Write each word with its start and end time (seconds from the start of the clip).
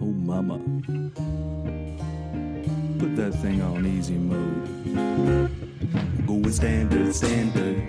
Oh, 0.00 0.12
mama. 0.30 0.58
Put 2.98 3.16
that 3.16 3.32
thing 3.42 3.62
on 3.62 3.86
easy 3.86 4.14
mode. 4.14 4.66
Going 6.26 6.52
standard, 6.52 7.14
standard, 7.14 7.82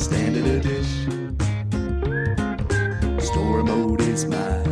standard 0.00 0.46
edition. 0.46 1.36
Story 3.20 3.64
mode 3.64 4.00
is 4.02 4.26
my 4.26 4.62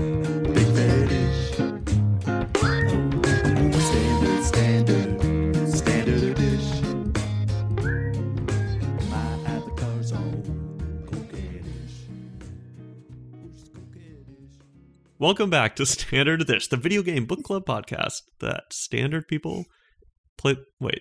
Welcome 15.24 15.48
back 15.48 15.74
to 15.76 15.86
Standard 15.86 16.40
Edish, 16.40 16.68
the 16.68 16.76
video 16.76 17.00
game 17.02 17.24
book 17.24 17.42
club 17.44 17.64
podcast 17.64 18.20
that 18.40 18.64
standard 18.70 19.26
people 19.26 19.64
play. 20.36 20.56
Wait, 20.80 21.00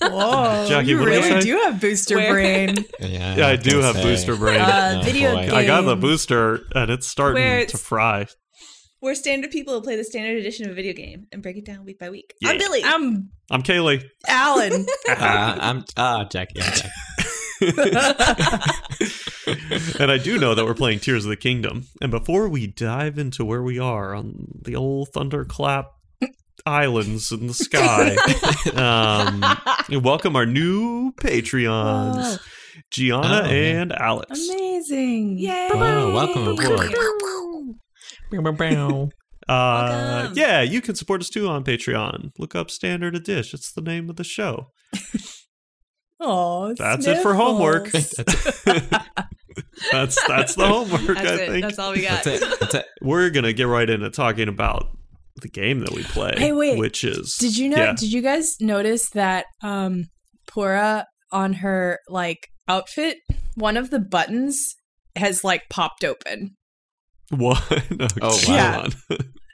Whoa, 0.00 0.64
Jackie, 0.70 0.88
you 0.88 0.98
what 0.98 1.08
I 1.08 1.16
really 1.18 1.40
do 1.42 1.58
have 1.58 1.78
booster 1.78 2.16
Where- 2.16 2.32
brain. 2.32 2.78
Yeah, 2.98 3.36
yeah, 3.36 3.46
I 3.48 3.56
was 3.56 3.62
do 3.62 3.80
have 3.80 3.96
say. 3.96 4.02
booster 4.04 4.36
brain. 4.36 4.58
Uh, 4.58 5.00
Oh, 5.02 5.04
video 5.04 5.34
boy. 5.34 5.42
game. 5.48 5.54
I 5.54 5.66
got 5.66 5.82
the 5.82 5.96
booster, 5.96 6.60
and 6.74 6.90
it's 6.90 7.06
starting 7.06 7.42
Where 7.42 7.66
to 7.66 7.76
fry. 7.76 8.26
We're 9.02 9.14
standard 9.14 9.50
people 9.50 9.74
who 9.74 9.82
play 9.82 9.96
the 9.96 10.04
standard 10.04 10.38
edition 10.38 10.64
of 10.64 10.72
a 10.72 10.74
video 10.74 10.94
game 10.94 11.26
and 11.30 11.42
break 11.42 11.58
it 11.58 11.66
down 11.66 11.84
week 11.84 11.98
by 11.98 12.08
week. 12.08 12.32
Yeah. 12.40 12.52
I'm 12.52 12.58
Billy. 12.58 12.80
I'm 12.82 13.28
I'm 13.50 13.62
Kaylee. 13.62 14.02
Alan. 14.28 14.86
Uh, 15.10 15.58
I'm 15.60 15.84
ah 15.98 16.24
Jackie. 16.24 16.62
I'm 16.62 16.72
Jackie. 17.60 19.18
And 19.98 20.10
I 20.10 20.18
do 20.18 20.38
know 20.38 20.54
that 20.54 20.64
we're 20.64 20.74
playing 20.74 21.00
Tears 21.00 21.24
of 21.24 21.30
the 21.30 21.36
Kingdom. 21.36 21.86
And 22.00 22.10
before 22.10 22.48
we 22.48 22.66
dive 22.66 23.18
into 23.18 23.44
where 23.44 23.62
we 23.62 23.78
are 23.78 24.14
on 24.14 24.46
the 24.62 24.76
old 24.76 25.08
Thunderclap 25.14 25.86
Islands 26.64 27.32
in 27.32 27.48
the 27.48 27.54
sky, 27.54 28.16
um, 29.90 30.02
welcome 30.02 30.36
our 30.36 30.46
new 30.46 31.12
Patreons, 31.14 32.38
Gianna 32.90 33.42
Oh, 33.44 33.50
and 33.50 33.92
Alex. 33.92 34.48
Amazing. 34.48 35.38
Yay! 35.38 35.68
Oh, 35.72 36.12
welcome 36.14 36.46
aboard. 36.48 36.94
Uh, 39.48 39.88
Welcome. 40.22 40.32
yeah, 40.38 40.62
you 40.62 40.80
can 40.80 40.94
support 40.94 41.20
us 41.20 41.28
too 41.28 41.48
on 41.48 41.64
Patreon. 41.64 42.30
Look 42.38 42.54
up 42.54 42.70
Standard 42.70 43.14
Edish." 43.16 43.52
It's 43.52 43.72
the 43.72 43.80
name 43.82 44.08
of 44.08 44.16
the 44.16 44.24
show. 44.24 44.68
Oh, 46.24 46.72
That's 46.74 47.04
it 47.08 47.20
for 47.20 47.34
homework. 47.34 47.90
That's 49.90 50.18
that's 50.28 50.54
the 50.54 50.66
homework. 50.66 51.16
That's 51.16 51.28
I 51.28 51.34
it. 51.34 51.48
think 51.50 51.62
That's 51.64 51.78
all 51.78 51.92
we 51.92 52.02
got. 52.02 52.24
That's 52.24 52.42
it. 52.42 52.60
That's 52.60 52.74
it. 52.74 52.86
we're 53.02 53.30
gonna 53.30 53.52
get 53.52 53.64
right 53.68 53.88
into 53.88 54.10
talking 54.10 54.48
about 54.48 54.86
the 55.40 55.48
game 55.48 55.80
that 55.80 55.92
we 55.92 56.02
play. 56.04 56.34
Hey, 56.36 56.52
wait. 56.52 56.78
which 56.78 57.04
is 57.04 57.36
Did 57.40 57.56
you 57.56 57.68
know? 57.68 57.76
Yeah. 57.78 57.94
Did 57.98 58.12
you 58.12 58.22
guys 58.22 58.56
notice 58.60 59.10
that 59.10 59.46
um 59.62 60.04
Purah 60.50 61.04
on 61.30 61.54
her 61.54 61.98
like 62.08 62.48
outfit, 62.68 63.16
one 63.54 63.76
of 63.76 63.90
the 63.90 63.98
buttons 63.98 64.74
has 65.16 65.42
like 65.44 65.62
popped 65.70 66.04
open. 66.04 66.56
What? 67.30 67.62
No, 67.98 68.06
Oh, 68.20 68.38
wow. 68.48 68.82
on. 68.82 68.92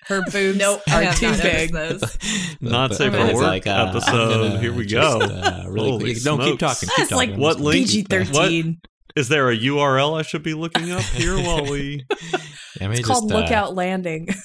Her 0.07 0.23
boobs 0.33 0.59
Nope, 0.59 0.81
are 0.91 1.13
too 1.15 1.27
not 1.31 1.43
big. 1.43 1.73
noticed 1.73 2.01
those. 2.21 2.57
Not 2.61 2.91
The- 2.91 2.97
safe 2.97 3.13
for 3.13 3.35
work 3.35 3.43
like, 3.43 3.67
uh, 3.67 3.87
episode. 3.91 4.49
gonna 4.49 4.59
Here 4.61 4.73
we 4.73 4.87
just, 4.87 5.19
go. 5.19 5.25
uh, 5.27 5.65
really 5.69 5.91
Holy 5.91 6.13
quick. 6.15 6.23
Don't 6.25 6.41
keep 6.41 6.59
talking. 6.59 6.89
Keep 6.89 6.97
That's 6.97 7.11
talking. 7.11 7.31
like 7.31 7.39
What 7.39 7.53
just- 7.55 7.61
link- 7.65 7.87
PG 7.87 8.03
thirteen. 8.05 8.81
Is 9.17 9.29
there 9.29 9.51
a 9.51 9.57
URL 9.57 10.19
I 10.19 10.23
should 10.23 10.43
be 10.43 10.55
looking 10.55 10.93
up 10.93 11.03
here 11.03 11.37
while 11.37 11.65
we? 11.65 12.05
Yeah, 12.81 12.87
maybe 12.89 13.01
It's 13.01 13.09
called 13.09 13.29
just, 13.29 13.35
uh, 13.35 13.41
Lookout 13.43 13.75
Landing. 13.75 14.29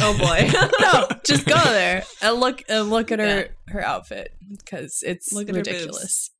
Oh 0.00 0.16
boy. 0.16 0.48
no, 0.80 1.08
just 1.24 1.44
go 1.44 1.56
there 1.64 2.04
and 2.22 2.36
look 2.38 2.62
and 2.68 2.88
look 2.88 3.10
at 3.10 3.18
her 3.18 3.48
her 3.66 3.84
outfit 3.84 4.30
because 4.64 5.00
it's 5.02 5.32
Look 5.32 5.48
at 5.48 5.56
ridiculous. 5.56 6.30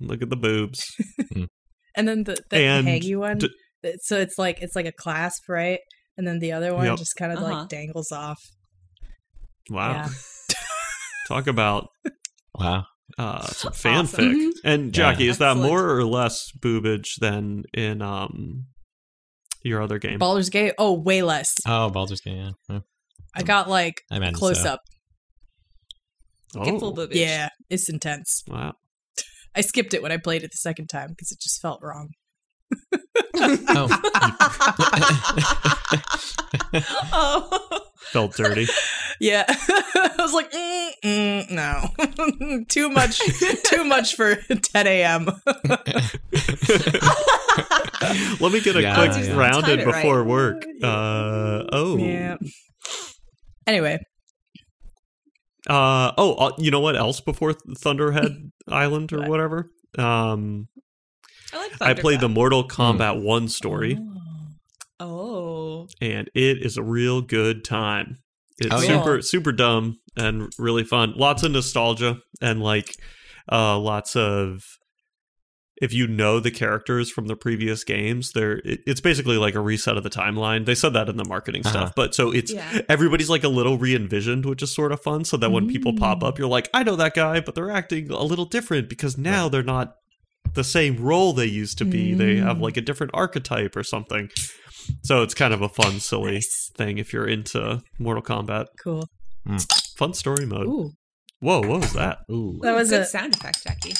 Look 0.00 0.22
at 0.22 0.30
the 0.30 0.36
boobs. 0.36 0.80
And 1.96 2.08
then 2.08 2.22
the, 2.24 2.36
the 2.48 2.56
And 2.58 2.86
hangy 2.86 3.16
one, 3.18 3.38
d- 3.38 3.50
so 4.02 4.18
it's 4.18 4.38
like 4.38 4.62
it's 4.62 4.76
like 4.76 4.86
a 4.86 4.92
clasp, 4.92 5.48
right? 5.48 5.80
And 6.16 6.26
then 6.26 6.38
the 6.38 6.52
other 6.52 6.72
one 6.74 6.86
Yep. 6.86 6.98
just 6.98 7.16
kind 7.18 7.32
of 7.32 7.38
Uh-huh. 7.38 7.52
like 7.60 7.68
dangles 7.68 8.12
off. 8.12 8.38
Wow. 9.68 9.92
Yeah. 9.92 10.08
Talk 11.28 11.48
about 11.48 11.88
Wow. 12.54 12.84
Uh, 13.18 13.46
some 13.46 13.72
Awesome. 13.84 14.06
fanfic. 14.06 14.32
Mhm. 14.34 14.50
And 14.64 14.92
Jackie, 14.92 15.28
is 15.28 15.38
that 15.38 15.56
more 15.56 15.96
or 15.96 16.04
less 16.04 16.50
boobage 16.58 17.16
than 17.20 17.64
in 17.74 18.02
um 18.02 18.66
your 19.62 19.82
other 19.82 19.98
game? 19.98 20.18
Baldur's 20.18 20.50
Gate. 20.50 20.74
Oh, 20.78 20.92
way 20.94 21.22
less. 21.22 21.54
Oh, 21.66 21.90
Baldur's 21.90 22.20
Gate. 22.20 22.36
Yeah. 22.36 22.50
Yeah. 22.68 22.80
I 23.34 23.42
got 23.42 23.68
like 23.68 24.02
I 24.10 24.16
imagine 24.16 24.34
close 24.34 24.62
so. 24.62 24.70
up. 24.70 24.80
Get 26.64 26.78
full 26.80 26.90
Oh, 26.90 26.92
boobage. 27.06 27.14
Yeah, 27.14 27.48
it's 27.70 27.88
intense. 27.88 28.42
wow. 28.46 28.74
I 29.54 29.62
skipped 29.62 29.94
it 29.94 30.02
when 30.02 30.12
I 30.12 30.18
played 30.18 30.42
it 30.42 30.50
the 30.50 30.56
second 30.58 30.88
time 30.88 31.10
because 31.10 31.30
it 31.32 31.40
just 31.40 31.60
felt 31.60 31.80
wrong. 31.82 32.10
Oh. 33.34 33.88
oh. 36.74 37.80
Felt 38.12 38.34
dirty. 38.36 38.66
Yeah, 39.20 39.44
I 39.48 40.14
was 40.18 40.32
like, 40.32 40.50
mm, 40.50 40.90
mm, 41.04 41.50
no, 41.52 42.64
too 42.68 42.88
much, 42.88 43.20
too 43.66 43.84
much 43.84 44.16
for 44.16 44.34
10 44.34 44.86
a.m. 44.88 45.26
Let 48.40 48.52
me 48.52 48.60
get 48.60 48.74
a 48.74 48.82
Yeah, 48.82 48.96
quick 48.96 49.12
yeah. 49.24 49.36
rounded 49.36 49.62
Time 49.66 49.78
it 49.80 49.86
right. 49.86 50.02
before 50.02 50.24
work. 50.24 50.64
Uh 50.82 51.64
oh. 51.72 51.96
yeah. 51.98 52.36
Anyway, 53.66 54.00
Uh 55.68 56.10
oh, 56.18 56.34
uh, 56.34 56.52
you 56.58 56.72
know 56.72 56.80
what 56.80 56.96
else 56.96 57.20
before 57.20 57.52
Thunderhead 57.52 58.50
Island 58.66 59.12
or 59.12 59.18
What? 59.20 59.28
whatever? 59.28 59.70
Um 59.98 60.66
I 61.52 61.58
like 61.58 61.72
I 61.80 61.94
played 61.94 62.18
the 62.20 62.28
Mortal 62.28 62.62
Hmm. 62.62 62.68
Kombat 63.00 63.22
1 63.22 63.48
story 63.48 63.98
Oh. 64.00 64.21
And 66.00 66.28
it 66.34 66.64
is 66.64 66.76
a 66.76 66.82
real 66.82 67.20
good 67.22 67.64
time. 67.64 68.18
It's 68.58 68.70
Oh, 68.72 68.80
yeah. 68.80 68.98
super 69.02 69.22
super 69.22 69.52
dumb 69.52 69.98
and 70.16 70.52
really 70.58 70.84
fun. 70.84 71.14
Lots 71.16 71.42
of 71.42 71.52
nostalgia 71.52 72.18
and 72.40 72.60
like 72.62 72.94
uh 73.50 73.78
lots 73.78 74.14
of 74.16 74.62
if 75.80 75.92
you 75.92 76.06
know 76.06 76.38
the 76.38 76.50
characters 76.52 77.10
from 77.10 77.26
the 77.26 77.34
previous 77.34 77.82
games, 77.82 78.30
they're 78.32 78.58
it, 78.58 78.80
it's 78.86 79.00
basically 79.00 79.36
like 79.36 79.56
a 79.56 79.60
reset 79.60 79.96
of 79.96 80.04
the 80.04 80.10
timeline. 80.10 80.64
They 80.64 80.76
said 80.76 80.92
that 80.92 81.08
in 81.08 81.16
the 81.16 81.24
marketing 81.24 81.62
Uh-huh. 81.66 81.70
stuff, 81.72 81.92
but 81.96 82.14
so 82.14 82.30
it's 82.30 82.52
Yeah. 82.52 82.82
everybody's 82.88 83.30
like 83.30 83.42
a 83.42 83.48
little 83.48 83.78
re-envisioned, 83.78 84.46
which 84.46 84.62
is 84.62 84.72
sort 84.72 84.92
of 84.92 85.00
fun. 85.02 85.24
So 85.24 85.36
that 85.38 85.50
when 85.50 85.66
people 85.66 85.92
pop 85.96 86.22
up, 86.22 86.38
you're 86.38 86.46
like, 86.46 86.68
I 86.72 86.84
know 86.84 86.94
that 86.96 87.14
guy, 87.14 87.40
but 87.40 87.54
they're 87.56 87.70
acting 87.70 88.10
a 88.12 88.22
little 88.22 88.44
different 88.44 88.88
because 88.88 89.18
now 89.18 89.48
they're 89.48 89.64
not 89.64 89.94
the 90.54 90.62
same 90.62 90.96
role 90.98 91.32
they 91.32 91.46
used 91.46 91.78
to 91.78 91.84
be. 91.84 92.14
They 92.14 92.36
have 92.36 92.58
Mm. 92.58 92.62
like 92.62 92.76
a 92.76 92.80
different 92.82 93.10
archetype 93.14 93.74
or 93.74 93.82
something. 93.82 94.28
So 95.02 95.22
it's 95.22 95.34
kind 95.34 95.52
of 95.54 95.62
a 95.62 95.68
fun, 95.68 96.00
silly 96.00 96.32
Nice. 96.32 96.70
thing 96.76 96.98
if 96.98 97.12
you're 97.12 97.26
into 97.26 97.82
Mortal 97.98 98.22
Kombat. 98.22 98.66
cool. 98.82 99.08
Fun 99.96 100.14
story 100.14 100.46
mode. 100.46 100.66
Ooh, 100.66 100.90
Whoa, 101.40 101.60
what 101.60 101.80
was 101.80 101.92
that? 101.94 102.18
Ooh. 102.30 102.58
that 102.62 102.74
was 102.74 102.90
good 102.90 103.00
a, 103.02 103.06
sound 103.06 103.34
effect, 103.34 103.64
Jackie. 103.64 103.94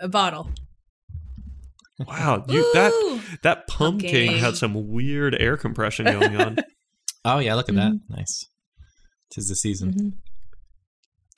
a 0.00 0.08
bottle. 0.08 0.50
Wow, 2.06 2.44
you 2.48 2.70
that 2.74 2.92
that 3.42 3.66
pumpkin 3.68 4.10
Pumpkin. 4.26 4.38
had 4.38 4.56
some 4.56 4.88
weird 4.88 5.34
air 5.40 5.56
compression 5.56 6.04
going 6.06 6.36
on. 6.36 6.56
Oh 7.24 7.38
yeah, 7.38 7.54
look 7.54 7.68
at 7.68 7.74
that. 7.76 7.92
Mm-hmm. 7.92 8.14
Nice. 8.14 8.44
Tis 9.30 9.48
the 9.48 9.56
season. 9.56 9.92
Mhm. 9.94 10.12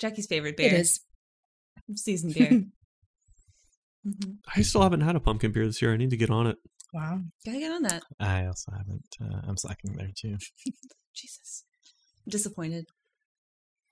Jackie's 0.01 0.27
favorite 0.27 0.57
beer. 0.57 0.67
It 0.67 0.73
is. 0.81 1.01
Season 1.95 2.33
beer. 2.33 2.65
Mhm. 4.07 4.37
I 4.57 4.63
still 4.63 4.83
haven't 4.83 5.03
had 5.03 5.15
a 5.17 5.21
pumpkin 5.21 5.53
beer 5.53 5.67
this 5.67 5.81
year. 5.81 5.93
I 5.93 5.97
need 5.97 6.11
to 6.11 6.17
get 6.17 6.31
on 6.31 6.47
it. 6.49 6.57
Wow. 6.93 7.21
Gotta 7.45 7.59
get 7.59 7.73
on 7.73 7.83
that. 7.83 8.03
I 8.19 8.47
also 8.47 8.73
haven't. 8.73 9.05
Uh, 9.21 9.41
I'm 9.47 9.57
slacking 9.57 9.93
there 9.95 10.09
too. 10.17 10.37
Jesus. 11.15 11.65
I'm 12.27 12.31
disappointed. 12.31 12.85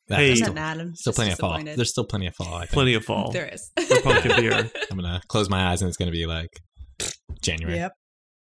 That- 0.09 0.19
Hey. 0.19 0.27
there's 0.29 0.41
I'm 0.41 0.45
still, 0.47 0.55
not 0.55 0.77
mad. 0.77 0.81
I'm 0.81 0.95
still 0.95 1.13
plenty 1.13 1.33
of 1.33 1.39
fall. 1.39 1.63
There's 1.63 1.91
still 1.91 2.05
plenty 2.07 2.27
of 2.29 2.35
fall. 2.37 2.55
I 2.55 2.61
think. 2.61 2.71
Plenty 2.73 2.95
of 2.95 3.05
fall. 3.05 3.33
There 3.33 3.49
is. 3.49 3.71
For 3.89 4.01
pumpkin 4.03 4.37
beer. 4.37 4.71
I'm 4.91 4.97
gonna 4.97 5.21
close 5.29 5.51
my 5.51 5.71
eyes 5.71 5.83
and 5.83 5.89
it's 5.89 5.97
gonna 5.97 6.11
be 6.13 6.27
like 6.27 6.51
January. 7.43 7.77
Yep. 7.79 7.93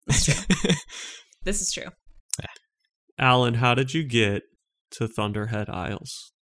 This 1.44 1.60
is 1.60 1.70
true. 1.72 1.90
Alan, 3.20 3.54
how 3.54 3.74
did 3.74 3.94
you 3.94 4.02
get 4.02 4.42
to 4.92 5.06
Thunderhead 5.06 5.70
Isles? 5.70 6.32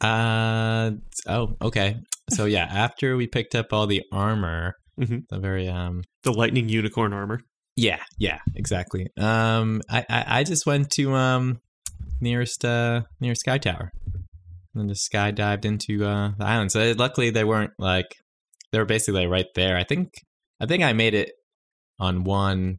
Uh 0.00 0.92
oh, 1.28 1.56
okay. 1.60 1.96
So 2.30 2.46
yeah, 2.46 2.64
after 2.64 3.16
we 3.16 3.26
picked 3.26 3.54
up 3.54 3.66
all 3.72 3.86
the 3.86 4.02
armor, 4.12 4.74
Mhm. 5.00 5.22
the 5.28 5.38
very 5.38 5.68
um 5.68 6.02
The 6.22 6.32
lightning 6.32 6.68
unicorn 6.68 7.12
armor. 7.12 7.40
yeah, 7.76 8.00
yeah, 8.18 8.38
exactly. 8.54 9.08
Um 9.16 9.80
I 9.90 10.04
I, 10.08 10.24
I 10.40 10.44
just 10.44 10.66
went 10.66 10.90
to 10.92 11.14
um 11.14 11.60
nearest 12.20 12.64
uh 12.64 13.02
near 13.20 13.34
Sky 13.34 13.58
Tower. 13.58 13.90
And 14.74 14.88
just 14.88 15.10
skydived 15.12 15.64
into 15.64 16.04
uh 16.04 16.32
the 16.38 16.46
island. 16.46 16.72
So 16.72 16.94
luckily 16.96 17.30
they 17.30 17.44
weren't 17.44 17.72
like 17.78 18.06
they 18.70 18.78
were 18.78 18.86
basically 18.86 19.26
right 19.26 19.46
there. 19.54 19.76
I 19.76 19.84
think 19.84 20.08
I 20.60 20.66
think 20.66 20.82
I 20.82 20.92
made 20.92 21.14
it 21.14 21.32
on 21.98 22.24
one. 22.24 22.78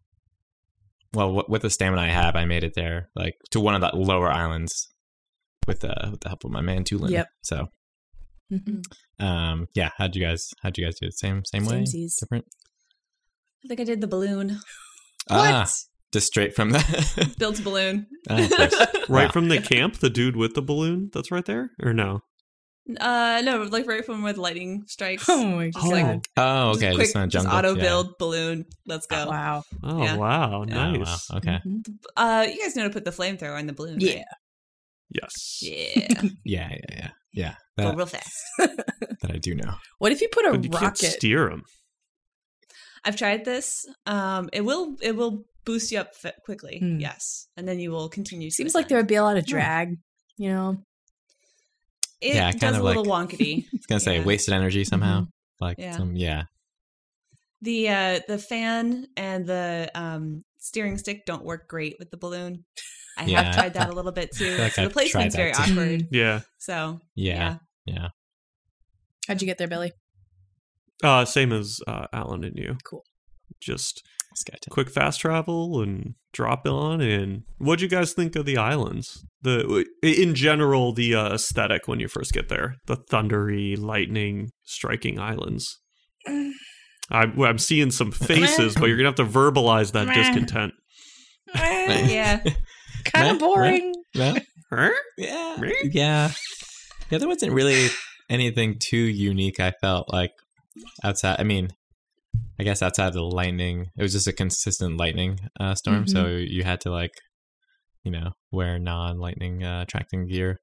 Well, 1.14 1.28
w- 1.28 1.46
with 1.48 1.62
the 1.62 1.70
stamina 1.70 2.02
I 2.02 2.08
have, 2.08 2.36
I 2.36 2.46
made 2.46 2.64
it 2.64 2.74
there, 2.76 3.10
like 3.16 3.36
to 3.52 3.60
one 3.60 3.76
of 3.76 3.82
the 3.82 3.96
lower 3.96 4.32
islands, 4.32 4.90
with 5.68 5.84
uh 5.84 6.10
with 6.12 6.22
the 6.22 6.30
help 6.30 6.44
of 6.44 6.52
my 6.52 6.62
man 6.62 6.84
Tulin. 6.84 7.12
Yep. 7.12 7.28
So, 7.44 7.68
Mhm. 8.52 8.84
um, 9.20 9.68
yeah. 9.74 9.90
How'd 9.98 10.16
you 10.16 10.22
guys? 10.24 10.50
How'd 10.62 10.78
you 10.78 10.86
guys 10.86 11.00
do 11.00 11.08
it? 11.08 11.18
Same 11.18 11.44
same 11.46 11.66
way? 11.66 11.84
Samesies. 11.84 12.20
Different? 12.20 12.46
I 13.64 13.68
think 13.68 13.80
I 13.80 13.84
did 13.84 14.02
the 14.02 14.08
balloon. 14.08 14.60
Ah, 15.30 15.70
just 16.12 16.28
straight 16.28 16.54
from 16.56 16.72
the. 16.72 17.36
Built 17.40 17.60
a 17.60 17.62
balloon. 17.64 18.08
Ah. 18.30 18.48
Right 19.10 19.26
Wow. 19.26 19.32
from 19.32 19.50
the 19.50 19.60
camp, 19.62 19.98
the 19.98 20.10
dude 20.10 20.38
with 20.38 20.54
the 20.54 20.62
balloon 20.62 21.10
that's 21.14 21.30
right 21.30 21.44
there? 21.46 21.72
Or 21.84 21.92
no? 21.94 22.22
Uh, 23.02 23.42
no, 23.44 23.64
like 23.64 23.86
right 23.86 24.06
from 24.06 24.24
where 24.24 24.32
the 24.34 24.40
lightning 24.42 24.84
strikes. 24.88 25.28
Oh 25.30 25.46
my 25.46 25.70
Just 25.72 25.88
like, 25.88 26.06
god! 26.06 26.22
Oh, 26.38 26.72
just 26.74 26.84
okay. 26.84 26.96
quick, 26.96 27.08
Just 27.14 27.30
just 27.32 27.46
jungle. 27.46 27.54
auto 27.58 27.76
yeah. 27.76 27.82
build 27.82 28.18
balloon. 28.18 28.66
Let's 28.86 29.06
go. 29.08 29.28
Wow. 29.28 29.64
Oh, 29.84 30.04
Yeah. 30.04 30.16
wow. 30.18 30.66
Yeah, 30.68 30.76
wow, 30.76 30.92
Nice. 30.94 31.32
Okay. 31.32 31.60
Mhm. 31.66 31.82
Uh, 32.16 32.46
you 32.50 32.62
guys 32.62 32.76
know 32.78 32.84
to 32.84 32.90
put 32.90 33.04
the 33.06 33.12
flamethrower 33.12 33.60
in 33.60 33.68
the 33.68 33.74
balloon. 33.74 34.00
Yeah. 34.00 34.16
right? 34.16 34.26
Yes. 35.12 35.60
Yeah. 35.62 36.22
Yeah, 36.46 36.70
yeah, 36.70 36.78
yeah, 36.90 37.10
yeah. 37.34 37.56
Go 37.78 37.86
That, 37.90 37.98
real 37.98 38.06
fast. 38.06 38.34
that 38.60 39.32
I 39.32 39.38
do 39.38 39.56
know. 39.56 39.76
What 39.98 40.12
if 40.12 40.22
you 40.22 40.30
put 40.30 40.46
a 40.46 40.52
But 40.52 40.64
you 40.64 40.70
can't 40.70 40.82
rocket? 40.84 41.12
steer 41.12 41.50
him. 41.50 41.64
I've 43.04 43.16
tried 43.16 43.44
this. 43.46 43.86
Um, 44.06 44.50
it 44.54 44.62
will 44.62 44.96
it 45.02 45.16
will 45.16 45.44
boost 45.66 45.92
you 45.92 46.00
up 46.00 46.12
f- 46.24 46.34
quickly. 46.46 46.80
Hmm. 46.80 47.00
Yes, 47.00 47.48
and 47.58 47.68
then 47.68 47.80
you 47.80 47.92
will 47.92 48.10
continue. 48.10 48.50
to 48.50 48.56
Seems 48.56 48.76
like 48.76 48.88
there 48.88 48.98
would 48.98 49.08
be 49.08 49.16
a 49.16 49.24
lot 49.24 49.38
of 49.38 49.46
drag. 49.46 49.98
You 50.38 50.50
know. 50.50 50.78
It 52.22 52.36
Yeah, 52.36 52.52
does 52.52 52.62
kind 52.62 52.76
a 52.78 52.84
little 52.84 53.04
like- 53.04 53.30
wonky. 53.30 53.64
I 53.66 53.70
was 53.74 53.86
gonna 53.88 54.00
say 54.00 54.18
Yeah. 54.20 54.24
wasted 54.24 54.54
energy 54.54 54.84
somehow. 54.86 55.28
Like 55.60 55.78
Yeah. 55.80 55.98
some 55.98 56.16
yeah. 56.16 56.44
the 57.62 57.90
uh 57.90 58.20
the 58.28 58.38
fan 58.38 59.08
and 59.18 59.46
the 59.46 59.90
um 59.96 60.42
steering 60.60 60.98
stick 60.98 61.26
don't 61.26 61.44
work 61.44 61.68
great 61.68 61.96
with 62.00 62.12
the 62.12 62.18
balloon. 62.18 62.64
I 63.18 63.26
Yeah. 63.26 63.44
have 63.44 63.56
tried 63.56 63.74
that 63.76 63.90
a 63.90 63.94
little 63.94 64.12
bit 64.12 64.32
too. 64.36 64.58
like 64.58 64.74
so 64.74 64.84
the 64.86 64.90
placement's 64.90 65.36
very 65.36 65.52
too. 65.54 65.60
awkward. 65.62 66.08
Yeah. 66.12 66.42
So 66.58 67.00
Yeah. 67.16 67.58
Yeah. 67.86 68.10
How'd 69.28 69.42
you 69.42 69.46
get 69.46 69.58
there, 69.58 69.68
Billy? 69.68 69.92
Uh, 71.04 71.26
same 71.26 71.52
as 71.52 71.80
uh, 71.88 72.08
Alan 72.14 72.44
and 72.44 72.58
you. 72.58 72.78
Cool. 72.84 73.04
Just 73.62 74.04
quick 74.70 74.90
fast 74.90 75.20
travel 75.20 75.82
and 75.82 76.16
drop 76.34 76.66
on. 76.66 77.02
And 77.02 77.44
what'd 77.60 77.82
you 77.82 77.88
guys 77.88 78.14
think 78.14 78.36
of 78.36 78.46
the 78.46 78.58
islands? 78.58 79.24
The 79.42 79.86
in 80.02 80.34
general, 80.34 80.92
the 80.94 81.14
uh, 81.16 81.34
aesthetic 81.36 81.88
when 81.88 82.00
you 82.00 82.08
first 82.08 82.34
get 82.34 82.50
there, 82.50 82.78
the 82.88 82.96
thundery, 82.98 83.78
lightning 83.78 84.50
striking 84.64 85.20
islands. 85.20 85.80
I'm, 87.12 87.40
I'm 87.42 87.58
seeing 87.60 87.92
some 87.92 88.12
faces, 88.12 88.76
but 88.76 88.86
you're 88.86 88.98
gonna 88.98 89.10
have 89.10 89.16
to 89.16 89.26
verbalize 89.26 89.92
that 89.92 90.14
discontent. 90.16 90.74
yeah, 91.54 92.42
kind 93.06 93.30
of 93.30 93.40
boring. 93.40 93.94
No? 94.16 94.36
Huh? 94.72 94.92
Yeah. 95.18 95.58
Yeah. 95.92 96.32
Yeah, 97.10 97.18
there 97.20 97.28
wasn't 97.28 97.54
really 97.54 97.90
anything 98.30 98.78
too 98.80 98.98
unique, 98.98 99.60
I 99.60 99.72
felt 99.82 100.12
like 100.12 100.32
outside 101.04 101.40
I 101.40 101.44
mean, 101.44 101.70
I 102.60 102.64
guess 102.64 102.82
outside 102.82 103.08
of 103.08 103.14
the 103.14 103.22
lightning. 103.24 103.88
It 103.98 104.02
was 104.02 104.14
just 104.14 104.28
a 104.28 104.34
consistent 104.34 104.98
lightning 104.98 105.40
uh, 105.60 105.76
storm, 105.76 106.08
so 106.08 106.28
you 106.28 106.64
had 106.64 106.82
to 106.82 106.92
like 106.92 107.12
you 108.04 108.12
know, 108.12 108.32
wear 108.52 108.80
non 108.80 109.18
lightning 109.20 109.64
uh, 109.64 109.84
attracting 109.84 110.28
gear. 110.28 110.60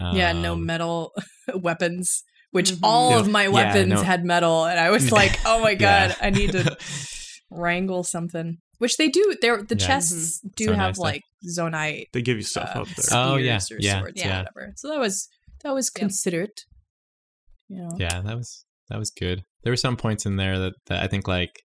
yeah, 0.00 0.32
no 0.32 0.54
Um, 0.54 0.64
metal 0.64 1.12
weapons. 1.54 2.22
Which 2.52 2.72
Mhm. 2.72 2.78
all 2.82 3.10
Yeah. 3.10 3.18
of 3.20 3.28
my 3.28 3.42
Yeah, 3.44 3.50
weapons 3.50 3.88
no. 3.92 4.02
had 4.02 4.24
metal, 4.24 4.64
and 4.64 4.78
I 4.80 4.90
was 4.90 5.12
like, 5.20 5.38
"Oh 5.44 5.60
my 5.60 5.72
Yeah. 5.72 6.08
god, 6.08 6.16
I 6.20 6.30
need 6.30 6.52
to 6.52 6.76
wrangle 7.50 8.02
something." 8.04 8.58
Which 8.78 8.96
they 8.96 9.08
do. 9.08 9.36
They're, 9.40 9.62
the 9.62 9.76
Yeah. 9.76 9.86
chests 9.86 10.40
do 10.56 10.66
So 10.66 10.72
have 10.74 10.96
nice, 10.96 10.98
like 10.98 11.22
zonaite 11.46 12.06
They 12.12 12.22
give 12.22 12.36
you 12.36 12.42
stuff 12.42 12.70
uh, 12.74 12.80
up 12.80 12.88
there. 12.88 13.18
Oh, 13.18 13.36
yeah, 13.36 13.58
or 13.70 13.78
yeah, 13.78 13.98
swords 14.00 14.22
or 14.22 14.26
yeah. 14.26 14.38
whatever. 14.38 14.72
So 14.76 14.88
that 14.88 14.98
was 14.98 15.28
that 15.62 15.74
was 15.74 15.90
considered. 15.90 16.50
considerate. 16.50 16.64
You 17.68 17.76
know, 17.78 17.96
Yeah, 17.98 18.20
that 18.20 18.36
was 18.36 18.64
that 18.88 18.98
was 18.98 19.10
good. 19.10 19.44
There 19.62 19.72
were 19.72 19.76
some 19.76 19.96
points 19.96 20.26
in 20.26 20.36
there 20.36 20.58
that, 20.58 20.72
that 20.86 21.02
I 21.02 21.06
think 21.06 21.28
like 21.28 21.62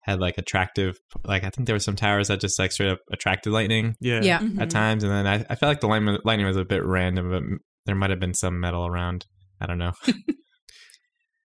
had 0.00 0.20
like 0.20 0.36
attractive 0.38 0.98
like 1.24 1.44
I 1.44 1.50
think 1.50 1.66
there 1.66 1.74
were 1.76 1.80
some 1.80 1.96
towers 1.96 2.28
that 2.28 2.40
just 2.40 2.58
like 2.58 2.72
straight 2.72 2.90
up 2.90 3.00
attracted 3.12 3.52
lightning 3.52 3.96
yeah. 4.00 4.20
yeah. 4.22 4.38
Mhm. 4.40 4.60
at 4.60 4.70
times, 4.70 5.04
and 5.04 5.12
then 5.12 5.26
I, 5.26 5.34
I 5.48 5.54
felt 5.54 5.70
like 5.70 5.80
the 5.80 5.86
lightning, 5.86 6.18
lightning 6.24 6.46
was 6.46 6.56
a 6.56 6.64
bit 6.64 6.84
random, 6.84 7.30
but 7.30 7.42
there 7.86 7.94
might 7.94 8.10
have 8.10 8.20
been 8.20 8.34
some 8.34 8.58
metal 8.60 8.86
around. 8.86 9.26
I 9.60 9.66
don't 9.66 9.78
know. 9.78 9.92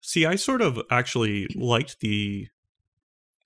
See, 0.00 0.24
I 0.24 0.36
sort 0.36 0.62
of 0.62 0.80
actually 0.90 1.48
liked 1.54 2.00
the. 2.00 2.46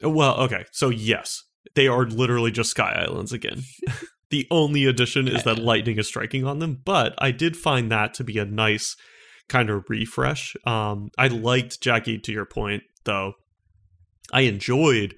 Well, 0.03 0.37
okay, 0.43 0.65
so 0.73 0.89
yes, 0.89 1.43
they 1.75 1.89
are 1.89 2.05
literally 2.07 2.51
just 2.51 2.71
sky 2.71 2.93
islands 2.93 3.33
again. 3.33 3.63
the 4.31 4.47
only 4.51 4.87
addition 4.87 5.29
is 5.29 5.43
that 5.45 5.59
lightning 5.59 5.99
is 5.99 6.07
striking 6.07 6.45
on 6.45 6.59
them, 6.61 6.81
but 6.85 7.15
I 7.19 7.31
did 7.31 7.57
find 7.57 7.91
that 7.91 8.15
to 8.15 8.25
be 8.25 8.39
a 8.39 8.45
nice 8.45 8.97
kind 9.49 9.69
of 9.69 9.85
refresh. 9.89 10.57
Um, 10.65 11.11
I 11.19 11.27
liked 11.27 11.81
Jackie 11.81 12.19
to 12.19 12.33
your 12.33 12.47
point, 12.47 12.85
though. 13.05 13.35
I 14.33 14.43
enjoyed 14.43 15.17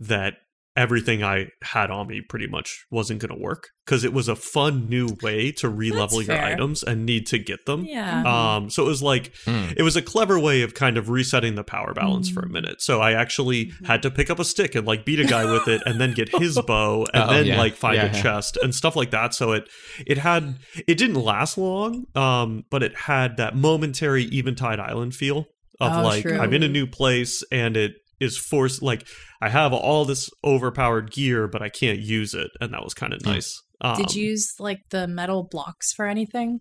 that 0.00 0.38
everything 0.78 1.22
I 1.24 1.48
had 1.62 1.90
on 1.90 2.06
me 2.06 2.20
pretty 2.20 2.46
much 2.46 2.86
wasn't 2.90 3.20
going 3.20 3.34
to 3.36 3.42
work 3.42 3.68
because 3.84 4.04
it 4.04 4.12
was 4.12 4.28
a 4.28 4.36
fun 4.36 4.88
new 4.88 5.08
way 5.22 5.50
to 5.52 5.68
re-level 5.68 6.22
your 6.22 6.36
fair. 6.36 6.44
items 6.44 6.82
and 6.84 7.04
need 7.04 7.26
to 7.26 7.38
get 7.38 7.66
them. 7.66 7.84
Yeah. 7.84 8.22
Um, 8.56 8.70
so 8.70 8.84
it 8.84 8.86
was 8.86 9.02
like 9.02 9.32
Hmm. 9.44 9.72
it 9.76 9.82
was 9.82 9.96
a 9.96 10.02
clever 10.02 10.38
way 10.38 10.62
of 10.62 10.74
kind 10.74 10.96
of 10.96 11.08
resetting 11.08 11.54
the 11.56 11.64
power 11.64 11.92
balance 11.94 12.30
for 12.30 12.40
a 12.40 12.48
minute. 12.48 12.80
So 12.80 13.00
I 13.00 13.12
actually 13.12 13.72
had 13.86 14.02
to 14.02 14.10
pick 14.10 14.30
up 14.30 14.38
a 14.38 14.44
stick 14.44 14.74
and 14.76 14.86
like 14.86 15.04
beat 15.04 15.18
a 15.20 15.24
guy 15.24 15.50
with 15.50 15.66
it 15.68 15.82
and 15.84 16.00
then 16.00 16.12
get 16.14 16.28
his 16.38 16.58
bow 16.66 17.04
and 17.12 17.24
Oh, 17.24 17.32
then 17.32 17.46
yeah. 17.46 17.58
like 17.58 17.74
find 17.74 17.96
Yeah, 17.96 18.12
a 18.12 18.12
yeah. 18.16 18.22
chest 18.22 18.56
and 18.62 18.74
stuff 18.74 18.94
like 18.94 19.10
that. 19.10 19.34
So 19.34 19.52
it 19.52 19.68
it 20.06 20.18
had 20.18 20.58
it 20.86 20.96
didn't 20.96 21.16
last 21.20 21.58
long, 21.58 22.04
um, 22.14 22.64
but 22.70 22.82
it 22.84 22.94
had 22.96 23.36
that 23.38 23.56
momentary 23.56 24.24
Eventide 24.32 24.78
Island 24.80 25.14
feel 25.14 25.46
of 25.80 25.92
Oh, 25.92 26.02
like 26.02 26.22
true. 26.22 26.38
I'm 26.38 26.52
in 26.54 26.62
a 26.62 26.68
new 26.68 26.86
place 26.86 27.42
and 27.50 27.76
it 27.76 27.92
is 28.20 28.36
forced 28.36 28.82
like 28.82 29.06
I 29.40 29.48
have 29.48 29.72
all 29.72 30.04
this 30.04 30.28
overpowered 30.44 31.12
gear, 31.12 31.46
but 31.46 31.62
I 31.62 31.68
can't 31.68 31.98
use 32.00 32.34
it, 32.34 32.50
and 32.60 32.72
that 32.72 32.82
was 32.82 32.94
kind 32.94 33.12
of 33.12 33.20
Hmm. 33.22 33.30
nice. 33.32 33.62
Um, 33.80 33.96
Did 33.96 34.14
you 34.14 34.30
use 34.30 34.54
like 34.58 34.80
the 34.90 35.06
metal 35.06 35.46
blocks 35.48 35.92
for 35.92 36.06
anything? 36.06 36.60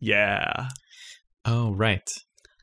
Yeah. 0.00 0.68
Oh 1.44 1.72
right. 1.72 2.08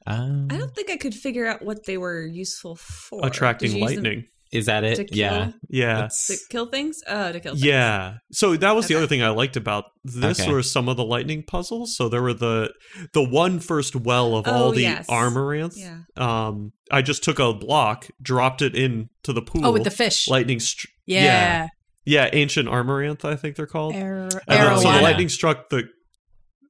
Um, 0.06 0.48
I 0.52 0.58
don't 0.58 0.76
think 0.76 0.92
I 0.92 0.98
could 0.98 1.16
figure 1.16 1.48
out 1.48 1.64
what 1.64 1.86
they 1.86 1.98
were 1.98 2.26
useful 2.26 2.76
for. 2.76 3.26
Attracting 3.26 3.72
Did 3.72 3.76
them 3.78 3.82
lightning. 3.88 4.26
Is 4.54 4.68
that 4.68 4.84
it? 4.84 4.96
to 4.96 5.04
kill- 5.06 5.18
yeah. 5.18 5.52
Yeah. 5.70 6.08
To 6.28 6.38
kill 6.50 6.68
things. 6.68 7.00
Oh, 7.08 7.32
to 7.32 7.40
kill. 7.40 7.54
Things. 7.54 7.66
Yeah. 7.66 8.16
So 8.32 8.56
that 8.56 8.76
was 8.76 8.88
the 8.88 8.96
other 8.96 9.08
thing 9.08 9.24
I 9.24 9.30
liked 9.30 9.56
about 9.58 9.86
this 10.04 10.40
Okay. 10.42 10.52
were 10.52 10.62
some 10.64 10.88
of 10.90 10.98
the 10.98 11.04
lightning 11.04 11.44
puzzles. 11.46 11.96
So 11.96 12.08
there 12.10 12.22
were 12.22 12.34
the 12.34 12.72
the 13.14 13.24
one 13.24 13.60
first 13.60 13.96
well 13.96 14.36
of 14.36 14.48
Oh, 14.48 14.52
all 14.52 14.72
the 14.72 14.82
yes. 14.84 15.08
armoranth. 15.08 15.74
Yeah. 15.78 16.00
Um 16.16 16.72
I 16.92 17.02
just 17.02 17.24
took 17.24 17.40
a 17.40 17.54
block, 17.54 18.08
dropped 18.22 18.62
it 18.62 18.76
into 18.76 19.34
the 19.34 19.42
pool. 19.42 19.66
Oh, 19.66 19.72
with 19.72 19.84
the 19.84 19.92
fish. 19.92 20.28
lightning 20.28 20.60
str- 20.60 20.88
yeah. 21.06 21.24
yeah. 21.24 21.68
Yeah, 22.06 22.30
ancient 22.34 22.68
armoranth, 22.68 23.24
I 23.24 23.36
think 23.38 23.56
they're 23.56 23.66
called. 23.66 23.96
Ar- 23.96 24.02
and 24.02 24.32
then, 24.48 24.78
so 24.80 24.92
the 24.92 25.02
lightning 25.02 25.30
struck 25.30 25.70
the 25.70 25.88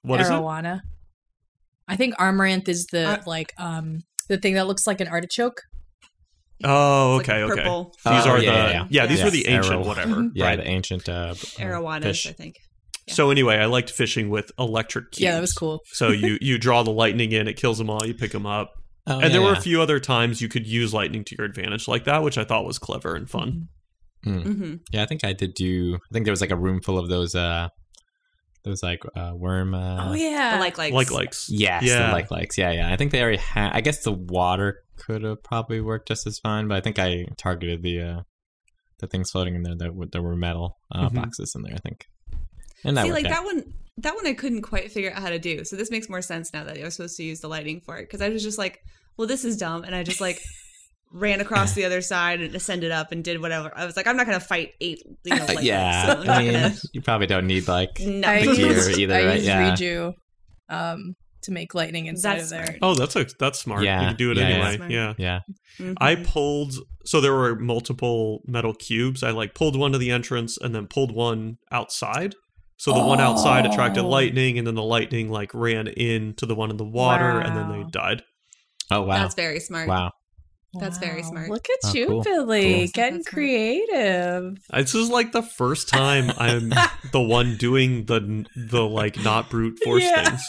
what 0.04 0.22
is 0.22 0.30
it? 0.30 0.34
Arowana. 0.34 0.82
I 1.88 1.96
think 1.96 2.16
Armoranth 2.16 2.68
is 2.70 2.86
the 2.92 3.06
Ar- 3.06 3.24
like 3.26 3.52
um 3.58 4.00
the 4.30 4.38
thing 4.38 4.54
that 4.54 4.68
looks 4.68 4.88
like 4.88 5.02
an 5.02 5.08
artichoke. 5.08 5.62
Oh, 6.64 7.20
It's 7.20 7.28
like 7.28 7.38
okay, 7.38 7.44
okay. 7.52 7.62
purple 7.62 7.92
These 8.06 8.26
Oh, 8.26 8.30
are 8.32 8.40
yeah, 8.40 8.66
the 8.68 8.72
yeah, 8.74 8.88
yeah. 8.90 9.06
these 9.06 9.20
Yeah. 9.20 9.26
were 9.26 9.32
the 9.32 9.48
ancient 9.48 9.76
Arrow- 9.76 9.86
whatever. 9.88 10.30
Yeah, 10.34 10.46
right. 10.46 10.56
the 10.58 10.68
ancient 10.68 11.10
uh, 11.10 11.34
arowanas, 11.60 12.04
fish. 12.04 12.28
I 12.28 12.32
think. 12.32 12.56
Yeah. 13.08 13.14
So 13.16 13.32
anyway, 13.32 13.58
I 13.58 13.66
liked 13.66 13.90
fishing 13.92 14.30
with 14.30 14.52
electric 14.58 15.12
cubes. 15.12 15.20
Yeah, 15.22 15.34
that 15.36 15.42
was 15.42 15.54
cool. 15.54 15.82
So 15.88 16.10
you 16.10 16.38
you 16.42 16.58
draw 16.58 16.84
the 16.84 16.92
lightning 16.92 17.32
in, 17.34 17.48
it 17.48 17.58
kills 17.58 17.78
them 17.78 17.90
all, 17.90 18.06
you 18.06 18.14
pick 18.14 18.32
them 18.32 18.46
up. 18.46 18.72
Oh, 19.06 19.16
and 19.16 19.24
yeah, 19.24 19.30
there 19.30 19.42
were 19.42 19.52
yeah. 19.52 19.58
a 19.58 19.62
few 19.62 19.82
other 19.82 20.00
times 20.00 20.42
you 20.42 20.48
could 20.48 20.66
use 20.66 20.94
lightning 20.94 21.26
to 21.26 21.36
your 21.38 21.46
advantage 21.46 21.88
like 21.90 22.06
that, 22.06 22.24
which 22.24 22.38
I 22.38 22.46
thought 22.46 22.64
was 22.66 22.80
clever 22.80 23.16
and 23.16 23.30
fun. 23.30 23.68
Mm-hmm. 24.26 24.76
Yeah, 24.94 25.04
I 25.04 25.06
think 25.06 25.26
I 25.26 25.34
did 25.34 25.54
do. 25.54 25.96
I 25.96 26.14
think 26.14 26.24
there 26.26 26.32
was 26.32 26.40
like 26.40 26.52
a 26.52 26.56
room 26.56 26.80
full 26.82 26.98
of 26.98 27.10
those. 27.10 27.36
uh 27.36 27.68
Those 28.64 28.82
like 28.82 29.02
uh 29.18 29.34
worm. 29.36 29.74
Uh, 29.76 30.12
oh 30.12 30.14
yeah. 30.14 30.54
The 30.56 30.60
like 30.62 30.78
like 30.78 30.94
Like 30.94 31.12
likes. 31.12 31.48
Yes, 31.50 31.84
Yeah. 31.84 32.08
the 32.08 32.14
like 32.14 32.32
likes. 32.32 32.58
Yeah, 32.58 32.72
yeah. 32.72 32.90
I 32.94 32.96
think 32.96 33.12
they 33.12 33.22
already 33.22 33.38
had. 33.40 33.72
I 33.74 33.82
guess 33.82 34.04
the 34.04 34.14
water 34.14 34.78
could 34.98 35.24
have 35.24 35.44
probably 35.44 35.82
worked 35.82 36.08
just 36.08 36.26
as 36.28 36.40
fine, 36.40 36.68
but 36.68 36.78
I 36.78 36.82
think 36.82 37.00
I 37.00 37.26
targeted 37.38 37.82
the 37.84 38.02
uh 38.02 38.22
the 39.00 39.08
things 39.08 39.32
floating 39.32 39.56
in 39.56 39.64
there 39.64 39.76
that 39.76 39.94
were, 39.96 40.06
there 40.06 40.22
were 40.22 40.36
metal 40.36 40.78
uh, 40.92 41.10
Mhm. 41.10 41.16
boxes 41.16 41.54
in 41.56 41.64
there. 41.64 41.74
I 41.76 41.80
think, 41.80 42.06
and 42.86 42.96
that 42.98 43.06
See, 43.06 43.12
like 43.12 43.26
out. 43.26 43.32
that 43.32 43.44
one. 43.46 43.64
That 43.98 44.16
one 44.16 44.26
I 44.26 44.34
couldn't 44.34 44.64
quite 44.64 44.92
figure 44.92 45.12
out 45.12 45.22
how 45.22 45.30
to 45.30 45.38
do. 45.38 45.64
So 45.66 45.76
this 45.76 45.92
makes 45.92 46.10
more 46.10 46.22
sense 46.24 46.52
now 46.52 46.64
that 46.64 46.80
I 46.80 46.84
was 46.84 46.96
supposed 46.96 47.16
to 47.18 47.24
use 47.24 47.42
the 47.42 47.48
lighting 47.48 47.80
for 47.82 47.98
it 47.98 48.04
because 48.04 48.22
I 48.22 48.30
was 48.30 48.42
just 48.42 48.58
like, 48.58 48.80
well, 49.18 49.28
this 49.28 49.46
is 49.46 49.56
dumb, 49.56 49.84
and 49.84 49.94
I 49.94 50.02
just 50.02 50.20
like 50.20 50.42
ran 51.12 51.42
across 51.42 51.74
the 51.74 51.86
other 51.86 52.02
side 52.02 52.42
and 52.42 52.56
ascended 52.56 52.92
up 52.92 53.12
and 53.12 53.24
did 53.24 53.40
whatever. 53.40 53.72
I 53.76 53.86
was 53.86 53.96
like, 53.96 54.08
I'm 54.08 54.18
not 54.18 54.26
gonna 54.26 54.40
fight 54.40 54.74
eight. 54.82 55.04
You 55.24 55.36
know, 55.36 55.46
like 55.48 55.62
yeah, 55.62 56.06
so 56.08 56.20
I'm 56.22 56.26
not 56.26 56.38
I 56.38 56.44
mean, 56.44 56.54
gonna. 56.54 56.74
you 56.94 57.02
probably 57.02 57.28
don't 57.28 57.46
need 57.46 57.68
like 57.68 58.00
No. 58.00 58.28
I 58.28 58.42
gear 58.46 58.72
used, 58.72 58.98
either, 58.98 59.14
I 59.16 59.26
right? 59.26 59.36
used 59.36 59.46
Yeah. 59.48 59.76
Riju. 59.76 60.14
Um 60.70 61.16
to 61.44 61.52
make 61.52 61.74
lightning 61.74 62.06
inside 62.08 62.40
That's 62.40 62.44
of 62.46 62.50
there. 62.58 62.66
smart. 62.66 62.80
Oh, 62.82 62.96
that's 62.96 63.16
a, 63.16 63.26
that's 63.40 63.60
smart. 63.60 63.84
Yeah, 63.84 64.02
You 64.02 64.08
can 64.08 64.16
do 64.16 64.32
it 64.32 64.38
yeah, 64.38 64.48
yeah. 64.50 64.56
anyway. 64.56 64.76
Smart. 64.78 64.92
Yeah. 64.92 65.14
Yeah. 65.18 65.40
Mhm. 65.80 65.96
I 66.00 66.16
pulled 66.16 66.74
so 67.06 67.20
there 67.22 67.34
were 67.34 67.56
multiple 67.60 68.42
metal 68.48 68.74
cubes. 68.74 69.24
I 69.24 69.32
like 69.32 69.54
pulled 69.56 69.76
one 69.78 69.92
to 69.92 69.98
the 69.98 70.12
entrance 70.12 70.58
and 70.58 70.74
then 70.74 70.88
pulled 70.88 71.14
one 71.14 71.58
outside. 71.72 72.36
So 72.78 72.92
the 72.94 73.04
one 73.04 73.20
outside 73.22 73.66
attracted 73.66 74.04
Oh. 74.04 74.10
lightning, 74.10 74.58
and 74.58 74.68
then 74.68 74.76
the 74.76 74.84
lightning 74.84 75.30
like 75.30 75.54
ran 75.54 75.88
into 75.88 76.46
the 76.46 76.56
one 76.56 76.70
in 76.70 76.78
the 76.78 76.84
water, 76.84 77.40
and 77.40 77.56
then 77.56 77.70
they 77.72 77.84
died. 77.90 78.24
Oh 78.92 79.02
wow. 79.04 79.20
That's 79.22 79.36
very 79.36 79.60
smart. 79.60 79.88
wow. 79.88 80.12
That's 80.80 80.98
very 80.98 81.22
smart. 81.24 81.50
Look 81.52 81.68
at 81.70 81.90
Oh, 81.90 81.94
you, 81.94 82.08
cool. 82.08 82.22
Billy, 82.24 82.74
Cool. 82.80 82.88
getting 82.94 83.24
creative. 83.24 84.58
This 84.74 84.96
is 84.96 85.10
like 85.10 85.32
the 85.32 85.44
first 85.44 85.88
time 85.88 86.32
I'm 86.38 86.70
the 87.12 87.22
one 87.22 87.58
doing 87.58 88.06
the 88.06 88.46
the 88.56 88.82
like 88.82 89.22
not 89.24 89.50
brute 89.50 89.80
force 89.84 90.04
Yeah. 90.04 90.30
things. 90.30 90.42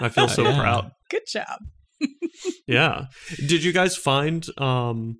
I 0.00 0.08
feel 0.08 0.28
so 0.38 0.42
Yeah. 0.44 0.58
proud. 0.60 0.90
Good 1.10 1.22
job. 1.28 1.58
Yeah. 2.66 3.06
Did 3.36 3.62
you 3.62 3.72
guys 3.72 3.96
find 3.96 4.44
um 4.58 5.18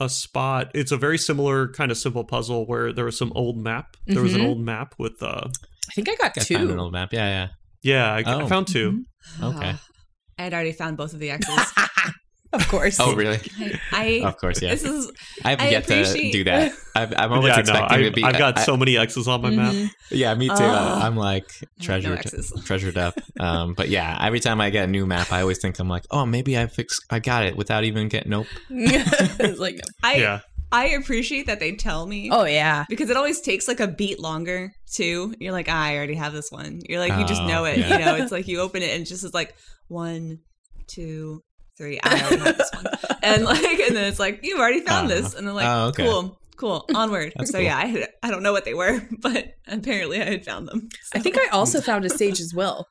a 0.00 0.08
spot? 0.08 0.70
It's 0.74 0.90
a 0.92 0.96
very 0.96 1.18
similar 1.18 1.68
kind 1.72 1.90
of 1.90 1.98
simple 1.98 2.24
puzzle 2.24 2.66
where 2.66 2.92
there 2.92 3.04
was 3.04 3.16
some 3.18 3.32
old 3.34 3.56
map. 3.58 3.96
There 4.06 4.22
was 4.22 4.34
an 4.34 4.40
Mhm. 4.40 4.46
old 4.46 4.60
map 4.60 4.94
with 4.98 5.22
uh 5.22 5.48
I 5.90 5.92
think 5.94 6.08
I 6.08 6.14
got 6.16 6.36
I 6.38 6.42
found 6.44 6.70
an 6.70 6.76
two. 6.76 6.80
old 6.82 6.92
map. 6.92 7.12
Yeah, 7.12 7.48
yeah, 7.82 8.12
I, 8.12 8.18
I 8.18 8.34
Oh. 8.42 8.46
found 8.48 8.66
2 8.68 9.04
Mhm. 9.38 9.54
Okay. 9.56 9.74
I 10.38 10.42
had 10.42 10.54
already 10.54 10.72
found 10.72 10.96
both 10.96 11.12
of 11.14 11.18
the 11.20 11.30
X's. 11.30 11.72
Of 12.52 12.66
course. 12.68 12.98
Oh 13.00 13.14
really? 13.14 13.38
I, 13.92 14.20
I 14.22 14.28
Of 14.28 14.36
course, 14.38 14.62
yeah. 14.62 14.70
this 14.70 14.84
is 14.84 15.10
I've 15.44 15.60
I 15.60 15.68
yet 15.68 15.86
to 15.86 15.92
appreciate- 16.00 16.32
do 16.32 16.44
that. 16.44 16.72
I've, 16.96 17.12
I'm 17.16 17.32
always 17.32 17.50
yeah, 17.50 17.56
no, 17.56 17.60
expecting 17.60 17.98
I, 17.98 18.02
to 18.02 18.10
be. 18.10 18.24
I've 18.24 18.38
got 18.38 18.58
I- 18.58 18.62
so 18.64 18.76
many 18.76 18.96
X's 18.96 19.28
on 19.28 19.42
my 19.42 19.50
map. 19.50 19.72
Mhm. 19.74 19.90
Yeah, 20.10 20.34
me 20.34 20.48
too. 20.48 20.54
Oh. 20.58 21.00
I'm 21.02 21.16
like 21.16 21.44
I 21.88 21.92
have 21.92 22.02
no 22.04 22.16
treasured, 22.16 22.44
treasured 22.64 22.98
up. 22.98 23.14
Um, 23.38 23.74
but 23.74 23.88
yeah, 23.90 24.18
every 24.20 24.40
time 24.40 24.60
I 24.60 24.70
get 24.70 24.84
a 24.84 24.90
new 24.90 25.06
map, 25.06 25.30
I 25.32 25.42
always 25.42 25.58
think 25.58 25.78
I'm 25.78 25.88
like, 25.88 26.04
oh, 26.10 26.24
maybe 26.26 26.58
I 26.58 26.66
fixed, 26.66 27.04
I 27.10 27.18
got 27.18 27.44
it 27.44 27.56
without 27.56 27.84
even 27.84 28.08
getting. 28.08 28.30
Nope. 28.30 28.46
it's 28.70 29.58
like. 29.60 29.80
I 30.02 30.14
Yeah. 30.14 30.40
I 30.70 30.88
appreciate 30.88 31.46
that 31.46 31.60
they 31.60 31.76
tell 31.76 32.04
me. 32.06 32.28
oh 32.30 32.44
yeah. 32.44 32.84
Because 32.90 33.08
it 33.08 33.16
always 33.16 33.40
takes 33.40 33.68
like 33.68 33.80
a 33.80 33.88
beat 33.88 34.20
longer 34.20 34.70
too. 34.92 35.34
You're 35.40 35.52
like, 35.52 35.66
ah, 35.70 35.82
I 35.84 35.96
already 35.96 36.14
have 36.16 36.34
this 36.34 36.50
one. 36.50 36.80
You're 36.86 36.98
like, 37.00 37.18
you 37.18 37.24
just 37.26 37.40
Oh, 37.40 37.46
know 37.46 37.64
it. 37.64 37.78
yeah. 37.78 37.98
You 37.98 38.04
know, 38.04 38.14
it's 38.16 38.30
like 38.32 38.46
you 38.48 38.60
open 38.60 38.82
it 38.82 38.90
and 38.90 39.02
it 39.02 39.06
just 39.06 39.24
is 39.24 39.32
like 39.32 39.54
one, 39.88 40.40
two, 40.86 41.42
three. 41.78 41.98
I 42.02 42.20
already 42.20 42.36
have 42.44 42.58
this 42.58 42.70
one. 42.74 42.84
And 43.22 43.44
like, 43.44 43.62
and 43.80 43.96
then 43.96 44.04
it's 44.04 44.18
like, 44.18 44.40
you've 44.42 44.58
already 44.60 44.80
found 44.80 45.10
Uh-huh. 45.10 45.20
this. 45.22 45.34
And 45.34 45.46
they're 45.46 45.54
like, 45.54 45.66
Oh, 45.66 45.86
okay. 45.88 46.04
cool, 46.04 46.38
cool, 46.56 46.84
onward. 46.94 47.32
That's 47.36 47.50
so 47.50 47.58
cool. 47.58 47.64
yeah, 47.64 47.76
I, 47.76 47.86
had- 47.86 48.08
I 48.22 48.30
don't 48.30 48.42
know 48.42 48.52
what 48.52 48.64
they 48.64 48.74
were, 48.74 49.00
but 49.22 49.46
apparently 49.66 50.20
I 50.20 50.24
had 50.24 50.44
found 50.44 50.68
them. 50.68 50.88
I 51.14 51.18
think 51.20 51.38
I 51.38 51.48
also 51.48 51.80
found 51.80 52.04
a 52.04 52.10
sage 52.10 52.40
as 52.40 52.52
well. 52.54 52.86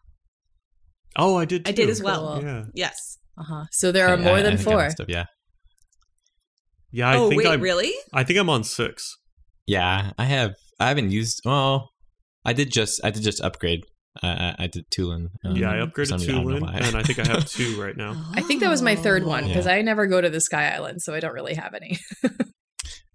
Oh, 1.15 1.37
I 1.37 1.45
did. 1.45 1.67
I 1.67 1.71
did 1.71 1.89
as 1.89 2.01
well. 2.03 2.33
Cool. 2.35 2.43
Yeah, 2.43 2.59
Uh 2.59 2.65
Yes. 2.73 3.17
huh. 3.37 3.65
So 3.71 3.91
there 3.91 4.07
are 4.07 4.17
Yeah, 4.17 4.23
more 4.23 4.37
I 4.37 4.41
than 4.41 4.53
I 4.53 4.57
four. 4.57 4.77
must 4.77 4.97
have, 4.99 5.09
yeah. 5.09 5.25
yeah. 6.91 7.09
I 7.09 7.17
oh 7.17 7.29
think 7.29 7.43
wait, 7.43 7.47
I'm. 7.51 7.61
really? 7.61 7.93
I 8.13 8.23
think 8.23 8.37
I'm 8.39 8.49
on 8.49 8.63
six. 8.63 9.15
Yeah, 9.65 10.11
I 10.17 10.25
have. 10.25 10.53
I 10.79 10.89
haven't 10.89 11.11
used. 11.11 11.41
Well, 11.45 11.89
I 12.45 12.53
did 12.53 12.71
just. 12.71 13.01
I 13.03 13.09
did 13.11 13.23
just 13.23 13.41
upgrade. 13.41 13.81
I 14.23 14.27
I, 14.29 14.55
I 14.63 14.67
did 14.67 14.89
Tulin. 14.89 15.27
um, 15.45 15.55
yeah, 15.55 15.71
I 15.71 15.75
upgraded 15.85 16.11
reason. 16.19 16.21
I 16.35 16.41
Tulin, 16.43 16.61
why. 16.61 16.73
and 16.81 16.95
I 16.95 17.03
think 17.03 17.19
I 17.19 17.27
have 17.27 17.45
two 17.49 17.81
right 17.81 17.95
now. 17.95 18.25
I 18.33 18.41
think 18.41 18.61
that 18.61 18.69
was 18.69 18.81
my 18.81 18.95
third 18.95 19.23
one 19.25 19.47
because 19.47 19.65
Yeah. 19.65 19.73
I 19.73 19.81
never 19.81 20.07
go 20.07 20.19
to 20.21 20.29
the 20.29 20.41
Sky 20.41 20.69
Island, 20.73 21.01
so 21.01 21.13
I 21.13 21.19
don't 21.19 21.33
really 21.33 21.55
have 21.55 21.73
any. 21.73 21.99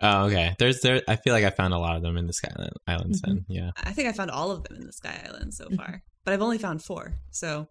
oh, 0.01 0.25
okay. 0.27 0.55
There's 0.59 0.81
there. 0.81 1.03
I 1.09 1.17
feel 1.17 1.33
like 1.33 1.45
I 1.45 1.51
found 1.51 1.75
a 1.75 1.79
lot 1.79 1.97
of 1.97 2.03
them 2.03 2.17
in 2.17 2.27
the 2.27 2.33
Sky 2.33 2.51
Islands. 2.87 3.21
Mm-hmm. 3.23 3.35
Then 3.35 3.45
yeah. 3.49 3.71
I 3.77 3.93
think 3.93 4.09
I 4.09 4.13
found 4.13 4.31
all 4.31 4.51
of 4.51 4.65
them 4.65 4.77
in 4.77 4.87
the 4.87 4.93
Sky 4.93 5.21
Island 5.27 5.55
so 5.55 5.69
far, 5.77 6.03
but 6.25 6.35
I've 6.35 6.43
only 6.43 6.59
found 6.59 6.83
four. 6.83 7.15
So, 7.31 7.67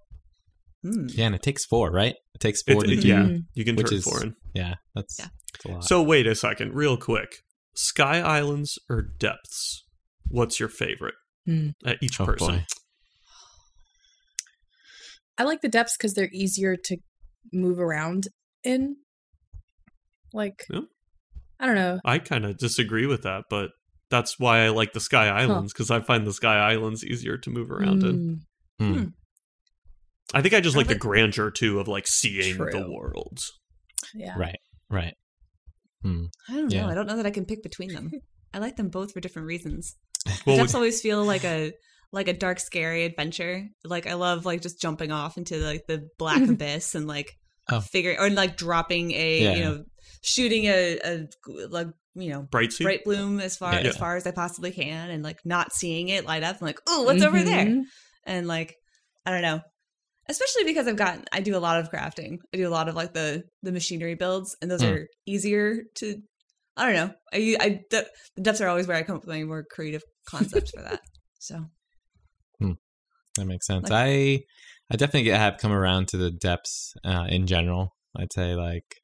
hmm. 0.83 1.07
Yeah, 1.09 1.25
and 1.27 1.35
it 1.35 1.41
takes 1.41 1.65
four, 1.65 1.91
right? 1.91 2.15
It 2.35 2.39
takes 2.39 2.61
four 2.63 2.83
It- 2.83 2.87
to 2.87 2.93
it- 2.93 3.01
do. 3.01 3.07
yeah, 3.07 3.15
Mhm. 3.23 3.39
you 3.53 3.65
can 3.65 3.75
turn 3.75 3.93
is- 3.93 4.03
four 4.03 4.21
in. 4.23 4.35
Yeah, 4.53 4.75
that's, 4.95 5.17
Yeah. 5.19 5.27
that's 5.53 5.65
a 5.65 5.67
lot. 5.69 5.83
So 5.85 6.01
wait 6.03 6.27
a 6.27 6.35
second, 6.35 6.73
real 6.73 6.97
quick. 6.97 7.29
Sky 7.73 8.19
Islands 8.19 8.77
or 8.89 9.01
depths? 9.01 9.85
What's 10.27 10.59
your 10.59 10.69
favorite? 10.69 11.15
Hmm. 11.45 11.69
Uh, 11.85 11.93
each 12.01 12.19
Oh, 12.19 12.25
person. 12.25 12.47
boy. 12.47 12.65
I 15.37 15.43
like 15.43 15.61
the 15.61 15.69
depths 15.69 15.97
because 15.97 16.13
they're 16.13 16.29
easier 16.31 16.75
to 16.75 16.97
move 17.51 17.79
around 17.79 18.27
in. 18.63 18.97
Like, 20.33 20.65
Yeah. 20.69 20.81
I 21.59 21.65
don't 21.65 21.75
know. 21.75 21.99
I 22.05 22.19
kind 22.19 22.45
of 22.45 22.57
disagree 22.57 23.05
with 23.05 23.23
that, 23.23 23.45
but 23.49 23.71
that's 24.09 24.39
why 24.39 24.59
I 24.65 24.69
like 24.69 24.93
the 24.93 24.99
Sky 24.99 25.27
Islands 25.27 25.73
because 25.73 25.91
I 25.91 25.99
find 26.01 26.25
the 26.25 26.33
Sky 26.33 26.57
Islands 26.57 27.03
easier 27.05 27.37
to 27.37 27.49
move 27.49 27.71
around 27.71 28.03
in. 28.03 28.41
Mm, 28.81 28.95
Hmm. 28.95 29.03
I 30.33 30.41
think 30.41 30.53
I 30.53 30.61
just 30.61 30.75
I 30.75 30.79
like 30.79 30.87
the 30.87 30.95
grandeur 30.95 31.51
too 31.51 31.79
of 31.79 31.87
like 31.87 32.07
seeing 32.07 32.57
the 32.57 32.89
world. 32.89 33.39
yeah. 34.13 34.35
Right. 34.37 34.59
Right. 34.89 35.15
Hmm. 36.01 36.25
I 36.49 36.53
don't 36.53 36.71
Yeah. 36.71 36.83
know. 36.83 36.89
I 36.89 36.95
don't 36.95 37.05
know 37.07 37.17
that 37.17 37.25
I 37.25 37.31
can 37.31 37.45
pick 37.45 37.61
between 37.61 37.93
them. 37.93 38.11
I 38.53 38.59
like 38.59 38.75
them 38.75 38.89
both 38.89 39.11
for 39.13 39.19
different 39.19 39.47
reasons. 39.47 39.95
Well, 40.45 40.57
Depths 40.57 40.73
always 40.75 41.01
feel 41.01 41.23
like 41.23 41.43
a 41.43 41.73
like 42.11 42.27
a 42.27 42.33
dark, 42.33 42.59
scary 42.59 43.05
adventure. 43.05 43.63
Like 43.85 44.07
I 44.07 44.13
love 44.15 44.45
like 44.45 44.61
just 44.61 44.81
jumping 44.81 45.11
off 45.11 45.37
into 45.37 45.57
like 45.57 45.81
the 45.87 46.07
black 46.17 46.41
abyss 46.47 46.95
and 46.95 47.07
like 47.07 47.31
Oh. 47.69 47.79
figure 47.79 48.15
or 48.19 48.29
like 48.29 48.57
dropping 48.57 49.11
a 49.11 49.41
Yeah. 49.43 49.53
you 49.55 49.63
know 49.63 49.83
shooting 50.23 50.65
a, 50.65 50.97
a 51.05 51.27
like 51.69 51.87
you 52.15 52.29
know 52.31 52.41
Bright 52.51 52.73
Sea. 52.73 52.83
bright 52.83 53.03
bloom 53.05 53.39
as 53.39 53.55
far 53.55 53.73
Yeah. 53.75 53.81
as 53.81 53.95
far 53.97 54.17
as 54.17 54.25
I 54.27 54.31
possibly 54.31 54.71
can 54.71 55.09
and 55.11 55.23
like 55.23 55.37
not 55.45 55.71
seeing 55.71 56.09
it 56.09 56.25
light 56.25 56.43
up 56.43 56.55
and 56.57 56.63
like 56.63 56.79
oh 56.87 57.03
what's 57.03 57.23
over 57.23 57.41
there 57.41 57.65
Mhm. 57.67 57.83
and 58.25 58.47
like 58.47 58.75
I 59.25 59.31
don't 59.31 59.43
know. 59.43 59.61
Especially 60.27 60.63
because 60.65 60.87
I've 60.87 60.97
gotten 60.97 61.23
I 61.31 61.39
do 61.41 61.55
a 61.55 61.59
lot 61.59 61.79
of 61.79 61.89
crafting. 61.91 62.37
I 62.53 62.57
do 62.57 62.67
a 62.67 62.69
lot 62.69 62.89
of 62.89 62.95
like 62.95 63.13
the 63.13 63.43
the 63.61 63.71
machinery 63.71 64.15
builds 64.15 64.55
and 64.61 64.69
those 64.69 64.81
Hmm. 64.81 64.87
are 64.93 65.07
easier 65.25 65.83
to 65.97 66.15
I 66.75 66.85
don't 66.87 66.95
know. 66.95 67.13
I 67.31 67.55
I 67.59 67.79
the, 67.91 68.07
the 68.35 68.41
depths 68.41 68.59
are 68.59 68.67
always 68.69 68.87
where 68.87 68.97
I 68.97 69.03
come 69.03 69.17
up 69.17 69.21
with 69.25 69.29
my 69.35 69.43
more 69.43 69.63
creative 69.69 70.01
concepts 70.27 70.71
for 70.71 70.81
that. 70.81 70.99
So 71.39 71.65
That 73.37 73.45
makes 73.45 73.65
sense. 73.67 73.89
Like- 73.89 74.07
I 74.07 74.39
I 74.93 74.97
definitely 74.97 75.23
get- 75.23 75.39
have 75.39 75.57
come 75.57 75.71
around 75.71 76.09
to 76.09 76.17
the 76.17 76.31
depths 76.31 76.93
uh, 77.05 77.25
in 77.29 77.47
general. 77.47 77.95
I'd 78.17 78.33
say 78.33 78.55
like 78.55 78.97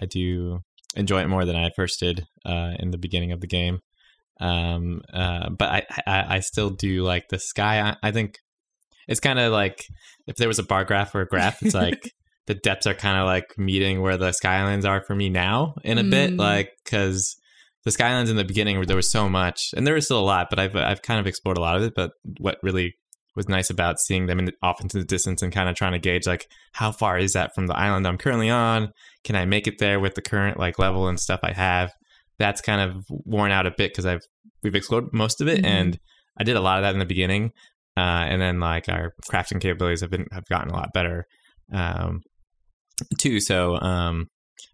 I 0.00 0.06
do 0.06 0.60
enjoy 0.94 1.22
it 1.22 1.28
more 1.28 1.44
than 1.44 1.56
I 1.56 1.70
first 1.74 1.98
did 2.00 2.24
uh, 2.46 2.74
in 2.78 2.92
the 2.92 2.98
beginning 2.98 3.32
of 3.32 3.40
the 3.40 3.48
game. 3.48 3.80
Um, 4.40 5.00
uh, 5.12 5.50
but 5.50 5.68
I, 5.70 5.82
I 6.06 6.36
I 6.36 6.40
still 6.40 6.70
do 6.70 7.02
like 7.02 7.24
the 7.30 7.38
sky. 7.40 7.80
I, 7.80 7.96
I 8.08 8.10
think 8.12 8.38
it's 9.08 9.18
kind 9.20 9.40
of 9.40 9.52
like 9.52 9.84
if 10.28 10.36
there 10.36 10.46
was 10.48 10.60
a 10.60 10.62
bar 10.62 10.84
graph 10.84 11.14
or 11.16 11.22
a 11.22 11.26
graph, 11.26 11.60
it's 11.62 11.74
like 11.86 12.12
the 12.46 12.54
depths 12.54 12.86
are 12.86 12.94
kind 12.94 13.18
of 13.18 13.26
like 13.26 13.58
meeting 13.58 14.00
where 14.00 14.16
the 14.16 14.30
skylines 14.32 14.84
are 14.84 15.02
for 15.02 15.16
me 15.16 15.28
now 15.28 15.74
in 15.82 15.98
a 15.98 16.04
bit, 16.04 16.30
Mm. 16.30 16.38
like 16.38 16.70
because 16.84 17.36
the 17.88 18.02
Skylands 18.02 18.28
in 18.30 18.36
the 18.36 18.44
beginning 18.44 18.76
where 18.76 18.86
there 18.86 18.96
was 18.96 19.10
so 19.10 19.28
much, 19.28 19.70
and 19.76 19.86
there 19.86 19.96
is 19.96 20.04
still 20.04 20.20
a 20.20 20.30
lot, 20.34 20.48
but 20.50 20.58
I've 20.58 20.76
I've 20.76 21.02
kind 21.02 21.20
of 21.20 21.26
explored 21.26 21.58
a 21.58 21.60
lot 21.60 21.76
of 21.76 21.82
it. 21.82 21.94
But 21.94 22.12
what 22.38 22.58
really 22.62 22.94
was 23.36 23.48
nice 23.48 23.70
about 23.70 24.00
seeing 24.00 24.26
them 24.26 24.40
in, 24.40 24.50
off 24.62 24.80
into 24.80 24.98
the 24.98 25.04
distance 25.04 25.42
and 25.42 25.52
kind 25.52 25.68
of 25.68 25.76
trying 25.76 25.92
to 25.92 25.98
gauge 25.98 26.26
like 26.26 26.50
how 26.72 26.90
far 26.90 27.18
is 27.18 27.34
that 27.34 27.54
from 27.54 27.68
the 27.68 27.76
island 27.76 28.06
I'm 28.06 28.18
currently 28.18 28.50
on? 28.50 28.92
Can 29.22 29.36
I 29.36 29.44
make 29.44 29.66
it 29.68 29.78
there 29.78 30.00
with 30.00 30.14
the 30.16 30.22
current 30.22 30.58
like 30.58 30.78
level 30.78 31.06
and 31.08 31.20
stuff 31.20 31.40
I 31.42 31.52
have? 31.52 31.92
That's 32.38 32.60
kind 32.60 32.80
of 32.80 33.04
worn 33.08 33.52
out 33.52 33.66
a 33.66 33.70
bit 33.70 33.92
because 33.92 34.06
I've 34.06 34.22
we've 34.62 34.74
explored 34.74 35.12
most 35.12 35.40
of 35.40 35.48
it, 35.48 35.60
Mhm. 35.62 35.66
and 35.66 36.00
I 36.38 36.44
did 36.44 36.56
a 36.56 36.60
lot 36.60 36.78
of 36.78 36.82
that 36.82 36.94
in 36.94 36.98
the 36.98 37.04
beginning, 37.04 37.52
uh, 37.96 38.00
and 38.30 38.40
then 38.42 38.58
like 38.60 38.88
our 38.88 39.14
crafting 39.30 39.60
capabilities 39.60 40.00
have 40.00 40.10
been 40.10 40.26
have 40.32 40.46
gotten 40.46 40.70
a 40.70 40.74
lot 40.76 40.92
better 40.92 41.26
um, 41.72 42.22
too. 43.18 43.40
So, 43.40 43.78
um, 43.80 44.28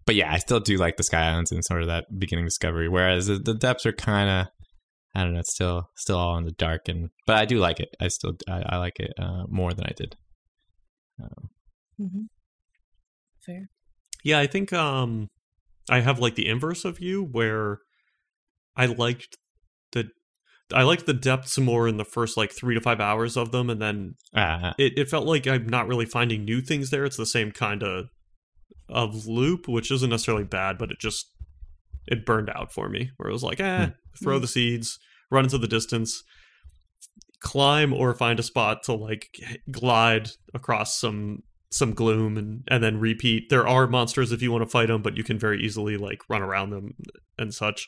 but 0.05 0.15
yeah, 0.15 0.31
I 0.31 0.37
still 0.37 0.59
do 0.59 0.77
like 0.77 0.97
the 0.97 1.03
Sky 1.03 1.29
Islands 1.29 1.51
and 1.51 1.63
sort 1.63 1.81
of 1.81 1.87
that 1.87 2.05
beginning 2.17 2.45
discovery. 2.45 2.89
Whereas 2.89 3.27
the, 3.27 3.37
the 3.37 3.53
depths 3.53 3.85
are 3.85 3.93
kind 3.93 4.29
of, 4.29 4.47
I 5.15 5.23
don't 5.23 5.33
know, 5.33 5.39
it's 5.39 5.53
still 5.53 5.89
still 5.95 6.17
all 6.17 6.37
in 6.37 6.45
the 6.45 6.51
dark. 6.51 6.87
And 6.87 7.09
but 7.25 7.37
I 7.37 7.45
do 7.45 7.57
like 7.57 7.79
it. 7.79 7.89
I 7.99 8.07
still 8.09 8.33
I, 8.47 8.63
I 8.69 8.77
like 8.77 8.99
it 8.99 9.11
uh, 9.19 9.43
more 9.47 9.73
than 9.73 9.85
I 9.85 9.93
did. 9.95 10.15
Um, 11.21 11.49
Mhm. 11.99 12.27
Fair. 13.45 13.69
Yeah, 14.23 14.39
I 14.39 14.47
think 14.47 14.73
um 14.73 15.29
I 15.89 15.99
have 16.01 16.19
like 16.19 16.35
the 16.35 16.47
inverse 16.47 16.83
of 16.83 16.99
you 16.99 17.23
where 17.23 17.79
I 18.75 18.87
liked 18.87 19.37
the 19.91 20.09
I 20.73 20.83
liked 20.83 21.05
the 21.05 21.13
depths 21.13 21.57
more 21.59 21.87
in 21.87 21.97
the 21.97 22.03
first 22.05 22.35
like 22.37 22.51
three 22.51 22.73
to 22.73 22.81
five 22.81 22.99
hours 22.99 23.37
of 23.37 23.51
them 23.51 23.69
and 23.69 23.81
then 23.81 24.15
uh, 24.33 24.73
it, 24.79 24.97
it 24.97 25.09
felt 25.09 25.27
like 25.27 25.45
I'm 25.47 25.67
not 25.67 25.87
really 25.87 26.05
finding 26.07 26.43
new 26.43 26.59
things 26.59 26.89
there. 26.89 27.05
It's 27.05 27.17
the 27.17 27.25
same 27.25 27.51
kind 27.51 27.83
of 27.83 28.07
of 28.89 29.25
loop, 29.27 29.67
which 29.67 29.91
isn't 29.91 30.09
necessarily 30.09 30.43
bad, 30.43 30.77
but 30.77 30.91
it 30.91 30.99
just 30.99 31.27
it 32.07 32.25
burned 32.25 32.49
out 32.49 32.71
for 32.73 32.89
me. 32.89 33.11
Where 33.17 33.29
it 33.29 33.33
was 33.33 33.43
like, 33.43 33.59
eh, 33.59 33.89
throw 34.21 34.39
the 34.39 34.47
seeds, 34.47 34.99
run 35.31 35.45
into 35.45 35.57
the 35.57 35.67
distance, 35.67 36.23
climb 37.39 37.93
or 37.93 38.13
find 38.13 38.39
a 38.39 38.43
spot 38.43 38.83
to 38.83 38.93
like 38.93 39.27
glide 39.71 40.29
across 40.53 40.99
some 40.99 41.43
some 41.71 41.93
gloom 41.93 42.37
and 42.37 42.63
and 42.69 42.83
then 42.83 42.99
repeat. 42.99 43.49
There 43.49 43.67
are 43.67 43.87
monsters 43.87 44.31
if 44.31 44.41
you 44.41 44.51
want 44.51 44.63
to 44.63 44.69
fight 44.69 44.87
them, 44.87 45.01
but 45.01 45.17
you 45.17 45.23
can 45.23 45.37
very 45.39 45.61
easily 45.63 45.97
like 45.97 46.21
run 46.29 46.41
around 46.41 46.69
them 46.69 46.93
and 47.37 47.53
such. 47.53 47.87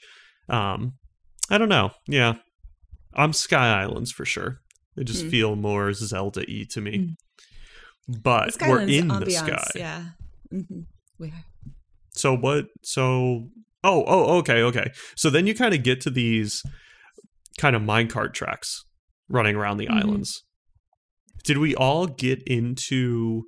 Um, 0.49 0.93
I 1.49 1.57
don't 1.57 1.69
know. 1.69 1.91
Yeah, 2.07 2.35
I'm 3.13 3.33
Sky 3.33 3.81
Islands 3.81 4.11
for 4.11 4.25
sure. 4.25 4.59
They 4.95 5.03
just 5.03 5.23
Hmm. 5.25 5.29
feel 5.29 5.55
more 5.55 5.93
Zelda 5.93 6.43
y 6.47 6.65
to 6.71 6.81
me. 6.81 6.97
Hmm. 6.97 8.13
but 8.23 8.55
we're 8.61 8.81
in 8.81 9.07
the 9.09 9.29
sky. 9.31 9.67
Yeah. 9.75 10.03
Hmm 10.49 10.81
We 11.19 11.27
are. 11.29 11.45
So 12.13 12.35
what? 12.35 12.65
So 12.83 13.49
oh 13.83 14.03
oh 14.07 14.37
okay 14.39 14.61
okay. 14.63 14.91
So 15.15 15.29
then 15.29 15.47
you 15.47 15.53
kind 15.55 15.73
of 15.73 15.83
get 15.83 16.01
to 16.01 16.09
these 16.09 16.63
kind 17.57 17.75
of 17.75 17.81
minecart 17.81 18.33
tracks 18.33 18.83
running 19.29 19.55
around 19.55 19.77
the 19.77 19.87
Mhm. 19.87 20.03
islands. 20.03 20.43
Did 21.43 21.57
we 21.59 21.75
all 21.75 22.07
get 22.07 22.41
into? 22.47 23.43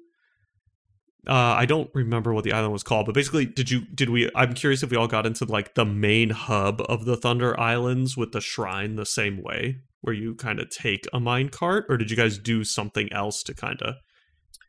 Uh, 1.28 1.34
I 1.34 1.66
don't 1.66 1.90
remember 1.94 2.34
what 2.34 2.44
the 2.44 2.54
island 2.54 2.72
was 2.72 2.82
called, 2.82 3.06
but 3.06 3.14
basically, 3.14 3.46
did 3.46 3.70
you? 3.70 3.82
Did 3.94 4.10
we? 4.10 4.30
I'm 4.36 4.54
curious 4.54 4.84
if 4.84 4.90
we 4.90 4.98
all 4.98 5.08
got 5.08 5.26
into 5.26 5.46
like 5.46 5.76
the 5.76 5.86
main 5.86 6.30
hub 6.30 6.82
of 6.88 7.06
the 7.06 7.18
Thunder 7.18 7.60
Islands 7.60 8.16
with 8.16 8.32
the 8.32 8.42
shrine 8.42 8.96
the 8.96 9.06
same 9.06 9.44
way, 9.44 9.80
where 10.02 10.16
you 10.16 10.34
kind 10.36 10.60
of 10.60 10.70
take 10.70 11.06
a 11.14 11.20
minecart, 11.20 11.84
or 11.90 11.98
did 11.98 12.10
you 12.10 12.18
guys 12.18 12.38
do 12.38 12.64
something 12.64 13.12
else 13.12 13.44
to 13.44 13.54
kind 13.54 13.82
of 13.82 13.96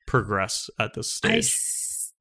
progress 0.07 0.69
at 0.79 0.95
this 0.95 1.21
I 1.25 1.41
stage? 1.41 1.55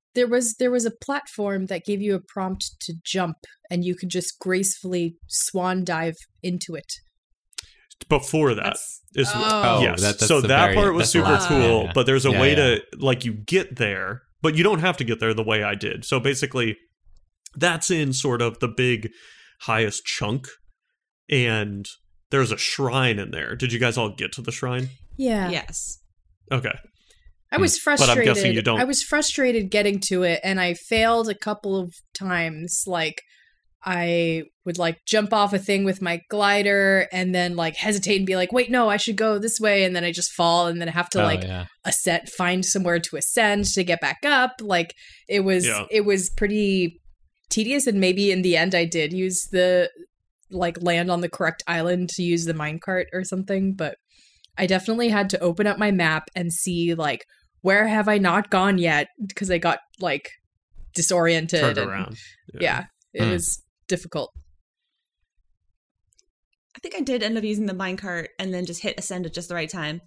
S- 0.10 0.14
there 0.16 0.28
was 0.28 0.56
there 0.56 0.72
was 0.72 0.86
a 0.86 0.92
platform 0.92 1.68
that 1.68 1.86
gave 1.86 2.02
you 2.02 2.16
a 2.16 2.20
prompt 2.20 2.80
to 2.82 2.94
jump, 3.04 3.38
and 3.70 3.84
you 3.86 3.96
could 3.96 4.10
just 4.10 4.40
gracefully 4.40 5.16
swan 5.28 5.84
dive 5.84 6.16
into 6.44 6.76
it. 6.76 6.92
Before 8.08 8.56
that, 8.56 8.64
That's 8.64 9.02
is 9.16 9.30
Oh. 9.34 9.82
yes. 9.82 10.00
Oh, 10.00 10.02
that- 10.02 10.20
that's 10.20 10.28
so 10.28 10.42
that 10.42 10.48
very- 10.48 10.76
part 10.76 10.94
was 10.94 11.10
super 11.12 11.38
cool, 11.48 11.78
one. 11.78 11.86
Yeah. 11.88 11.92
but 11.94 12.06
there's 12.06 12.26
a 12.26 12.32
Yeah, 12.32 12.42
way 12.42 12.50
yeah. 12.52 12.56
to 12.56 12.82
like 12.98 13.26
you 13.26 13.34
get 13.34 13.76
there, 13.76 14.24
but 14.42 14.56
you 14.56 14.64
don't 14.64 14.80
have 14.80 14.98
to 14.98 15.04
get 15.04 15.20
there 15.20 15.34
the 15.34 15.44
way 15.44 15.64
I 15.64 15.76
did. 15.76 16.06
So 16.06 16.20
basically, 16.20 16.78
that's 17.56 17.92
in 17.92 18.14
sort 18.14 18.42
of 18.42 18.60
the 18.60 18.68
big 18.68 19.10
highest 19.62 20.06
chunk, 20.06 20.48
and 21.30 21.88
there's 22.32 22.52
a 22.52 22.58
shrine 22.58 23.20
in 23.20 23.32
there. 23.32 23.56
Did 23.56 23.74
you 23.74 23.80
guys 23.80 23.98
all 23.98 24.10
get 24.16 24.32
to 24.34 24.42
the 24.42 24.52
shrine? 24.52 24.90
Yeah, 25.18 25.50
yes. 25.50 26.00
Okay, 26.52 26.74
I 27.52 27.58
was 27.58 27.76
Hmm. 27.78 27.80
But 27.86 27.92
I'm 27.92 27.98
frustrated. 28.08 28.26
guessing 28.36 28.54
you 28.54 28.62
don't- 28.62 28.80
I 28.80 28.84
was 28.84 29.02
frustrated 29.04 29.72
getting 29.72 30.00
to 30.10 30.24
it, 30.24 30.40
and 30.44 30.60
I 30.60 30.74
failed 30.76 31.30
a 31.30 31.36
couple 31.36 31.76
of 31.78 31.94
times. 32.14 32.84
Like 32.86 33.22
I 33.86 34.44
would 34.66 34.78
like 34.78 34.98
jump 35.08 35.32
off 35.34 35.54
a 35.54 35.58
thing 35.60 35.86
with 35.86 36.02
my 36.02 36.20
glider, 36.30 37.08
and 37.14 37.34
then 37.34 37.56
like 37.56 37.76
hesitate 37.78 38.18
and 38.18 38.26
be 38.26 38.36
like, 38.36 38.52
"Wait, 38.52 38.70
no, 38.70 38.90
I 38.90 38.98
should 38.98 39.16
go 39.16 39.40
this 39.40 39.58
way," 39.60 39.84
and 39.86 39.96
then 39.96 40.04
I 40.04 40.12
just 40.12 40.32
fall, 40.34 40.68
and 40.68 40.82
then 40.82 40.90
I 40.90 40.92
have 40.92 41.10
to 41.12 41.22
oh, 41.22 41.26
like 41.26 41.44
yeah. 41.44 41.66
ascend, 41.86 42.30
find 42.30 42.66
somewhere 42.66 43.00
to 43.00 43.16
ascend 43.16 43.66
to 43.74 43.84
get 43.86 44.02
back 44.02 44.18
up. 44.26 44.52
Like 44.62 44.94
it 45.30 45.42
was, 45.46 45.66
Yeah. 45.66 45.86
it 45.90 46.02
was 46.06 46.30
pretty 46.30 47.00
tedious, 47.50 47.88
and 47.88 48.00
maybe 48.02 48.32
in 48.32 48.42
the 48.42 48.58
end, 48.58 48.76
I 48.76 48.84
did 48.86 49.14
use 49.14 49.48
the 49.52 49.90
like 50.52 50.82
land 50.84 51.10
on 51.10 51.22
the 51.22 51.30
correct 51.30 51.64
island 51.68 52.10
to 52.10 52.22
use 52.24 52.44
the 52.46 52.54
minecart 52.54 53.06
or 53.14 53.24
something, 53.24 53.76
but 53.76 53.96
I 54.58 54.66
definitely 54.66 55.08
had 55.10 55.30
to 55.30 55.40
open 55.40 55.68
up 55.68 55.78
my 55.78 55.90
map 55.92 56.24
and 56.36 56.52
see 56.52 56.94
like 56.96 57.24
where 57.62 57.88
have 57.88 58.08
I 58.08 58.18
not 58.18 58.50
gone 58.50 58.78
yet 58.78 59.08
because 59.26 59.50
I 59.52 59.58
got 59.58 59.80
like 60.00 60.30
disoriented. 60.96 61.60
turned 61.60 61.78
and- 61.78 61.90
around. 61.90 62.18
Yeah, 62.60 62.86
it 63.14 63.24
Hmm. 63.24 63.32
was 63.32 63.62
difficult. 63.88 64.32
I 66.76 66.80
think 66.80 66.96
I 66.96 67.02
did 67.02 67.24
end 67.24 67.38
up 67.38 67.44
using 67.44 67.66
the 67.66 67.74
minecart 67.74 68.28
and 68.38 68.54
then 68.54 68.66
just 68.66 68.82
hit 68.82 68.98
ascend 68.98 69.26
at 69.26 69.34
just 69.34 69.50
the 69.50 69.56
right 69.56 69.70
time 69.70 70.02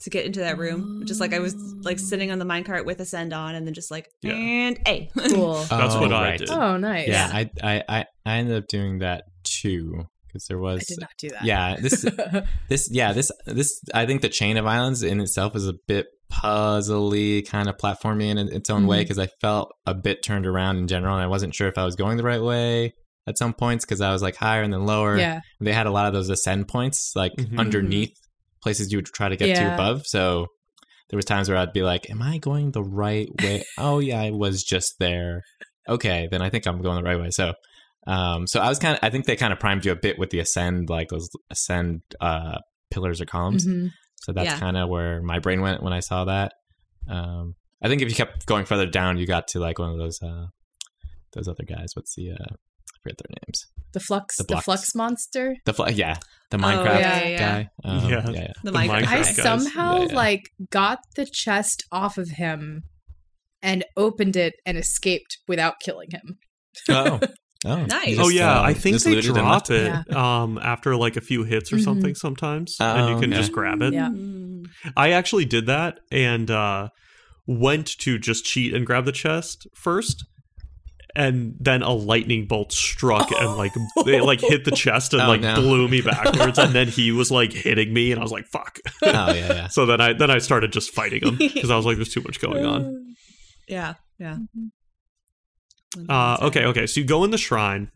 to 0.00 0.10
get 0.10 0.26
into 0.26 0.40
that 0.40 0.58
room. 0.58 1.04
Just 1.06 1.20
like 1.20 1.32
I 1.32 1.38
was 1.38 1.54
like 1.82 1.98
sitting 1.98 2.30
on 2.30 2.38
the 2.38 2.44
minecart 2.44 2.84
with 2.84 3.00
ascend 3.00 3.32
on 3.32 3.54
and 3.54 3.66
then 3.66 3.72
just 3.72 3.90
like 3.90 4.08
Yeah. 4.20 4.32
and 4.34 4.78
a. 4.86 5.08
Cool. 5.28 5.54
That's 5.70 5.94
Oh, 5.94 6.00
what 6.00 6.12
I 6.12 6.30
right. 6.30 6.38
did. 6.38 6.50
oh, 6.50 6.76
nice. 6.76 7.08
Yeah, 7.08 7.30
I, 7.32 7.50
I, 7.62 7.82
I, 7.88 8.04
I 8.26 8.36
ended 8.38 8.56
up 8.58 8.66
doing 8.68 8.98
that 8.98 9.24
too 9.44 10.06
because 10.26 10.46
there 10.46 10.58
was. 10.58 10.80
I 10.80 10.84
did 10.88 11.00
not 11.00 11.10
do 11.18 11.28
that. 11.30 11.44
Yeah, 11.44 11.76
this, 11.80 12.04
this, 12.68 12.88
yeah, 12.92 13.12
this, 13.12 13.30
this. 13.46 13.80
I 13.94 14.04
think 14.04 14.22
the 14.22 14.28
chain 14.28 14.56
of 14.56 14.66
islands 14.66 15.02
in 15.02 15.20
itself 15.20 15.54
is 15.56 15.66
a 15.68 15.74
bit 15.86 16.06
puzzly, 16.32 17.46
kind 17.46 17.68
of 17.68 17.76
platformy 17.76 18.30
in 18.30 18.38
its 18.38 18.70
own 18.70 18.86
way 18.86 18.98
Mhm. 18.98 19.00
because 19.04 19.18
I 19.18 19.28
felt 19.40 19.72
a 19.86 19.94
bit 19.94 20.22
turned 20.22 20.46
around 20.46 20.78
in 20.78 20.88
general, 20.88 21.14
and 21.14 21.22
I 21.22 21.26
wasn't 21.26 21.54
sure 21.54 21.68
if 21.68 21.78
I 21.78 21.84
was 21.84 21.94
going 21.96 22.16
the 22.16 22.22
right 22.24 22.42
way 22.42 22.92
at 23.26 23.38
some 23.38 23.52
points 23.54 23.84
because 23.84 24.00
I 24.00 24.12
was 24.12 24.22
like 24.22 24.36
higher 24.36 24.62
and 24.62 24.72
then 24.72 24.86
lower. 24.86 25.18
yeah. 25.18 25.40
they 25.60 25.72
had 25.72 25.86
a 25.86 25.90
lot 25.90 26.06
of 26.06 26.12
those 26.12 26.28
ascend 26.28 26.66
points 26.68 27.12
like 27.14 27.32
Mhm. 27.38 27.58
underneath 27.58 28.14
places 28.62 28.90
you 28.90 28.98
would 28.98 29.06
try 29.06 29.28
to 29.28 29.36
get 29.36 29.56
to 29.56 29.74
above. 29.74 30.06
So 30.06 30.46
there 31.10 31.16
was 31.16 31.24
times 31.24 31.48
where 31.48 31.58
I'd 31.58 31.72
be 31.72 31.82
like, 31.82 32.08
"Am 32.10 32.22
I 32.22 32.38
going 32.38 32.72
the 32.72 32.82
right 32.82 33.28
way?" 33.42 33.64
oh 33.78 33.98
yeah, 34.00 34.20
I 34.20 34.30
was 34.30 34.62
just 34.64 34.94
there. 34.98 35.42
Okay, 35.88 36.28
then 36.30 36.42
I 36.42 36.48
think 36.50 36.66
I'm 36.66 36.80
going 36.82 36.96
the 36.96 37.02
right 37.08 37.20
way. 37.20 37.30
So, 37.30 37.54
um, 38.06 38.46
so 38.46 38.60
I 38.60 38.68
was 38.68 38.78
kind 38.78 38.94
of. 38.94 39.00
I 39.02 39.10
think 39.10 39.26
they 39.26 39.36
kind 39.36 39.52
of 39.52 39.58
primed 39.60 39.84
you 39.84 39.92
a 39.92 39.96
bit 39.96 40.18
with 40.18 40.30
the 40.30 40.38
ascend, 40.40 40.88
like 40.90 41.08
those 41.08 41.28
ascend 41.50 42.02
uh, 42.20 42.58
pillars 42.90 43.20
or 43.20 43.26
columns. 43.26 43.66
Mhm. 43.66 43.90
So 44.22 44.32
that's 44.32 44.46
Yeah. 44.46 44.58
kind 44.58 44.76
of 44.76 44.88
where 44.88 45.22
my 45.22 45.38
brain 45.38 45.60
went 45.60 45.82
when 45.82 45.92
I 45.92 46.00
saw 46.00 46.24
that. 46.24 46.52
Um, 47.08 47.54
I 47.82 47.88
think 47.88 48.02
if 48.02 48.08
you 48.08 48.14
kept 48.14 48.46
going 48.46 48.64
further 48.64 48.86
down, 48.86 49.18
you 49.18 49.26
got 49.26 49.48
to 49.48 49.58
like 49.60 49.78
one 49.78 49.90
of 49.90 49.98
those 49.98 50.22
uh, 50.22 50.46
those 51.32 51.48
other 51.48 51.64
guys. 51.64 51.90
What's 51.94 52.14
the 52.14 52.30
uh, 52.32 52.34
I 52.44 52.96
forget 53.02 53.18
their 53.18 53.36
names. 53.46 53.66
The 53.92 54.00
flux, 54.00 54.36
The 54.36 54.44
the, 54.44 54.60
flux 54.62 54.94
monster. 54.94 55.56
The 55.66 55.74
flux, 55.74 55.92
yeah, 55.94 56.16
the 56.50 56.56
Oh, 56.56 56.60
Minecraft 56.60 57.00
yeah, 57.00 57.24
yeah. 57.28 57.38
guy. 57.38 57.68
Um, 57.84 58.08
Yeah. 58.10 58.30
yeah, 58.30 58.30
yeah. 58.30 58.52
The 58.64 58.70
The 58.70 58.78
Minecraft. 58.78 58.88
Minecraft 59.02 59.06
I 59.08 59.16
guys. 59.16 59.36
somehow 59.36 59.96
Yeah, 59.98 60.06
yeah. 60.08 60.14
like 60.14 60.50
got 60.70 60.98
the 61.16 61.26
chest 61.26 61.84
off 61.92 62.16
of 62.16 62.30
him 62.30 62.84
and 63.60 63.84
opened 63.96 64.36
it 64.36 64.54
and 64.64 64.78
escaped 64.78 65.38
without 65.48 65.74
killing 65.84 66.08
him. 66.10 66.38
Oh, 66.88 67.20
oh, 67.64 67.84
Nice. 67.86 68.08
you 68.08 68.18
oh 68.22 68.28
yeah, 68.28 68.58
uh, 68.58 68.62
I 68.62 68.74
think 68.74 69.00
they 69.02 69.20
drop 69.20 69.68
left. 69.68 69.70
it 69.70 70.16
um 70.16 70.58
after 70.58 70.96
like 70.96 71.16
a 71.16 71.20
few 71.20 71.44
hits 71.44 71.72
or 71.72 71.76
Mhm. 71.76 71.84
something 71.84 72.14
sometimes, 72.14 72.76
and 72.80 73.08
you 73.10 73.14
Oh, 73.16 73.20
can 73.20 73.32
okay. 73.32 73.40
just 73.40 73.52
grab 73.52 73.82
it. 73.82 73.92
Yeah. 73.94 74.10
I 74.96 75.10
actually 75.12 75.44
did 75.44 75.66
that 75.66 76.00
and 76.10 76.50
uh 76.50 76.88
went 77.46 77.98
to 77.98 78.18
just 78.18 78.44
cheat 78.44 78.72
and 78.74 78.86
grab 78.86 79.04
the 79.04 79.12
chest 79.12 79.66
first. 79.74 80.24
And 81.14 81.56
then 81.60 81.82
a 81.82 81.92
lightning 81.92 82.46
bolt 82.46 82.72
struck 82.72 83.30
and 83.32 83.56
like 83.58 83.72
it 84.06 84.22
like 84.24 84.40
hit 84.40 84.64
the 84.64 84.70
chest 84.70 85.12
and 85.12 85.20
Oh, 85.20 85.28
like 85.28 85.42
no. 85.42 85.56
blew 85.56 85.86
me 85.86 86.00
backwards. 86.00 86.58
and 86.58 86.72
then 86.72 86.88
he 86.98 87.12
was 87.12 87.30
like 87.30 87.52
hitting 87.52 87.92
me, 87.92 88.12
and 88.12 88.18
I 88.18 88.22
was 88.22 88.32
like, 88.32 88.46
"Fuck!" 88.46 88.78
Oh 89.02 89.08
yeah, 89.10 89.34
yeah. 89.34 89.66
so 89.76 89.84
then 89.84 90.00
I 90.00 90.14
then 90.14 90.30
I 90.30 90.38
started 90.38 90.72
just 90.72 90.90
fighting 90.94 91.22
him 91.22 91.36
because 91.36 91.70
I 91.70 91.76
was 91.76 91.84
like, 91.84 91.96
"There's 91.96 92.14
too 92.14 92.22
much 92.22 92.40
going 92.40 92.64
on." 92.64 93.14
Yeah. 93.68 93.94
Yeah. 94.18 94.38
Uh, 96.08 96.38
okay, 96.42 96.64
okay. 96.64 96.86
So 96.86 97.00
you 97.00 97.06
go 97.06 97.24
in 97.24 97.30
the 97.30 97.38
shrine. 97.38 97.90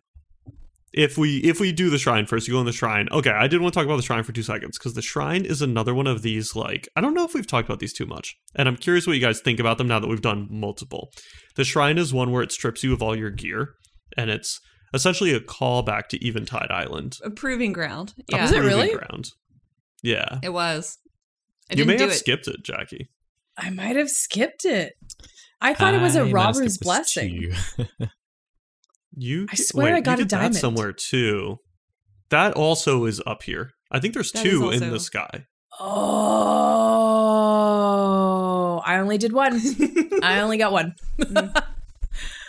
If 0.92 1.18
we 1.18 1.38
if 1.38 1.60
we 1.60 1.72
do 1.72 1.90
the 1.90 1.98
shrine 1.98 2.24
first, 2.26 2.48
you 2.48 2.54
go 2.54 2.60
in 2.60 2.66
the 2.66 2.72
shrine. 2.72 3.08
Okay, 3.12 3.30
I 3.30 3.48
did 3.48 3.60
want 3.60 3.74
to 3.74 3.78
talk 3.78 3.84
about 3.84 3.96
the 3.96 4.02
shrine 4.02 4.22
for 4.22 4.32
two 4.32 4.42
seconds 4.42 4.78
because 4.78 4.94
the 4.94 5.02
shrine 5.02 5.44
is 5.44 5.60
another 5.60 5.94
one 5.94 6.06
of 6.06 6.22
these. 6.22 6.56
Like, 6.56 6.88
I 6.96 7.02
don't 7.02 7.12
know 7.12 7.24
if 7.24 7.34
we've 7.34 7.46
talked 7.46 7.68
about 7.68 7.80
these 7.80 7.92
too 7.92 8.06
much, 8.06 8.34
and 8.54 8.66
I'm 8.66 8.76
curious 8.76 9.06
what 9.06 9.12
you 9.14 9.20
guys 9.20 9.40
think 9.40 9.60
about 9.60 9.76
them 9.76 9.88
now 9.88 10.00
that 10.00 10.08
we've 10.08 10.22
done 10.22 10.46
multiple. 10.50 11.10
The 11.56 11.64
shrine 11.64 11.98
is 11.98 12.14
one 12.14 12.30
where 12.32 12.42
it 12.42 12.50
strips 12.50 12.82
you 12.82 12.94
of 12.94 13.02
all 13.02 13.14
your 13.14 13.30
gear, 13.30 13.74
and 14.16 14.30
it's 14.30 14.58
essentially 14.94 15.34
a 15.34 15.40
callback 15.40 16.06
to 16.08 16.26
Eventide 16.26 16.70
Island. 16.70 17.18
A 17.22 17.28
proving 17.30 17.74
ground. 17.74 18.14
Yeah. 18.30 18.44
Is 18.44 18.52
it 18.52 18.60
really? 18.60 18.94
Ground. 18.94 19.32
Yeah, 20.02 20.38
It 20.42 20.50
was. 20.50 20.96
I 21.70 21.74
you 21.74 21.78
didn't 21.78 21.88
may 21.88 21.96
do 21.96 22.04
have 22.04 22.12
it. 22.12 22.16
skipped 22.16 22.48
it, 22.48 22.62
Jackie. 22.62 23.10
I 23.58 23.68
might 23.70 23.96
have 23.96 24.08
skipped 24.08 24.64
it. 24.64 24.92
I 25.60 25.74
thought 25.74 25.94
it 25.94 26.00
was 26.00 26.16
a 26.16 26.22
I 26.22 26.30
robber's 26.30 26.78
blessing. 26.78 27.52
too. 27.76 27.86
You, 29.18 29.46
I 29.50 29.54
swear 29.56 29.86
wait, 29.86 29.92
I 29.94 29.96
you 29.96 30.02
got 30.02 30.14
a 30.18 30.22
did 30.24 30.28
that 30.28 30.36
diamond. 30.36 30.56
somewhere 30.56 30.92
too. 30.92 31.56
That 32.28 32.52
also 32.52 33.06
is 33.06 33.22
up 33.26 33.44
here. 33.44 33.70
I 33.90 33.98
think 33.98 34.12
there's 34.12 34.30
That 34.32 34.42
two 34.42 34.68
is 34.70 34.82
in 34.82 34.90
the 34.90 35.00
sky. 35.00 35.46
Oh, 37.48 38.82
I 38.84 38.98
only 38.98 39.16
did 39.18 39.32
one. 39.32 39.58
I 40.22 40.40
only 40.42 40.58
got 40.58 40.72
one. 40.72 40.94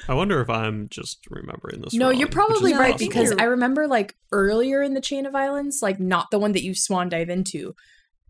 I 0.10 0.13
wonder 0.13 0.41
if 0.41 0.50
I'm 0.50 0.88
just 0.89 1.20
remembering 1.30 1.82
this. 1.82 1.93
no, 1.93 2.10
wrong, 2.10 2.17
you're 2.20 2.28
probably 2.30 2.74
right 2.74 2.93
possible. 2.93 3.10
because 3.10 3.32
I 3.38 3.43
remember 3.43 3.88
like 3.88 4.15
earlier 4.32 4.82
in 4.82 4.93
the 4.93 5.02
chain 5.02 5.26
of 5.26 5.36
islands, 5.36 5.80
like 5.82 6.00
not 6.00 6.32
the 6.32 6.39
one 6.39 6.52
that 6.54 6.63
you 6.63 6.74
swan 6.76 7.10
dive 7.10 7.30
into, 7.30 7.76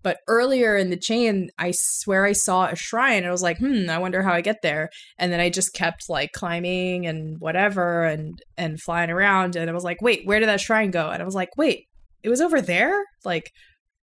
but 0.03 0.19
earlier 0.27 0.77
in 0.77 0.89
the 0.89 0.97
chain, 0.97 1.49
I 1.57 1.71
swear 1.75 2.25
I 2.25 2.31
saw 2.33 2.67
a 2.67 2.75
shrine. 2.75 3.25
I 3.25 3.31
was 3.31 3.41
like, 3.41 3.57
hmm, 3.57 3.89
I 3.89 3.97
wonder 3.97 4.21
how 4.21 4.31
I 4.33 4.41
get 4.41 4.61
there. 4.61 4.89
And 5.17 5.31
then 5.31 5.39
I 5.39 5.49
just 5.49 5.73
kept 5.73 6.09
like 6.09 6.31
climbing 6.31 7.05
and 7.05 7.39
whatever 7.39 8.03
and 8.05 8.41
and 8.57 8.79
flying 8.81 9.09
around. 9.09 9.55
And 9.55 9.69
I 9.69 9.73
was 9.73 9.83
like, 9.83 10.01
wait, 10.01 10.21
where 10.25 10.39
did 10.39 10.49
that 10.49 10.61
shrine 10.61 10.91
go? 10.91 11.09
And 11.09 11.21
I 11.21 11.25
was 11.25 11.35
like, 11.35 11.49
wait, 11.57 11.87
it 12.23 12.29
was 12.29 12.41
over 12.41 12.61
there. 12.61 13.03
Like, 13.25 13.51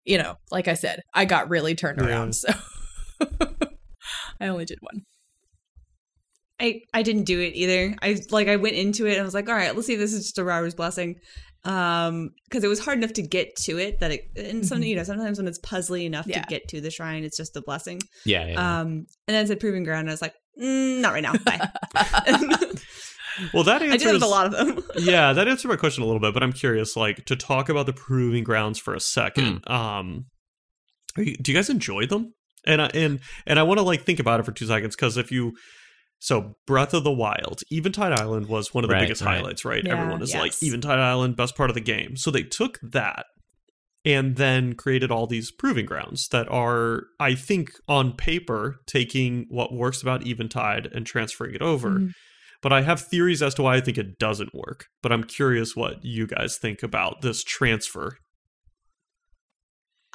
you 0.05 0.17
know, 0.17 0.35
like 0.51 0.67
I 0.67 0.75
said, 0.75 1.01
I 1.13 1.25
got 1.25 1.49
really 1.49 1.75
turned 1.75 1.99
Yeah. 2.01 2.07
around. 2.07 2.35
So 2.35 2.49
I 4.39 4.47
only 4.47 4.65
did 4.65 4.79
one. 4.81 5.01
I 6.61 6.81
I 6.93 7.03
didn't 7.03 7.23
do 7.23 7.39
it 7.39 7.53
either. 7.55 7.95
I 8.01 8.17
like 8.31 8.47
I 8.47 8.57
went 8.57 8.75
into 8.75 9.05
it 9.05 9.13
and 9.13 9.21
I 9.21 9.25
was 9.25 9.33
like, 9.33 9.47
all 9.47 9.55
right, 9.55 9.73
let's 9.73 9.87
see 9.87 9.93
if 9.93 9.99
this 9.99 10.13
is 10.13 10.23
just 10.25 10.37
a 10.37 10.43
robber's 10.43 10.75
blessing. 10.75 11.15
Um, 11.65 12.29
because 12.45 12.63
it 12.63 12.67
was 12.69 12.79
hard 12.79 12.97
enough 12.99 13.11
to 13.13 13.21
get 13.21 13.55
to 13.63 13.77
it 13.77 13.99
that 13.99 14.11
it 14.11 14.29
and 14.37 14.65
some 14.65 14.79
Mhm. 14.81 14.87
you 14.87 14.95
know 14.95 15.03
sometimes 15.03 15.37
when 15.37 15.47
it's 15.47 15.59
puzzly 15.59 16.05
enough 16.05 16.25
Yeah. 16.25 16.41
to 16.41 16.47
get 16.47 16.67
to 16.69 16.79
the 16.81 16.89
shrine, 16.89 17.23
it's 17.25 17.35
just 17.35 17.55
a 17.57 17.61
blessing. 17.61 17.99
yeah, 18.25 18.47
yeah. 18.47 18.79
Um, 18.79 18.87
and 19.27 19.35
then 19.35 19.43
it 19.43 19.47
said 19.49 19.59
proving 19.59 19.83
ground, 19.83 20.01
and 20.01 20.09
I 20.09 20.13
was 20.13 20.21
like, 20.21 20.35
mm, 20.61 20.99
not 21.01 21.11
right 21.13 21.23
now. 21.23 21.33
Bye. 21.45 21.69
Well, 23.53 23.63
that 23.63 23.81
I 23.81 23.85
answers 23.85 24.01
did 24.01 24.09
it 24.09 24.13
with 24.13 24.23
a 24.23 24.27
lot 24.27 24.47
of 24.47 24.51
them. 24.51 24.83
yeah, 24.97 25.31
that 25.31 25.47
answered 25.47 25.69
my 25.69 25.77
question 25.77 26.03
a 26.03 26.05
little 26.05 26.19
bit, 26.19 26.33
but 26.33 26.43
I'm 26.43 26.51
curious, 26.51 26.97
like, 26.97 27.23
to 27.25 27.37
talk 27.37 27.69
about 27.69 27.85
the 27.85 27.93
proving 27.93 28.43
grounds 28.43 28.79
for 28.79 28.93
a 28.93 28.99
second. 28.99 29.63
Hmm. 29.65 29.71
Um, 29.71 30.25
are 31.15 31.23
you, 31.23 31.37
do 31.37 31.51
you 31.51 31.57
guys 31.57 31.69
enjoy 31.69 32.05
them? 32.05 32.33
and 32.65 32.81
I, 32.81 32.87
and 32.93 33.21
and 33.47 33.57
I 33.57 33.63
want 33.63 33.77
to 33.77 33.83
like 33.83 34.03
think 34.03 34.19
about 34.19 34.41
it 34.41 34.43
for 34.43 34.51
two 34.51 34.65
seconds 34.65 34.93
because 34.93 35.15
if 35.15 35.31
you 35.31 35.53
so 36.19 36.55
Breath 36.67 36.93
of 36.93 37.03
the 37.03 37.11
Wild, 37.11 37.61
Eventide 37.71 38.11
Island 38.13 38.47
was 38.47 38.73
one 38.73 38.83
of 38.83 38.89
the 38.89 38.93
Right, 38.93 39.01
biggest 39.03 39.21
right. 39.21 39.37
highlights, 39.37 39.63
right? 39.65 39.83
Yeah, 39.83 39.93
Everyone 39.97 40.21
is 40.21 40.33
like. 40.35 40.53
Eventide 40.61 40.99
Island, 40.99 41.35
best 41.35 41.55
part 41.55 41.69
of 41.69 41.73
the 41.73 41.81
game. 41.81 42.15
So 42.17 42.29
they 42.31 42.43
took 42.43 42.79
that 42.81 43.25
and 44.05 44.35
then 44.37 44.73
created 44.75 45.11
all 45.11 45.27
these 45.27 45.51
proving 45.51 45.85
grounds 45.85 46.27
that 46.29 46.47
are, 46.49 47.03
I 47.19 47.35
think, 47.35 47.71
on 47.87 48.13
paper, 48.13 48.77
taking 48.87 49.45
what 49.49 49.73
works 49.73 50.01
about 50.01 50.25
Eventide 50.25 50.87
and 50.93 51.05
transferring 51.05 51.55
it 51.55 51.61
over. 51.61 51.89
Mhm. 51.99 52.13
But 52.61 52.73
I 52.73 52.81
have 52.81 53.01
theories 53.01 53.41
as 53.41 53.53
to 53.55 53.63
why 53.63 53.75
I 53.75 53.81
think 53.81 53.97
it 53.97 54.17
doesn't 54.19 54.53
work. 54.53 54.87
But 55.01 55.11
I'm 55.13 55.23
curious 55.23 55.75
what 55.75 56.03
you 56.03 56.27
guys 56.27 56.57
think 56.57 56.83
about 56.83 57.21
this 57.21 57.43
transfer. 57.43 58.17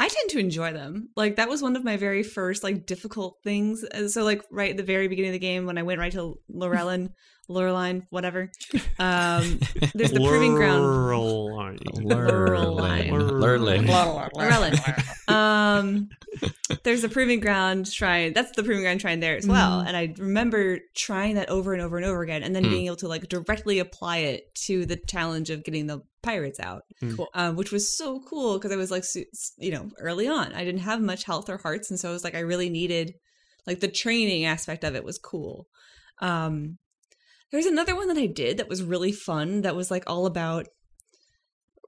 I 0.04 0.08
tend 0.08 0.28
to 0.32 0.38
enjoy 0.38 0.74
them. 0.74 1.08
Like 1.16 1.36
that 1.36 1.48
was 1.48 1.62
one 1.62 1.76
of 1.76 1.82
my 1.84 1.96
very 1.96 2.22
first 2.22 2.62
like 2.62 2.84
difficult 2.84 3.38
things. 3.42 3.82
So 4.12 4.22
like 4.22 4.42
right 4.50 4.72
at 4.72 4.76
the 4.76 4.82
very 4.82 5.08
beginning 5.08 5.30
of 5.30 5.32
the 5.32 5.38
game 5.38 5.64
when 5.64 5.78
I 5.78 5.82
went 5.82 5.98
right 5.98 6.12
to 6.12 6.38
Lorelin, 6.52 7.10
Loreline, 7.48 8.06
whatever. 8.10 8.50
Um, 8.98 9.60
there's 9.94 10.12
the 10.12 10.20
proving 10.26 10.54
ground. 10.54 10.82
Lurline. 10.84 11.78
Lurlin. 11.78 13.08
Lurline. 13.10 13.86
Lurlin. 13.86 14.30
Lorelin. 14.34 15.32
um, 15.32 16.08
there's 16.84 17.00
the 17.02 17.08
proving 17.08 17.40
ground 17.40 17.88
shrine. 17.88 18.34
That's 18.34 18.52
the 18.52 18.62
proving 18.62 18.82
ground 18.82 19.00
shrine 19.00 19.20
there 19.20 19.36
as 19.38 19.46
well. 19.46 19.82
Mhm. 19.82 19.86
And 19.88 19.96
I 19.96 20.14
remember 20.18 20.80
trying 20.94 21.36
that 21.36 21.48
over 21.48 21.72
and 21.72 21.80
over 21.80 21.96
and 21.96 22.04
over 22.04 22.22
again, 22.22 22.42
and 22.42 22.54
then 22.54 22.64
Hmm. 22.64 22.70
being 22.70 22.86
able 22.86 22.96
to 22.96 23.08
like 23.08 23.26
directly 23.28 23.78
apply 23.78 24.18
it 24.18 24.54
to 24.66 24.84
the 24.86 24.96
challenge 24.96 25.48
of 25.50 25.64
getting 25.64 25.86
the 25.86 26.00
pirates 26.24 26.58
out, 26.60 26.82
Cool. 27.16 27.28
um, 27.34 27.56
which 27.56 27.70
was 27.72 27.96
so 27.96 28.20
cool 28.28 28.54
because 28.58 28.72
I 28.72 28.76
was 28.76 28.90
like, 28.90 29.04
su- 29.04 29.24
you 29.58 29.70
know, 29.70 29.90
early 29.98 30.26
on, 30.26 30.52
I 30.52 30.64
didn't 30.64 30.80
have 30.80 31.00
much 31.00 31.24
health 31.24 31.48
or 31.48 31.58
hearts, 31.58 31.90
and 31.90 32.00
so 32.00 32.08
I 32.08 32.12
was 32.12 32.24
like, 32.24 32.34
I 32.34 32.40
really 32.40 32.70
needed 32.70 33.12
like 33.66 33.80
the 33.80 33.88
training 33.88 34.44
aspect 34.44 34.84
of 34.84 34.94
it 34.94 35.04
was 35.04 35.18
cool. 35.18 35.66
Um, 36.20 36.78
there's 37.52 37.66
another 37.66 37.94
one 37.94 38.08
that 38.08 38.18
I 38.18 38.26
did 38.26 38.56
that 38.58 38.68
was 38.68 38.82
really 38.82 39.12
fun. 39.12 39.62
That 39.62 39.76
was 39.76 39.90
like 39.90 40.04
all 40.06 40.26
about 40.26 40.66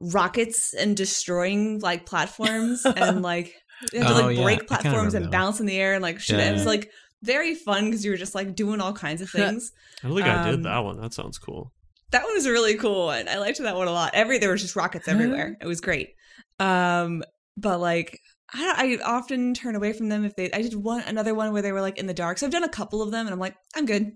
rockets 0.00 0.74
and 0.74 0.96
destroying 0.96 1.80
like 1.80 2.06
platforms 2.06 2.84
and 2.96 3.22
like 3.22 3.54
you 3.92 3.98
have 4.00 4.08
to 4.08 4.14
Oh, 4.14 4.26
like 4.26 4.36
yeah. 4.36 4.42
break 4.42 4.58
I 4.60 4.64
kinda 4.64 4.68
platforms 4.80 5.14
and 5.14 5.30
bounce 5.30 5.60
in 5.60 5.66
the 5.66 5.76
air 5.78 5.94
and 5.94 6.02
like 6.02 6.20
shit. 6.20 6.38
It 6.40 6.52
was 6.52 6.66
like 6.66 6.90
very 7.22 7.54
fun 7.54 7.86
because 7.86 8.04
you 8.04 8.10
were 8.10 8.16
just 8.16 8.34
like 8.34 8.54
doing 8.54 8.80
all 8.80 8.92
kinds 8.92 9.22
of 9.22 9.30
things. 9.38 9.72
I 10.02 10.08
don't 10.08 10.16
think 10.16 10.28
I 10.28 10.42
did 10.44 10.54
Um, 10.56 10.62
that 10.62 10.78
one. 10.84 11.00
That 11.00 11.12
sounds 11.14 11.38
cool. 11.38 11.72
That 12.12 12.24
one 12.24 12.34
was 12.34 12.46
a 12.46 12.52
really 12.52 12.76
cool 12.76 13.06
one. 13.06 13.28
I 13.28 13.38
liked 13.38 13.58
that 13.58 13.76
one 13.76 13.88
a 13.88 13.92
lot. 13.92 14.12
Every 14.14 14.38
there 14.38 14.50
was 14.50 14.62
just 14.62 14.76
rockets 14.76 15.08
everywhere. 15.08 15.56
It 15.60 15.66
was 15.66 15.80
great. 15.80 16.10
Um, 16.60 17.22
but 17.56 17.80
like 17.80 18.18
I, 18.54 18.98
I 19.02 19.04
often 19.04 19.54
turn 19.54 19.74
away 19.74 19.92
from 19.92 20.08
them 20.08 20.24
if 20.24 20.36
they. 20.36 20.50
I 20.52 20.62
did 20.62 20.74
one 20.74 21.02
another 21.02 21.34
one 21.34 21.52
where 21.52 21.62
they 21.62 21.72
were 21.72 21.80
like 21.80 21.98
in 21.98 22.06
the 22.06 22.14
dark. 22.14 22.38
So 22.38 22.46
I've 22.46 22.52
done 22.52 22.62
a 22.64 22.68
couple 22.68 23.02
of 23.02 23.10
them, 23.10 23.26
and 23.26 23.32
I'm 23.34 23.40
like, 23.40 23.56
I'm 23.74 23.86
good. 23.86 24.12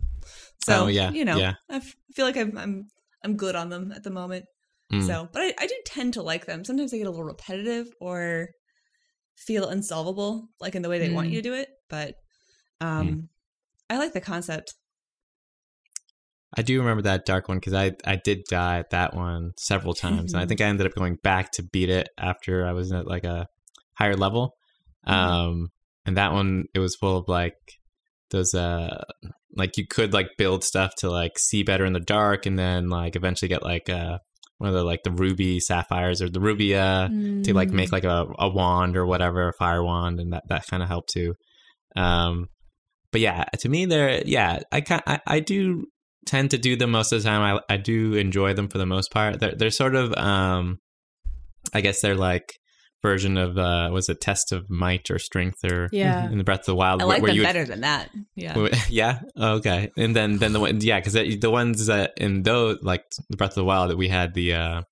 So 0.64 0.84
Oh, 0.84 0.86
yeah, 0.86 1.10
you 1.10 1.24
know, 1.24 1.36
yeah. 1.36 1.54
I 1.68 1.76
f- 1.76 1.96
feel 2.14 2.26
like 2.26 2.36
I'm 2.36 2.56
I'm 2.56 2.84
I'm 3.24 3.36
good 3.36 3.56
on 3.56 3.70
them 3.70 3.92
at 3.92 4.02
the 4.04 4.10
moment. 4.10 4.44
Mm. 4.92 5.06
So, 5.06 5.28
but 5.32 5.42
I, 5.42 5.54
I 5.58 5.66
do 5.66 5.74
tend 5.86 6.14
to 6.14 6.22
like 6.22 6.46
them. 6.46 6.64
Sometimes 6.64 6.90
they 6.90 6.98
get 6.98 7.06
a 7.06 7.10
little 7.10 7.24
repetitive 7.24 7.88
or 8.00 8.48
feel 9.36 9.68
unsolvable, 9.68 10.48
like 10.60 10.74
in 10.74 10.82
the 10.82 10.88
way 10.88 10.98
they 10.98 11.10
want 11.10 11.28
Mm. 11.28 11.32
you 11.32 11.42
to 11.42 11.48
do 11.48 11.54
it. 11.54 11.68
But 11.88 12.14
um, 12.80 13.08
Mm. 13.08 13.28
I 13.88 13.98
like 13.98 14.12
the 14.12 14.20
concept. 14.20 14.74
I 16.56 16.62
do 16.62 16.80
remember 16.80 17.02
that 17.02 17.26
dark 17.26 17.48
one 17.48 17.58
because 17.58 17.74
I 17.74 17.92
I 18.04 18.16
did 18.16 18.44
die 18.48 18.78
at 18.78 18.90
that 18.90 19.14
one 19.14 19.52
several 19.56 19.94
times, 19.94 20.32
and 20.32 20.42
I 20.42 20.46
think 20.48 20.60
I 20.60 20.64
ended 20.64 20.86
up 20.86 20.94
going 20.94 21.16
back 21.22 21.52
to 21.52 21.62
beat 21.62 21.90
it 21.90 22.08
after 22.18 22.66
I 22.66 22.72
was 22.72 22.92
at 22.92 23.06
like 23.06 23.24
a 23.24 23.46
higher 23.94 24.16
level. 24.16 24.56
Um, 25.04 25.68
and 26.04 26.16
that 26.16 26.32
one 26.32 26.64
it 26.74 26.78
was 26.78 26.96
full 26.96 27.16
of 27.16 27.28
like 27.28 27.54
those 28.30 28.54
uh 28.54 29.04
like 29.56 29.76
you 29.76 29.86
could 29.86 30.12
like 30.12 30.28
build 30.38 30.62
stuff 30.62 30.94
to 30.98 31.10
like 31.10 31.38
see 31.38 31.62
better 31.62 31.84
in 31.84 31.92
the 31.92 32.00
dark, 32.00 32.46
and 32.46 32.58
then 32.58 32.88
like 32.88 33.16
eventually 33.16 33.48
get 33.48 33.62
like 33.62 33.88
uh 33.88 34.18
one 34.58 34.68
of 34.68 34.74
the 34.74 34.84
like 34.84 35.02
the 35.04 35.10
ruby 35.10 35.58
sapphires 35.60 36.20
or 36.20 36.28
the 36.28 36.40
rubia 36.40 36.82
uh 36.82 37.08
to 37.08 37.54
like 37.54 37.70
make 37.70 37.92
like 37.92 38.04
a, 38.04 38.26
a 38.38 38.48
wand 38.48 38.96
or 38.96 39.06
whatever, 39.06 39.48
a 39.48 39.52
fire 39.52 39.82
wand, 39.82 40.20
and 40.20 40.32
that 40.32 40.44
that 40.48 40.66
kind 40.66 40.82
of 40.82 40.88
helped 40.88 41.10
too. 41.10 41.34
Um, 41.96 42.48
but 43.12 43.20
yeah, 43.20 43.44
to 43.60 43.68
me, 43.68 43.86
they're 43.86 44.22
yeah, 44.24 44.60
I 44.72 44.82
I, 45.06 45.20
I 45.26 45.40
do 45.40 45.86
tend 46.26 46.50
to 46.52 46.58
do 46.58 46.76
them 46.76 46.90
most 46.90 47.12
of 47.12 47.22
the 47.22 47.28
time. 47.28 47.60
I 47.68 47.74
I 47.74 47.76
do 47.76 48.14
enjoy 48.14 48.54
them 48.54 48.68
for 48.68 48.78
the 48.78 48.86
most 48.86 49.10
part. 49.10 49.40
They're 49.40 49.54
they're 49.54 49.70
sort 49.70 49.94
of 49.94 50.12
um, 50.16 50.78
I 51.74 51.80
guess 51.80 52.00
they're 52.00 52.14
like 52.16 52.54
version 53.02 53.38
of 53.38 53.56
uh 53.56 53.88
was 53.90 54.10
it 54.10 54.20
test 54.20 54.52
of 54.52 54.68
might 54.68 55.10
or 55.10 55.18
strength 55.18 55.64
or 55.64 55.88
Yeah. 55.90 56.30
in 56.30 56.36
the 56.36 56.44
Breath 56.44 56.60
of 56.60 56.66
the 56.66 56.74
Wild 56.74 57.00
I 57.00 57.06
like 57.06 57.22
where 57.22 57.30
them 57.30 57.36
you 57.36 57.40
would- 57.42 57.46
better 57.48 57.64
than 57.64 57.80
that. 57.80 58.10
Yeah. 58.36 58.68
yeah. 58.90 59.20
Okay. 59.40 59.90
And 59.96 60.14
then 60.14 60.36
then 60.36 60.52
the 60.52 60.60
one 60.60 60.78
yeah 60.82 61.00
because 61.00 61.14
the 61.14 61.50
ones 61.50 61.86
that 61.86 62.12
in 62.18 62.42
those 62.42 62.78
like 62.82 63.04
the 63.30 63.38
Breath 63.38 63.52
of 63.52 63.54
the 63.56 63.64
Wild 63.64 63.88
that 63.90 63.96
we 63.96 64.08
had 64.08 64.34
the 64.34 64.52
uh 64.52 64.82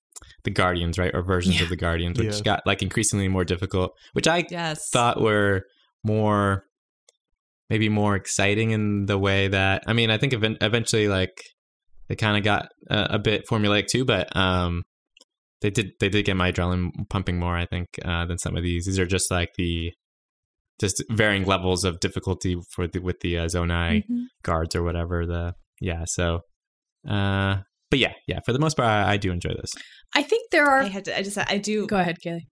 the 0.44 0.50
Guardians 0.50 0.98
right 0.98 1.14
or 1.14 1.22
versions 1.22 1.60
of 1.60 1.68
the 1.68 1.76
Guardians 1.76 2.18
which 2.18 2.36
Yeah. 2.36 2.42
got 2.42 2.62
like 2.66 2.80
increasingly 2.80 3.28
more 3.28 3.44
difficult 3.44 3.92
which 4.14 4.26
I 4.26 4.46
Yes. 4.50 4.88
thought 4.90 5.20
were 5.20 5.64
more 6.02 6.64
maybe 7.70 7.88
more 7.88 8.16
exciting 8.16 8.70
in 8.70 9.06
the 9.06 9.18
way 9.18 9.48
that 9.48 9.84
I 9.86 9.92
mean 9.92 10.10
I 10.10 10.18
think 10.18 10.32
event- 10.32 10.58
eventually 10.60 11.08
like 11.08 11.36
they 12.08 12.16
kind 12.16 12.36
of 12.36 12.42
got 12.44 12.68
uh, 12.90 13.06
a 13.10 13.18
bit 13.18 13.44
formulaic 13.50 13.86
too 13.88 14.04
but 14.04 14.34
um 14.36 14.82
they 15.60 15.70
did 15.70 15.90
they 16.00 16.08
did 16.08 16.24
get 16.24 16.36
my 16.36 16.52
adrenaline 16.52 16.90
pumping 17.10 17.38
more 17.38 17.56
I 17.56 17.66
think 17.66 17.88
uh, 18.04 18.24
than 18.26 18.38
some 18.38 18.56
of 18.56 18.62
these 18.62 18.86
these 18.86 18.98
are 18.98 19.06
just 19.06 19.30
like 19.30 19.50
the 19.58 19.92
just 20.80 21.02
varying 21.10 21.44
levels 21.44 21.84
of 21.84 21.98
difficulty 22.00 22.56
for 22.70 22.86
the 22.86 23.00
with 23.00 23.20
the 23.20 23.38
uh, 23.38 23.46
Zonai 23.46 24.04
Mhm. 24.08 24.24
guards 24.42 24.74
or 24.76 24.82
whatever 24.82 25.26
the 25.26 25.54
yeah 25.80 26.04
so 26.06 26.40
uh 27.08 27.56
but 27.90 27.98
yeah 27.98 28.12
yeah 28.26 28.38
for 28.44 28.52
the 28.52 28.58
most 28.58 28.76
part 28.76 28.88
I, 28.88 29.12
I 29.12 29.16
do 29.16 29.32
enjoy 29.32 29.50
this 29.60 29.72
I 30.14 30.22
think 30.22 30.50
there 30.50 30.64
are. 30.64 30.80
I 30.80 30.84
had 30.88 31.04
to. 31.04 31.18
I 31.18 31.22
just. 31.22 31.36
I 31.36 31.58
do. 31.58 31.86
Go 31.86 31.98
ahead, 31.98 32.16
Kaylee. 32.24 32.46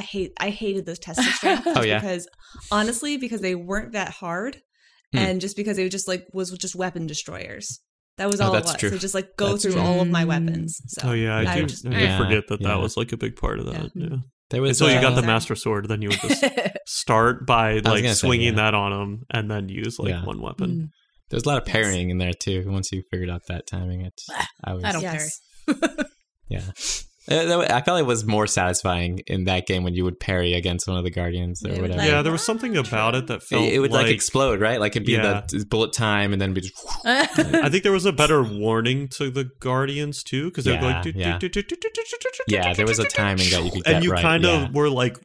I 0.00 0.02
hate. 0.02 0.32
I 0.40 0.50
hated 0.50 0.86
those 0.86 0.98
tests 0.98 1.26
of 1.26 1.32
strength. 1.34 1.66
Oh, 1.76 1.82
yeah? 1.82 1.98
Because 2.00 2.26
honestly, 2.72 3.16
because 3.18 3.40
they 3.42 3.54
weren't 3.54 3.92
that 3.92 4.10
hard, 4.10 4.56
Hmm. 5.12 5.18
and 5.18 5.40
just 5.40 5.56
because 5.56 5.76
they 5.76 5.88
just 5.88 6.08
like 6.08 6.24
was 6.32 6.50
just 6.52 6.74
weapon 6.74 7.06
destroyers. 7.06 7.80
That 8.18 8.28
was 8.30 8.40
Oh, 8.40 8.46
all 8.46 8.54
it 8.54 8.60
that's 8.60 8.72
was. 8.72 8.80
true. 8.80 8.90
So 8.90 8.98
just 8.98 9.14
like 9.14 9.36
go 9.36 9.50
That's 9.50 9.62
through 9.62 9.72
true. 9.72 9.80
all 9.82 10.00
of 10.00 10.08
my 10.08 10.24
Mm. 10.24 10.28
weapons. 10.28 10.80
So 10.88 11.08
Oh 11.08 11.12
yeah, 11.12 11.36
I, 11.36 11.52
I 11.52 11.60
do. 11.60 11.66
just- 11.66 11.86
I 11.86 11.90
did 11.90 12.00
Yeah, 12.02 12.18
forget 12.18 12.44
that 12.48 12.60
yeah. 12.60 12.68
that 12.68 12.78
was 12.80 12.96
like 12.96 13.12
a 13.12 13.16
big 13.16 13.34
part 13.36 13.58
of 13.60 13.66
that. 13.66 13.90
Yeah. 13.94 14.06
Yeah. 14.10 14.16
there 14.50 14.60
was 14.62 14.80
Until 14.80 14.94
you 14.94 15.00
got 15.00 15.14
the 15.14 15.22
master 15.26 15.54
sword, 15.54 15.88
then 15.88 16.00
you 16.02 16.08
would 16.10 16.20
just 16.20 16.44
start 16.86 17.46
by 17.46 17.74
like 17.74 17.84
gonna 17.84 18.08
say, 18.14 18.26
swinging 18.26 18.54
yeah. 18.56 18.62
that 18.64 18.74
on 18.74 18.90
them, 18.92 19.22
and 19.30 19.50
then 19.50 19.68
use 19.68 19.98
like 19.98 20.10
Yeah. 20.10 20.24
one 20.24 20.40
weapon. 20.40 20.70
Mm. 20.70 20.88
There's 21.30 21.44
a 21.44 21.48
lot 21.48 21.62
of 21.62 21.66
Yes. 21.68 21.72
parrying 21.72 22.10
in 22.10 22.18
there 22.18 22.32
too. 22.34 22.64
Once 22.68 22.90
you 22.92 23.02
figured 23.10 23.30
out 23.30 23.42
that 23.48 23.66
timing, 23.66 24.02
it 24.02 24.14
I 24.64 24.74
was 24.74 24.84
I 24.84 24.92
don't 24.92 25.02
yes. 25.02 25.40
yeah. 26.48 26.62
Uh, 27.30 27.44
that 27.46 27.58
wa- 27.58 27.66
I 27.76 27.80
felt 27.82 28.00
it 28.00 28.06
was 28.06 28.24
more 28.26 28.46
satisfying 28.46 29.20
in 29.28 29.44
that 29.44 29.66
game 29.66 29.84
when 29.84 29.94
you 29.94 30.02
would 30.04 30.18
parry 30.18 30.54
against 30.54 30.88
one 30.88 30.96
of 30.98 31.04
the 31.04 31.10
guardians 31.10 31.64
or 31.64 31.68
whatever. 31.70 31.88
like- 31.98 32.08
yeah, 32.08 32.22
there 32.22 32.32
was 32.32 32.42
something 32.44 32.76
about 32.76 33.14
it 33.14 33.28
that 33.28 33.42
felt 33.42 33.62
it, 33.64 33.74
it 33.74 33.78
would 33.78 33.92
like, 33.92 34.06
like 34.06 34.14
explode, 34.14 34.60
right? 34.60 34.80
Like 34.80 34.96
it'd 34.96 35.06
be 35.06 35.12
Yeah. 35.12 35.42
the 35.48 35.64
bullet 35.66 35.92
time, 35.92 36.32
and 36.32 36.42
then 36.42 36.52
be 36.54 36.62
just 36.62 36.74
I 37.04 37.68
think 37.68 37.84
there 37.84 37.92
was 37.92 38.04
a 38.06 38.12
better 38.12 38.42
warning 38.42 39.06
to 39.10 39.30
the 39.30 39.44
guardians 39.60 40.22
too, 40.24 40.46
because 40.50 40.64
they 40.64 40.72
were 40.72 40.78
Yeah, 40.78 41.02
like, 41.04 41.14
yeah. 41.14 41.38
yeah. 42.48 42.74
There 42.74 42.86
was 42.86 42.98
a 42.98 43.04
timing 43.04 43.48
that 43.50 43.64
you 43.64 43.70
could 43.70 43.84
get 43.84 43.94
and 43.94 44.04
you 44.04 44.10
right. 44.12 44.22
kind 44.22 44.44
of 44.44 44.60
yeah. 44.62 44.68
were 44.72 44.90
like 44.90 45.16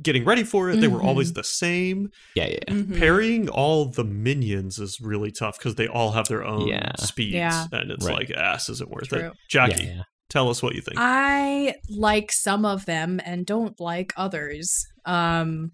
getting 0.00 0.24
ready 0.24 0.44
for 0.44 0.70
it. 0.70 0.80
They 0.80 0.86
were 0.88 1.00
Mhm. 1.00 1.04
always 1.04 1.32
the 1.32 1.42
same. 1.44 2.08
yeah, 2.36 2.46
yeah, 2.46 2.58
yeah. 2.68 2.74
Mhm. 2.74 2.98
Parrying 2.98 3.48
all 3.48 3.86
the 3.86 4.04
minions 4.04 4.78
is 4.78 4.98
really 5.00 5.30
tough 5.32 5.58
because 5.58 5.74
they 5.74 5.88
all 5.88 6.12
have 6.12 6.28
their 6.28 6.44
own 6.44 6.68
Yeah. 6.68 6.92
speeds, 7.00 7.34
Yeah. 7.34 7.66
and 7.72 7.90
it's 7.90 8.06
Right. 8.06 8.28
like, 8.28 8.30
ass, 8.30 8.68
is 8.68 8.80
it 8.80 8.88
worth 8.88 9.08
True. 9.08 9.18
it? 9.18 9.32
Jackie, 9.50 9.84
yeah, 9.84 9.90
yeah. 9.96 10.02
Tell 10.32 10.48
us 10.48 10.62
what 10.62 10.74
you 10.74 10.80
think. 10.80 10.96
I 10.98 11.74
like 11.88 12.32
some 12.32 12.64
of 12.64 12.86
them 12.86 13.20
and 13.24 13.44
don't 13.46 13.78
like 13.78 14.12
others. 14.16 14.86
Um, 15.04 15.72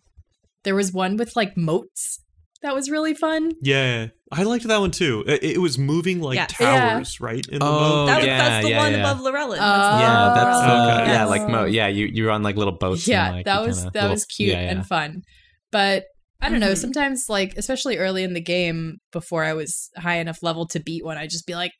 there 0.64 0.74
was 0.74 0.92
one 0.92 1.16
with 1.16 1.36
like 1.36 1.56
moats 1.56 2.20
that 2.62 2.74
was 2.74 2.90
really 2.90 3.14
fun. 3.14 3.52
yeah, 3.62 4.08
I 4.32 4.42
liked 4.42 4.64
that 4.66 4.80
one 4.80 4.90
too. 4.90 5.22
It, 5.28 5.44
it 5.44 5.58
was 5.58 5.78
moving 5.78 6.20
like 6.20 6.34
Yeah. 6.36 6.46
towers, 6.46 7.20
right? 7.20 7.46
In 7.48 7.60
the 7.60 7.64
Oh, 7.64 7.70
moat. 7.70 8.06
That 8.06 8.24
yeah, 8.24 8.38
that's 8.38 8.64
the 8.64 8.70
yeah, 8.72 8.78
one 8.82 8.92
yeah. 8.92 8.98
above 8.98 9.18
Lorelin. 9.24 9.58
That's 9.58 9.60
Oh. 9.60 9.96
the 9.96 10.02
Yeah, 10.02 10.26
one 10.26 10.34
that's 10.34 10.58
above 10.64 10.88
uh, 10.88 11.02
Okay. 11.02 11.12
Yeah, 11.12 11.24
like 11.26 11.48
mo. 11.48 11.64
Yeah, 11.66 11.86
you 11.86 12.06
you're 12.06 12.30
on 12.32 12.42
like 12.42 12.56
little 12.56 12.76
boats. 12.76 13.02
and, 13.06 13.12
yeah, 13.12 13.30
like, 13.30 13.44
that 13.44 13.64
was 13.64 13.76
kinda 13.78 13.90
that 13.92 14.00
little- 14.02 14.14
was 14.14 14.24
cute 14.24 14.50
yeah, 14.50 14.62
yeah. 14.62 14.70
and 14.72 14.86
fun. 14.86 15.22
But 15.70 16.06
I 16.40 16.48
don't 16.50 16.60
know. 16.60 16.72
Mhm. 16.72 16.78
Sometimes, 16.78 17.26
like 17.28 17.54
especially 17.56 17.96
early 17.98 18.22
in 18.24 18.32
the 18.34 18.40
game, 18.40 18.98
before 19.12 19.44
I 19.44 19.54
was 19.54 19.90
high 19.96 20.16
enough 20.16 20.42
level 20.42 20.66
to 20.68 20.80
beat 20.80 21.04
one, 21.04 21.16
I'd 21.16 21.30
just 21.30 21.46
be 21.46 21.54
like, 21.54 21.72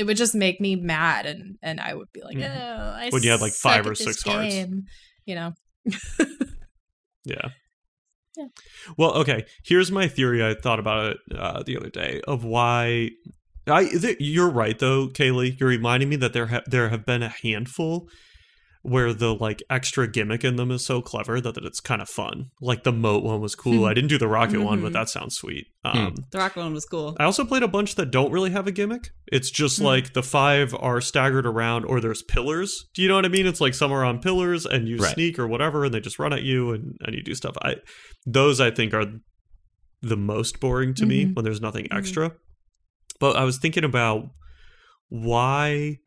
it 0.00 0.06
would 0.06 0.16
just 0.16 0.34
make 0.34 0.60
me 0.60 0.74
mad, 0.76 1.26
and 1.26 1.56
and 1.62 1.78
I 1.80 1.92
would 1.94 2.10
be 2.12 2.22
like, 2.22 2.36
Mhm. 2.38 2.50
oh, 2.56 2.94
I 2.96 3.10
When 3.10 3.22
you 3.22 3.30
had, 3.30 3.40
like, 3.42 3.52
five 3.52 3.86
or 3.86 3.94
six 3.94 4.22
hearts. 4.22 4.48
game," 4.54 4.86
You 5.26 5.34
know, 5.36 5.52
Yeah. 7.24 7.48
Yeah. 8.36 8.46
Well, 8.96 9.12
okay. 9.18 9.44
Here's 9.64 9.90
my 9.90 10.06
theory. 10.08 10.42
I 10.44 10.54
thought 10.54 10.78
about 10.78 11.10
it 11.12 11.18
uh, 11.36 11.62
the 11.64 11.76
other 11.76 11.90
day 11.90 12.20
of 12.26 12.44
why. 12.44 13.10
I 13.66 13.84
th- 13.86 14.16
you're 14.20 14.48
right 14.48 14.78
though, 14.78 15.08
Kaylee. 15.08 15.58
You're 15.60 15.68
reminding 15.68 16.08
me 16.08 16.16
that 16.16 16.32
there 16.32 16.46
ha- 16.46 16.62
there 16.66 16.88
have 16.88 17.04
been 17.04 17.22
a 17.22 17.28
handful 17.28 18.08
where 18.82 19.12
the 19.12 19.34
like 19.34 19.62
extra 19.68 20.10
gimmick 20.10 20.42
in 20.42 20.56
them 20.56 20.70
is 20.70 20.86
so 20.86 21.02
clever 21.02 21.38
that, 21.38 21.54
that 21.54 21.64
it's 21.66 21.80
kind 21.80 22.00
of 22.00 22.08
fun. 22.08 22.46
Like 22.62 22.82
the 22.82 22.92
moat 22.92 23.22
one 23.22 23.40
was 23.42 23.54
cool. 23.54 23.84
I 23.84 23.92
didn't 23.92 24.08
do 24.08 24.16
the 24.16 24.26
rocket 24.26 24.60
one, 24.62 24.80
but 24.80 24.90
Mhm. 24.90 24.94
that 24.94 25.08
sounds 25.10 25.34
sweet. 25.36 25.66
Hmm. 25.84 25.98
Um, 25.98 26.14
The 26.30 26.38
rocket 26.38 26.60
one 26.60 26.72
was 26.72 26.86
cool. 26.86 27.14
I 27.20 27.24
also 27.24 27.44
played 27.44 27.62
a 27.62 27.68
bunch 27.68 27.96
that 27.96 28.10
don't 28.10 28.32
really 28.32 28.50
have 28.52 28.66
a 28.66 28.72
gimmick. 28.72 29.10
It's 29.30 29.50
just 29.50 29.78
Hmm. 29.78 29.84
like 29.84 30.14
the 30.14 30.22
five 30.22 30.74
are 30.78 31.02
staggered 31.02 31.44
around, 31.44 31.84
or 31.84 32.00
there's 32.00 32.22
pillars. 32.22 32.86
Do 32.94 33.02
you 33.02 33.08
know 33.08 33.16
what 33.16 33.26
I 33.26 33.28
mean? 33.28 33.46
It's 33.46 33.60
like 33.60 33.74
some 33.74 33.92
are 33.92 34.02
on 34.04 34.18
pillars, 34.18 34.64
and 34.64 34.88
you 34.88 34.96
Right. 34.96 35.12
sneak 35.12 35.38
or 35.38 35.46
whatever, 35.46 35.84
and 35.84 35.92
they 35.92 36.00
just 36.00 36.18
run 36.18 36.32
at 36.32 36.42
you, 36.42 36.72
and, 36.72 36.96
and 37.02 37.14
you 37.14 37.22
do 37.22 37.34
stuff. 37.34 37.56
I 37.60 37.76
those 38.24 38.60
I 38.60 38.70
think 38.70 38.94
are 38.94 39.12
the 40.00 40.16
most 40.16 40.58
boring 40.58 40.94
to 40.94 41.04
me 41.04 41.26
Mhm. 41.26 41.34
when 41.36 41.44
there's 41.44 41.60
nothing 41.60 41.84
Mhm. 41.90 41.98
extra. 41.98 42.32
But 43.18 43.36
I 43.36 43.44
was 43.44 43.58
thinking 43.58 43.84
about 43.84 44.30
why 45.10 45.98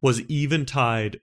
was 0.00 0.20
Eventide 0.30 1.20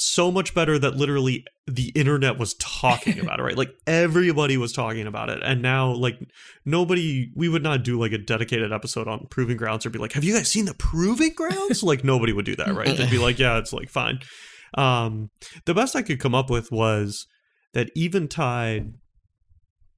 so 0.00 0.30
much 0.30 0.54
better 0.54 0.78
that 0.78 0.96
literally 0.96 1.44
the 1.66 1.88
internet 1.90 2.38
was 2.38 2.54
talking 2.54 3.18
about 3.22 3.40
it, 3.40 3.42
right? 3.42 3.56
Like 3.56 3.74
everybody 3.86 4.56
was 4.56 4.72
talking 4.72 5.06
about 5.06 5.28
it. 5.28 5.40
And 5.42 5.60
now 5.60 5.92
like 5.92 6.18
nobody 6.64 7.30
we 7.34 7.48
would 7.48 7.62
not 7.62 7.82
do 7.84 7.98
like 8.00 8.12
a 8.12 8.18
dedicated 8.18 8.72
episode 8.72 9.08
on 9.08 9.26
Proving 9.30 9.56
Grounds 9.56 9.84
or 9.84 9.90
be 9.90 9.98
like, 9.98 10.12
Have 10.12 10.24
you 10.24 10.34
guys 10.34 10.48
seen 10.50 10.64
the 10.66 10.74
Proving 10.74 11.34
Grounds? 11.34 11.82
like 11.82 12.04
nobody 12.04 12.32
would 12.32 12.44
do 12.44 12.56
that, 12.56 12.74
right? 12.74 12.96
They'd 12.96 13.10
be 13.10 13.18
like, 13.18 13.38
Yeah, 13.38 13.58
it's 13.58 13.72
like 13.72 13.88
fine. 13.90 14.20
Um 14.74 15.30
the 15.64 15.74
best 15.74 15.96
I 15.96 16.02
could 16.02 16.20
come 16.20 16.34
up 16.34 16.48
with 16.50 16.70
was 16.70 17.26
that 17.74 17.90
Eventide 17.96 18.94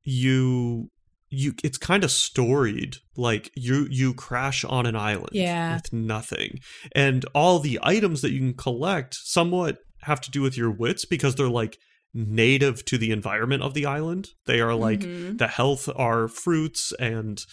you 0.05 0.91
you 1.29 1.55
it's 1.63 1.79
kind 1.79 2.03
of 2.03 2.11
storied 2.11 2.97
like 3.17 3.51
you 3.55 3.87
you 3.91 4.13
crash 4.15 4.65
on 4.65 4.87
an 4.87 4.97
island 4.97 5.29
Yeah. 5.33 5.75
with 5.77 5.93
nothing 5.93 6.59
and 6.93 7.25
all 7.35 7.59
the 7.61 7.79
items 7.83 8.23
that 8.23 8.33
you 8.33 8.39
can 8.41 8.55
collect 8.55 9.15
somewhat 9.15 9.79
have 10.03 10.21
to 10.23 10.31
do 10.31 10.43
with 10.43 10.57
your 10.57 10.71
wits 10.71 11.05
because 11.05 11.35
they're 11.35 11.49
like 11.49 11.79
native 12.13 12.85
to 12.87 12.99
the 12.99 13.13
environment 13.13 13.63
of 13.63 13.73
the 13.75 13.87
island 13.87 14.29
they 14.47 14.61
are 14.61 14.75
like 14.75 15.01
Mhm. 15.01 15.39
the 15.39 15.47
health 15.47 15.89
are 15.95 16.27
fruits 16.27 16.93
and 16.99 17.45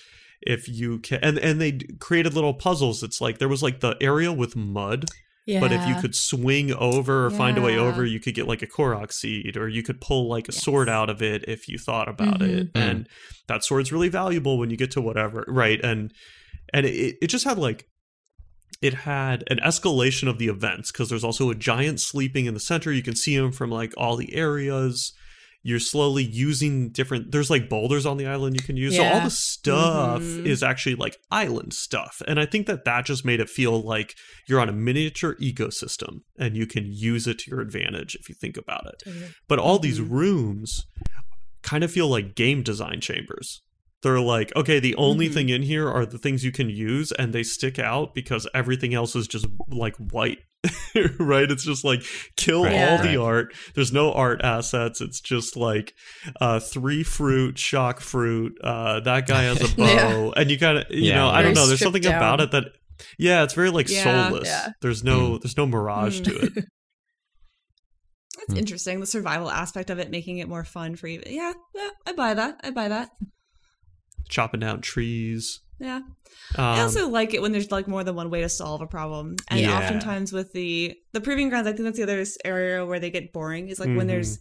if 0.42 0.68
you 0.68 1.00
can 1.00 1.20
and 1.22 1.38
and 1.38 1.62
they 1.62 1.80
created 2.00 2.34
little 2.34 2.54
puzzles 2.56 3.04
it's 3.04 3.22
like 3.22 3.38
there 3.38 3.48
was 3.50 3.62
like 3.62 3.82
the 3.82 3.96
area 4.02 4.32
with 4.34 4.56
mud 4.56 5.06
Yeah. 5.46 5.60
but 5.62 5.72
if 5.72 5.88
you 5.88 5.96
could 6.02 6.16
swing 6.16 6.74
over 6.74 7.26
or 7.28 7.30
find 7.32 7.58
a 7.58 7.62
way 7.62 7.78
over, 7.78 8.04
you 8.06 8.20
could 8.20 8.36
get 8.36 8.50
like 8.50 8.62
a 8.62 8.68
Korok 8.68 9.14
seed, 9.14 9.56
or 9.56 9.70
you 9.70 9.82
could 9.82 10.02
pull 10.02 10.28
like 10.28 10.50
a 10.50 10.52
Yes. 10.52 10.62
sword 10.62 10.90
out 10.90 11.10
of 11.10 11.22
it 11.22 11.46
if 11.48 11.70
you 11.70 11.78
thought 11.78 12.10
about 12.10 12.42
it. 12.42 12.74
Mhm. 12.74 12.82
And 12.82 13.10
that 13.48 13.64
sword's 13.64 13.92
really 13.94 14.10
valuable 14.10 14.58
when 14.58 14.70
you 14.72 14.76
get 14.76 14.92
to 14.92 15.02
whatever, 15.02 15.46
right? 15.48 15.80
And 15.82 16.12
and 16.74 16.86
it, 16.86 17.16
it 17.22 17.28
just 17.28 17.46
had 17.46 17.58
like 17.58 17.88
it 18.82 18.94
had 18.94 19.44
an 19.50 19.58
escalation 19.66 20.28
of 20.30 20.38
the 20.38 20.48
events 20.48 20.92
because 20.92 21.10
there's 21.10 21.24
also 21.24 21.50
a 21.50 21.56
giant 21.56 22.00
sleeping 22.00 22.46
in 22.46 22.54
the 22.54 22.60
center. 22.60 22.92
You 22.92 23.04
can 23.04 23.16
see 23.16 23.36
him 23.36 23.52
from 23.52 23.70
like 23.72 23.94
all 23.98 24.16
the 24.16 24.34
areas. 24.36 25.14
You're 25.64 25.80
slowly 25.80 26.24
using 26.24 26.92
different. 26.92 27.32
There's 27.32 27.50
like 27.50 27.68
boulders 27.68 28.06
on 28.06 28.18
the 28.18 28.28
island 28.28 28.56
you 28.56 28.66
can 28.66 28.78
use. 28.78 28.96
So 28.96 29.04
all 29.04 29.20
the 29.22 29.30
stuff 29.32 30.22
Mhm. 30.22 30.46
is 30.46 30.64
actually 30.64 30.96
like 30.96 31.18
island 31.32 31.74
stuff, 31.74 32.22
and 32.28 32.40
I 32.40 32.46
think 32.46 32.68
that 32.68 32.86
that 32.86 33.06
just 33.06 33.26
made 33.26 33.40
it 33.42 33.50
feel 33.50 33.82
like 33.82 34.14
you're 34.48 34.62
on 34.62 34.70
a 34.70 34.74
miniature 34.74 35.36
ecosystem 35.42 36.20
and 36.40 36.56
you 36.56 36.68
can 36.68 36.86
use 36.88 37.28
it 37.28 37.40
to 37.40 37.52
your 37.52 37.60
advantage 37.60 38.16
if 38.16 38.30
you 38.30 38.36
think 38.40 38.56
about 38.56 38.86
it. 38.86 38.96
Totally. 39.04 39.28
But 39.50 39.60
all 39.60 39.80
these 39.80 40.00
Mhm. 40.00 40.10
rooms 40.12 40.86
kind 41.64 41.84
of 41.84 41.92
feel 41.92 42.08
like 42.08 42.36
game 42.36 42.62
design 42.64 43.02
chambers. 43.02 43.62
They're 44.04 44.20
like, 44.20 44.56
okay, 44.56 44.80
the 44.80 44.94
only 44.96 45.28
Mhm. 45.28 45.34
thing 45.34 45.50
in 45.50 45.64
here 45.64 45.90
are 45.90 46.06
the 46.06 46.20
things 46.20 46.44
you 46.46 46.52
can 46.52 46.70
use, 46.70 47.12
and 47.14 47.34
they 47.34 47.42
stick 47.44 47.80
out 47.80 48.14
because 48.14 48.48
everything 48.54 48.94
else 48.94 49.16
is 49.16 49.28
just 49.28 49.48
like 49.70 49.96
white, 49.98 50.38
right? 51.20 51.50
It's 51.50 51.64
just 51.64 51.84
like 51.84 52.04
kill 52.36 52.64
Right, 52.66 52.76
all 52.76 52.98
right. 52.98 53.02
the 53.02 53.18
art. 53.20 53.56
There's 53.74 53.92
no 53.92 54.14
art 54.14 54.42
assets. 54.44 55.02
It's 55.02 55.20
just 55.20 55.58
like 55.58 55.94
uh, 56.40 56.60
three 56.60 57.02
fruit, 57.04 57.58
shock 57.58 58.00
fruit. 58.00 58.56
Uh, 58.64 59.00
that 59.00 59.26
guy 59.26 59.44
has 59.44 59.62
a 59.62 59.76
bow, 59.76 59.84
Yeah. 59.86 60.32
and 60.42 60.52
you 60.52 60.58
gotta, 60.58 60.86
you 60.92 61.10
Yeah. 61.10 61.16
know, 61.16 61.30
I 61.30 61.42
don't 61.42 61.56
know. 61.56 61.66
There's 61.66 61.80
stripped 61.80 61.94
something 61.96 62.06
about 62.06 62.40
it 62.40 62.52
that, 62.52 62.66
yeah, 63.18 63.44
it's 63.44 63.56
very 63.56 63.72
like 63.72 63.90
Yeah. 63.90 64.04
soulless. 64.04 64.48
Yeah. 64.48 64.70
There's 64.82 65.04
no, 65.04 65.40
there's 65.40 65.58
no 65.58 65.66
mirage 65.66 66.20
Mm. 66.22 66.24
to 66.26 66.36
it. 66.46 66.54
That's 68.38 68.54
Hmm. 68.54 68.58
interesting. 68.58 69.00
The 69.00 69.08
survival 69.08 69.50
aspect 69.50 69.90
of 69.90 69.98
it 69.98 70.12
making 70.12 70.38
it 70.38 70.48
more 70.48 70.64
fun 70.64 70.96
for 70.96 71.08
you. 71.08 71.24
Yeah, 71.26 71.54
yeah, 71.74 71.90
I 72.06 72.14
buy 72.14 72.36
that. 72.36 72.60
I 72.64 72.70
buy 72.70 72.88
that. 72.90 73.10
Chopping 74.30 74.60
down 74.60 74.82
trees. 74.82 75.62
Yeah. 75.80 75.98
Um, 75.98 76.66
I 76.66 76.82
also 76.82 77.08
like 77.08 77.34
it 77.34 77.42
when 77.42 77.52
there's 77.52 77.72
like 77.72 77.88
more 77.88 78.04
than 78.04 78.16
one 78.16 78.30
way 78.30 78.42
to 78.42 78.50
solve 78.50 78.82
a 78.82 78.88
problem. 78.88 79.36
And 79.50 79.60
Yeah. 79.60 79.78
oftentimes 79.78 80.34
with 80.34 80.52
the 80.54 80.96
the 81.14 81.22
proving 81.22 81.50
grounds, 81.50 81.68
I 81.68 81.72
think 81.74 81.84
that's 81.84 81.98
the 81.98 82.04
other 82.04 82.24
area 82.46 82.86
where 82.86 83.00
they 83.00 83.12
get 83.12 83.32
boring 83.34 83.70
is 83.70 83.80
like 83.80 83.90
when 83.90 84.06
Mhm. 84.06 84.08
there's 84.08 84.40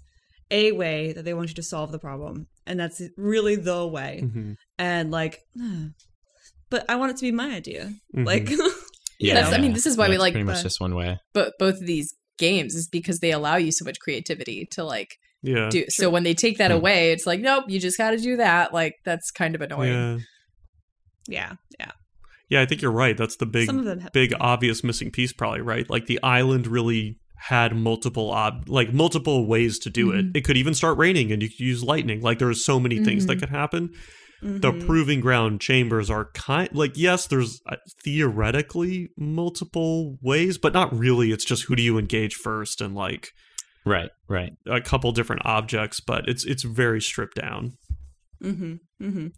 a 0.51 0.72
way 0.72 1.12
that 1.12 1.25
they 1.25 1.35
want 1.35 1.49
you 1.51 1.55
to 1.57 1.62
solve 1.62 1.90
the 1.92 1.99
problem, 1.99 2.46
and 2.66 2.79
that's 2.81 3.03
really 3.16 3.57
the 3.57 3.87
way. 3.87 4.20
mhm, 4.25 4.57
And 4.79 5.11
like, 5.11 5.40
but 6.70 6.85
I 6.88 6.96
want 6.96 7.11
it 7.12 7.16
to 7.18 7.22
be 7.22 7.33
my 7.33 7.55
idea. 7.55 7.92
mhm. 8.14 8.25
Like, 8.27 8.49
Yeah, 9.18 9.35
that's- 9.35 9.53
I 9.55 9.59
mean, 9.59 9.72
this 9.72 9.87
is 9.87 9.96
why 9.96 10.09
we 10.09 10.14
it's 10.16 10.20
like 10.20 10.33
pretty 10.35 10.44
much 10.44 10.59
the- 10.59 10.62
just 10.64 10.81
one 10.81 10.94
way. 10.94 11.18
but 11.33 11.55
both 11.59 11.75
of 11.81 11.87
these 11.87 12.14
games 12.38 12.75
is 12.75 12.87
because 12.88 13.20
they 13.20 13.33
allow 13.33 13.57
you 13.57 13.72
so 13.72 13.85
much 13.85 13.99
creativity 13.99 14.66
to 14.72 14.85
like 14.85 15.16
yeah. 15.46 15.68
do. 15.70 15.85
So 15.88 16.11
when 16.11 16.22
they 16.24 16.35
take 16.35 16.59
that 16.59 16.70
Hmm. 16.70 16.78
away, 16.78 17.12
it's 17.12 17.26
like, 17.26 17.40
nope, 17.40 17.64
you 17.68 17.78
just 17.80 17.96
got 17.98 18.11
to 18.11 18.18
do 18.18 18.37
that. 18.37 18.74
Like 18.74 18.94
that's 19.04 19.30
kind 19.30 19.54
of 19.54 19.61
annoying. 19.62 19.92
Yeah. 19.92 20.18
yeah, 21.28 21.52
yeah. 21.80 21.90
Yeah, 22.48 22.61
I 22.61 22.66
think 22.66 22.80
you're 22.82 22.92
right. 22.92 23.16
That's 23.16 23.37
the 23.37 23.46
big 23.46 23.66
Some 23.66 23.78
of 23.87 24.00
have 24.00 24.12
big 24.12 24.32
obvious 24.40 24.85
missing 24.85 25.11
piece 25.11 25.32
probably, 25.32 25.61
right? 25.62 25.88
Like 25.90 26.06
the 26.06 26.22
island 26.22 26.66
really 26.66 27.18
had 27.38 27.74
multiple 27.76 28.30
ob- 28.30 28.68
like 28.68 28.92
multiple 28.92 29.46
ways 29.46 29.78
to 29.80 29.90
do 29.90 30.11
it. 30.12 30.26
Mhm. 30.26 30.37
It 30.37 30.44
could 30.44 30.56
even 30.56 30.72
start 30.74 30.96
raining 30.98 31.32
and 31.32 31.42
you 31.42 31.48
could 31.48 31.61
use 31.61 31.82
lightning. 31.82 32.20
Like 32.22 32.38
there 32.38 32.48
are 32.48 32.54
so 32.54 32.78
many 32.80 33.02
things 33.04 33.26
that 33.26 33.37
Mhm. 33.37 33.40
could 33.40 33.48
happen. 33.50 33.90
The 34.42 34.70
Mhm. 34.72 34.87
proving 34.87 35.20
ground 35.20 35.61
chambers 35.61 36.09
are 36.11 36.30
kind 36.35 36.68
like 36.72 36.92
yes, 36.96 37.26
there's 37.26 37.61
uh, 37.68 37.76
theoretically 38.04 39.09
multiple 39.18 40.18
ways, 40.22 40.56
but 40.59 40.72
not 40.72 40.96
really. 40.96 41.30
It's 41.32 41.44
just 41.44 41.64
who 41.64 41.76
do 41.76 41.82
you 41.82 41.98
engage 41.98 42.35
first 42.35 42.80
and 42.80 42.94
like 42.94 43.30
Right, 43.87 44.11
right. 44.29 44.53
a 44.66 44.81
couple 44.81 45.12
different 45.12 45.42
objects, 45.44 46.01
but 46.01 46.29
it's 46.29 46.44
it's 46.44 46.64
very 46.64 47.01
stripped 47.01 47.37
down. 47.37 47.79
Mhm. 48.42 48.81
Mhm. 49.01 49.33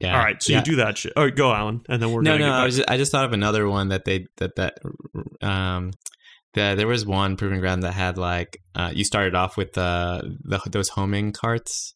Yeah. 0.00 0.16
All 0.18 0.24
right, 0.24 0.42
so 0.42 0.52
yeah. 0.52 0.58
you 0.58 0.64
do 0.64 0.76
that 0.76 0.98
shit. 0.98 1.12
All 1.16 1.24
right, 1.24 1.36
go 1.36 1.52
Alan, 1.52 1.82
and 1.88 2.02
then 2.02 2.10
we're 2.10 2.22
no, 2.22 2.32
gonna 2.32 2.46
no. 2.46 2.50
get 2.52 2.60
I, 2.60 2.64
was 2.64 2.76
just, 2.76 2.90
I 2.90 2.96
just 2.96 3.12
thought 3.12 3.24
of 3.24 3.32
another 3.32 3.68
one 3.68 3.88
that 3.90 4.04
they 4.04 4.26
that 4.38 4.56
that 4.56 4.78
um 5.40 5.92
that 6.54 6.76
there 6.76 6.86
was 6.86 7.06
one 7.06 7.36
proving 7.36 7.60
ground 7.60 7.82
that 7.82 7.92
had 7.92 8.18
like 8.18 8.60
uh, 8.74 8.90
you 8.94 9.04
started 9.04 9.34
off 9.34 9.56
with 9.56 9.72
the, 9.74 10.36
the 10.44 10.60
those 10.70 10.88
homing 10.88 11.32
carts. 11.32 11.94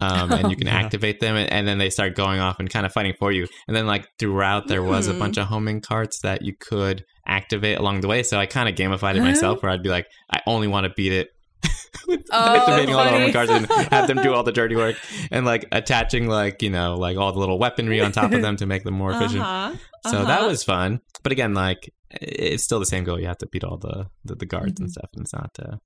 Um, 0.00 0.32
and 0.32 0.50
you 0.50 0.56
can 0.56 0.68
activate 0.82 1.20
them, 1.20 1.36
and, 1.36 1.52
and 1.52 1.68
then 1.68 1.78
they 1.78 1.90
start 1.90 2.14
going 2.14 2.40
off 2.40 2.58
and 2.58 2.70
kind 2.70 2.86
of 2.86 2.92
fighting 2.92 3.14
for 3.18 3.30
you. 3.32 3.46
And 3.68 3.76
then, 3.76 3.86
like 3.86 4.08
throughout, 4.18 4.68
there 4.68 4.82
was 4.82 5.08
a 5.08 5.12
Hmm. 5.12 5.18
bunch 5.18 5.36
of 5.36 5.46
homing 5.46 5.80
carts 5.80 6.20
that 6.20 6.42
you 6.42 6.54
could 6.58 7.04
activate 7.26 7.78
along 7.78 8.00
the 8.00 8.08
way. 8.08 8.22
So 8.22 8.38
I 8.38 8.46
kind 8.46 8.68
of 8.68 8.74
gamified 8.74 9.16
it 9.16 9.22
myself, 9.22 9.62
where 9.62 9.70
I'd 9.70 9.82
be 9.82 9.90
like, 9.90 10.06
I 10.32 10.40
only 10.46 10.68
want 10.68 10.84
to 10.84 10.92
beat 10.96 11.12
it 11.12 11.28
with 12.08 12.22
Oh, 12.32 12.54
activating 12.54 12.94
all 12.94 13.04
the 13.04 13.10
homing 13.10 13.32
carts 13.32 13.50
and 13.50 13.66
have 13.92 14.06
them 14.06 14.22
do 14.22 14.32
all 14.32 14.42
the 14.42 14.52
dirty 14.52 14.74
work, 14.76 14.96
and 15.30 15.44
like 15.44 15.66
attaching 15.72 16.28
like 16.28 16.62
you 16.62 16.70
know 16.70 16.94
like 16.96 17.16
all 17.18 17.32
the 17.32 17.38
little 17.38 17.58
weaponry 17.58 18.00
on 18.00 18.12
top 18.12 18.32
of 18.32 18.40
them 18.40 18.56
to 18.56 18.66
make 18.66 18.84
them 18.84 18.94
more 18.94 19.10
efficient. 19.12 19.42
Uh-huh. 19.42 19.76
So 20.06 20.24
that 20.24 20.40
Uh-huh. 20.40 20.48
was 20.48 20.64
fun. 20.64 21.00
But 21.22 21.32
again, 21.32 21.52
like 21.52 21.92
it's 22.10 22.64
still 22.64 22.80
the 22.80 22.86
same 22.86 23.04
goal. 23.04 23.20
You 23.20 23.26
have 23.26 23.38
to 23.38 23.46
beat 23.46 23.64
all 23.64 23.76
the 23.76 24.06
the, 24.24 24.34
the 24.36 24.46
guards 24.46 24.72
Mm-hmm. 24.72 24.84
and 24.84 24.90
stuff, 24.90 25.10
and 25.14 25.22
it's 25.24 25.34
not 25.34 25.50
uh, 25.62 25.76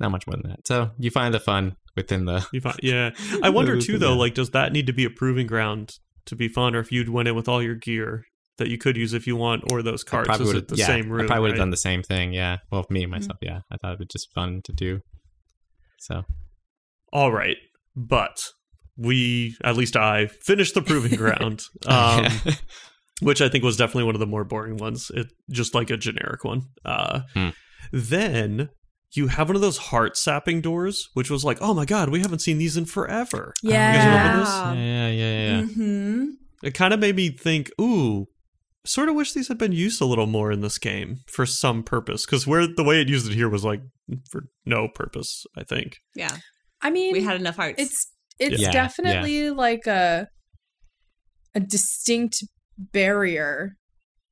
not 0.00 0.10
much 0.10 0.26
more 0.26 0.36
than 0.40 0.50
that. 0.50 0.66
So 0.66 0.90
you 0.98 1.10
find 1.10 1.32
the 1.34 1.40
fun 1.40 1.76
within 1.96 2.24
the. 2.24 2.46
You 2.52 2.60
find, 2.60 2.76
yeah. 2.82 3.10
I 3.42 3.50
wonder 3.50 3.76
too, 3.80 3.98
though. 3.98 4.16
Like, 4.16 4.34
does 4.34 4.50
that 4.50 4.72
need 4.72 4.86
to 4.86 4.92
be 4.92 5.04
a 5.04 5.10
proving 5.10 5.46
ground 5.46 5.90
to 6.26 6.36
be 6.36 6.48
fun, 6.48 6.74
or 6.74 6.80
if 6.80 6.92
you'd 6.92 7.08
went 7.08 7.28
in 7.28 7.34
with 7.34 7.48
all 7.48 7.62
your 7.62 7.74
gear 7.74 8.24
that 8.58 8.68
you 8.68 8.76
could 8.78 8.96
use 8.96 9.12
if 9.14 9.26
you 9.26 9.36
want, 9.36 9.70
or 9.72 9.82
those 9.82 10.02
probably 10.04 10.46
Is 10.48 10.54
it 10.54 10.68
the 10.68 10.76
yeah, 10.76 10.86
same 10.86 11.10
room? 11.10 11.24
I 11.24 11.26
probably 11.26 11.42
would 11.42 11.50
have 11.50 11.58
right? 11.58 11.62
done 11.62 11.70
the 11.70 11.76
same 11.76 12.02
thing. 12.02 12.32
Yeah. 12.32 12.58
Well, 12.72 12.84
me 12.90 13.02
Mm-hmm. 13.02 13.10
myself. 13.12 13.38
Yeah. 13.40 13.60
I 13.70 13.76
thought 13.76 13.92
it 13.92 13.98
was 14.00 14.08
just 14.10 14.32
fun 14.34 14.60
to 14.64 14.72
do. 14.72 15.00
So 16.00 16.22
All 17.12 17.32
right, 17.32 17.56
but 17.96 18.36
we, 18.96 19.56
at 19.64 19.76
least 19.76 19.96
I, 19.96 20.26
finished 20.26 20.74
the 20.74 20.82
proving 20.82 21.16
ground, 21.16 21.62
um, 21.86 22.26
which 23.22 23.40
I 23.40 23.48
think 23.48 23.62
was 23.64 23.76
definitely 23.76 24.04
one 24.04 24.14
of 24.16 24.20
the 24.20 24.26
more 24.26 24.44
boring 24.44 24.76
ones. 24.76 25.10
It 25.14 25.28
just 25.50 25.74
like 25.74 25.90
a 25.90 25.96
generic 25.96 26.44
one. 26.44 26.62
Uh, 26.84 27.20
Hmm. 27.34 27.48
Then 27.92 28.68
you 29.14 29.28
have 29.28 29.48
one 29.48 29.56
of 29.56 29.62
those 29.62 29.78
heart 29.78 30.16
sapping 30.16 30.60
doors, 30.60 31.08
which 31.14 31.30
was 31.30 31.44
like, 31.44 31.58
oh 31.60 31.72
my 31.74 31.84
god, 31.84 32.10
we 32.10 32.20
haven't 32.20 32.40
seen 32.40 32.58
these 32.58 32.76
in 32.76 32.84
forever. 32.84 33.54
You 33.62 33.70
guys 33.70 34.04
remember 34.04 34.38
this? 34.40 34.48
yeah, 34.48 34.74
yeah, 34.74 35.08
yeah, 35.10 35.58
yeah. 35.58 35.62
Mhm. 35.62 36.26
it 36.62 36.74
kind 36.74 36.92
of 36.92 37.00
made 37.00 37.16
me 37.16 37.30
think, 37.30 37.70
ooh, 37.80 38.26
sort 38.84 39.08
of 39.08 39.14
wish 39.14 39.32
these 39.32 39.48
had 39.48 39.58
been 39.58 39.72
used 39.72 40.00
a 40.00 40.04
little 40.04 40.26
more 40.26 40.50
in 40.52 40.60
this 40.60 40.78
game 40.78 41.18
for 41.26 41.46
some 41.46 41.82
purpose. 41.82 42.26
Because 42.26 42.46
where 42.46 42.66
the 42.66 42.84
way 42.84 43.00
it 43.00 43.08
used 43.08 43.30
it 43.30 43.34
here 43.34 43.48
was 43.48 43.64
like 43.64 43.80
for 44.30 44.44
no 44.66 44.88
purpose, 44.88 45.44
I 45.56 45.64
think. 45.64 45.96
Yeah. 46.14 46.36
I 46.82 46.90
mean, 46.90 47.12
We 47.12 47.22
had 47.22 47.36
enough 47.40 47.56
hearts. 47.56 47.80
it's 47.82 48.12
it's 48.38 48.60
Yeah, 48.60 48.70
definitely 48.70 49.50
like 49.50 49.86
a 49.86 50.28
a 51.54 51.60
distinct 51.60 52.44
barrier 52.78 53.72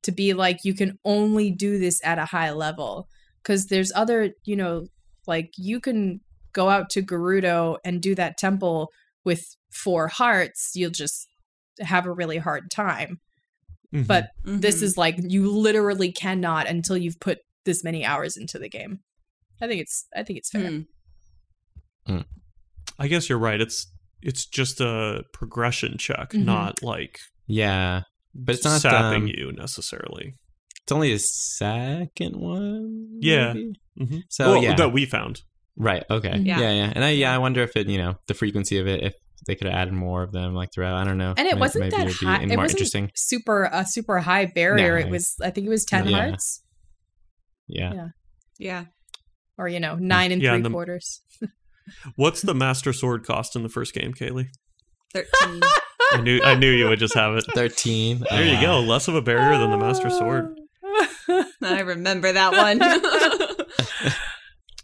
to 0.03 0.11
be 0.11 0.33
like 0.33 0.59
you 0.63 0.73
can 0.73 0.97
only 1.03 1.51
do 1.51 1.77
this 1.77 1.99
at 2.03 2.17
a 2.19 2.25
high 2.25 2.51
level 2.51 3.07
because 3.47 3.67
there's 3.67 3.93
other, 3.95 4.31
you 4.43 4.57
know, 4.57 4.87
like 5.25 5.51
you 5.57 5.79
can 5.79 6.19
go 6.51 6.69
out 6.69 6.89
to 6.89 7.01
Gerudo 7.01 7.77
and 7.85 8.01
do 8.01 8.13
that 8.15 8.37
temple 8.37 8.91
with 9.23 9.55
four 9.71 10.09
hearts. 10.09 10.71
You'll 10.75 10.91
just 10.91 11.27
have 11.79 12.05
a 12.05 12.11
really 12.11 12.39
hard 12.39 12.69
time. 12.69 13.21
Mhm. 13.93 14.05
But 14.05 14.31
this 14.43 14.79
Mhm. 14.79 14.83
is 14.83 14.97
like 14.97 15.15
you 15.19 15.49
literally 15.49 16.11
cannot 16.11 16.67
until 16.67 16.97
you've 16.97 17.21
put 17.21 17.39
this 17.63 17.85
many 17.85 18.03
hours 18.03 18.35
into 18.35 18.59
the 18.59 18.67
game. 18.67 18.99
I 19.61 19.67
think 19.67 19.79
it's 19.81 20.05
I 20.13 20.23
think 20.23 20.39
it's 20.39 20.49
fair. 20.49 20.83
Hmm. 22.05 22.21
I 22.99 23.07
guess 23.07 23.29
you're 23.29 23.37
right. 23.39 23.61
It's 23.61 23.87
it's 24.21 24.45
just 24.45 24.81
a 24.81 25.23
progression 25.31 25.97
check, 25.97 26.31
Mhm. 26.31 26.43
not 26.43 26.83
like 26.83 27.19
Yeah, 27.45 28.01
but 28.35 28.55
it's 28.55 28.65
not 28.65 28.81
sapping 28.81 29.23
um, 29.23 29.27
you 29.27 29.53
necessarily. 29.53 30.33
It's 30.87 30.91
only 30.93 31.11
the 31.11 31.19
second 31.19 32.37
one. 32.37 33.17
Yeah. 33.19 33.53
Mm-hmm. 33.99 34.19
So 34.29 34.51
well, 34.53 34.63
yeah, 34.63 34.73
that 34.75 34.93
we 34.93 35.05
found. 35.05 35.41
right. 35.75 36.01
Okay. 36.09 36.37
Yeah. 36.39 36.61
Yeah. 36.61 36.71
yeah, 36.71 36.93
And 36.95 37.03
I 37.03 37.09
yeah, 37.09 37.35
I 37.35 37.39
wonder 37.39 37.61
if 37.61 37.75
it 37.75 37.87
you 37.87 37.97
know 37.97 38.15
the 38.27 38.33
frequency 38.33 38.77
of 38.77 38.87
it 38.87 39.03
if 39.03 39.13
they 39.45 39.55
could 39.55 39.67
have 39.67 39.75
added 39.75 39.93
more 39.93 40.23
of 40.23 40.31
them 40.31 40.53
like 40.53 40.69
throughout. 40.73 40.95
I 40.95 41.03
don't 41.03 41.17
know. 41.17 41.33
And 41.35 41.45
it 41.45 41.55
May- 41.55 41.59
wasn't 41.59 41.83
maybe 41.83 41.97
that 41.97 42.07
it'd 42.07 42.19
be 42.21 42.25
high. 42.25 42.41
It 42.41 42.47
wasn't 42.55 42.71
interesting. 42.71 43.11
super 43.15 43.69
a 43.71 43.85
super 43.85 44.19
high 44.19 44.45
barrier. 44.45 44.97
No. 45.01 45.05
It 45.07 45.11
was 45.11 45.35
I 45.43 45.49
think 45.49 45.67
it 45.67 45.69
was 45.69 45.83
ten 45.83 46.07
Yeah. 46.07 46.29
hearts 46.29 46.63
Yeah. 47.67 47.93
Yeah. 47.93 48.07
Yeah. 48.57 48.85
or 49.57 49.67
you 49.67 49.81
know 49.81 49.95
nine 49.95 50.31
and 50.31 50.41
Yeah, 50.41 50.51
three 50.51 50.55
and 50.57 50.65
the- 50.65 50.69
quarters. 50.69 51.21
What's 52.15 52.41
the 52.41 52.53
master 52.55 52.93
sword 52.93 53.25
cost 53.25 53.57
in 53.57 53.63
the 53.63 53.69
first 53.69 53.93
game, 53.93 54.13
Kaylee? 54.13 54.47
13. 55.13 55.61
I 56.13 56.21
knew 56.21 56.41
I 56.43 56.55
knew 56.55 56.71
you 56.71 56.87
would 56.87 56.99
just 56.99 57.13
have 57.15 57.35
it. 57.35 57.43
Thirteen. 57.53 58.23
There 58.29 58.45
you 58.45 58.61
go. 58.61 58.79
Less 58.79 59.09
of 59.09 59.15
a 59.15 59.21
barrier 59.21 59.57
than 59.57 59.71
the 59.71 59.77
master 59.77 60.09
sword. 60.09 60.56
I 61.61 61.81
remember 61.81 62.31
that 62.31 62.53
one. 62.53 62.79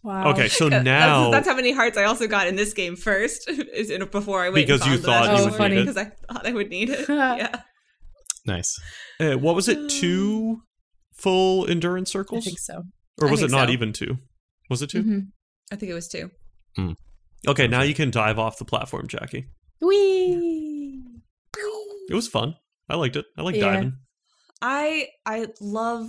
wow. 0.04 0.32
Okay, 0.32 0.48
so 0.48 0.70
That's- 0.70 0.84
now 0.86 1.32
that's, 1.32 1.48
how 1.48 1.56
many 1.56 1.72
hearts 1.72 1.98
I 1.98 2.04
also 2.06 2.28
got 2.28 2.48
in 2.48 2.56
this 2.56 2.74
game 2.74 2.96
first, 2.96 3.50
is 3.50 3.90
in, 3.90 4.06
before 4.08 4.42
I 4.42 4.50
went 4.50 4.68
Because 4.68 4.86
you 4.88 4.98
thought 4.98 5.26
Master 5.28 5.44
you 5.44 5.50
would 5.50 5.58
Sword, 5.58 5.72
need 5.72 5.78
it. 5.78 5.86
because 5.86 5.98
I 5.98 6.06
thought 6.34 6.48
I 6.48 6.52
would 6.52 6.70
need 6.70 6.90
it. 6.90 7.06
yeah, 7.10 7.62
Nice. 8.46 8.76
uh, 9.20 9.34
what 9.34 9.56
was 9.56 9.70
it? 9.70 9.90
Two 9.90 10.62
full 11.16 11.70
endurance 11.70 12.12
circles? 12.12 12.44
I 12.44 12.46
think 12.46 12.60
so. 12.60 12.84
or 13.22 13.30
was 13.30 13.42
it 13.42 13.52
not 13.52 13.68
so. 13.70 13.74
even 13.74 13.94
two? 13.94 14.18
Was 14.70 14.82
it 14.82 14.90
2 14.90 15.04
Mhm. 15.04 15.28
I 15.72 15.76
think 15.76 15.92
it 15.92 15.96
was 15.96 16.08
two. 16.08 16.30
Okay, 17.48 17.68
now 17.68 17.82
you 17.82 17.94
can 17.94 18.10
dive 18.10 18.40
off 18.40 18.58
the 18.58 18.66
platform, 18.66 19.08
Jackie. 19.08 19.48
Whee! 19.82 21.02
It 22.10 22.14
was 22.16 22.28
fun. 22.28 22.56
I 22.90 22.96
liked 22.96 23.16
it. 23.18 23.26
I 23.38 23.42
like 23.42 23.56
Yeah. 23.56 23.74
diving. 23.74 23.94
I 24.62 25.08
I 25.26 25.48
love. 25.62 26.08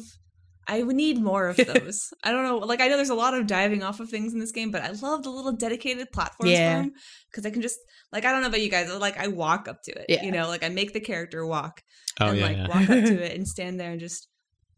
I 0.66 0.82
would 0.82 0.96
need 0.96 1.20
more 1.22 1.48
of 1.48 1.56
those. 1.72 2.12
I 2.22 2.30
don't 2.32 2.44
know. 2.44 2.58
Like 2.58 2.80
I 2.80 2.88
know 2.88 2.96
there's 2.96 3.10
a 3.10 3.14
lot 3.14 3.34
of 3.34 3.46
diving 3.46 3.82
off 3.82 4.00
of 4.00 4.08
things 4.08 4.32
in 4.32 4.38
this 4.40 4.52
game, 4.52 4.70
but 4.70 4.82
I 4.82 4.90
love 4.90 5.22
the 5.22 5.30
little 5.30 5.52
dedicated 5.52 6.10
platforms 6.12 6.52
Yeah. 6.52 6.86
because 7.30 7.44
I 7.46 7.50
can 7.50 7.62
just 7.62 7.78
like 8.12 8.24
I 8.24 8.32
don't 8.32 8.40
know 8.42 8.48
about 8.48 8.60
you 8.62 8.70
guys, 8.70 8.88
but, 8.88 9.00
like 9.00 9.18
I 9.18 9.28
walk 9.28 9.68
up 9.68 9.82
to 9.84 9.92
it. 9.92 10.06
Yeah. 10.08 10.22
You 10.22 10.32
know, 10.32 10.48
like 10.48 10.64
I 10.64 10.68
make 10.68 10.92
the 10.92 11.00
character 11.00 11.44
walk 11.46 11.82
Oh 12.20 12.28
and 12.28 12.38
yeah. 12.38 12.46
like 12.46 12.56
yeah. 12.56 12.68
walk 12.68 12.82
up 12.90 13.04
to 13.04 13.24
it 13.30 13.36
and 13.36 13.46
stand 13.46 13.78
there 13.78 13.90
and 13.92 14.00
just 14.00 14.28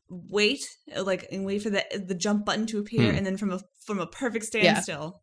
wait, 0.09 0.65
uh, 0.97 1.03
like 1.03 1.27
and 1.33 1.45
wait 1.45 1.63
for 1.63 1.71
the 1.71 1.85
the 2.07 2.15
jump 2.15 2.45
button 2.45 2.67
to 2.67 2.79
appear, 2.79 3.11
Hmm. 3.13 3.19
and 3.19 3.27
then 3.27 3.37
from 3.37 3.51
a 3.53 3.61
from 3.85 3.99
a 3.99 4.07
perfect 4.07 4.45
standstill, 4.47 5.21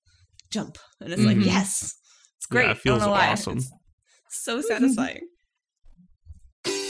jump, 0.51 0.77
and 1.01 1.11
it's 1.13 1.23
like 1.23 1.37
Mhm. 1.37 1.45
yes, 1.45 1.95
it's 2.37 2.45
great. 2.45 2.69
It 2.69 2.77
feels 2.77 3.03
awesome. 3.03 3.57
It's 3.57 3.71
so 4.43 4.61
satisfying. 4.61 5.27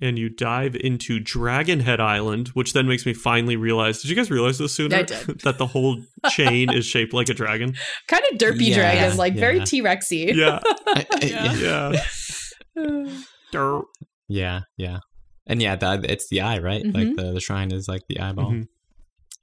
And 0.00 0.18
you 0.18 0.28
dive 0.28 0.76
into 0.76 1.18
Dragonhead 1.20 1.98
Island, 2.00 2.48
which 2.48 2.72
then 2.72 2.86
makes 2.86 3.04
me 3.04 3.12
finally 3.14 3.56
realize. 3.56 4.00
Did 4.02 4.10
you 4.10 4.16
guys 4.16 4.30
realize 4.30 4.58
this 4.58 4.72
sooner? 4.74 4.96
I 4.96 5.02
did. 5.04 5.40
that 5.40 5.58
the 5.58 5.66
whole 5.66 6.00
chain 6.30 6.72
is 6.72 6.86
shaped 6.86 7.12
like 7.12 7.28
a 7.28 7.34
dragon. 7.34 7.74
Kind 8.08 8.22
of 8.30 8.38
derpy 8.38 8.68
Yeah. 8.68 8.74
dragon, 8.76 9.16
like 9.16 9.34
very 9.34 9.60
T 9.64 9.82
Rexy. 9.82 10.34
Yeah, 10.34 10.60
I- 10.86 11.06
I- 11.12 11.94
yeah. 12.76 13.12
Durr. 13.52 13.82
Yeah, 14.28 14.60
yeah, 14.76 14.98
and 15.46 15.62
yeah, 15.62 15.74
that 15.76 16.04
it's 16.04 16.28
the 16.28 16.42
eye, 16.42 16.58
right? 16.58 16.84
Mhm. 16.84 16.94
Like 16.94 17.16
the 17.16 17.32
the 17.32 17.40
shrine 17.40 17.72
is 17.72 17.88
like 17.88 18.02
the 18.08 18.20
eyeball. 18.20 18.52
Mhm. 18.52 18.66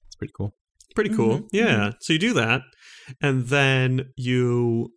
It's 0.08 0.16
pretty 0.16 0.34
cool. 0.38 0.54
Pretty 0.96 1.10
cool. 1.16 1.40
Mm-hmm. 1.40 1.48
Yeah. 1.56 1.92
So 2.02 2.14
you 2.14 2.20
do 2.20 2.34
that, 2.34 2.62
and 3.22 3.48
then 3.48 4.14
you. 4.16 4.92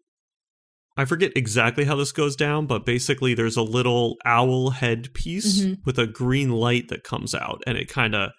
I 0.99 1.05
forget 1.05 1.33
exactly 1.37 1.85
how 1.85 1.95
this 1.97 2.11
goes 2.13 2.35
down, 2.37 2.67
but 2.67 2.85
basically 2.85 3.33
there's 3.33 3.57
a 3.57 3.63
little 3.63 4.17
owl 4.27 4.71
head 4.71 5.15
piece 5.15 5.61
Mhm. 5.63 5.79
with 5.87 5.99
a 5.99 6.07
green 6.09 6.51
light 6.51 6.89
that 6.89 7.05
comes 7.05 7.35
out, 7.35 7.63
and 7.67 7.79
it 7.79 7.89
kind 7.89 8.15
of 8.17 8.33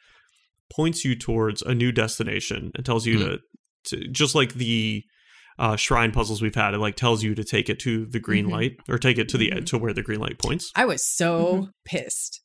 points 0.72 1.04
you 1.06 1.16
towards 1.16 1.62
a 1.64 1.74
new 1.74 1.92
destination 1.92 2.72
and 2.76 2.86
tells 2.86 3.06
you 3.08 3.18
Hmm. 3.18 3.24
to, 3.24 3.40
to 3.86 4.08
just 4.10 4.36
like 4.36 4.54
the 4.56 5.04
uh, 5.58 5.76
shrine 5.76 6.12
puzzles 6.14 6.42
we've 6.42 6.56
had. 6.56 6.74
It 6.74 6.78
like 6.78 6.96
tells 6.96 7.22
you 7.22 7.36
to 7.36 7.44
take 7.44 7.70
it 7.70 7.80
to 7.80 8.06
the 8.06 8.20
green 8.20 8.46
Mhm. 8.48 8.52
light 8.52 8.72
or 8.88 8.98
take 8.98 9.18
it 9.18 9.28
to 9.30 9.38
the 9.38 9.52
Mhm. 9.52 9.66
to 9.66 9.78
where 9.78 9.92
the 9.94 10.02
green 10.04 10.22
light 10.22 10.38
points 10.40 10.72
I 10.76 10.86
was 10.86 11.02
so 11.06 11.46
Mm-hmm. 11.54 11.70
pissed 11.86 12.42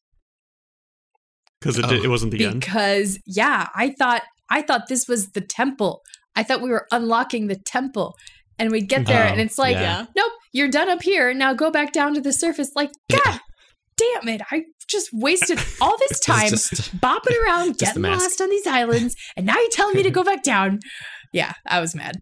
because 1.60 1.78
it, 1.78 1.84
Oh. 1.84 1.88
did- 1.90 2.04
it 2.04 2.08
wasn't 2.08 2.32
the 2.32 2.44
end. 2.44 2.60
because 2.60 3.18
yeah, 3.26 3.68
I 3.74 3.90
thought 3.98 4.22
I 4.50 4.62
thought 4.62 4.88
this 4.88 5.06
was 5.08 5.28
the 5.30 5.40
temple. 5.40 6.02
I 6.36 6.42
thought 6.42 6.60
we 6.60 6.68
were 6.70 6.86
unlocking 6.92 7.46
the 7.46 7.56
temple. 7.56 8.14
And 8.58 8.70
we'd 8.70 8.88
get 8.88 9.06
there 9.06 9.24
Oh, 9.24 9.28
and 9.32 9.40
it's 9.40 9.58
like, 9.58 9.74
yeah. 9.74 10.06
nope, 10.16 10.32
you're 10.52 10.68
done 10.68 10.88
up 10.88 11.02
here. 11.02 11.34
Now 11.34 11.54
go 11.54 11.70
back 11.70 11.92
down 11.92 12.14
to 12.14 12.20
the 12.20 12.32
surface. 12.32 12.70
Like, 12.76 12.92
God 13.10 13.40
damn 13.96 14.28
it. 14.28 14.42
I 14.50 14.64
just 14.88 15.08
wasted 15.12 15.58
all 15.80 15.96
this 16.08 16.20
time 16.24 16.50
just- 16.50 16.96
bopping 17.00 17.36
around, 17.44 17.78
Just 17.78 17.94
getting 17.96 18.02
lost 18.02 18.40
on 18.40 18.50
these 18.50 18.66
islands, 18.66 19.16
and 19.36 19.44
now 19.46 19.54
you're 19.56 19.70
telling 19.70 19.96
me 19.96 20.02
to 20.04 20.10
go 20.10 20.22
back 20.22 20.42
down. 20.44 20.78
Yeah, 21.32 21.52
I 21.66 21.80
was 21.80 21.94
mad. 21.96 22.16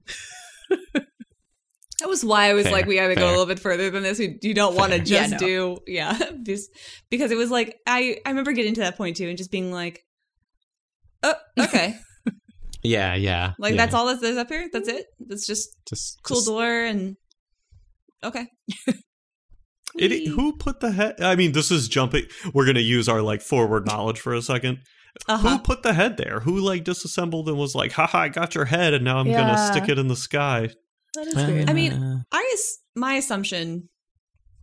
That 2.00 2.08
was 2.08 2.24
why 2.24 2.48
I 2.50 2.54
was 2.54 2.64
Fair, 2.64 2.72
like, 2.72 2.86
we 2.86 2.96
gotta 2.96 3.14
go 3.14 3.28
a 3.28 3.30
little 3.30 3.46
bit 3.46 3.60
further 3.60 3.88
than 3.88 4.02
this. 4.02 4.18
We, 4.18 4.36
you 4.42 4.54
don't 4.54 4.74
want 4.74 4.92
to 4.92 4.98
Fair. 4.98 5.06
Yeah, 5.06 5.20
just 5.28 5.32
no. 5.32 5.38
do, 5.38 5.78
yeah, 5.86 6.18
just 6.42 6.70
because 7.10 7.30
it 7.30 7.36
was 7.36 7.50
like 7.50 7.76
I 7.86 8.16
I 8.26 8.30
remember 8.30 8.50
getting 8.52 8.74
to 8.74 8.80
that 8.80 8.96
point 8.96 9.16
too 9.18 9.28
and 9.28 9.38
just 9.38 9.52
being 9.52 9.70
like, 9.70 10.00
oh, 11.22 11.34
okay, 11.60 11.94
yeah, 12.82 13.14
yeah. 13.14 13.52
like 13.58 13.72
yeah. 13.72 13.76
that's 13.78 13.94
all 13.94 14.06
that 14.06 14.20
there's 14.20 14.36
up 14.36 14.48
here. 14.48 14.68
That's 14.72 14.88
it. 14.88 15.06
That's 15.20 15.46
just 15.46 15.68
Just 15.88 16.20
cool 16.22 16.38
just- 16.38 16.46
door 16.48 16.84
and 16.84 17.16
okay. 18.24 18.46
It, 19.94 20.26
who 20.28 20.56
put 20.56 20.80
the 20.80 20.90
head? 20.90 21.20
I 21.20 21.36
mean, 21.36 21.52
this 21.52 21.70
is 21.70 21.86
jumping. 21.86 22.24
We're 22.54 22.64
gonna 22.64 22.80
use 22.80 23.10
our 23.10 23.20
like 23.20 23.42
forward 23.42 23.86
knowledge 23.86 24.18
for 24.20 24.32
a 24.32 24.40
second. 24.40 24.78
Who 25.26 25.34
Uh-huh. 25.34 25.58
put 25.58 25.82
the 25.82 25.92
head 25.92 26.16
there? 26.16 26.40
Who 26.40 26.60
like 26.60 26.84
disassembled 26.84 27.46
and 27.50 27.58
was 27.58 27.74
like, 27.74 27.92
"Haha, 27.92 28.18
I 28.20 28.28
got 28.30 28.54
your 28.54 28.64
head, 28.64 28.94
and 28.94 29.04
now 29.04 29.18
I'm 29.18 29.30
gonna 29.30 29.70
stick 29.70 29.90
it 29.90 29.98
in 29.98 30.08
the 30.08 30.16
sky." 30.16 30.70
That 31.14 31.26
is 31.26 31.34
weird. 31.34 31.68
I 31.68 31.74
mean, 31.74 31.92
Uh, 31.92 32.18
I 32.32 32.50
ass- 32.54 32.78
my 32.96 33.14
assumption, 33.16 33.90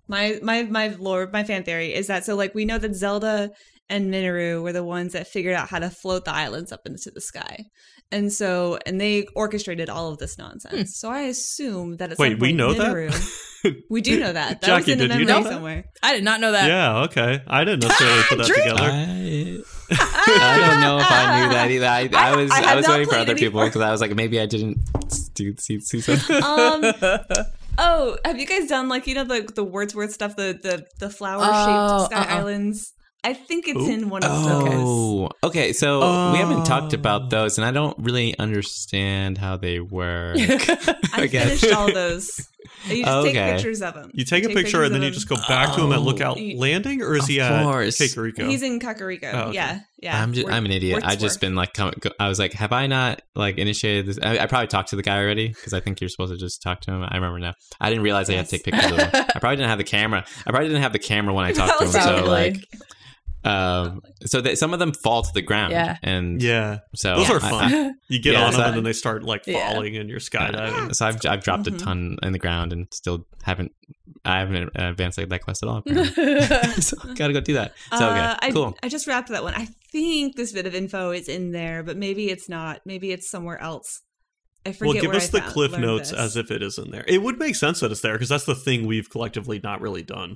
my 0.08 0.40
my 0.42 0.64
my 0.64 0.88
lore, 0.88 1.30
my 1.32 1.44
fan 1.44 1.64
theory 1.64 1.94
is 1.94 2.08
that 2.08 2.26
so 2.26 2.36
like 2.36 2.56
we 2.56 2.66
know 2.66 2.80
that 2.80 2.96
Zelda 2.96 3.52
and 3.88 4.10
Mineru 4.10 4.64
were 4.64 4.74
the 4.74 4.84
ones 4.84 5.14
that 5.14 5.28
figured 5.28 5.54
out 5.56 5.70
how 5.70 5.78
to 5.78 5.92
float 5.92 6.26
the 6.26 6.34
islands 6.34 6.72
up 6.72 6.82
into 6.88 7.12
the 7.12 7.22
sky, 7.22 7.66
and 8.12 8.32
so 8.34 8.78
and 8.86 9.00
they 9.00 9.28
orchestrated 9.36 9.90
all 9.90 10.12
of 10.12 10.18
this 10.18 10.38
nonsense. 10.38 10.98
So 10.98 11.10
I 11.10 11.22
assume 11.22 11.98
that 11.98 12.12
at 12.12 12.18
some 12.18 12.24
Wait, 12.24 12.40
we 12.40 12.54
know 12.54 12.70
Mineru, 12.74 13.10
that. 13.12 13.84
we 13.90 14.02
do 14.02 14.20
know 14.20 14.34
that. 14.34 14.62
That 14.62 14.68
Jackie, 14.68 14.82
was 14.84 14.88
in 14.94 14.98
the 15.00 15.08
did 15.08 15.20
you 15.20 15.26
memory 15.26 15.42
know 15.44 15.44
that? 15.44 15.54
somewhere. 15.54 15.84
I 16.02 16.14
did 16.16 16.24
not 16.24 16.40
know 16.42 16.52
that. 16.52 16.68
yeah, 16.68 17.04
okay. 17.04 17.42
I 17.48 17.64
didn't 17.66 17.84
necessarily 17.84 18.24
put 18.30 18.38
that 18.40 18.48
together. 18.48 18.84
I, 18.84 19.60
I 19.92 20.58
don't 20.60 20.82
know 20.82 20.98
if 21.00 21.12
I 21.12 21.42
knew 21.42 21.50
that 21.54 21.72
either. 21.72 21.86
I, 21.88 22.10
I- 22.14 22.32
I 22.32 22.36
was 22.36 22.52
I 22.52 22.72
I, 22.72 22.76
was 22.76 22.88
not 22.88 22.94
waiting 23.00 23.10
for 23.14 23.20
other 23.20 23.36
people 23.36 23.64
because 23.64 23.82
I 23.82 23.92
was 23.92 24.02
like 24.02 24.16
maybe 24.16 24.40
I 24.40 24.46
didn't 24.46 24.78
see 25.12 25.54
see, 25.58 25.80
see 25.80 26.02
something. 26.02 26.44
um 26.44 26.94
oh 27.78 28.18
have 28.26 28.40
you 28.40 28.46
guys 28.46 28.68
done 28.68 28.90
like 28.90 29.08
you 29.08 29.16
know 29.16 29.24
the 29.24 29.42
the 29.56 29.64
wordsworth 29.64 30.12
stuff 30.14 30.36
the 30.36 30.58
the 30.62 30.86
the 31.00 31.10
flower 31.10 31.44
shaped 31.44 31.54
Oh, 31.56 32.06
sky 32.06 32.18
uh-uh. 32.22 32.38
islands 32.40 32.94
i 33.24 33.34
think 33.34 33.68
it's 33.68 33.78
Ooh. 33.80 33.90
in 33.90 34.10
one 34.10 34.24
of 34.24 34.32
those 34.32 34.70
Oh, 34.72 35.30
okay. 35.44 35.74
So 35.74 36.00
we 36.32 36.38
haven't 36.38 36.66
talked 36.66 36.94
Oh. 36.94 36.98
about 36.98 37.24
um. 37.24 37.30
those, 37.30 37.58
and 37.58 37.66
I 37.66 37.72
don't 37.72 37.98
really 38.00 38.38
understand 38.40 39.38
how 39.38 39.58
they 39.58 39.80
work. 39.80 40.38
i 41.14 41.28
guess. 41.30 41.60
finished 41.62 41.74
all 41.76 41.92
those 41.92 42.48
you 42.88 43.04
just 43.04 43.26
take 43.26 43.36
Okay. 43.36 43.54
pictures 43.54 43.82
of 43.82 43.94
them 43.94 44.12
You 44.14 44.24
take 44.26 44.44
a 44.46 44.50
picture 44.50 44.84
and 44.84 44.94
then 44.94 45.02
you 45.02 45.12
just 45.12 45.28
go 45.28 45.36
back 45.48 45.76
to 45.76 45.82
him 45.82 45.92
at 45.92 46.00
oh. 46.00 46.02
Lookout 46.02 46.38
Oh. 46.40 46.52
Landing, 46.58 47.02
or 47.02 47.16
is 47.16 47.24
Of 47.24 47.28
he 47.30 47.42
at 47.42 47.64
course. 47.64 47.98
Kakariko? 47.98 48.48
he's 48.50 48.62
in 48.64 48.80
kakariko 48.80 49.34
Oh, 49.34 49.40
okay. 49.48 49.56
yeah 49.56 49.80
yeah 50.02 50.22
I'm 50.22 50.34
just, 50.34 50.46
Wor- 50.46 50.54
I'm 50.54 50.66
an 50.66 50.72
idiot. 50.72 51.04
I 51.06 51.16
just 51.16 51.42
been 51.42 51.56
like, 51.56 51.74
come, 51.74 51.92
go, 52.00 52.12
I 52.20 52.28
was 52.30 52.40
like, 52.40 52.54
have 52.54 52.72
I 52.72 52.88
not 52.88 53.22
like 53.36 53.58
initiated 53.58 54.06
this? 54.06 54.20
I, 54.22 54.40
I 54.40 54.46
probably 54.46 54.68
talked 54.68 54.90
to 54.90 54.96
the 54.96 55.04
guy 55.04 55.18
already 55.20 55.50
because 55.50 55.74
I 55.74 55.80
think 55.82 56.00
you're 56.00 56.10
supposed 56.10 56.32
to 56.32 56.38
just 56.38 56.62
talk 56.62 56.80
to 56.82 56.92
him. 56.92 57.04
I 57.04 57.16
remember 57.16 57.40
now. 57.40 57.54
I 57.82 57.90
didn't 57.90 58.04
realize 58.04 58.30
I 58.30 58.34
had 58.36 58.46
to 58.46 58.52
take 58.52 58.64
pictures 58.66 58.92
of 58.92 58.98
him. 58.98 59.10
I 59.14 59.24
probably 59.40 59.58
didn't 59.58 59.70
have 59.70 59.78
the 59.78 59.84
camera. 59.84 60.24
I 60.48 60.52
probably 60.52 60.70
didn't 60.70 60.84
have 60.84 60.94
the 60.94 61.00
camera 61.00 61.34
when 61.34 61.46
I 61.46 61.52
talked 61.52 61.80
to 61.80 61.86
him. 61.86 61.92
So 61.92 62.00
Probably. 62.00 62.30
like, 62.30 62.56
um, 63.44 64.02
so 64.26 64.42
that 64.42 64.58
some 64.58 64.74
of 64.74 64.80
them 64.80 64.92
fall 64.92 65.24
to 65.24 65.30
the 65.34 65.42
ground. 65.42 65.72
Yeah. 65.72 65.98
and 66.04 66.42
yeah, 66.42 66.80
so 66.96 67.16
those 67.18 67.30
are 67.30 67.38
I- 67.44 67.50
fun. 67.50 67.96
you 68.10 68.20
get 68.20 68.34
Yeah, 68.34 68.46
on 68.46 68.52
so 68.52 68.58
them 68.58 68.66
I- 68.66 68.68
and 68.70 68.78
then 68.78 68.84
they 68.84 68.94
start 68.94 69.24
like 69.24 69.48
Yeah. 69.48 69.72
falling 69.72 69.96
and 69.98 70.10
you're 70.10 70.20
skydiving. 70.20 70.94
So 70.96 71.06
I've 71.06 71.26
I've 71.26 71.44
dropped 71.44 71.64
Mhm. 71.66 71.76
a 71.76 71.78
ton 71.80 72.18
in 72.24 72.32
the 72.34 72.40
ground 72.40 72.74
and 72.74 72.88
still 72.92 73.26
haven't 73.44 73.72
I 74.26 74.40
haven't 74.40 74.70
advanced 74.76 75.18
like 75.18 75.30
that 75.30 75.42
quest 75.44 75.64
at 75.64 75.70
all. 75.70 75.82
so 76.82 76.98
gotta 77.16 77.32
go 77.34 77.40
do 77.40 77.54
that. 77.54 77.74
So 77.98 78.10
okay, 78.10 78.20
Uh, 78.20 78.36
I, 78.42 78.52
cool. 78.52 78.78
I 78.84 78.90
just 78.90 79.08
wrapped 79.08 79.30
that 79.30 79.44
one. 79.44 79.54
I 79.56 79.68
think 79.92 80.36
this 80.36 80.52
bit 80.52 80.66
of 80.66 80.76
info 80.76 81.12
is 81.12 81.30
in 81.30 81.52
there, 81.52 81.84
but 81.84 81.96
maybe 81.96 82.30
it's 82.30 82.50
not. 82.50 82.82
Maybe 82.86 83.12
it's 83.12 83.30
somewhere 83.30 83.62
else. 83.62 84.02
I 84.66 84.74
forget. 84.74 84.94
Well, 84.94 85.02
give 85.02 85.08
where 85.12 85.18
us 85.18 85.30
I 85.30 85.32
the 85.32 85.40
found- 85.42 85.54
cliff 85.54 85.72
notes 85.78 86.10
this. 86.12 86.20
as 86.20 86.36
if 86.36 86.52
it 86.52 86.62
is 86.62 86.78
in 86.78 86.92
there. 86.92 87.06
It 87.08 87.22
would 87.22 87.40
make 87.40 87.56
sense 87.56 87.80
that 87.80 87.92
it's 87.94 88.02
there 88.02 88.14
because 88.14 88.28
that's 88.28 88.44
the 88.44 88.56
thing 88.56 88.86
we've 88.86 89.10
collectively 89.10 89.62
not 89.64 89.80
really 89.80 90.04
done. 90.04 90.34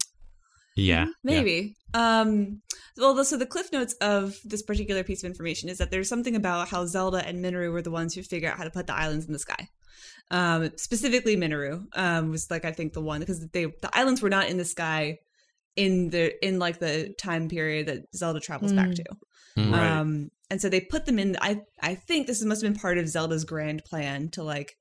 Yeah, 0.76 1.06
yeah. 1.06 1.12
maybe. 1.24 1.76
Um, 1.94 2.62
well, 2.98 3.24
so 3.24 3.38
the 3.38 3.46
cliff 3.46 3.72
notes 3.72 3.94
of 4.02 4.36
this 4.44 4.62
particular 4.64 5.04
piece 5.04 5.24
of 5.24 5.28
information 5.28 5.70
is 5.70 5.78
that 5.78 5.92
there's 5.92 6.10
something 6.10 6.36
about 6.36 6.70
how 6.70 6.86
Zelda 6.86 7.26
and 7.26 7.42
Mineru 7.42 7.72
were 7.72 7.82
the 7.82 7.92
ones 7.92 8.14
who 8.16 8.24
figure 8.24 8.50
out 8.50 8.58
how 8.58 8.64
to 8.64 8.72
put 8.72 8.88
the 8.88 8.96
islands 8.96 9.26
in 9.28 9.34
the 9.34 9.40
sky. 9.40 9.70
Um, 10.32 10.72
specifically, 10.78 11.36
Mineru 11.36 11.86
um, 11.94 12.32
was 12.32 12.50
like 12.50 12.66
I 12.66 12.72
think 12.72 12.94
the 12.94 13.02
one 13.02 13.20
because 13.20 13.46
they 13.50 13.66
the 13.66 13.90
islands 13.94 14.22
were 14.22 14.30
not 14.30 14.48
in 14.48 14.58
the 14.58 14.66
sky 14.66 15.20
in 15.76 16.10
the 16.10 16.46
in 16.46 16.60
like 16.60 16.80
the 16.80 17.14
time 17.20 17.50
period 17.50 17.88
that 17.88 18.16
Zelda 18.16 18.40
travels 18.40 18.74
back 18.74 18.90
Mm. 18.90 18.96
to. 18.96 19.04
Mm. 19.58 19.72
Right. 19.72 19.88
Um, 19.92 20.32
and 20.50 20.62
so 20.62 20.70
they 20.70 20.82
put 20.82 21.06
them 21.06 21.20
in. 21.20 21.38
I 21.42 21.62
I 21.82 21.96
think 21.96 22.26
this 22.28 22.44
must 22.44 22.64
have 22.64 22.74
been 22.74 22.80
part 22.80 22.98
of 22.98 23.08
Zelda's 23.08 23.44
grand 23.46 23.84
plan 23.86 24.30
to 24.30 24.44
like 24.44 24.76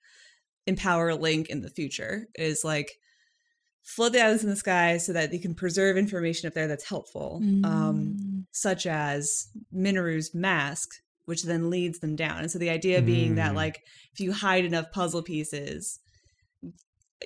empower 0.67 1.15
Link 1.15 1.49
in 1.49 1.61
the 1.61 1.71
future. 1.71 2.29
Is 2.37 2.63
like 2.65 2.99
float 3.83 4.13
the 4.13 4.21
islands 4.23 4.45
in 4.45 4.51
the 4.51 4.57
sky 4.57 4.97
so 4.97 5.13
that 5.13 5.31
they 5.31 5.39
can 5.39 5.55
preserve 5.55 5.97
information 5.97 6.47
up 6.47 6.55
there 6.55 6.69
that's 6.69 6.89
helpful, 6.89 7.41
um, 7.65 8.47
such 8.53 8.87
as 8.87 9.49
Mineru's 9.75 10.35
mask, 10.35 10.89
which 11.25 11.43
then 11.45 11.69
leads 11.71 11.99
them 11.99 12.17
down. 12.17 12.39
And 12.39 12.51
so 12.51 12.59
the 12.59 12.71
idea 12.71 13.03
being 13.03 13.35
that 13.37 13.53
Mm. 13.53 13.57
like 13.57 13.83
if 14.13 14.21
you 14.21 14.33
hide 14.33 14.65
enough 14.65 14.91
puzzle 14.93 15.23
pieces. 15.23 15.99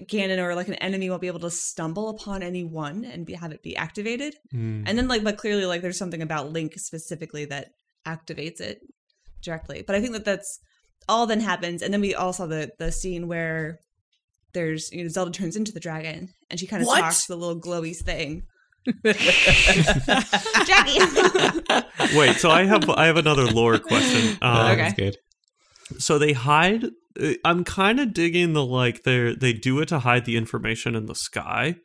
Ganon 0.03 0.39
or 0.39 0.55
like 0.55 0.69
an 0.69 0.75
enemy 0.75 1.09
won't 1.09 1.23
be 1.23 1.27
able 1.27 1.41
to 1.41 1.51
stumble 1.51 2.11
upon 2.11 2.43
any 2.43 2.65
one 2.65 3.03
and 3.03 3.25
be, 3.25 3.33
have 3.33 3.51
it 3.51 3.63
be 3.63 3.75
activated. 3.77 4.35
Mm. 4.55 4.85
And 4.87 4.99
then 4.99 5.09
like 5.09 5.25
but 5.25 5.39
clearly 5.39 5.65
like 5.65 5.81
there's 5.81 5.97
something 5.99 6.21
about 6.21 6.53
Link 6.53 6.75
specifically 6.77 7.47
that 7.47 7.69
activates 8.07 8.61
it 8.61 8.81
directly. 9.43 9.83
But 9.87 9.97
I 9.97 10.01
think 10.03 10.13
that 10.13 10.27
that's 10.27 10.61
all 11.09 11.27
then 11.27 11.41
happens 11.41 11.81
and 11.81 11.95
then 11.95 12.03
we 12.03 12.15
all 12.15 12.35
saw 12.35 12.47
the 12.47 12.71
the 12.79 12.93
scene 12.93 13.27
where 13.27 13.79
there's 14.55 14.91
you 14.93 15.03
know 15.03 15.09
Zelda 15.09 15.31
turns 15.31 15.57
into 15.57 15.73
the 15.73 15.81
dragon 15.81 16.29
and 16.51 16.59
she 16.61 16.67
kind 16.67 16.83
of 16.83 16.87
What? 16.87 17.01
talks 17.01 17.27
to 17.27 17.33
the 17.33 17.37
little 17.37 17.61
glowy 17.61 17.95
thing. 17.97 18.43
Jackie. 20.65 20.99
Wait, 22.17 22.37
so 22.37 22.51
I 22.51 22.65
have 22.65 22.89
I 22.91 23.07
have 23.07 23.17
another 23.17 23.47
lore 23.47 23.79
question. 23.79 24.39
Um, 24.43 24.71
Okay. 24.73 24.93
Good. 24.97 25.17
So 25.99 26.19
they 26.19 26.33
hide. 26.33 26.85
uh, 27.21 27.33
I'm 27.45 27.65
kind 27.65 28.01
of 28.01 28.13
digging 28.13 28.53
the 28.53 28.65
like 28.65 29.03
they 29.05 29.35
they 29.35 29.53
do 29.53 29.81
it 29.81 29.87
to 29.89 30.01
hide 30.01 30.25
the 30.25 30.37
information 30.37 30.95
in 30.95 31.07
the 31.07 31.15
sky, 31.15 31.77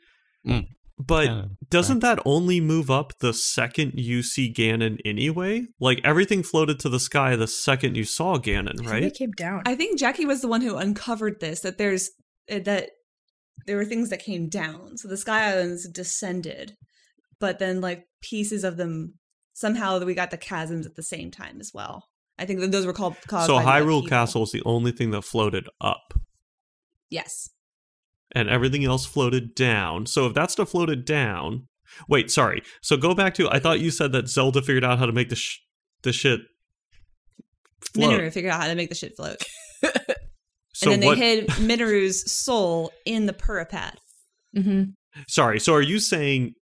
Mm. 0.47 0.65
but 0.97 1.25
Kinda 1.27 1.49
doesn't 1.69 1.99
that 1.99 2.19
only 2.25 2.59
move 2.59 2.89
up 2.89 3.13
the 3.19 3.31
second 3.33 3.93
you 3.95 4.23
see 4.23 4.51
Ganon 4.51 4.99
anyway? 5.05 5.67
Like 5.79 6.01
everything 6.03 6.41
floated 6.43 6.79
to 6.79 6.89
the 6.89 6.99
sky 6.99 7.35
the 7.35 7.47
second 7.47 7.95
you 7.95 8.03
saw 8.03 8.37
Ganon, 8.37 8.69
I 8.73 8.77
think 8.77 8.89
right? 8.89 9.03
It 9.03 9.13
came 9.15 9.31
down. 9.31 9.61
I 9.65 9.75
think 9.75 9.99
Jackie 9.99 10.25
was 10.25 10.41
the 10.41 10.47
one 10.47 10.61
who 10.61 10.77
uncovered 10.77 11.39
this 11.39 11.59
that 11.61 11.77
there's 11.77 12.09
Eh, 12.49 12.59
that 12.59 12.89
there 13.67 13.77
were 13.77 13.85
things 13.85 14.09
that 14.09 14.23
came 14.23 14.49
down. 14.49 14.97
So 14.97 15.07
the 15.07 15.17
Sky 15.17 15.51
Islands 15.51 15.87
descended, 15.89 16.73
but 17.39 17.59
then 17.59 17.81
like 17.81 18.05
pieces 18.21 18.63
of 18.63 18.77
them 18.77 19.15
somehow 19.53 19.99
we 20.03 20.13
got 20.15 20.31
the 20.31 20.37
chasms 20.37 20.85
at 20.85 20.95
the 20.95 21.03
same 21.03 21.29
time 21.31 21.59
as 21.59 21.71
well. 21.73 22.07
I 22.39 22.45
think 22.45 22.59
that 22.61 22.71
those 22.71 22.85
were 22.87 22.93
called 22.93 23.15
So 23.29 23.59
Hyrule. 23.59 24.07
Castle 24.07 24.43
is 24.43 24.51
the 24.51 24.63
only 24.65 24.91
thing 24.91 25.11
that 25.11 25.21
floated 25.23 25.67
up, 25.79 26.13
Yes. 27.09 27.49
and 28.31 28.49
everything 28.49 28.83
else 28.85 29.05
floated 29.05 29.53
down. 29.53 30.07
So 30.07 30.25
if 30.25 30.33
that 30.33 30.49
stuff 30.49 30.69
floated 30.69 31.05
down, 31.05 31.67
wait, 32.07 32.31
sorry. 32.31 32.63
So 32.81 32.97
go 32.97 33.13
back 33.13 33.35
to 33.35 33.49
I 33.51 33.59
thought 33.59 33.79
you 33.81 33.91
said 33.91 34.11
that 34.13 34.27
Zelda 34.27 34.61
figured 34.63 34.83
out 34.85 34.97
how 34.97 35.05
to 35.05 35.11
make 35.11 35.29
the 35.29 35.35
sh- 35.35 35.59
the 36.01 36.11
shit 36.13 36.39
float. 37.93 38.11
Mineru 38.13 38.31
figured 38.31 38.51
out 38.53 38.61
how 38.61 38.67
to 38.67 38.75
make 38.75 38.89
the 38.89 38.95
shit 38.95 39.15
float. 39.15 39.37
so 40.83 40.91
and 40.91 41.01
then 41.01 41.07
what? 41.07 41.19
they 41.19 41.35
hid 41.41 41.47
Mineru's 41.59 42.31
soul 42.31 42.91
in 43.05 43.25
the 43.25 43.33
Purah 43.33 43.67
Pad. 43.69 43.97
mm-hmm. 44.55 44.83
Sorry. 45.27 45.59
So 45.59 45.73
are 45.73 45.81
you 45.81 45.99
saying 45.99 46.53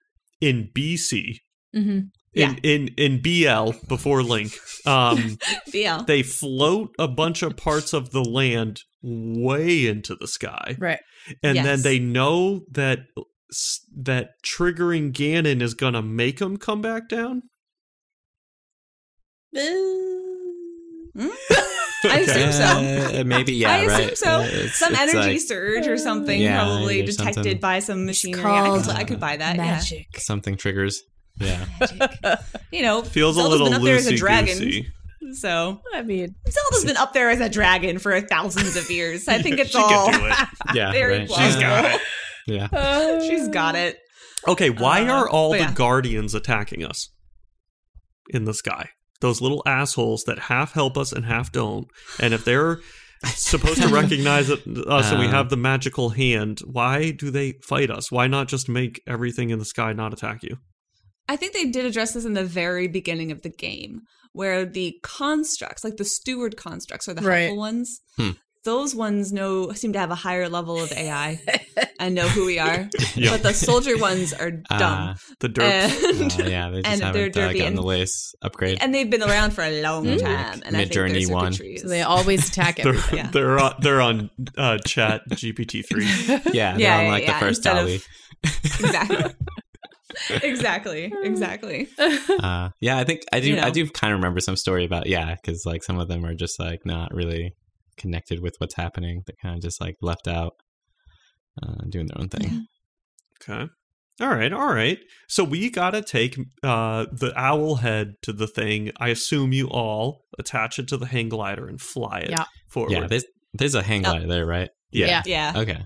in 0.42 0.70
BC, 0.76 1.36
Mm-hmm. 1.76 2.00
Yeah. 2.34 2.56
in 2.64 2.88
in 2.98 2.98
in 2.98 3.22
BL 3.22 3.74
before 3.88 4.24
Link, 4.24 4.54
um, 4.88 5.38
BL. 5.72 6.04
they 6.08 6.24
float 6.24 6.90
a 6.98 7.08
bunch 7.08 7.44
of 7.44 7.58
parts 7.58 7.94
of 7.94 8.10
the 8.12 8.24
land 8.24 8.82
way 9.04 9.86
into 9.88 10.16
the 10.16 10.28
sky, 10.28 10.76
Right. 10.80 11.00
and 11.44 11.58
then 11.58 11.82
they 11.84 12.00
know 12.00 12.62
that 12.72 13.00
that 13.98 14.30
triggering 14.46 15.12
Ganon 15.12 15.62
is 15.62 15.74
gonna 15.76 16.02
make 16.02 16.40
them 16.40 16.58
come 16.58 16.82
back 16.82 17.08
down. 17.10 17.44
I 22.04 22.20
assume 22.20 22.52
so. 22.52 23.20
Uh, 23.20 23.24
maybe 23.26 23.54
yeah, 23.54 23.72
I 23.74 23.78
assume 23.80 24.08
right. 24.08 24.18
so. 24.18 24.30
Uh, 24.30 24.42
it's- 24.44 24.76
some 24.78 24.94
it's 24.94 25.02
energy 25.02 25.18
like 25.34 25.40
surge 25.42 25.88
or 25.88 25.98
something, 25.98 26.40
Yeah, 26.42 26.64
probably 26.64 27.02
there's 27.02 27.18
detected 27.18 27.36
something- 27.44 27.60
by 27.60 27.80
some 27.80 28.06
machinery. 28.06 28.44
I 28.44 28.68
called 28.68 28.84
could, 28.86 28.96
I 28.96 29.04
could 29.04 29.20
buy 29.20 29.38
that. 29.38 29.58
Magic. 29.58 30.08
something 30.18 30.56
triggers. 30.58 31.02
Yeah. 31.40 31.66
Yeah, 32.22 32.36
you 32.72 32.82
know, 32.82 33.02
Feels 33.02 33.36
Zelda's 33.36 33.60
a 33.60 33.64
little 33.64 33.68
been 33.68 33.74
up 33.76 33.82
there 33.84 33.96
as 33.96 34.08
a 34.08 34.12
loosey 34.14 34.18
dragon, 34.18 34.58
goosey. 34.60 34.88
so 35.34 35.82
I 35.94 36.02
mean, 36.02 36.36
Zelda's 36.50 36.86
been 36.86 36.98
up 36.98 37.14
there 37.14 37.30
as 37.30 37.40
a 37.40 37.48
dragon 37.50 37.98
for 38.00 38.20
thousands 38.22 38.76
of 38.76 38.90
years. 38.92 39.28
I 39.30 39.42
think 39.42 39.58
it's 39.60 39.72
She 39.72 39.78
all 39.78 40.10
can 40.10 40.20
do 40.20 40.26
it. 40.26 40.36
Yeah, 40.76 40.92
very 40.92 41.20
right. 41.20 41.28
plausible. 41.28 41.52
She's 41.52 41.62
got 41.62 41.86
it. 41.96 42.02
Yeah. 42.48 43.20
She's 43.22 43.48
got 43.48 43.76
it. 43.76 44.00
Okay, 44.48 44.70
why 44.70 45.06
Uh, 45.08 45.12
are 45.14 45.30
all 45.30 45.52
the 45.52 45.60
yeah. 45.60 45.74
guardians 45.74 46.34
attacking 46.34 46.84
us 46.84 47.10
in 48.30 48.44
the 48.46 48.54
sky? 48.54 48.90
Those 49.22 49.42
little 49.42 49.62
assholes 49.66 50.24
that 50.26 50.40
half 50.40 50.74
help 50.74 50.98
us 50.98 51.12
and 51.12 51.26
half 51.26 51.52
don't. 51.52 51.88
And 52.20 52.34
if 52.34 52.46
they're 52.46 52.80
supposed 53.26 53.82
to 53.82 53.90
recognize 53.90 54.50
it, 54.50 54.60
us 54.88 55.12
and 55.12 55.20
we 55.20 55.28
Uh. 55.28 55.32
have 55.32 55.50
the 55.50 55.58
magical 55.58 56.10
hand, 56.10 56.60
why 56.66 57.12
do 57.12 57.30
they 57.32 57.54
fight 57.64 57.90
us? 57.92 58.12
Why 58.12 58.28
not 58.28 58.48
just 58.48 58.70
make 58.70 59.02
everything 59.06 59.50
in 59.50 59.60
the 59.60 59.66
sky 59.66 59.92
not 59.94 60.14
attack 60.14 60.42
you? 60.44 60.58
I 61.28 61.36
think 61.36 61.54
they 61.54 61.66
did 61.66 61.86
address 61.86 62.14
this 62.14 62.26
in 62.26 62.34
the 62.34 62.46
very 62.46 62.88
beginning 62.88 63.32
of 63.32 63.42
the 63.44 63.50
game, 63.50 64.02
where 64.32 64.66
the 64.66 64.98
constructs, 65.04 65.84
like 65.84 65.98
the 65.98 66.06
steward 66.06 66.56
constructs, 66.58 67.08
are 67.08 67.14
the 67.14 67.22
Right. 67.22 67.40
helpful 67.42 67.58
ones. 67.58 68.00
Hmm. 68.18 68.32
Those 68.66 68.94
ones 68.94 69.32
know 69.32 69.72
seem 69.72 69.94
to 69.94 70.00
have 70.00 70.12
a 70.12 70.16
higher 70.16 70.50
level 70.50 70.78
of 70.84 70.92
AI 70.92 71.40
and 72.00 72.14
know 72.14 72.28
who 72.28 72.46
we 72.46 72.60
are, 72.60 72.90
Yeah. 73.16 73.32
but 73.32 73.42
the 73.44 73.54
soldier 73.54 73.98
ones 73.98 74.34
are 74.34 74.52
dumb. 74.52 75.10
Uh, 75.10 75.14
The 75.40 75.48
derp. 75.50 75.62
and, 76.22 76.42
uh, 76.42 76.50
yeah, 76.50 76.70
they 76.70 76.82
just 76.82 77.02
and 77.04 77.16
they're 77.16 77.24
haven't 77.28 77.38
uh, 77.38 77.48
gotten 77.54 77.62
and- 77.68 77.78
the 77.78 77.82
latest 77.82 78.36
upgrade. 78.42 78.78
and 78.82 78.94
they've 78.94 79.10
been 79.10 79.24
around 79.24 79.52
for 79.52 79.64
a 79.64 79.82
long 79.82 80.06
Mm. 80.06 80.20
time. 80.22 80.62
And 80.66 80.76
I 80.76 80.80
Mid-Journey 80.80 81.26
one. 81.28 81.54
so 81.54 81.64
they 81.88 82.02
always 82.02 82.50
attack 82.50 82.78
They're. 82.78 82.96
Yeah. 83.14 83.30
they're 83.32 83.60
on, 83.60 83.76
they're 83.82 84.02
on 84.02 84.30
uh, 84.58 84.78
chat 84.86 85.22
GPT 85.32 85.86
3. 85.88 86.06
yeah, 86.06 86.38
they're 86.40 86.52
Yeah, 86.54 86.74
on 86.74 86.80
yeah, 86.82 87.12
like 87.12 87.24
yeah, 87.24 87.40
the 87.40 87.46
first 87.46 87.66
instead 87.66 87.78
of- 87.88 88.06
exactly. 88.84 89.34
exactly. 90.44 91.14
Exactly. 91.24 91.88
uh, 92.40 92.70
yeah, 92.82 92.98
I 92.98 93.04
think 93.04 93.22
I 93.32 93.40
do. 93.40 93.50
You 93.50 93.56
know. 93.58 93.64
I 93.64 93.70
do 93.70 93.88
kind 93.90 94.12
of 94.14 94.20
remember 94.20 94.40
some 94.42 94.56
story 94.56 94.86
about 94.86 95.08
yeah, 95.08 95.36
because 95.36 95.66
like 95.66 95.84
some 95.84 95.98
of 96.00 96.08
them 96.08 96.26
are 96.26 96.34
just 96.34 96.60
like 96.60 96.86
not 96.86 97.14
really 97.14 97.54
connected 98.00 98.40
with 98.42 98.56
what's 98.58 98.76
happening. 98.76 99.22
They're 99.28 99.36
kind 99.42 99.56
of 99.56 99.62
just 99.62 99.80
like 99.80 99.98
left 100.02 100.28
out, 100.28 100.54
uh, 101.62 101.84
doing 101.90 102.08
their 102.08 102.20
own 102.20 102.30
thing. 102.30 102.66
Okay. 103.42 103.68
All 104.22 104.28
right, 104.28 104.52
all 104.52 104.74
right. 104.74 105.00
So 105.30 105.44
we 105.46 105.70
gotta 105.70 106.02
take 106.02 106.38
uh, 106.64 107.06
the 107.12 107.32
owl 107.38 107.76
head 107.76 108.16
to 108.24 108.34
the 108.34 108.48
thing. 108.48 108.92
I 109.00 109.10
assume 109.10 109.54
you 109.54 109.68
all 109.70 110.26
attach 110.38 110.78
it 110.80 110.88
to 110.90 110.98
the 110.98 111.06
hang 111.06 111.30
glider 111.30 111.68
and 111.68 111.80
fly 111.80 112.20
it 112.20 112.32
Yeah. 112.32 112.46
forward. 112.70 112.92
Yeah, 112.92 113.08
there's 113.08 113.24
there's 113.54 113.76
a 113.76 113.82
hang 113.82 114.06
Oh. 114.06 114.12
glider 114.12 114.28
there, 114.28 114.46
right? 114.46 114.70
yeah. 114.92 115.22
Yeah. 115.26 115.54
Yeah. 115.56 115.62
Okay. 115.62 115.86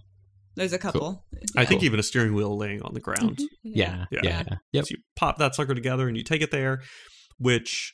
There's 0.55 0.73
a 0.73 0.79
couple. 0.79 1.25
I 1.55 1.65
think 1.65 1.81
Cool. 1.81 1.85
even 1.85 1.99
a 1.99 2.03
steering 2.03 2.33
wheel 2.33 2.57
laying 2.57 2.81
on 2.83 2.93
the 2.93 2.99
ground. 2.99 3.39
Yeah. 3.63 4.05
Yeah. 4.11 4.19
Yeah. 4.23 4.43
yeah. 4.47 4.55
Yep. 4.73 4.85
So 4.85 4.91
you 4.91 4.97
pop 5.15 5.37
that 5.37 5.53
sucker 5.55 5.73
together 5.75 6.07
and 6.07 6.15
you 6.17 6.23
take 6.23 6.41
it 6.41 6.51
there, 6.51 6.81
which 7.37 7.93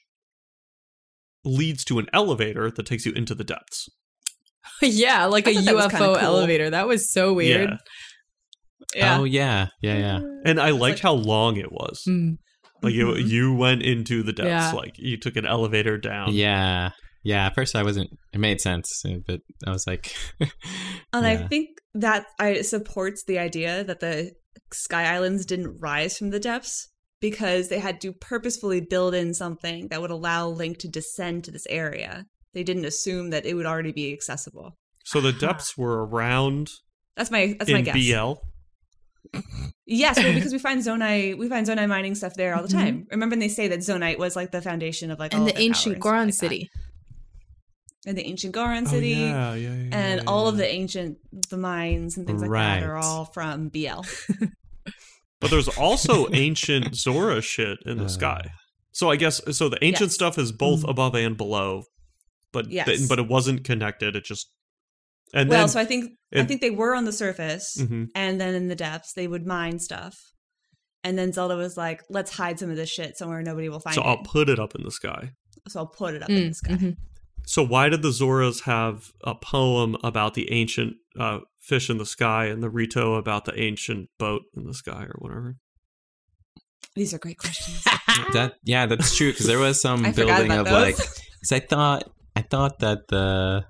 leads 1.46 1.84
to 1.86 2.00
an 2.00 2.08
elevator 2.14 2.70
that 2.72 2.86
takes 2.86 3.06
you 3.06 3.12
into 3.14 3.34
the 3.36 3.44
depths. 3.44 3.90
yeah, 4.82 5.26
like 5.26 5.48
a 5.48 5.52
I 5.52 5.54
thought 5.56 5.66
that 5.66 5.76
was 5.76 5.86
UFO 5.88 5.98
cool. 5.98 6.18
elevator. 6.18 6.70
That 6.70 6.88
was 6.88 7.12
so 7.12 7.34
weird. 7.34 7.70
Yeah. 7.70 7.78
Yeah. 8.96 9.20
Oh 9.20 9.24
yeah. 9.24 9.68
Yeah. 9.82 9.98
Yeah. 9.98 10.20
And 10.46 10.60
I 10.60 10.72
liked 10.72 10.82
like- 10.98 11.00
how 11.00 11.14
long 11.14 11.58
it 11.58 11.72
was. 11.72 12.02
Mm. 12.08 12.38
Like 12.82 12.94
you, 12.94 13.08
Mhm. 13.08 13.28
you 13.28 13.54
went 13.56 13.84
into 13.84 14.24
the 14.24 14.32
depths. 14.34 14.48
Yeah. 14.50 14.72
Like 14.72 14.94
you 14.98 15.18
took 15.18 15.36
an 15.36 15.46
elevator 15.46 15.98
down. 15.98 16.34
Yeah. 16.34 16.92
Yeah. 17.24 17.48
At 17.48 17.56
first, 17.56 17.76
I 17.76 17.84
wasn't. 17.84 18.10
It 18.34 18.40
made 18.40 18.62
sense, 18.62 19.04
uh, 19.06 19.16
but 19.28 19.42
I 19.68 19.72
was 19.72 19.86
like, 19.86 20.16
And 21.14 21.26
I 21.26 21.36
think 21.48 21.70
that 21.94 22.26
I 22.40 22.62
supports 22.62 23.24
the 23.26 23.38
idea 23.38 23.84
that 23.84 24.00
the 24.00 24.32
Sky 24.74 25.14
Islands 25.14 25.46
didn't 25.46 25.78
rise 25.80 26.18
from 26.18 26.30
the 26.30 26.40
depths 26.40 26.88
because 27.20 27.68
they 27.68 27.80
had 27.80 28.00
to 28.02 28.14
purposefully 28.14 28.80
build 28.80 29.14
in 29.14 29.34
something 29.34 29.90
that 29.90 30.00
would 30.02 30.12
allow 30.12 30.48
Link 30.48 30.78
to 30.80 30.88
descend 30.88 31.44
to 31.44 31.52
this 31.52 31.66
area. 31.70 32.26
They 32.54 32.64
didn't 32.64 32.86
assume 32.86 33.30
that 33.30 33.46
it 33.46 33.54
would 33.54 33.66
already 33.66 33.92
be 33.92 34.12
accessible. 34.14 34.78
So 35.06 35.22
the 35.22 35.34
depths 35.34 35.78
were 35.78 36.06
around 36.06 36.70
That's 37.16 37.32
my 37.32 37.56
that's 37.58 37.72
my 37.72 37.80
in 37.80 37.86
guess. 37.86 37.96
BL. 37.96 38.34
Yes, 39.86 40.18
well, 40.18 40.34
because 40.34 40.52
we 40.58 40.60
find 40.60 40.82
zonaite 40.82 41.38
we 41.38 41.50
find 41.50 41.66
zonaite 41.68 41.90
mining 41.90 42.16
stuff 42.16 42.34
there 42.36 42.56
all 42.56 42.62
the 42.62 42.68
Mhm. 42.70 42.72
time. 42.84 43.08
Remember 43.12 43.34
when 43.34 43.40
they 43.40 43.48
say 43.50 43.68
that 43.68 43.80
zonaite 43.80 44.18
was 44.18 44.36
like 44.36 44.52
the 44.52 44.62
foundation 44.62 45.12
of 45.12 45.20
like 45.20 45.34
And 45.34 45.42
of 45.44 45.48
the 45.48 45.54
their 45.54 45.62
ancient 45.62 45.86
power 45.86 45.94
and 45.94 46.02
Goron 46.04 46.28
like 46.28 46.34
city. 46.36 46.70
and 48.06 48.18
the 48.18 48.26
ancient 48.26 48.54
Goron 48.54 48.86
Oh, 48.88 48.90
city. 48.90 49.10
yeah, 49.10 49.54
yeah, 49.56 49.70
yeah, 49.70 49.90
and 49.92 50.22
yeah, 50.22 50.24
all 50.28 50.48
of 50.48 50.58
the 50.58 50.68
ancient 50.68 51.18
the 51.50 51.58
mines 51.58 52.18
and 52.18 52.26
things 52.26 52.42
like 52.42 52.52
that 52.52 52.84
are 52.84 52.98
all 52.98 53.26
from 53.26 53.70
BL. 53.70 54.02
But 55.42 55.52
there's 55.52 55.70
also 55.70 56.28
ancient 56.34 56.96
Zora 56.98 57.42
shit 57.42 57.78
in 57.86 57.98
the 57.98 58.06
Uh. 58.10 58.10
sky. 58.10 58.52
So 58.92 59.10
I 59.10 59.16
guess 59.16 59.40
so. 59.58 59.70
The 59.70 59.82
ancient 59.84 60.10
Yes. 60.10 60.14
stuff 60.16 60.38
is 60.38 60.52
both 60.52 60.82
Mm. 60.84 60.90
above 60.90 61.16
and 61.16 61.38
below, 61.38 61.86
but 62.52 62.70
Yes. 62.70 63.08
but 63.08 63.20
it 63.20 63.28
wasn't 63.28 63.64
connected. 63.64 64.16
It 64.16 64.24
just 64.26 64.50
and 65.34 65.50
well, 65.50 65.60
then 65.60 65.70
so 65.70 65.80
I 65.80 65.86
think 65.86 66.12
I 66.34 66.44
think 66.44 66.62
they 66.62 66.72
were 66.72 66.96
on 66.96 67.06
the 67.06 67.12
surface, 67.14 67.78
Mhm. 67.80 68.08
and 68.16 68.40
then 68.42 68.56
in 68.56 68.68
the 68.68 68.76
depths 68.76 69.14
they 69.14 69.28
would 69.28 69.46
mine 69.46 69.80
stuff. 69.80 70.16
And 71.04 71.18
then 71.18 71.32
Zelda 71.32 71.56
was 71.56 71.78
like, 71.78 72.04
"Let's 72.10 72.32
hide 72.32 72.60
some 72.60 72.70
of 72.70 72.76
this 72.76 72.90
shit 72.90 73.16
somewhere 73.18 73.42
nobody 73.42 73.70
will 73.70 73.80
find 73.80 73.96
it. 73.96 74.00
so 74.00 74.04
it." 74.04 74.08
I'll 74.08 74.24
put 74.24 74.50
it 74.50 74.60
up 74.60 74.76
in 74.76 74.84
the 74.84 74.92
sky. 74.92 75.32
so 75.68 75.80
I'll 75.82 75.88
put 75.88 76.14
it 76.16 76.24
up 76.24 76.30
in 76.30 76.36
Mm, 76.38 76.48
the 76.50 76.54
sky. 76.56 76.74
mhm. 76.74 76.98
So 77.46 77.64
why 77.66 77.90
did 77.90 78.02
the 78.02 78.10
Zoras 78.10 78.64
have 78.64 79.12
a 79.24 79.34
poem 79.36 79.96
about 80.04 80.34
the 80.34 80.52
ancient 80.52 80.96
uh, 81.20 81.40
fish 81.60 81.90
in 81.90 81.98
the 81.98 82.06
sky 82.06 82.46
and 82.46 82.62
the 82.64 82.70
Rito 82.70 83.16
about 83.16 83.46
the 83.46 83.58
ancient 83.60 84.10
boat 84.18 84.44
in 84.56 84.66
the 84.66 84.74
sky 84.74 85.04
or 85.04 85.16
whatever? 85.20 85.58
These 86.96 87.14
are 87.14 87.18
great 87.20 87.38
questions. 87.38 87.84
that. 88.34 88.54
Yeah, 88.64 88.86
that's 88.88 89.16
true. 89.16 89.32
Because 89.32 89.46
there 89.48 89.60
was 89.60 89.82
some 89.88 90.02
building 90.12 90.52
about 90.52 90.68
of 90.68 90.72
like. 90.74 90.96
Because 90.98 91.52
I 91.52 91.60
thought 91.60 92.04
I 92.40 92.42
thought 92.44 92.80
that 92.80 93.08
the 93.10 93.66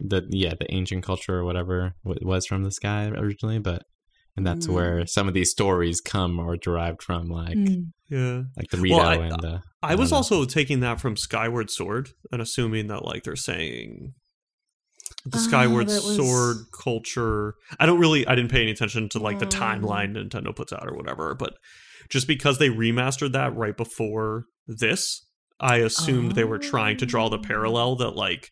the 0.00 0.26
yeah 0.30 0.54
the 0.58 0.66
ancient 0.74 1.02
culture 1.04 1.38
or 1.38 1.44
whatever 1.44 1.94
was 2.04 2.46
from 2.46 2.62
the 2.64 2.70
sky 2.70 3.06
originally, 3.06 3.58
but 3.58 3.82
and 4.36 4.46
that's 4.46 4.66
Mm. 4.66 4.72
where 4.74 5.06
some 5.06 5.28
of 5.28 5.34
these 5.34 5.50
stories 5.50 6.00
come 6.00 6.38
or 6.38 6.56
derived 6.56 7.02
from, 7.02 7.28
like 7.28 7.56
Mm. 7.56 7.92
Yeah. 8.08 8.42
like 8.56 8.70
the 8.70 8.78
Rito 8.78 8.96
Well, 8.96 9.06
I- 9.08 9.14
and 9.16 9.40
the. 9.42 9.62
I 9.82 9.94
was 9.94 10.10
don't 10.10 10.14
know. 10.14 10.16
also 10.18 10.44
taking 10.44 10.80
that 10.80 11.00
from 11.00 11.16
Skyward 11.16 11.70
Sword 11.70 12.10
and 12.30 12.40
assuming 12.40 12.86
that 12.88 13.04
like 13.04 13.24
they're 13.24 13.36
saying 13.36 14.14
the 15.24 15.38
Ah, 15.38 15.40
Skyward 15.40 15.88
that 15.88 16.02
was- 16.04 16.16
Sword 16.16 16.56
culture. 16.84 17.54
I 17.78 17.86
don't 17.86 18.00
really 18.00 18.26
I 18.26 18.34
didn't 18.34 18.50
pay 18.50 18.62
any 18.62 18.70
attention 18.72 19.08
to 19.10 19.18
like 19.18 19.38
the 19.38 19.46
timeline 19.46 20.16
Nintendo 20.16 20.54
puts 20.54 20.72
out 20.72 20.86
or 20.88 20.94
whatever, 20.96 21.34
but 21.34 21.54
just 22.10 22.26
because 22.26 22.58
they 22.58 22.68
remastered 22.68 23.32
that 23.32 23.54
right 23.56 23.76
before 23.76 24.44
this, 24.66 25.26
I 25.62 25.76
assumed 25.78 26.32
they 26.32 26.44
were 26.44 26.58
trying 26.58 26.96
to 26.98 27.06
draw 27.06 27.28
the 27.28 27.38
Oh. 27.38 27.42
parallel 27.42 27.96
that 27.96 28.10
like 28.16 28.50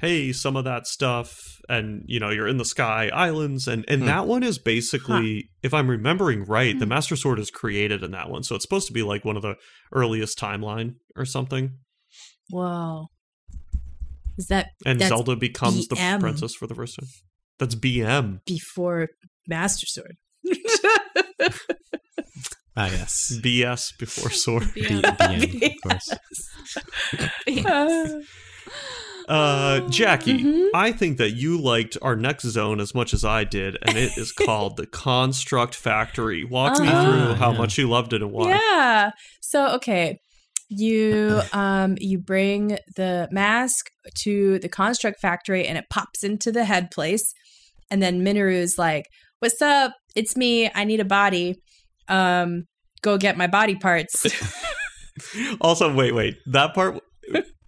hey, 0.00 0.32
some 0.32 0.54
of 0.56 0.62
that 0.62 0.86
stuff 0.86 1.58
and 1.68 2.04
you 2.06 2.20
know, 2.20 2.30
you're 2.30 2.46
in 2.46 2.56
the 2.56 2.64
sky 2.64 3.10
islands 3.12 3.66
and 3.66 3.84
and 3.88 4.02
Hmm. 4.02 4.06
that 4.06 4.26
one 4.28 4.42
is 4.44 4.56
basically 4.58 5.50
if 5.62 5.74
I'm 5.74 5.90
remembering 5.90 6.44
right, 6.44 6.78
the 6.78 6.84
Hmm. 6.84 6.90
Master 6.90 7.16
Sword 7.16 7.38
is 7.40 7.50
created 7.50 8.04
in 8.04 8.12
that 8.12 8.30
one. 8.30 8.42
So 8.44 8.54
it's 8.54 8.62
supposed 8.64 8.86
to 8.86 8.92
be 8.92 9.02
like 9.02 9.24
one 9.24 9.36
of 9.36 9.42
the 9.42 9.56
earliest 9.92 10.38
timeline 10.38 10.94
or 11.16 11.24
something. 11.24 11.78
Wow, 12.50 13.08
Is 14.38 14.46
that 14.46 14.70
And 14.86 15.00
Zelda 15.02 15.34
becomes 15.36 15.88
BM. 15.88 16.18
the 16.18 16.20
princess 16.20 16.54
for 16.54 16.66
the 16.68 16.74
first 16.76 16.96
time. 16.98 17.08
That's 17.58 17.74
BM. 17.74 18.40
before 18.46 19.08
Master 19.48 19.86
Sword? 19.86 20.16
ah 22.78 22.86
yes, 22.98 23.32
BS 23.42 23.98
before 23.98 24.30
sword. 24.30 24.70
B- 24.74 24.82
BM, 24.82 25.74
of 25.74 25.82
course. 25.82 26.08
Uh, 27.66 28.20
Uh, 29.28 29.80
Jackie, 29.90 30.38
Mhm. 30.42 30.68
I 30.72 30.90
think 30.90 31.18
that 31.18 31.32
you 31.32 31.60
liked 31.60 31.98
our 32.00 32.16
next 32.16 32.44
zone 32.46 32.80
as 32.80 32.94
much 32.94 33.12
as 33.12 33.26
I 33.26 33.44
did, 33.44 33.76
and 33.82 33.98
it 33.98 34.16
is 34.16 34.32
called 34.32 34.78
the 34.78 34.86
Construct 34.86 35.74
Factory. 35.74 36.44
Walk 36.44 36.80
me 36.80 36.88
Ah. 36.90 37.04
through 37.04 37.34
how 37.34 37.52
Yeah. 37.52 37.58
much 37.58 37.76
you 37.76 37.90
loved 37.90 38.14
it 38.14 38.22
and 38.22 38.32
why. 38.32 38.48
Yeah. 38.56 39.10
So 39.42 39.68
okay, 39.74 40.18
you 40.70 41.42
um 41.52 41.96
you 42.00 42.16
bring 42.18 42.78
the 42.96 43.28
mask 43.30 43.90
to 44.22 44.58
the 44.60 44.68
construct 44.70 45.20
factory 45.20 45.66
and 45.66 45.76
it 45.76 45.84
pops 45.90 46.24
into 46.24 46.50
the 46.50 46.64
head 46.64 46.90
place, 46.90 47.34
and 47.90 48.02
then 48.02 48.22
Mineru's 48.24 48.78
like, 48.78 49.04
"What's 49.40 49.60
up? 49.60 49.92
It's 50.16 50.36
me. 50.38 50.70
I 50.74 50.84
need 50.84 51.00
a 51.00 51.04
body. 51.20 51.56
Um, 52.08 52.64
go 53.02 53.16
get 53.18 53.36
my 53.36 53.46
body 53.46 53.74
parts." 53.76 54.26
Also, 55.60 55.92
wait, 55.92 56.14
wait. 56.14 56.36
That 56.46 56.74
part 56.74 57.00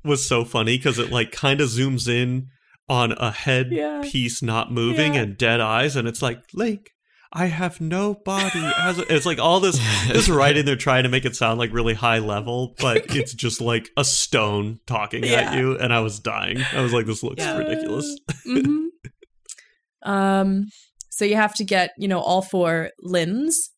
was 0.05 0.25
so 0.27 0.45
funny 0.45 0.77
because 0.77 1.01
it 1.01 1.11
like 1.11 1.33
kind 1.33 1.61
of 1.61 1.69
zooms 1.69 2.09
in 2.09 2.47
on 2.89 3.11
a 3.13 3.33
head 3.33 3.71
Yeah. 3.73 4.03
piece 4.05 4.41
not 4.41 4.71
moving 4.73 5.15
Yeah. 5.15 5.23
and 5.23 5.37
dead 5.37 5.61
eyes, 5.61 5.97
and 5.97 6.07
it's 6.07 6.23
like 6.23 6.39
Link. 6.55 6.91
I 7.33 7.47
have 7.47 7.81
no 7.81 8.15
body. 8.25 8.61
As 8.79 9.01
a-" 9.01 9.13
it's 9.15 9.27
like 9.27 9.41
all 9.41 9.59
this 9.59 9.81
this 10.09 10.29
writing. 10.29 10.65
They're 10.65 10.77
trying 10.77 11.03
to 11.03 11.09
make 11.09 11.25
it 11.25 11.35
sound 11.35 11.59
like 11.59 11.73
really 11.73 11.95
high 11.95 12.19
level, 12.21 12.75
but 12.79 13.05
it's 13.17 13.35
just 13.35 13.61
like 13.61 13.89
a 13.97 14.05
stone 14.05 14.79
talking 14.87 15.25
at 15.25 15.57
you, 15.59 15.77
and 15.77 15.93
I 15.93 16.01
was 16.01 16.21
dying. 16.21 16.63
I 16.73 16.83
was 16.83 16.93
like, 16.93 17.07
this 17.07 17.25
looks 17.25 17.43
Yeah. 17.43 17.57
ridiculous. 17.59 18.17
Mhm. 18.47 18.77
Um, 20.03 20.67
so 21.11 21.25
you 21.25 21.37
have 21.37 21.55
to 21.57 21.65
get 21.65 21.91
you 21.99 22.09
know 22.09 22.21
all 22.21 22.43
four 22.43 22.91
limbs, 23.01 23.71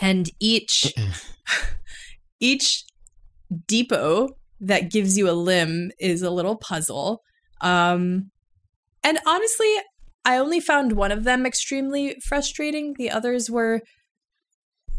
and 0.00 0.30
each 0.40 0.92
each 2.40 2.84
depot 3.66 4.28
that 4.60 4.90
gives 4.90 5.16
you 5.16 5.30
a 5.30 5.32
limb 5.32 5.90
is 5.98 6.22
a 6.22 6.30
little 6.30 6.56
puzzle. 6.56 7.22
Um, 7.60 8.30
and 9.04 9.18
honestly, 9.26 9.72
I 10.24 10.36
only 10.36 10.60
found 10.60 10.92
one 10.92 11.12
of 11.12 11.24
them 11.24 11.46
extremely 11.46 12.16
frustrating. 12.26 12.94
The 12.98 13.10
others 13.10 13.50
were 13.50 13.82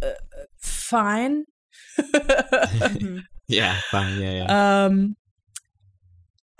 uh, 0.01 0.11
fine. 0.61 1.43
Yeah, 3.49 3.75
fine. 3.89 4.21
Yeah, 4.21 4.31
yeah. 4.31 4.85
Um, 4.85 5.15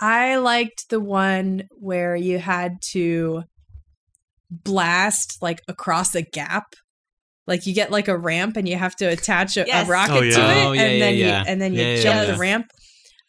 I 0.00 0.36
liked 0.36 0.90
the 0.90 0.98
one 0.98 1.68
where 1.70 2.16
you 2.16 2.40
had 2.40 2.82
to 2.90 3.44
blast 4.50 5.38
like 5.40 5.62
across 5.68 6.16
a 6.16 6.22
gap. 6.22 6.74
Like 7.50 7.66
you 7.66 7.74
get 7.74 7.90
like 7.90 8.08
a 8.08 8.16
ramp 8.16 8.56
and 8.56 8.66
you 8.68 8.76
have 8.76 8.94
to 8.96 9.04
attach 9.06 9.56
a, 9.58 9.64
Yes. 9.66 9.86
a 9.86 9.90
rocket 9.90 10.12
Oh, 10.14 10.20
yeah. 10.22 10.36
to 10.36 10.40
it, 10.40 10.64
Oh, 10.64 10.72
yeah, 10.72 10.82
and 10.82 10.92
yeah, 10.98 10.98
then 11.04 11.14
yeah. 11.16 11.26
you 11.42 11.44
and 11.48 11.60
then 11.60 11.72
you 11.74 11.80
Yeah, 11.82 11.94
yeah, 11.96 12.02
jump 12.02 12.16
yeah. 12.28 12.32
the 12.32 12.38
ramp. 12.38 12.66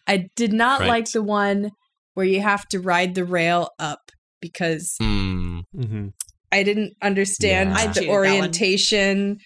I 0.07 0.27
did 0.37 0.53
not 0.53 0.79
Right. 0.81 0.87
like 0.89 1.11
the 1.11 1.23
one 1.23 1.71
where 2.13 2.25
you 2.25 2.39
have 2.41 2.65
to 2.69 2.79
ride 2.79 3.15
the 3.15 3.25
rail 3.25 3.69
up 3.79 3.99
because 4.39 4.95
Hmm. 5.01 5.59
hmm 5.75 6.07
I 6.53 6.63
didn't 6.63 6.93
understand 7.01 7.69
Yeah. 7.71 7.75
The 7.75 7.93
cheated 7.93 8.03
that 8.03 8.07
one. 8.09 8.17
orientation 8.17 9.37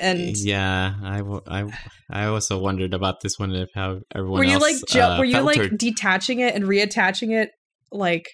and 0.00 0.36
yeah, 0.36 0.94
I, 1.04 1.18
w- 1.18 1.40
I, 1.46 1.64
I 2.10 2.24
also 2.26 2.58
wondered 2.58 2.92
about 2.94 3.20
this 3.22 3.38
one 3.38 3.54
if 3.54 3.68
how 3.74 4.00
everyone 4.14 4.40
were 4.40 4.44
you 4.44 4.54
else, 4.54 4.62
like 4.62 4.76
ju- 4.88 5.00
uh, 5.00 5.18
were 5.18 5.24
you 5.24 5.34
felt 5.34 5.46
like 5.46 5.58
or- 5.58 5.68
detaching 5.68 6.40
it 6.40 6.54
and 6.54 6.64
reattaching 6.64 7.30
it 7.30 7.50
like 7.92 8.26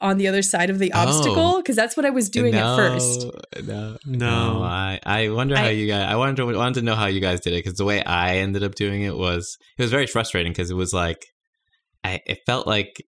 on 0.00 0.16
the 0.18 0.28
other 0.28 0.42
side 0.42 0.70
of 0.70 0.78
the 0.78 0.92
Oh. 0.94 0.98
obstacle 1.00 1.56
because 1.56 1.74
that's 1.74 1.96
what 1.96 2.06
i 2.06 2.10
was 2.10 2.30
doing 2.30 2.52
no, 2.54 2.58
at 2.58 2.76
first 2.76 3.26
No, 3.66 3.96
No. 4.06 4.62
I, 4.62 5.00
I 5.04 5.28
wonder 5.30 5.56
how 5.56 5.64
I- 5.64 5.70
you 5.70 5.88
guys. 5.88 6.06
I 6.08 6.16
wanted 6.16 6.36
to, 6.36 6.44
wanted 6.46 6.74
to 6.80 6.82
know 6.82 6.94
how 6.94 7.06
you 7.06 7.20
guys 7.20 7.40
did 7.40 7.52
it 7.52 7.64
because 7.64 7.76
the 7.78 7.84
way 7.84 8.02
I 8.04 8.36
ended 8.38 8.62
up 8.62 8.74
doing 8.76 9.02
it 9.02 9.16
was 9.16 9.58
it 9.76 9.82
was 9.82 9.90
very 9.90 10.06
frustrating 10.06 10.52
because 10.52 10.70
it 10.70 10.74
was 10.74 10.92
like 10.92 11.26
I 12.04 12.20
it 12.26 12.38
felt 12.46 12.66
like 12.68 13.02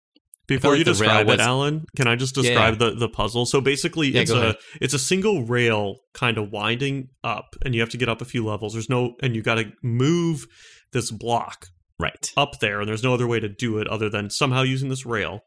Before 0.47 0.71
like 0.71 0.79
you 0.79 0.83
the 0.85 0.93
rail 0.93 1.23
describe 1.23 1.29
it, 1.29 1.39
Alan, 1.39 1.85
can 1.95 2.07
I 2.07 2.15
just 2.15 2.35
Yeah, 2.35 2.41
describe 2.43 2.79
the, 2.79 2.95
the 2.95 3.07
puzzle? 3.09 3.45
So 3.45 3.61
basically, 3.61 4.07
Yeah, 4.09 4.21
it's 4.21 4.31
a 4.31 4.37
ahead. 4.37 4.55
it's 4.81 4.95
a 4.95 4.99
single 4.99 5.43
rail 5.45 5.97
kind 6.15 6.39
of 6.39 6.49
winding 6.51 7.09
up, 7.23 7.55
and 7.63 7.75
you 7.75 7.81
have 7.81 7.91
to 7.91 7.97
get 7.97 8.09
up 8.09 8.19
a 8.21 8.25
few 8.25 8.43
levels. 8.43 8.73
There's 8.73 8.89
no, 8.89 9.13
and 9.21 9.35
you 9.35 9.43
got 9.43 9.55
to 9.55 9.71
move 9.83 10.47
this 10.91 11.11
block 11.11 11.67
Right. 11.99 12.31
up 12.37 12.59
there, 12.59 12.79
and 12.79 12.87
there's 12.87 13.03
no 13.03 13.13
other 13.13 13.27
way 13.27 13.39
to 13.39 13.49
do 13.49 13.77
it 13.79 13.87
other 13.87 14.09
than 14.09 14.29
somehow 14.29 14.61
using 14.61 14.89
this 14.89 15.05
rail. 15.05 15.41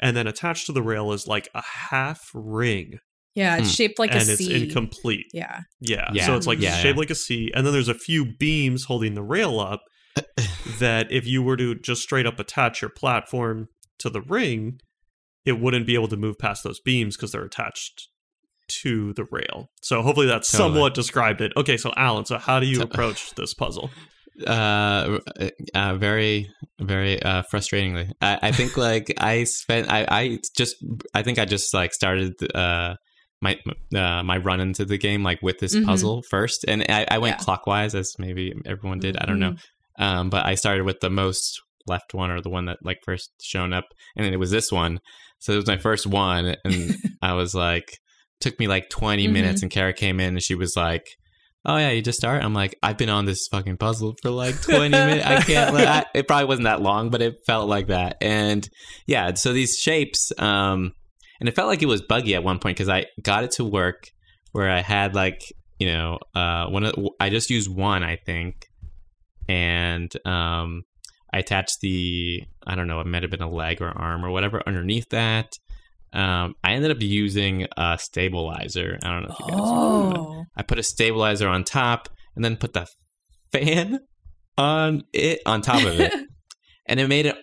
And 0.00 0.16
then 0.16 0.26
attached 0.26 0.66
to 0.66 0.72
the 0.72 0.82
rail 0.82 1.12
is 1.12 1.26
like 1.26 1.48
a 1.54 1.62
half 1.62 2.30
ring, 2.32 2.98
Yeah, 3.34 3.56
it's 3.58 3.68
Hmm. 3.68 3.72
shaped 3.74 3.98
like 3.98 4.14
a 4.14 4.20
C. 4.20 4.20
and 4.20 4.28
a 4.28 4.32
it's 4.32 4.44
C. 4.46 4.62
incomplete. 4.64 5.26
yeah. 5.34 5.60
Yeah. 5.80 6.08
Yeah. 6.12 6.26
So 6.26 6.36
it's 6.36 6.46
like 6.46 6.60
Yeah, 6.60 6.76
shaped 6.76 6.96
yeah. 6.96 7.00
like 7.00 7.10
a 7.10 7.14
C, 7.14 7.50
and 7.54 7.66
then 7.66 7.72
there's 7.72 7.88
a 7.88 7.94
few 7.94 8.24
beams 8.24 8.84
holding 8.84 9.14
the 9.14 9.22
rail 9.22 9.60
up. 9.60 9.82
that 10.78 11.10
if 11.12 11.26
you 11.26 11.42
were 11.42 11.56
to 11.56 11.74
just 11.76 12.02
straight 12.02 12.26
up 12.26 12.38
attach 12.40 12.80
your 12.82 12.88
platform 12.90 13.68
to 13.98 14.10
the 14.10 14.20
ring, 14.20 14.80
it 15.44 15.60
wouldn't 15.60 15.86
be 15.86 15.94
able 15.94 16.08
to 16.08 16.16
move 16.16 16.38
past 16.38 16.64
those 16.64 16.80
beams 16.80 17.16
because 17.16 17.32
they're 17.32 17.44
attached 17.44 18.08
to 18.68 19.12
the 19.14 19.24
rail. 19.30 19.70
So 19.82 20.02
hopefully 20.02 20.26
that's 20.26 20.50
Totally. 20.50 20.70
somewhat 20.74 20.94
described 20.94 21.40
it. 21.40 21.52
Okay, 21.56 21.76
so 21.76 21.92
Alan, 21.96 22.24
so 22.24 22.36
how 22.38 22.58
do 22.60 22.66
you 22.66 22.82
approach 22.82 23.34
this 23.34 23.54
puzzle? 23.54 23.90
Uh, 24.46 25.18
uh 25.74 25.94
very 25.96 26.50
very 26.80 27.20
uh 27.22 27.42
frustratingly 27.52 28.10
i 28.20 28.38
i 28.42 28.52
think 28.52 28.76
like 28.76 29.12
i 29.18 29.44
spent 29.44 29.90
i 29.90 30.06
i 30.08 30.38
just 30.56 30.76
i 31.14 31.22
think 31.22 31.38
i 31.38 31.44
just 31.44 31.72
like 31.74 31.92
started 31.92 32.34
uh 32.54 32.94
my 33.40 33.58
uh, 33.94 34.22
my 34.22 34.36
run 34.38 34.60
into 34.60 34.84
the 34.84 34.98
game 34.98 35.22
like 35.22 35.40
with 35.42 35.58
this 35.58 35.74
Mhm. 35.76 35.84
puzzle 35.86 36.22
first 36.30 36.64
and 36.68 36.84
i, 36.88 37.06
I 37.10 37.18
went 37.18 37.36
Yeah. 37.38 37.44
clockwise 37.44 37.94
as 37.94 38.14
maybe 38.18 38.52
everyone 38.66 38.98
did 38.98 39.16
i 39.16 39.26
don't 39.26 39.38
know 39.40 39.52
Mm-hmm. 39.52 40.04
um 40.04 40.30
but 40.30 40.46
i 40.46 40.54
started 40.54 40.84
with 40.84 41.00
the 41.00 41.10
most 41.10 41.60
left 41.86 42.14
one 42.14 42.30
or 42.30 42.40
the 42.40 42.50
one 42.50 42.66
that 42.66 42.78
like 42.82 42.98
first 43.04 43.30
shown 43.42 43.72
up 43.72 43.84
and 44.16 44.24
then 44.24 44.32
it 44.32 44.38
was 44.38 44.50
this 44.50 44.70
one 44.70 45.00
so 45.38 45.52
it 45.52 45.56
was 45.56 45.66
my 45.66 45.78
first 45.78 46.06
one 46.06 46.54
and 46.64 46.96
i 47.22 47.32
was 47.32 47.54
like 47.54 47.98
took 48.40 48.58
me 48.60 48.68
like 48.68 48.88
20 48.90 49.26
Mhm. 49.26 49.32
minutes 49.32 49.62
and 49.62 49.70
kara 49.70 49.92
came 49.92 50.20
in 50.20 50.34
and 50.34 50.42
she 50.42 50.54
was 50.54 50.76
like 50.76 51.06
oh 51.64 51.76
yeah, 51.76 51.90
you 51.90 52.02
just 52.02 52.18
start. 52.18 52.42
I'm 52.42 52.54
like, 52.54 52.78
I've 52.82 52.98
been 52.98 53.08
on 53.08 53.24
this 53.24 53.48
fucking 53.48 53.76
puzzle 53.76 54.14
for 54.22 54.30
like 54.30 54.60
20 54.62 54.88
minutes. 54.90 55.26
I 55.26 55.42
can't. 55.42 55.76
I, 55.76 56.06
it 56.14 56.26
probably 56.26 56.46
wasn't 56.46 56.64
that 56.64 56.80
long, 56.80 57.10
but 57.10 57.22
it 57.22 57.36
felt 57.46 57.68
like 57.68 57.88
that. 57.88 58.16
And 58.20 58.68
yeah, 59.06 59.34
so 59.34 59.52
these 59.52 59.76
shapes, 59.76 60.32
um, 60.38 60.92
and 61.40 61.48
it 61.48 61.54
felt 61.54 61.68
like 61.68 61.82
it 61.82 61.86
was 61.86 62.02
buggy 62.02 62.34
at 62.34 62.42
one 62.42 62.58
point 62.58 62.76
because 62.76 62.88
I 62.88 63.06
got 63.22 63.44
it 63.44 63.52
to 63.52 63.64
work 63.64 64.10
where 64.52 64.70
I 64.70 64.80
had 64.80 65.14
like 65.14 65.42
you 65.78 65.92
know, 65.92 66.18
uh, 66.34 66.66
one 66.66 66.84
of 66.84 66.94
I 67.20 67.30
just 67.30 67.50
used 67.50 67.72
one, 67.72 68.02
I 68.02 68.16
think, 68.16 68.66
and 69.48 70.12
um, 70.26 70.84
I 71.32 71.38
attached 71.38 71.80
the 71.80 72.42
I 72.66 72.74
don't 72.74 72.88
know, 72.88 73.00
it 73.00 73.06
might 73.06 73.22
have 73.22 73.30
been 73.30 73.42
a 73.42 73.50
leg 73.50 73.80
or 73.80 73.88
arm 73.88 74.24
or 74.24 74.30
whatever 74.30 74.62
underneath 74.66 75.08
that. 75.10 75.56
Um, 76.12 76.54
I 76.64 76.72
ended 76.72 76.90
up 76.90 77.00
using 77.00 77.66
a 77.76 77.98
stabilizer. 78.00 78.98
I 79.02 79.08
don't 79.08 79.22
know 79.22 79.28
if 79.28 79.38
you 79.40 79.46
guys 79.46 79.58
remember. 79.58 80.18
Oh. 80.18 80.44
I 80.56 80.62
put 80.62 80.78
a 80.78 80.82
stabilizer 80.82 81.48
on 81.48 81.64
top 81.64 82.08
and 82.34 82.44
then 82.44 82.56
put 82.56 82.72
the 82.72 82.86
fan 83.52 84.00
on 84.56 85.04
it 85.12 85.40
on 85.46 85.62
top 85.62 85.84
of 85.84 86.00
it. 86.00 86.12
and 86.86 86.98
it 86.98 87.08
made 87.08 87.26
it 87.26 87.36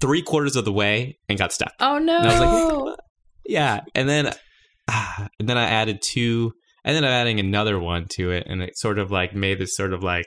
three 0.00 0.22
quarters 0.22 0.56
of 0.56 0.64
the 0.64 0.72
way 0.72 1.18
and 1.28 1.38
got 1.38 1.52
stuck. 1.52 1.72
Oh 1.80 1.98
no. 1.98 2.18
And 2.18 2.26
I 2.28 2.40
was 2.40 2.86
like, 2.88 2.98
yeah. 3.46 3.80
And 3.94 4.08
then 4.08 4.32
ah, 4.88 5.28
and 5.38 5.48
then 5.48 5.56
I 5.56 5.64
added 5.64 6.02
two 6.02 6.52
and 6.84 6.94
then 6.94 7.04
I'm 7.04 7.10
adding 7.10 7.40
another 7.40 7.78
one 7.78 8.06
to 8.10 8.30
it 8.30 8.44
and 8.46 8.62
it 8.62 8.76
sort 8.76 8.98
of 8.98 9.10
like 9.10 9.34
made 9.34 9.58
this 9.58 9.76
sort 9.76 9.92
of 9.92 10.02
like 10.02 10.26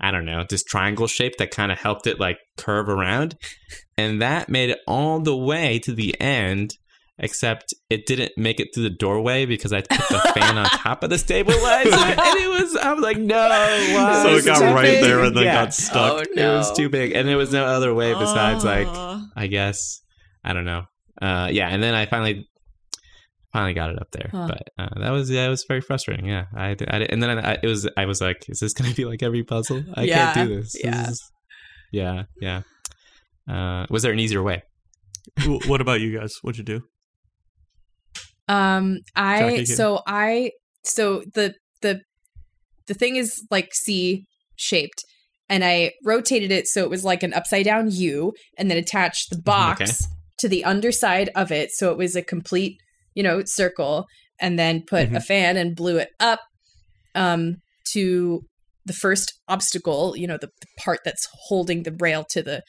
I 0.00 0.10
don't 0.10 0.24
know, 0.24 0.44
this 0.48 0.62
triangle 0.62 1.06
shape 1.06 1.36
that 1.38 1.50
kind 1.50 1.72
of 1.72 1.78
helped 1.78 2.06
it 2.06 2.20
like 2.20 2.38
curve 2.56 2.88
around. 2.88 3.36
And 3.96 4.22
that 4.22 4.48
made 4.48 4.70
it 4.70 4.78
all 4.86 5.18
the 5.20 5.36
way 5.36 5.78
to 5.80 5.92
the 5.92 6.18
end, 6.20 6.74
except 7.18 7.74
it 7.90 8.06
didn't 8.06 8.32
make 8.36 8.60
it 8.60 8.68
through 8.72 8.84
the 8.84 8.90
doorway 8.90 9.44
because 9.44 9.72
I 9.72 9.80
put 9.80 9.98
the 10.08 10.20
fan 10.34 10.56
on 10.56 10.64
top 10.66 11.02
of 11.02 11.10
the 11.10 11.18
stabilizer. 11.18 11.90
And 11.96 12.38
it 12.40 12.48
was, 12.48 12.76
I 12.76 12.92
was 12.92 13.02
like, 13.02 13.18
no, 13.18 13.36
why? 13.36 14.22
so 14.22 14.36
it 14.36 14.44
got 14.44 14.60
right 14.74 14.82
big. 14.84 15.02
there 15.02 15.24
and 15.24 15.36
then 15.36 15.44
Yeah. 15.44 15.64
got 15.64 15.74
stuck. 15.74 16.12
Oh 16.12 16.18
It 16.32 16.36
was 16.56 16.72
too 16.76 16.88
big. 16.88 17.12
And 17.12 17.26
there 17.28 17.36
was 17.36 17.52
no 17.52 17.64
other 17.66 17.92
way 17.92 18.12
besides 18.14 18.64
like 18.64 18.86
I 19.36 19.48
guess 19.48 20.00
I 20.44 20.52
don't 20.52 20.64
know. 20.64 20.84
Uh, 21.20 21.48
yeah, 21.50 21.68
and 21.68 21.82
then 21.82 21.94
I 21.96 22.06
finally 22.06 22.48
finally 23.52 23.74
got 23.74 23.90
it 23.90 23.98
up 24.00 24.10
there, 24.12 24.28
Huh. 24.32 24.48
but 24.48 24.68
uh, 24.78 25.00
that 25.00 25.10
was 25.10 25.30
yeah, 25.30 25.46
it 25.46 25.50
was 25.50 25.64
very 25.66 25.80
frustrating. 25.80 26.26
Yeah, 26.26 26.46
I, 26.54 26.74
did- 26.74 26.88
I 26.90 26.98
did- 27.00 27.10
and 27.10 27.22
then 27.22 27.38
I, 27.38 27.58
it 27.62 27.66
was 27.66 27.88
I 27.96 28.04
was 28.06 28.20
like, 28.20 28.44
is 28.48 28.60
this 28.60 28.72
gonna 28.74 28.94
be 28.94 29.04
like 29.04 29.22
every 29.22 29.42
puzzle? 29.44 29.82
I 29.94 30.02
Yeah, 30.04 30.32
can't 30.34 30.48
do 30.48 30.56
this. 30.60 30.72
This 30.72 30.84
yeah. 30.84 31.10
is- 31.10 31.22
yeah, 31.92 32.22
yeah. 32.40 32.62
Uh, 33.48 33.86
was 33.90 34.02
there 34.02 34.12
an 34.12 34.18
easier 34.18 34.42
way? 34.42 34.62
What 35.66 35.80
about 35.80 36.00
you 36.00 36.18
guys? 36.18 36.36
What'd 36.42 36.58
you 36.58 36.64
do? 36.64 36.82
Um, 38.48 38.98
I 39.14 39.38
Jackie, 39.40 39.64
so 39.66 40.00
I 40.06 40.52
so 40.82 41.22
the 41.34 41.54
the 41.82 42.00
the 42.86 42.94
thing 42.94 43.16
is 43.16 43.44
like 43.50 43.70
C 43.74 44.24
shaped, 44.56 45.04
and 45.48 45.64
I 45.64 45.92
rotated 46.04 46.50
it 46.50 46.66
so 46.66 46.82
it 46.82 46.90
was 46.90 47.04
like 47.04 47.22
an 47.22 47.34
upside 47.34 47.64
down 47.64 47.90
U, 47.90 48.32
and 48.56 48.70
then 48.70 48.78
attached 48.78 49.30
the 49.30 49.40
box 49.40 49.80
Okay. 49.82 49.92
to 50.38 50.48
the 50.48 50.64
underside 50.64 51.30
of 51.34 51.52
it, 51.52 51.70
so 51.72 51.90
it 51.90 51.98
was 51.98 52.16
a 52.16 52.22
complete 52.22 52.78
you 53.18 53.24
know 53.24 53.42
circle, 53.44 54.06
and 54.40 54.56
then 54.56 54.84
put 54.86 55.12
a 55.12 55.20
fan 55.20 55.56
and 55.56 55.74
blew 55.74 55.96
it 55.96 56.10
up 56.20 56.40
um 57.16 57.56
to 57.92 58.42
the 58.86 58.92
first 58.92 59.34
obstacle, 59.48 60.16
you 60.16 60.26
know, 60.26 60.38
the, 60.40 60.48
the 60.60 60.66
part 60.78 61.00
that's 61.04 61.28
holding 61.48 61.82
the 61.82 61.96
rail 61.98 62.24
to 62.30 62.42
the 62.42 62.62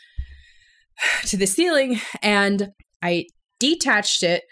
to 1.27 1.37
the 1.37 1.47
ceiling, 1.47 2.01
and 2.23 2.69
I 3.03 3.25
detached 3.59 4.23
it 4.23 4.43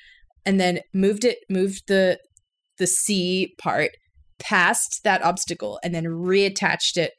and 0.46 0.60
then 0.60 0.80
moved 0.94 1.26
it 1.26 1.40
moved 1.50 1.84
the 1.88 2.20
the 2.78 2.88
C 2.88 3.56
part 3.60 3.90
past 4.40 5.02
that 5.04 5.24
obstacle 5.24 5.80
and 5.84 5.96
then 5.96 6.06
reattached 6.06 6.96
it. 6.96 7.14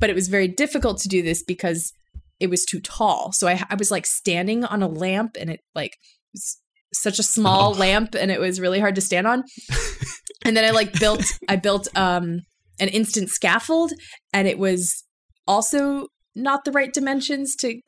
But 0.00 0.08
it 0.08 0.14
was 0.14 0.28
very 0.28 0.48
difficult 0.48 0.98
to 1.00 1.08
do 1.08 1.22
this 1.22 1.42
because 1.42 1.92
it 2.40 2.48
was 2.48 2.64
too 2.64 2.80
tall. 2.80 3.32
So 3.32 3.48
I 3.48 3.62
I 3.68 3.74
was 3.74 3.90
like 3.90 4.06
standing 4.06 4.64
on 4.64 4.82
a 4.82 4.88
lamp 4.88 5.36
and 5.38 5.50
it 5.50 5.60
like 5.74 5.92
was 6.32 6.58
such 6.94 7.18
a 7.18 7.22
small 7.22 7.74
Oh. 7.74 7.78
lamp 7.78 8.14
and 8.14 8.30
it 8.30 8.40
was 8.40 8.60
really 8.60 8.80
hard 8.80 8.94
to 8.94 9.00
stand 9.00 9.26
on. 9.26 9.42
and 10.44 10.56
then 10.56 10.64
I 10.64 10.70
like 10.70 10.98
built 10.98 11.24
I 11.48 11.56
built 11.56 11.88
um 11.96 12.40
an 12.80 12.88
instant 12.88 13.30
scaffold 13.30 13.92
and 14.32 14.48
it 14.48 14.58
was 14.58 15.04
also 15.46 16.06
not 16.36 16.64
the 16.64 16.72
right 16.72 16.92
dimensions 16.92 17.54
to 17.56 17.80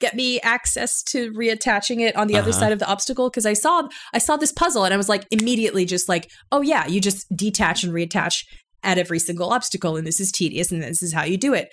get 0.00 0.14
me 0.16 0.40
access 0.40 1.02
to 1.04 1.30
reattaching 1.32 2.00
it 2.00 2.16
on 2.16 2.26
the 2.26 2.36
other 2.36 2.50
Uh-huh. 2.50 2.58
side 2.60 2.72
of 2.72 2.80
the 2.80 2.86
obstacle 2.88 3.30
because 3.30 3.46
I 3.46 3.52
saw 3.52 3.88
I 4.12 4.18
saw 4.18 4.36
this 4.36 4.52
puzzle 4.52 4.84
and 4.84 4.92
I 4.92 4.96
was 4.96 5.08
like 5.08 5.24
immediately 5.30 5.84
just 5.84 6.08
like 6.08 6.28
oh 6.50 6.62
yeah 6.62 6.86
you 6.86 7.00
just 7.00 7.24
detach 7.36 7.84
and 7.84 7.92
reattach 7.92 8.44
at 8.82 8.98
every 8.98 9.18
single 9.18 9.52
obstacle 9.52 9.96
and 9.96 10.06
this 10.06 10.20
is 10.20 10.30
tedious 10.32 10.70
and 10.72 10.82
this 10.82 11.02
is 11.02 11.12
how 11.12 11.24
you 11.24 11.38
do 11.38 11.54
it 11.54 11.68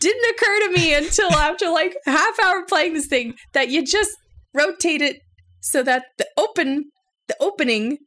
didn't 0.00 0.30
occur 0.34 0.60
to 0.60 0.72
me 0.72 0.94
until 0.94 1.32
after 1.32 1.68
like 1.70 1.96
half 2.06 2.38
hour 2.40 2.64
playing 2.68 2.94
this 2.94 3.06
thing 3.06 3.34
that 3.54 3.68
you 3.70 3.84
just 3.84 4.10
rotate 4.54 5.02
it 5.02 5.18
so 5.60 5.82
that 5.82 6.04
the 6.18 6.26
open 6.36 6.90
the 7.28 7.36
opening 7.40 7.98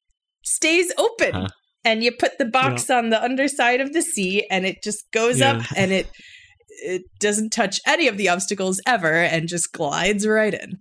stays 0.44 0.92
open 0.98 1.32
Huh. 1.34 1.48
and 1.86 2.04
you 2.04 2.12
put 2.12 2.38
the 2.38 2.46
box 2.46 2.90
on 2.90 3.10
the 3.10 3.22
underside 3.24 3.80
of 3.82 3.94
the 3.94 4.02
C 4.02 4.46
and 4.52 4.66
it 4.66 4.84
just 4.84 5.04
goes 5.12 5.42
up 5.42 5.62
and 5.76 5.92
it 5.92 6.10
it 6.86 7.04
doesn't 7.20 7.52
touch 7.52 7.80
any 7.88 8.08
of 8.08 8.18
the 8.18 8.28
obstacles 8.30 8.82
ever 8.86 9.14
and 9.14 9.48
just 9.48 9.72
glides 9.72 10.28
right 10.28 10.54
in. 10.54 10.80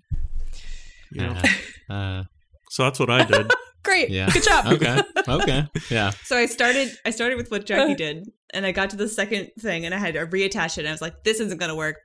Yeah. 1.12 1.42
Uh, 1.88 2.22
So 2.70 2.84
that's 2.84 2.98
what 2.98 3.10
I 3.10 3.24
did. 3.24 3.50
Great. 3.84 4.10
yeah. 4.10 4.30
Good 4.32 4.44
job. 4.44 4.66
okay. 4.66 5.02
Okay. 5.28 5.66
Yeah. 5.90 6.10
So 6.24 6.36
I 6.36 6.46
started 6.46 6.88
I 7.04 7.10
started 7.10 7.36
with 7.36 7.50
what 7.50 7.66
Jackie 7.66 7.94
did, 7.94 8.24
and 8.54 8.64
I 8.64 8.72
got 8.72 8.90
to 8.90 8.96
the 8.96 9.08
second 9.08 9.50
thing 9.60 9.84
and 9.84 9.94
I 9.94 9.98
had 9.98 10.14
to 10.14 10.26
reattach 10.26 10.78
it 10.78 10.80
and 10.80 10.88
I 10.88 10.92
was 10.92 11.02
like, 11.02 11.22
this 11.24 11.38
isn't 11.40 11.58
gonna 11.58 11.76
work. 11.76 11.96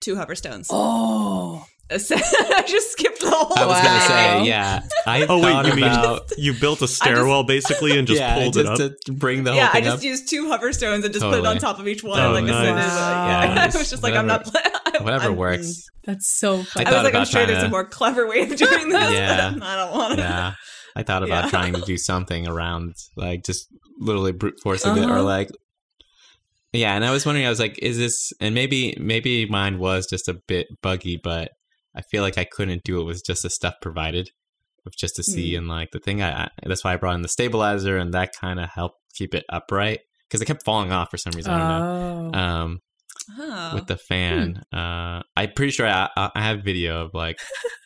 Two 0.00 0.16
hover 0.16 0.34
stones. 0.34 0.68
Oh. 0.70 1.64
So 1.96 2.16
I 2.18 2.64
just 2.66 2.92
skipped 2.92 3.20
the 3.20 3.30
whole 3.30 3.52
I 3.56 3.64
was 3.66 3.80
gonna 3.82 4.00
say 4.42 4.44
yeah. 4.46 4.80
I 5.06 5.24
Oh 5.28 5.38
wait, 5.42 5.66
you 5.68 5.74
mean 5.80 6.18
you 6.36 6.52
built 6.60 6.82
a 6.82 6.88
stairwell 6.88 7.44
basically 7.44 7.98
and 7.98 8.06
just 8.06 8.20
yeah, 8.20 8.34
pulled 8.34 8.52
just 8.54 8.80
it 8.80 8.92
up? 8.92 9.00
to 9.06 9.12
bring 9.12 9.44
the 9.44 9.52
whole 9.52 9.58
yeah, 9.60 9.70
I 9.72 9.80
just 9.80 9.98
up. 9.98 10.02
used 10.02 10.28
two 10.28 10.48
hover 10.48 10.72
stones 10.74 11.04
and 11.04 11.14
just 11.14 11.24
put 11.24 11.38
it 11.38 11.46
on 11.46 11.56
top 11.58 11.78
of 11.78 11.88
each 11.88 12.04
one. 12.04 12.20
Oh, 12.20 12.32
like 12.32 12.44
as 12.44 12.50
soon 12.50 12.74
nice. 12.74 12.84
as 12.86 12.92
I, 12.92 13.28
yeah, 13.48 13.54
Nice. 13.54 13.74
I 13.74 13.78
was 13.78 13.90
just 13.90 14.02
like, 14.02 14.14
I'm 14.14 14.26
not 14.26 14.44
playing. 14.44 15.02
Whatever 15.04 15.32
works. 15.32 15.86
That's 16.04 16.28
so 16.38 16.58
I 16.60 16.62
funny. 16.64 16.86
I, 16.86 16.90
was 16.92 17.04
like, 17.04 17.14
I'm 17.14 17.24
sure 17.26 17.46
there's 17.46 17.58
trying 17.58 17.68
a 17.68 17.70
more 17.70 17.84
clever 17.84 18.26
way 18.28 18.40
of 18.42 18.54
doing 18.56 18.88
this. 18.90 19.12
Yeah. 19.12 19.52
but 19.54 19.62
I 19.62 19.76
don't 19.76 19.92
want 19.92 20.14
to. 20.16 20.20
yeah. 20.22 20.52
I 20.96 21.02
thought 21.04 21.22
about 21.22 21.44
Yeah. 21.44 21.50
trying 21.50 21.72
to 21.74 21.80
do 21.82 21.96
something 21.96 22.46
around 22.48 22.94
like 23.16 23.44
just 23.44 23.68
literally 23.98 24.32
brute 24.32 24.58
forcing 24.62 24.96
it 24.96 25.04
or 25.06 25.12
Uh-huh. 25.12 25.22
like 25.22 25.50
Yeah, 26.72 26.94
and 26.94 27.04
I 27.04 27.12
was 27.12 27.24
wondering 27.24 27.46
I 27.46 27.50
was 27.50 27.60
like 27.60 27.78
is 27.82 27.96
this 27.96 28.32
and 28.40 28.54
maybe 28.54 28.94
maybe 29.00 29.46
mine 29.46 29.78
was 29.78 30.06
just 30.06 30.28
a 30.28 30.34
bit 30.34 30.66
buggy 30.82 31.16
but 31.16 31.52
I 31.98 32.02
feel 32.02 32.22
like 32.22 32.38
I 32.38 32.44
couldn't 32.44 32.84
do 32.84 33.00
it 33.00 33.04
with 33.04 33.24
just 33.26 33.42
the 33.42 33.50
stuff 33.50 33.74
provided 33.82 34.30
with 34.84 34.96
just 34.96 35.16
to 35.16 35.22
see 35.22 35.52
Hmm. 35.52 35.58
and 35.58 35.68
like 35.68 35.90
the 35.90 35.98
thing 35.98 36.22
I, 36.22 36.44
I 36.44 36.48
that's 36.64 36.84
why 36.84 36.92
I 36.94 36.96
brought 36.96 37.16
in 37.16 37.22
the 37.22 37.28
stabilizer 37.28 37.96
and 37.98 38.14
that 38.14 38.30
kind 38.40 38.60
of 38.60 38.68
helped 38.70 38.98
keep 39.14 39.34
it 39.34 39.44
upright 39.50 40.00
because 40.28 40.40
it 40.40 40.46
kept 40.46 40.64
falling 40.64 40.92
off 40.92 41.10
for 41.10 41.16
some 41.18 41.32
reason 41.32 41.52
I 41.52 41.58
don't 41.58 41.68
know. 41.68 42.30
Oh. 42.34 42.38
Um, 42.38 42.78
Huh. 43.36 43.72
with 43.74 43.86
the 43.88 43.98
fan. 43.98 44.62
Uh, 44.72 45.20
I'm 45.36 45.52
pretty 45.54 45.72
sure 45.72 45.86
I, 45.86 46.08
I 46.16 46.30
I 46.34 46.40
have 46.40 46.62
video 46.64 47.02
of 47.04 47.12
like 47.12 47.38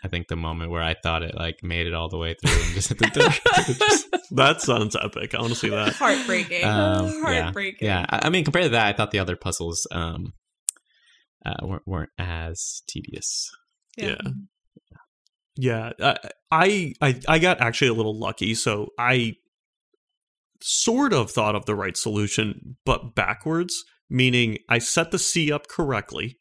I 0.05 0.09
think 0.09 0.29
the 0.29 0.37
moment 0.37 0.71
where 0.71 0.83
I 0.83 0.95
thought 1.03 1.25
it 1.25 1.35
like 1.35 1.57
made 1.65 1.89
it 1.89 1.95
all 1.95 2.09
the 2.09 2.19
way 2.19 2.35
through 2.41 2.53
and 2.63 2.75
just 2.75 2.91
hit 2.91 2.99
the 2.99 3.07
door. 3.09 3.29
That 4.37 4.61
sounds 4.63 4.95
epic. 4.97 5.35
I 5.35 5.41
want 5.41 5.53
to 5.53 5.59
see 5.59 5.69
that. 5.71 5.95
Heartbreaking. 5.95 6.65
Um, 6.65 7.07
yeah, 7.25 7.43
Heartbreaking. 7.43 7.87
Yeah, 7.87 8.07
I, 8.09 8.27
I 8.27 8.31
mean, 8.31 8.45
compared 8.45 8.65
to 8.67 8.71
that, 8.71 8.87
I 8.87 8.93
thought 8.97 9.11
the 9.11 9.19
other 9.19 9.37
puzzles 9.37 9.87
um, 9.91 10.33
uh, 11.45 11.57
weren't 11.63 11.83
weren't 11.87 12.11
as 12.19 12.83
tedious. 12.87 13.51
Yeah. 13.97 14.17
Yeah, 15.57 15.93
I, 16.51 16.95
I 17.03 17.21
I 17.29 17.39
got 17.39 17.61
actually 17.61 17.89
a 17.89 17.93
little 17.95 18.19
lucky, 18.19 18.55
so 18.55 18.89
I 18.99 19.35
sort 20.63 21.13
of 21.13 21.31
thought 21.31 21.55
of 21.55 21.67
the 21.67 21.75
right 21.75 21.97
solution, 21.97 22.77
but 22.87 23.15
backwards, 23.15 23.85
meaning 24.09 24.59
I 24.69 24.79
set 24.79 25.11
the 25.11 25.19
C 25.19 25.53
up 25.53 25.69
correctly, 25.69 26.39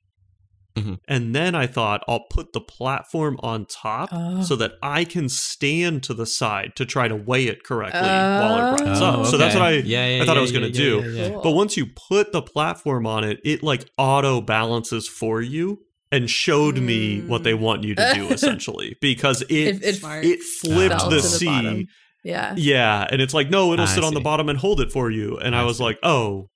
Mhm. 0.77 0.99
and 1.09 1.35
then 1.35 1.55
I 1.55 1.67
thought 1.67 2.03
I'll 2.07 2.25
put 2.29 2.53
the 2.53 2.61
platform 2.61 3.37
on 3.43 3.65
top 3.65 4.09
Oh. 4.13 4.41
so 4.43 4.55
that 4.55 4.75
I 4.81 5.03
can 5.03 5.27
stand 5.27 6.03
to 6.03 6.13
the 6.13 6.25
side 6.25 6.71
to 6.77 6.85
try 6.85 7.09
to 7.09 7.15
weigh 7.15 7.47
it 7.47 7.63
correctly 7.65 7.99
while 7.99 8.57
it 8.75 8.81
runs 8.81 9.01
Oh, 9.01 9.05
up. 9.05 9.25
So 9.27 9.37
that's 9.37 9.55
what 9.55 9.63
I 9.63 9.71
yeah, 9.71 10.07
yeah, 10.07 10.23
I 10.23 10.25
thought 10.25 10.37
I 10.37 10.41
was 10.41 10.53
gonna 10.53 10.67
yeah, 10.67 10.71
do. 10.71 11.01
yeah, 11.03 11.07
yeah, 11.07 11.21
yeah. 11.23 11.29
Cool. 11.33 11.41
but 11.41 11.51
once 11.51 11.75
you 11.75 11.87
put 12.07 12.31
the 12.31 12.41
platform 12.41 13.05
on 13.05 13.25
it, 13.25 13.41
it 13.43 13.61
like 13.61 13.89
auto 13.97 14.39
balances 14.39 15.09
for 15.09 15.41
you 15.41 15.79
and 16.11 16.29
showed 16.29 16.77
me 16.77 17.21
what 17.21 17.43
they 17.43 17.53
want 17.53 17.83
you 17.83 17.95
to 17.95 18.11
do 18.13 18.27
essentially 18.31 18.97
because 19.01 19.41
it 19.43 19.51
It, 19.51 19.83
it 19.83 20.03
it 20.03 20.39
flipped 20.43 20.99
Fell 21.01 21.09
the 21.09 21.15
the 21.17 21.21
C. 21.21 21.45
bottom. 21.45 21.85
yeah. 22.23 22.53
yeah, 22.57 23.07
and 23.09 23.21
it's 23.21 23.33
like 23.33 23.49
no, 23.49 23.73
it'll 23.73 23.85
I 23.85 23.89
sit 23.89 24.03
on 24.03 24.13
the 24.13 24.19
bottom 24.21 24.49
and 24.49 24.57
hold 24.59 24.81
it 24.81 24.91
for 24.91 25.09
you. 25.09 25.37
And 25.37 25.55
I, 25.55 25.61
I 25.61 25.63
was 25.63 25.77
see. 25.77 25.83
like, 25.83 25.97
oh, 26.03 26.47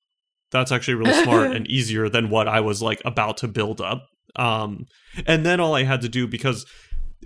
that's 0.51 0.71
actually 0.71 0.95
really 0.95 1.23
smart 1.23 1.55
and 1.55 1.67
easier 1.77 2.07
than 2.09 2.29
what 2.29 2.47
I 2.47 2.59
was 2.59 2.81
like 2.81 3.01
about 3.05 3.37
to 3.37 3.47
build 3.47 3.81
up. 3.81 4.05
Um, 4.35 4.85
and 5.25 5.45
then 5.45 5.59
all 5.59 5.73
I 5.75 5.83
had 5.83 6.01
to 6.01 6.09
do 6.09 6.27
because 6.27 6.65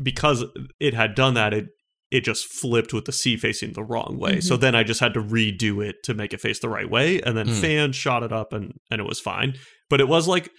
because 0.02 0.44
it 0.80 0.94
had 0.94 1.16
done 1.16 1.34
that, 1.34 1.54
it 1.54 1.66
it 2.12 2.22
just 2.24 2.46
flipped 2.46 2.92
with 2.94 3.06
the 3.06 3.12
C 3.12 3.38
facing 3.38 3.74
the 3.74 3.84
wrong 3.84 4.18
way. 4.20 4.40
So 4.42 4.58
then 4.58 4.74
I 4.74 4.84
just 4.84 5.00
had 5.00 5.14
to 5.16 5.22
redo 5.22 5.86
it 5.86 5.98
to 6.06 6.14
make 6.16 6.34
it 6.34 6.42
face 6.42 6.60
the 6.60 6.70
right 6.70 6.90
way, 6.90 7.22
and 7.22 7.36
then 7.38 7.48
Hmm. 7.48 7.54
fan 7.62 7.92
shot 7.92 8.24
it 8.24 8.32
up, 8.32 8.54
and 8.54 8.74
and 8.90 9.00
it 9.02 9.08
was 9.08 9.20
fine. 9.20 9.56
But 9.90 10.00
it 10.02 10.08
was 10.08 10.28
like 10.28 10.50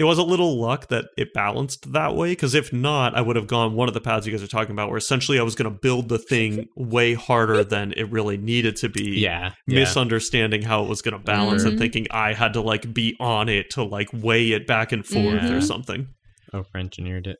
it 0.00 0.04
was 0.04 0.18
a 0.18 0.22
little 0.24 0.58
luck 0.60 0.88
that 0.88 1.04
it 1.16 1.32
balanced 1.34 1.92
that 1.92 2.16
way 2.16 2.30
because 2.30 2.54
if 2.54 2.72
not, 2.72 3.14
I 3.14 3.20
would 3.20 3.36
have 3.36 3.46
gone 3.46 3.74
one 3.74 3.86
of 3.86 3.94
the 3.94 4.00
paths 4.00 4.26
you 4.26 4.32
guys 4.32 4.42
are 4.42 4.48
talking 4.48 4.72
about, 4.72 4.88
where 4.88 4.96
essentially 4.96 5.38
I 5.38 5.42
was 5.42 5.54
going 5.54 5.70
to 5.72 5.78
build 5.78 6.08
the 6.08 6.18
thing 6.18 6.66
way 6.76 7.14
harder 7.14 7.62
than 7.62 7.92
it 7.96 8.10
really 8.10 8.36
needed 8.36 8.74
to 8.76 8.88
be. 8.88 9.20
yeah, 9.20 9.52
yeah. 9.68 9.80
Misunderstanding 9.80 10.62
how 10.62 10.82
it 10.82 10.88
was 10.88 11.02
going 11.02 11.16
to 11.16 11.22
balance 11.22 11.62
and 11.64 11.74
Mhm. 11.76 11.78
thinking 11.78 12.06
I 12.10 12.32
had 12.32 12.54
to 12.54 12.60
like 12.62 12.92
be 12.94 13.14
on 13.20 13.48
it 13.48 13.70
to 13.72 13.84
like 13.84 14.08
weigh 14.12 14.52
it 14.52 14.66
back 14.66 14.90
and 14.90 15.04
forth 15.06 15.44
or 15.44 15.58
Mhm. 15.58 15.62
something. 15.62 16.08
Over 16.52 16.66
engineered 16.76 17.26
it. 17.28 17.36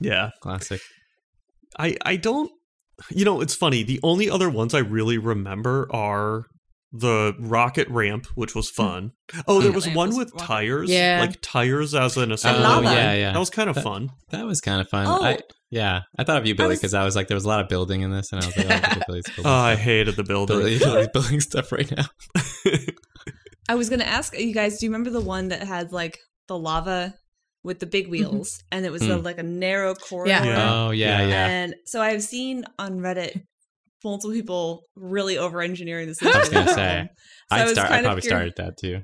Yeah. 0.00 0.30
Classic. 0.42 0.80
I 1.78 1.96
I 2.04 2.16
don't 2.16 2.50
you 3.10 3.24
know, 3.24 3.40
it's 3.40 3.54
funny. 3.54 3.82
The 3.82 3.98
only 4.02 4.28
other 4.28 4.50
ones 4.50 4.74
I 4.74 4.80
really 4.80 5.16
remember 5.16 5.88
are 5.90 6.42
the 6.92 7.34
rocket 7.38 7.88
ramp, 7.88 8.26
which 8.34 8.54
was 8.54 8.68
hmm. 8.70 8.82
fun. 8.82 9.12
Oh, 9.46 9.60
there 9.60 9.72
was 9.72 9.88
one 9.88 10.16
with 10.16 10.36
tires. 10.36 10.90
Yeah. 10.90 11.18
Like 11.20 11.40
tires 11.40 11.94
as 11.94 12.16
an 12.16 12.32
Oh, 12.32 12.34
assembly. 12.34 12.62
lava. 12.62 12.84
yeah, 12.86 13.12
yeah. 13.14 13.32
That 13.32 13.38
was 13.38 13.50
kind 13.50 13.68
of 13.70 13.76
That- 13.76 13.84
fun. 13.84 14.10
That 14.30 14.44
was 14.44 14.60
kind 14.60 14.80
of 14.80 14.88
fun. 14.88 15.06
Oh. 15.06 15.22
I, 15.24 15.38
yeah, 15.70 16.00
I 16.18 16.24
thought 16.24 16.38
of 16.38 16.46
you, 16.46 16.56
Billy, 16.56 16.70
was- 16.70 16.80
because 16.80 16.94
I, 16.94 17.04
was 17.04 17.14
like, 17.14 17.28
there 17.28 17.36
was 17.36 17.44
a 17.44 17.48
lot 17.48 17.60
of 17.60 17.68
building 17.68 18.00
in 18.00 18.10
this, 18.10 18.32
and 18.32 18.42
I 18.42 18.46
was 18.46 18.56
like, 18.56 18.66
oh, 18.66 18.74
look 18.74 18.84
at 18.84 19.06
Billy's 19.06 19.24
building 19.36 19.46
Oh, 19.46 19.54
I 19.54 19.76
hated 19.76 20.16
the 20.16 20.24
building. 20.24 20.58
Billy, 20.58 20.78
Billy's 20.80 21.08
building 21.12 21.40
stuff 21.40 21.70
right 21.70 21.88
now. 21.96 22.06
I 23.68 23.76
was 23.76 23.88
gonna 23.88 24.04
ask 24.04 24.36
you 24.36 24.52
guys, 24.52 24.78
do 24.78 24.86
you 24.86 24.90
remember 24.90 25.10
the 25.10 25.20
one 25.20 25.48
that 25.48 25.62
had 25.62 25.92
like 25.92 26.18
the 26.48 26.58
lava 26.58 27.14
with 27.62 27.78
the 27.78 27.86
big 27.86 28.04
mm-hmm. 28.04 28.12
wheels 28.12 28.64
and 28.72 28.84
it 28.84 28.90
was 28.90 29.02
a, 29.02 29.10
Mm. 29.10 29.24
like 29.24 29.38
a 29.38 29.44
narrow 29.44 29.94
corridor? 29.94 30.30
Yeah. 30.30 30.44
Yeah. 30.44 30.74
Oh 30.74 30.90
yeah, 30.90 31.20
Yeah. 31.20 31.28
yeah. 31.28 31.46
And 31.46 31.74
so 31.86 32.02
I've 32.02 32.24
seen 32.24 32.64
on 32.80 32.98
Reddit 32.98 33.40
multiple 34.04 34.32
people 34.34 34.82
really 34.96 35.36
over 35.38 35.60
engineering 35.60 36.08
this. 36.08 36.22
I 36.22 36.38
was 36.38 36.48
gonna 36.48 36.72
say, 36.72 37.08
So 37.50 37.56
I 37.56 37.62
was 37.64 37.72
start. 37.72 37.90
I 37.90 38.02
probably 38.02 38.22
curi- 38.22 38.24
started 38.24 38.52
that 38.56 38.76
too. 38.78 39.00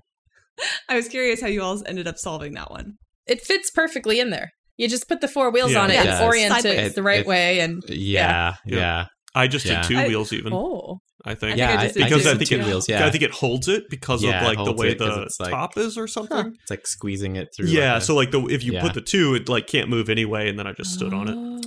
I 0.88 0.96
was 0.96 1.08
curious 1.08 1.40
how 1.40 1.48
you 1.48 1.62
all 1.62 1.82
ended 1.86 2.06
up 2.08 2.16
solving 2.18 2.54
that 2.54 2.70
one. 2.70 2.94
It 3.26 3.40
fits 3.42 3.70
perfectly 3.70 4.20
in 4.20 4.30
there. 4.30 4.50
You 4.76 4.88
just 4.88 5.08
put 5.08 5.20
the 5.20 5.28
four 5.28 5.50
wheels 5.50 5.72
Yeah, 5.72 5.82
on 5.82 5.90
it 5.90 5.94
it 5.94 6.06
and 6.06 6.24
orient 6.24 6.52
it, 6.58 6.62
Sideways. 6.62 6.94
the 6.94 7.02
right 7.02 7.20
It- 7.20 7.26
way. 7.26 7.60
And 7.60 7.82
Yeah, 7.88 8.56
Yeah. 8.66 8.76
yeah, 8.78 9.06
I 9.34 9.48
just 9.48 9.64
Yeah. 9.66 9.82
did 9.82 9.88
two 9.88 9.96
I- 9.98 10.06
wheels 10.08 10.32
even. 10.32 10.52
oh, 10.52 11.00
I 11.26 11.34
think. 11.34 11.54
I 11.54 11.56
yeah. 11.56 11.66
think 11.66 11.80
I 11.80 11.84
I, 11.84 11.86
just 11.86 11.94
did 11.94 12.04
because 12.04 12.22
did 12.22 12.26
I 12.26 12.30
some 12.30 12.38
think 12.38 12.52
it, 12.52 12.64
wheels. 12.66 12.88
Yeah, 12.88 13.06
I 13.06 13.10
think 13.10 13.24
it 13.24 13.32
holds 13.32 13.68
it 13.68 13.90
because 13.90 14.22
Yeah, 14.22 14.40
of 14.48 14.56
like 14.56 14.64
the 14.64 14.72
way 14.72 14.94
the 14.94 15.28
like- 15.40 15.50
top 15.50 15.76
is 15.76 15.98
or 15.98 16.06
something. 16.06 16.56
it's 16.62 16.70
like 16.70 16.86
squeezing 16.86 17.36
it 17.36 17.48
through. 17.54 17.66
Yeah, 17.66 17.94
like 17.94 18.02
so 18.02 18.14
like 18.14 18.30
the 18.30 18.40
if 18.46 18.62
you 18.62 18.74
Yeah. 18.74 18.82
put 18.82 18.94
the 18.94 19.00
two, 19.00 19.34
it 19.34 19.48
like 19.48 19.66
can't 19.66 19.88
move 19.88 20.08
anyway, 20.08 20.48
and 20.48 20.58
then 20.58 20.66
I 20.66 20.72
just 20.72 20.92
stood 20.94 21.12
on 21.12 21.28
it. 21.28 21.34
Oh. 21.36 21.60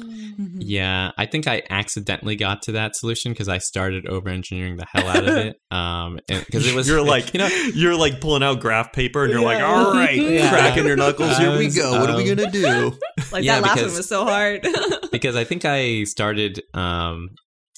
Yeah, 0.59 1.11
I 1.17 1.25
think 1.25 1.47
I 1.47 1.63
accidentally 1.69 2.37
got 2.37 2.61
to 2.63 2.71
that 2.73 2.95
solution 2.95 3.33
because 3.33 3.49
I 3.49 3.57
started 3.57 4.07
over 4.07 4.29
engineering 4.29 4.77
the 4.77 4.85
hell 4.89 5.07
out 5.09 5.27
of 5.27 5.35
it. 5.45 5.57
Um, 5.69 6.19
because 6.27 6.65
it 6.65 6.73
was 6.73 6.87
you're 6.87 7.03
like 7.03 7.33
you 7.33 7.39
know 7.39 7.47
you're 7.73 7.95
like 7.95 8.21
pulling 8.21 8.43
out 8.43 8.61
graph 8.61 8.93
paper 8.93 9.23
and 9.25 9.33
you're 9.33 9.41
like, 9.41 9.61
all 9.61 9.93
right, 9.93 10.15
Yeah. 10.17 10.49
cracking 10.49 10.85
your 10.85 10.95
knuckles. 10.95 11.37
Here 11.37 11.49
I 11.49 11.57
we 11.57 11.65
was, 11.65 11.75
go. 11.77 11.99
What 11.99 12.09
are 12.09 12.15
we 12.15 12.29
um, 12.31 12.37
gonna 12.37 12.51
do? 12.51 12.97
Like 13.33 13.43
Yeah, 13.43 13.59
that 13.59 13.67
last 13.67 13.81
one 13.81 13.95
was 13.95 14.07
so 14.07 14.23
hard. 14.23 14.65
because 15.11 15.35
I 15.35 15.43
think 15.43 15.65
I 15.65 16.05
started 16.05 16.61
um 16.73 17.31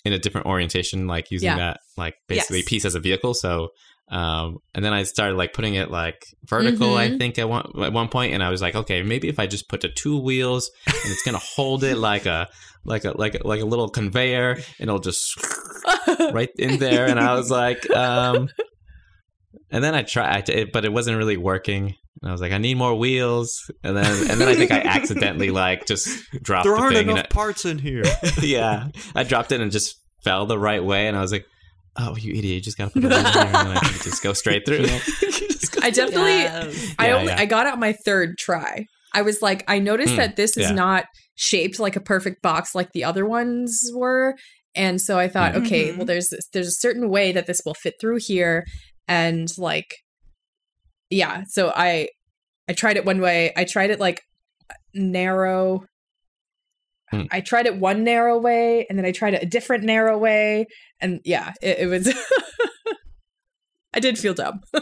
in 0.05 0.13
a 0.13 0.19
different 0.19 0.47
orientation, 0.47 1.07
like 1.07 1.29
using 1.31 1.47
Yeah. 1.49 1.57
that 1.57 1.79
like 1.97 2.15
basically 2.27 2.59
Yes. 2.59 2.69
piece 2.69 2.85
as 2.85 2.95
a 2.95 2.99
vehicle. 2.99 3.33
So 3.33 3.69
um 4.09 4.57
and 4.75 4.83
then 4.83 4.91
I 4.93 5.03
started 5.03 5.35
like 5.37 5.53
putting 5.53 5.75
it 5.75 5.89
like 5.89 6.25
vertical, 6.43 6.95
I 6.97 7.09
Mhm. 7.11 7.17
think 7.17 7.39
at 7.39 7.47
one 7.47 7.71
at 7.81 7.93
one 7.93 8.09
point, 8.09 8.33
and 8.33 8.43
I 8.43 8.49
was 8.49 8.61
like, 8.61 8.75
okay, 8.75 9.03
maybe 9.03 9.29
if 9.29 9.39
I 9.39 9.47
just 9.47 9.69
put 9.69 9.81
the 9.81 9.89
two 9.89 10.17
wheels 10.19 10.69
and 10.87 10.95
it's 11.11 11.23
gonna 11.23 11.37
hold 11.37 11.83
it 11.83 11.97
like 11.97 12.25
a 12.25 12.47
like 12.83 13.05
a 13.05 13.11
like 13.17 13.35
a, 13.35 13.47
like 13.47 13.61
a 13.61 13.65
little 13.65 13.89
conveyor, 13.89 14.51
and 14.79 14.89
it'll 14.89 14.99
just 14.99 15.37
right 16.33 16.49
in 16.57 16.77
there. 16.79 17.05
And 17.07 17.19
I 17.19 17.35
was 17.35 17.49
like, 17.51 17.89
um 17.91 18.49
and 19.69 19.83
then 19.83 19.95
I 19.95 20.01
tried, 20.03 20.49
it, 20.49 20.71
but 20.73 20.83
it 20.85 20.91
wasn't 20.91 21.17
really 21.17 21.37
working. 21.37 21.95
And 22.21 22.29
I 22.29 22.31
was 22.31 22.41
like, 22.41 22.51
I 22.51 22.57
need 22.59 22.75
more 22.77 22.93
wheels, 22.95 23.69
and 23.83 23.97
then 23.97 24.29
and 24.31 24.39
then 24.39 24.47
I 24.47 24.55
think 24.55 24.69
I 24.71 24.79
accidentally 24.85 25.49
like 25.49 25.85
just 25.87 26.07
dropped 26.43 26.65
There 26.65 26.75
the 26.75 26.81
aren't 26.81 26.95
thing, 26.95 27.09
and 27.09 27.17
enough 27.17 27.29
parts 27.29 27.65
in 27.65 27.79
here. 27.79 28.03
yeah, 28.41 28.89
I 29.15 29.23
dropped 29.23 29.51
it 29.51 29.59
and 29.61 29.71
just 29.71 29.99
fell 30.23 30.45
the 30.45 30.59
right 30.59 30.83
way, 30.83 31.07
and 31.07 31.17
I 31.17 31.21
was 31.21 31.31
like, 31.31 31.45
"Oh, 31.97 32.15
you 32.15 32.31
idiot! 32.33 32.55
You 32.55 32.61
just 32.61 32.77
gotta 32.77 32.91
put 32.91 33.03
it 33.05 33.11
in 33.11 33.25
here, 33.25 33.41
and 33.41 33.53
then 33.55 33.77
I 33.77 33.79
can 33.79 34.01
just 34.03 34.21
go 34.21 34.33
straight 34.33 34.65
through." 34.67 34.85
I 35.83 35.89
definitely, 35.89 36.31
Yes. 36.31 36.93
I 36.99 37.07
Yeah, 37.07 37.15
only, 37.15 37.27
yeah. 37.31 37.39
I 37.39 37.45
got 37.45 37.65
out 37.65 37.79
my 37.79 37.93
third 38.05 38.37
try. 38.37 38.85
I 39.13 39.23
was 39.23 39.41
like, 39.41 39.63
I 39.67 39.79
noticed 39.79 40.11
Hmm, 40.13 40.17
that 40.17 40.35
this 40.35 40.57
is 40.57 40.69
yeah. 40.69 40.75
not 40.75 41.05
shaped 41.35 41.79
like 41.79 41.95
a 41.95 42.01
perfect 42.01 42.41
box 42.43 42.75
like 42.75 42.91
the 42.93 43.03
other 43.03 43.25
ones 43.25 43.81
were, 43.95 44.35
and 44.75 45.01
so 45.01 45.17
I 45.17 45.27
thought, 45.27 45.53
Mhm. 45.53 45.65
okay, 45.65 45.91
well, 45.91 46.05
there's 46.05 46.31
there's 46.53 46.67
a 46.67 46.71
certain 46.71 47.09
way 47.09 47.31
that 47.31 47.47
this 47.47 47.61
will 47.65 47.73
fit 47.73 47.95
through 47.99 48.19
here, 48.21 48.63
and 49.07 49.47
like, 49.57 49.87
yeah. 51.11 51.43
So 51.47 51.71
I, 51.75 52.07
I 52.67 52.73
tried 52.73 52.97
it 52.97 53.05
one 53.05 53.21
way. 53.21 53.53
I 53.55 53.65
tried 53.65 53.91
it 53.91 53.99
like 53.99 54.21
narrow. 54.93 55.85
Hmm. 57.09 57.23
I 57.29 57.41
tried 57.41 57.65
it 57.65 57.77
one 57.77 58.03
narrow 58.03 58.39
way, 58.39 58.85
and 58.89 58.97
then 58.97 59.05
I 59.05 59.11
tried 59.11 59.33
it 59.33 59.43
a 59.43 59.45
different 59.45 59.83
narrow 59.83 60.17
way, 60.17 60.65
and 61.01 61.19
yeah, 61.25 61.51
it, 61.61 61.79
it 61.79 61.87
was. 61.87 62.07
I 63.93 63.99
did 63.99 64.17
feel 64.17 64.33
dumb. 64.33 64.61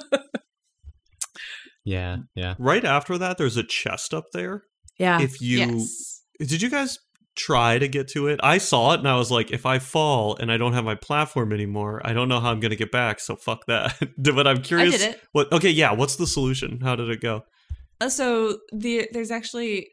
yeah, 1.83 2.17
yeah. 2.35 2.53
right 2.59 2.85
after 2.85 3.17
that, 3.17 3.39
there's 3.39 3.57
a 3.57 3.63
chest 3.63 4.13
up 4.13 4.25
there. 4.33 4.61
Yeah. 4.99 5.19
If 5.21 5.41
you 5.41 5.57
yes. 5.57 6.23
did, 6.39 6.61
you 6.61 6.69
guys 6.69 6.99
try 7.39 7.79
to 7.79 7.87
get 7.87 8.07
to 8.09 8.27
it? 8.27 8.39
I 8.43 8.57
saw 8.59 8.93
it 8.93 8.99
and 8.99 9.07
I 9.07 9.15
was 9.15 9.31
like, 9.31 9.51
if 9.51 9.65
I 9.65 9.79
fall 9.79 10.35
and 10.39 10.51
I 10.51 10.57
don't 10.57 10.73
have 10.73 10.83
my 10.85 10.95
platform 10.95 11.51
anymore, 11.53 12.01
I 12.03 12.13
don't 12.13 12.27
know 12.29 12.39
how 12.39 12.51
I'm 12.51 12.59
gonna 12.59 12.75
get 12.75 12.91
back. 12.91 13.19
So 13.19 13.35
fuck 13.35 13.65
that. 13.67 13.97
but 14.17 14.45
I'm 14.47 14.61
curious. 14.61 14.97
did 14.97 15.11
it. 15.15 15.21
What? 15.31 15.51
Okay, 15.51 15.69
yeah. 15.71 15.91
What's 15.93 16.15
the 16.17 16.27
solution? 16.27 16.79
How 16.81 16.95
did 16.95 17.09
it 17.09 17.21
go? 17.21 17.43
Uh, 18.01 18.09
so 18.09 18.59
the 18.71 19.07
there's 19.13 19.31
actually 19.31 19.87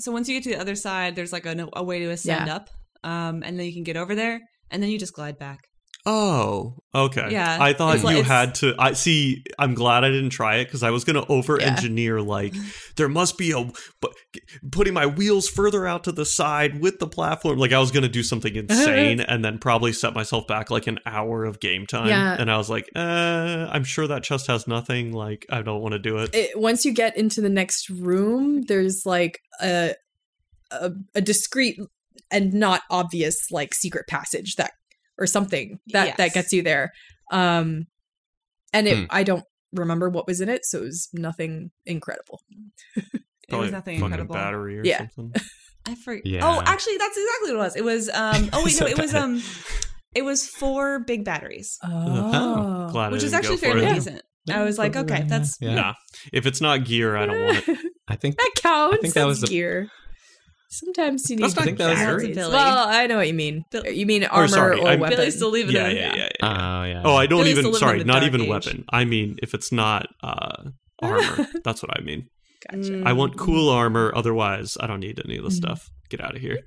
so 0.00 0.12
once 0.12 0.28
you 0.28 0.34
get 0.36 0.44
to 0.44 0.50
the 0.56 0.60
other 0.60 0.74
side, 0.74 1.14
there's 1.16 1.32
like 1.32 1.46
a, 1.46 1.68
a 1.74 1.82
way 1.84 1.98
to 2.00 2.10
ascend 2.10 2.46
Yeah. 2.46 2.56
up, 2.56 2.70
um, 3.04 3.42
and 3.44 3.58
then 3.58 3.66
you 3.66 3.72
can 3.72 3.82
get 3.84 3.96
over 3.96 4.14
there, 4.14 4.40
and 4.70 4.82
then 4.82 4.90
you 4.90 4.98
just 4.98 5.12
glide 5.14 5.38
back. 5.38 5.60
Oh, 6.06 6.76
okay. 6.94 7.28
Yeah, 7.30 7.58
I 7.60 7.74
thought 7.74 7.98
you 7.98 8.04
like- 8.04 8.24
had 8.24 8.54
to. 8.56 8.74
I 8.78 8.94
see. 8.94 9.44
I'm 9.58 9.74
glad 9.74 10.02
I 10.02 10.08
didn't 10.10 10.30
try 10.30 10.56
it 10.56 10.64
because 10.64 10.82
I 10.82 10.90
was 10.90 11.04
going 11.04 11.16
to 11.22 11.30
over 11.30 11.60
engineer. 11.60 12.22
Like, 12.22 12.54
there 12.96 13.08
must 13.08 13.36
be 13.36 13.52
a, 13.52 13.70
but 14.00 14.12
putting 14.72 14.94
my 14.94 15.06
wheels 15.06 15.48
further 15.48 15.86
out 15.86 16.04
to 16.04 16.12
the 16.12 16.24
side 16.24 16.80
with 16.80 16.98
the 17.00 17.06
platform. 17.06 17.58
Like, 17.58 17.72
I 17.72 17.78
was 17.78 17.90
going 17.90 18.02
to 18.02 18.08
do 18.08 18.22
something 18.22 18.54
insane 18.56 19.20
and 19.20 19.44
then 19.44 19.58
probably 19.58 19.92
set 19.92 20.14
myself 20.14 20.46
back 20.46 20.70
like 20.70 20.86
an 20.86 20.98
hour 21.04 21.44
of 21.44 21.60
game 21.60 21.86
time. 21.86 22.08
Yeah. 22.08 22.36
And 22.38 22.50
I 22.50 22.56
was 22.56 22.70
like, 22.70 22.88
uh, 22.96 23.68
I'm 23.70 23.84
sure 23.84 24.06
that 24.06 24.22
chest 24.22 24.46
has 24.46 24.66
nothing. 24.66 25.12
Like, 25.12 25.44
I 25.50 25.60
don't 25.62 25.82
want 25.82 25.92
to 25.92 25.98
do 25.98 26.18
it. 26.18 26.34
it, 26.34 26.58
once 26.58 26.84
you 26.84 26.92
get 26.92 27.16
into 27.16 27.40
the 27.40 27.50
next 27.50 27.90
room, 27.90 28.62
there's 28.62 29.04
like 29.04 29.40
a, 29.62 29.94
a 30.70 30.92
a 31.14 31.20
discreet 31.20 31.78
and 32.30 32.54
not 32.54 32.82
obvious 32.90 33.50
like 33.50 33.74
secret 33.74 34.06
passage 34.06 34.54
that 34.56 34.72
or 35.20 35.26
something 35.26 35.78
that 35.92 36.16
that 36.16 36.32
gets 36.32 36.52
you 36.52 36.62
there. 36.62 36.92
Um, 37.30 37.86
and 38.72 38.88
it 38.88 38.96
Hmm. 38.98 39.04
I 39.10 39.22
don't 39.22 39.44
remember 39.72 40.08
what 40.10 40.26
was 40.26 40.40
in 40.40 40.48
it, 40.48 40.64
so 40.64 40.78
it 40.78 40.84
was 40.84 41.08
nothing 41.12 41.70
incredible. 41.86 42.40
It 43.52 43.56
was 43.56 43.72
nothing 43.72 43.96
fucking 43.96 44.04
incredible. 44.12 44.34
battery 44.34 44.78
or 44.78 44.84
Yeah. 44.84 45.08
something. 45.16 45.32
I 45.86 45.96
forget. 45.96 46.24
Yeah. 46.24 46.40
Oh, 46.44 46.62
actually, 46.64 46.98
that's 46.98 47.16
exactly 47.18 47.50
what 47.50 47.54
it 47.56 47.58
was. 47.58 47.76
It 47.76 47.84
was. 47.84 48.08
Um. 48.10 48.48
Oh 48.52 48.62
wait, 48.64 48.70
So 48.74 48.84
no, 48.84 48.90
it 48.92 48.96
was. 48.98 49.12
Um. 49.12 49.42
It 50.14 50.22
was 50.24 50.46
four 50.46 51.00
big 51.00 51.24
batteries, 51.24 51.76
Oh, 51.84 52.88
Glad 52.92 53.06
I 53.06 53.08
which 53.10 53.22
is 53.24 53.30
didn't 53.32 53.32
go 53.32 53.38
actually 53.38 53.56
fairly 53.56 53.86
it. 53.86 53.94
decent. 53.94 54.22
I 54.48 54.62
was 54.62 54.78
like, 54.78 54.94
okay, 54.96 55.24
that's 55.26 55.56
Yeah. 55.60 55.74
Nah, 55.74 55.94
if 56.32 56.46
it's 56.46 56.60
not 56.60 56.84
gear, 56.84 57.16
I 57.16 57.26
don't 57.26 57.44
want 57.44 57.68
it. 57.68 57.78
I 58.08 58.14
think 58.16 58.36
that 58.38 58.50
counts. 58.56 58.98
I 58.98 59.00
think 59.02 59.14
that 59.14 59.20
as 59.22 59.26
was 59.26 59.40
the- 59.42 59.46
gear. 59.48 59.88
Sometimes 60.72 61.28
you 61.28 61.36
need. 61.36 61.42
That's 61.42 61.56
not 61.56 61.62
I 61.62 61.64
think 61.66 61.78
that 61.78 61.90
was- 61.90 61.98
batteries. 61.98 62.34
Billy. 62.36 62.52
Well, 62.52 62.88
I 62.88 63.06
know 63.08 63.16
what 63.16 63.26
you 63.26 63.34
mean. 63.34 63.64
Bill- 63.72 63.86
You 63.86 64.06
mean 64.06 64.24
armor 64.24 64.44
or, 64.44 64.48
sorry, 64.48 64.80
I'm- 64.80 65.00
weapon? 65.00 65.16
Billy's 65.18 65.34
still 65.36 65.50
leaving 65.50 65.74
Yeah, 65.74 65.88
it. 65.88 65.96
yeah, 65.96 66.14
yeah, 66.16 66.28
Oh 66.42 66.84
yeah. 66.84 66.86
yeah. 66.86 67.02
Oh, 67.04 67.16
I 67.16 67.26
don't 67.26 67.40
Billy's 67.40 67.58
even. 67.58 67.74
Sorry, 67.74 68.04
not 68.04 68.22
even 68.22 68.42
age. 68.42 68.48
weapon. 68.48 68.84
I 68.90 69.04
mean, 69.04 69.36
if 69.42 69.52
it's 69.52 69.72
not 69.72 70.06
uh, 70.22 70.70
armor, 71.02 71.46
that's 71.64 71.82
what 71.82 71.96
I 71.98 72.02
mean. 72.02 72.28
Gotcha. 72.70 73.02
I 73.04 73.12
want 73.14 73.36
cool 73.36 73.68
armor. 73.68 74.12
Otherwise, 74.14 74.76
I 74.78 74.86
don't 74.86 75.00
need 75.00 75.20
any 75.24 75.38
of 75.38 75.44
the 75.44 75.50
Mm. 75.50 75.54
stuff. 75.54 75.90
Get 76.08 76.20
out 76.20 76.36
of 76.36 76.40
here. 76.42 76.60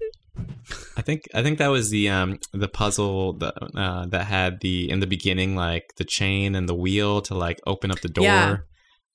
I 0.97 1.01
think 1.01 1.23
I 1.33 1.43
think 1.43 1.59
that 1.59 1.67
was 1.67 1.89
the 1.91 2.09
um 2.09 2.39
the 2.53 2.67
puzzle 2.67 3.33
that 3.33 3.53
uh, 3.75 4.05
that 4.07 4.25
had 4.25 4.59
the 4.61 4.89
in 4.89 4.99
the 4.99 5.07
beginning 5.07 5.55
like 5.55 5.93
the 5.97 6.03
chain 6.03 6.55
and 6.55 6.67
the 6.67 6.73
wheel 6.73 7.21
to 7.21 7.35
like 7.35 7.59
open 7.67 7.91
up 7.91 7.99
the 8.01 8.09
door. 8.09 8.25
Yeah. 8.25 8.57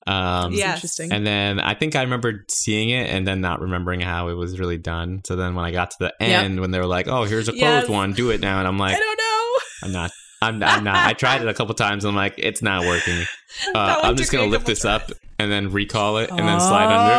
Um, 0.09 0.53
Yeah. 0.53 0.73
Interesting. 0.73 1.11
And 1.11 1.25
then 1.27 1.59
I 1.59 1.73
think 1.75 1.95
I 1.95 2.01
remember 2.01 2.45
seeing 2.49 2.89
it 2.89 3.09
and 3.09 3.27
then 3.27 3.41
not 3.41 3.61
remembering 3.61 3.99
how 4.01 4.29
it 4.29 4.33
was 4.33 4.57
really 4.59 4.77
done. 4.77 5.21
So 5.25 5.35
then 5.35 5.53
when 5.55 5.65
I 5.65 5.71
got 5.71 5.91
to 5.91 5.97
the 5.99 6.13
Yep. 6.19 6.43
end, 6.45 6.59
when 6.61 6.71
they 6.71 6.79
were 6.79 6.85
like, 6.87 7.07
"Oh, 7.07 7.23
here's 7.25 7.47
a 7.47 7.51
closed 7.51 7.61
Yes. 7.61 7.89
one, 7.89 8.13
do 8.13 8.31
it 8.31 8.41
now," 8.41 8.59
and 8.59 8.67
I'm 8.67 8.77
like, 8.79 8.95
I 8.95 8.99
don't 8.99 9.17
know. 9.17 9.57
"I'm 9.83 9.91
not, 9.91 10.11
I'm, 10.41 10.63
I'm 10.63 10.83
not." 10.83 10.95
I 11.07 11.13
tried 11.13 11.41
it 11.41 11.47
a 11.47 11.53
couple 11.53 11.75
times. 11.75 12.05
and 12.05 12.09
I'm 12.11 12.15
like, 12.15 12.35
"It's 12.37 12.61
not 12.61 12.85
working." 12.85 13.25
Uh, 13.75 13.99
I'm 14.03 14.15
just 14.15 14.31
gonna 14.31 14.45
lift 14.45 14.61
couple 14.65 14.71
this 14.75 14.85
up 14.85 15.11
and 15.39 15.51
then 15.51 15.71
recall 15.71 16.17
it 16.19 16.29
and 16.29 16.37
then 16.39 16.59
slide 16.59 16.85
under. 16.85 17.15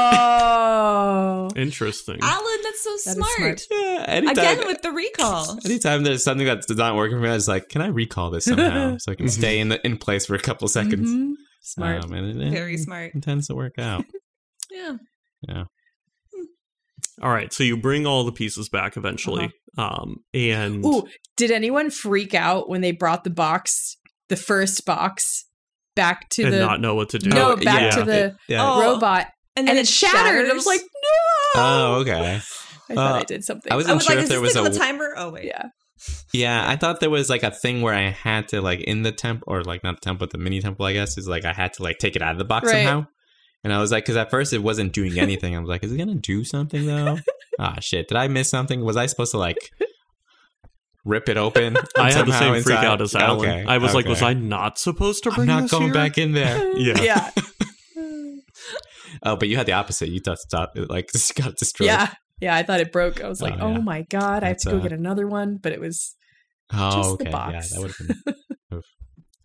Oh. 0.54 1.50
Interesting. 1.56 2.18
Alan, 2.22 2.58
that's 2.62 2.82
so 2.84 2.90
That 2.90 2.96
is 2.96 3.12
smart. 3.14 3.60
smart. 3.60 3.66
Yeah, 3.70 4.04
anytime, 4.06 4.38
Again 4.38 4.66
with 4.66 4.80
the 4.82 4.92
recall. 4.92 5.58
anytime 5.64 6.04
there's 6.04 6.22
something 6.22 6.46
that's 6.46 6.70
not 6.70 6.94
working 6.94 7.16
for 7.18 7.22
me, 7.22 7.28
I 7.30 7.34
was 7.34 7.48
like, 7.48 7.68
"Can 7.68 7.82
I 7.82 7.88
recall 7.88 8.30
this 8.30 8.44
somehow 8.44 8.96
so 9.00 9.10
I 9.12 9.16
can 9.16 9.28
stay 9.28 9.58
in 9.58 9.68
the 9.70 9.84
in 9.84 9.96
place 9.98 10.26
for 10.26 10.34
a 10.34 10.38
couple 10.38 10.68
seconds?" 10.68 11.10
Mhm. 11.10 11.34
Smart. 11.60 12.04
Um, 12.04 12.12
and 12.12 12.42
it, 12.42 12.50
Very 12.50 12.74
it 12.74 12.80
smart. 12.80 13.12
tends 13.22 13.46
to 13.48 13.54
work 13.54 13.78
out. 13.78 14.04
Yeah. 14.72 14.98
Yeah. 15.48 15.64
All 17.20 17.30
right, 17.32 17.52
so 17.52 17.64
you 17.64 17.76
bring 17.76 18.06
all 18.06 18.22
the 18.22 18.30
pieces 18.30 18.68
back 18.68 18.96
eventually, 18.96 19.50
um, 19.76 20.18
and 20.32 20.84
Ooh, 20.84 21.08
did 21.36 21.50
anyone 21.50 21.90
freak 21.90 22.34
out 22.34 22.68
when 22.68 22.80
they 22.80 22.92
brought 22.92 23.24
the 23.24 23.30
box, 23.30 23.96
the 24.28 24.36
first 24.36 24.86
box, 24.86 25.44
back 25.96 26.28
to 26.30 26.44
and 26.44 26.52
the 26.54 26.60
not 26.60 26.80
know 26.80 26.94
what 26.94 27.08
to 27.10 27.18
do. 27.18 27.30
no, 27.30 27.56
back 27.56 27.80
yeah. 27.80 27.90
to 27.90 28.04
the 28.04 28.36
Yeah. 28.48 28.58
Oh, 28.62 28.80
robot, 28.80 29.26
And 29.56 29.68
and, 29.68 29.68
then 29.68 29.76
it 29.78 29.88
shattered? 29.88 30.42
And 30.44 30.52
I 30.52 30.54
was 30.54 30.66
like, 30.66 30.80
no. 30.80 31.60
Oh, 31.60 31.94
okay. 32.02 32.40
I 32.88 32.94
thought 32.94 33.16
uh, 33.16 33.18
I 33.18 33.24
did 33.24 33.44
something. 33.44 33.70
I 33.72 33.76
was 33.76 33.86
I 33.88 33.94
was 33.94 34.04
sure 34.04 34.16
like, 34.16 34.18
if 34.18 34.24
is 34.24 34.28
there 34.30 34.40
this 34.40 34.54
was 34.54 34.54
thing 34.54 34.62
a 34.62 34.66
on 34.66 34.72
the 34.72 34.78
timer? 34.78 35.14
Oh 35.16 35.30
wait. 35.30 35.46
yeah. 35.46 35.64
Yeah, 36.32 36.64
I 36.68 36.76
thought 36.76 37.00
there 37.00 37.10
was 37.10 37.28
like 37.28 37.42
a 37.42 37.50
thing 37.50 37.82
where 37.82 37.94
I 37.94 38.10
had 38.10 38.48
to 38.48 38.60
like 38.62 38.80
in 38.80 39.02
the 39.02 39.12
temple 39.12 39.44
or 39.52 39.62
like 39.64 39.82
not 39.84 39.96
the 39.96 40.00
temple, 40.00 40.26
but 40.26 40.30
the 40.32 40.38
mini 40.38 40.60
temple, 40.60 40.86
I 40.86 40.92
guess, 40.94 41.18
is 41.18 41.28
like 41.28 41.44
I 41.44 41.52
had 41.52 41.72
to 41.74 41.82
like 41.82 41.98
take 41.98 42.16
it 42.16 42.22
out 42.22 42.32
of 42.32 42.38
the 42.38 42.44
box 42.44 42.66
Right. 42.72 42.84
somehow. 42.86 43.06
And 43.62 43.72
I 43.74 43.78
was 43.80 43.92
like, 43.92 44.04
because 44.04 44.16
at 44.16 44.30
first 44.30 44.52
it 44.54 44.62
wasn't 44.62 44.92
doing 44.94 45.18
anything. 45.18 45.54
I 45.54 45.58
was 45.58 45.68
like, 45.68 45.84
is 45.84 45.92
it 45.92 45.98
gonna 45.98 46.14
do 46.14 46.44
something 46.44 46.86
though? 46.86 47.18
Ah, 47.62 47.76
shit! 47.80 48.08
Did 48.08 48.16
I 48.16 48.26
miss 48.28 48.48
something? 48.48 48.82
Was 48.82 48.96
I 48.96 49.04
supposed 49.04 49.32
to 49.32 49.38
like 49.38 49.58
rip 51.04 51.28
it 51.28 51.36
open? 51.36 51.76
I 51.98 52.10
had 52.10 52.24
the 52.26 52.32
somehow 52.32 52.54
same 52.54 52.62
freak 52.62 52.78
out 52.78 53.02
as 53.02 53.14
Alan. 53.14 53.40
Okay, 53.46 53.64
I 53.68 53.76
was 53.76 53.92
like, 53.92 54.06
was. 54.06 54.22
I 54.22 54.32
not 54.32 54.78
supposed 54.78 55.24
to 55.24 55.28
I'm 55.30 55.34
bring 55.36 55.46
not 55.48 55.62
this 55.62 55.70
going 55.72 55.84
here? 55.84 55.92
back 55.92 56.16
in 56.16 56.32
there. 56.32 56.72
Yeah. 56.78 57.02
Yeah. 57.02 57.30
Oh, 59.22 59.36
but 59.36 59.48
you 59.48 59.56
had 59.58 59.66
the 59.66 59.72
opposite. 59.72 60.08
You 60.08 60.20
thought 60.20 60.38
stop 60.38 60.72
it 60.76 60.88
like 60.88 61.12
just 61.12 61.34
got 61.34 61.56
destroyed. 61.56 61.88
yeah. 61.88 62.14
Yeah. 62.40 62.54
I 62.56 62.62
thought 62.62 62.80
it 62.80 62.92
broke. 62.92 63.22
I 63.22 63.28
was 63.28 63.40
like, 63.42 63.54
Oh, 63.60 63.74
oh, 63.76 63.82
my 63.82 64.02
God, 64.02 64.42
I 64.44 64.48
have 64.48 64.58
to 64.58 64.70
go 64.70 64.76
uh, 64.78 64.80
get 64.80 64.92
another 64.92 65.26
one. 65.26 65.56
But 65.56 65.72
it 65.72 65.80
was 65.80 66.14
Oh, 66.72 66.90
Just 66.96 67.10
okay. 67.10 67.24
the 67.24 67.30
Yeah, 67.30 67.36
box. 67.52 67.70
that 67.70 67.80
would 67.80 67.90
have 67.90 68.06
been. 68.06 68.82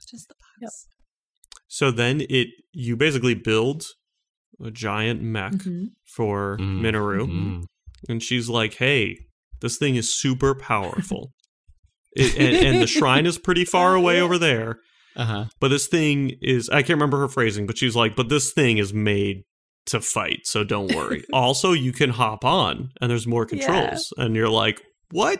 Just 0.09 0.27
the 0.29 0.35
Yep. 0.61 0.69
box. 0.69 0.87
So 1.67 1.91
then 1.91 2.21
it 2.29 2.47
you 2.71 2.95
basically 2.95 3.33
build 3.33 3.85
a 4.63 4.71
giant 4.71 5.21
mech 5.21 5.51
Mhm. 5.53 5.87
for 6.05 6.57
Mm, 6.59 6.79
Mineru, 6.81 7.27
mm. 7.27 7.63
and 8.07 8.23
she's 8.23 8.47
like, 8.47 8.75
"Hey, 8.75 9.17
this 9.61 9.77
thing 9.77 9.95
is 9.95 10.13
super 10.13 10.55
powerful." 10.55 11.33
It, 12.17 12.33
and, 12.37 12.55
and 12.67 12.81
the 12.81 12.87
shrine 12.87 13.25
is 13.25 13.37
pretty 13.37 13.65
far 13.65 13.93
away 13.93 14.21
over 14.21 14.37
there. 14.37 14.79
Uh 15.17 15.25
huh. 15.25 15.45
But 15.59 15.67
this 15.67 15.87
thing 15.87 16.37
is, 16.41 16.69
I 16.69 16.81
can't 16.81 16.91
remember 16.95 17.17
her 17.19 17.27
phrasing, 17.27 17.67
but 17.67 17.77
she's 17.77 17.93
like, 17.93 18.15
but 18.15 18.29
this 18.29 18.53
thing 18.53 18.77
is 18.77 18.93
made 18.93 19.43
to 19.87 20.01
fight, 20.01 20.39
so 20.45 20.63
don't 20.63 20.93
worry. 20.93 21.23
also, 21.33 21.71
you 21.73 21.91
can 21.91 22.09
hop 22.09 22.43
on 22.45 22.89
and 23.01 23.09
there's 23.11 23.27
more 23.27 23.43
Yeah. 23.51 23.57
controls. 23.59 24.13
And 24.17 24.35
you're 24.35 24.49
like, 24.49 24.81
what? 25.11 25.39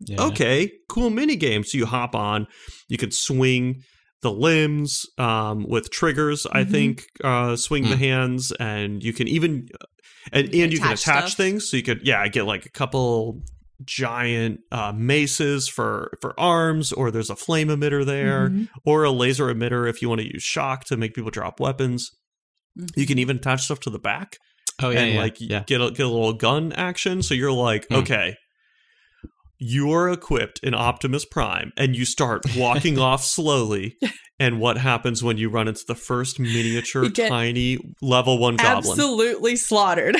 Yeah. 0.00 0.22
Okay, 0.22 0.70
cool 0.88 1.10
mini 1.10 1.36
game. 1.36 1.64
So 1.64 1.78
you 1.78 1.86
hop 1.86 2.14
on, 2.14 2.46
you 2.88 2.98
can 2.98 3.10
swing 3.10 3.82
the 4.22 4.30
limbs 4.30 5.04
um, 5.18 5.64
with 5.68 5.90
triggers, 5.90 6.46
I 6.50 6.64
Mhm. 6.64 6.70
think, 6.70 7.04
uh, 7.24 7.56
swing 7.56 7.84
the 7.84 7.96
Hmm. 7.96 8.02
hands, 8.02 8.52
and 8.52 9.02
you 9.02 9.12
can 9.12 9.26
even, 9.28 9.68
and, 10.32 10.46
You 10.46 10.52
can 10.52 10.62
and 10.64 10.72
you 10.72 10.78
can 10.78 10.86
attach 10.88 11.00
attach 11.02 11.24
stuff. 11.32 11.36
things. 11.36 11.70
So 11.70 11.76
you 11.76 11.82
could, 11.82 12.00
yeah, 12.06 12.20
I 12.20 12.28
get 12.28 12.44
like 12.44 12.66
a 12.66 12.70
couple 12.70 13.42
giant 13.84 14.60
uh, 14.72 14.90
maces 14.96 15.68
for 15.68 16.16
for 16.22 16.38
arms 16.40 16.92
or 16.92 17.10
there's 17.10 17.28
a 17.28 17.36
flame 17.36 17.68
emitter 17.68 18.06
there 18.06 18.48
Mhm. 18.50 18.68
or 18.86 19.04
a 19.04 19.10
laser 19.10 19.52
emitter 19.54 19.88
if 19.88 20.00
you 20.00 20.08
want 20.08 20.22
to 20.22 20.26
use 20.32 20.42
shock 20.42 20.84
to 20.86 20.96
make 20.96 21.12
people 21.14 21.30
drop 21.30 21.60
weapons. 21.60 22.10
Mm-hmm. 22.78 23.00
You 23.00 23.06
can 23.06 23.18
even 23.18 23.36
attach 23.36 23.62
stuff 23.62 23.80
to 23.80 23.90
the 23.90 23.98
back 23.98 24.36
Oh 24.82 24.90
yeah. 24.90 25.00
and 25.00 25.14
yeah, 25.14 25.20
like 25.20 25.36
yeah. 25.40 25.62
get 25.66 25.80
a, 25.80 25.90
get 25.90 26.04
a 26.06 26.08
little 26.08 26.32
gun 26.34 26.72
action. 26.72 27.22
So 27.22 27.34
you're 27.34 27.52
like, 27.52 27.86
Hmm. 27.88 27.94
okay, 27.96 28.36
you're 29.58 30.10
equipped 30.10 30.60
in 30.62 30.74
Optimus 30.74 31.24
Prime, 31.24 31.72
and 31.78 31.96
you 31.96 32.04
start 32.04 32.42
walking 32.56 32.98
off 33.08 33.24
slowly. 33.24 33.96
And 34.38 34.60
what 34.60 34.76
happens 34.76 35.22
when 35.24 35.38
you 35.38 35.48
run 35.48 35.66
into 35.66 35.84
the 35.88 35.94
first 35.94 36.38
miniature, 36.38 37.08
tiny 37.08 37.78
level 38.02 38.38
one 38.38 38.56
goblin? 38.56 38.90
Absolutely 38.92 39.56
slaughtered. 39.56 40.16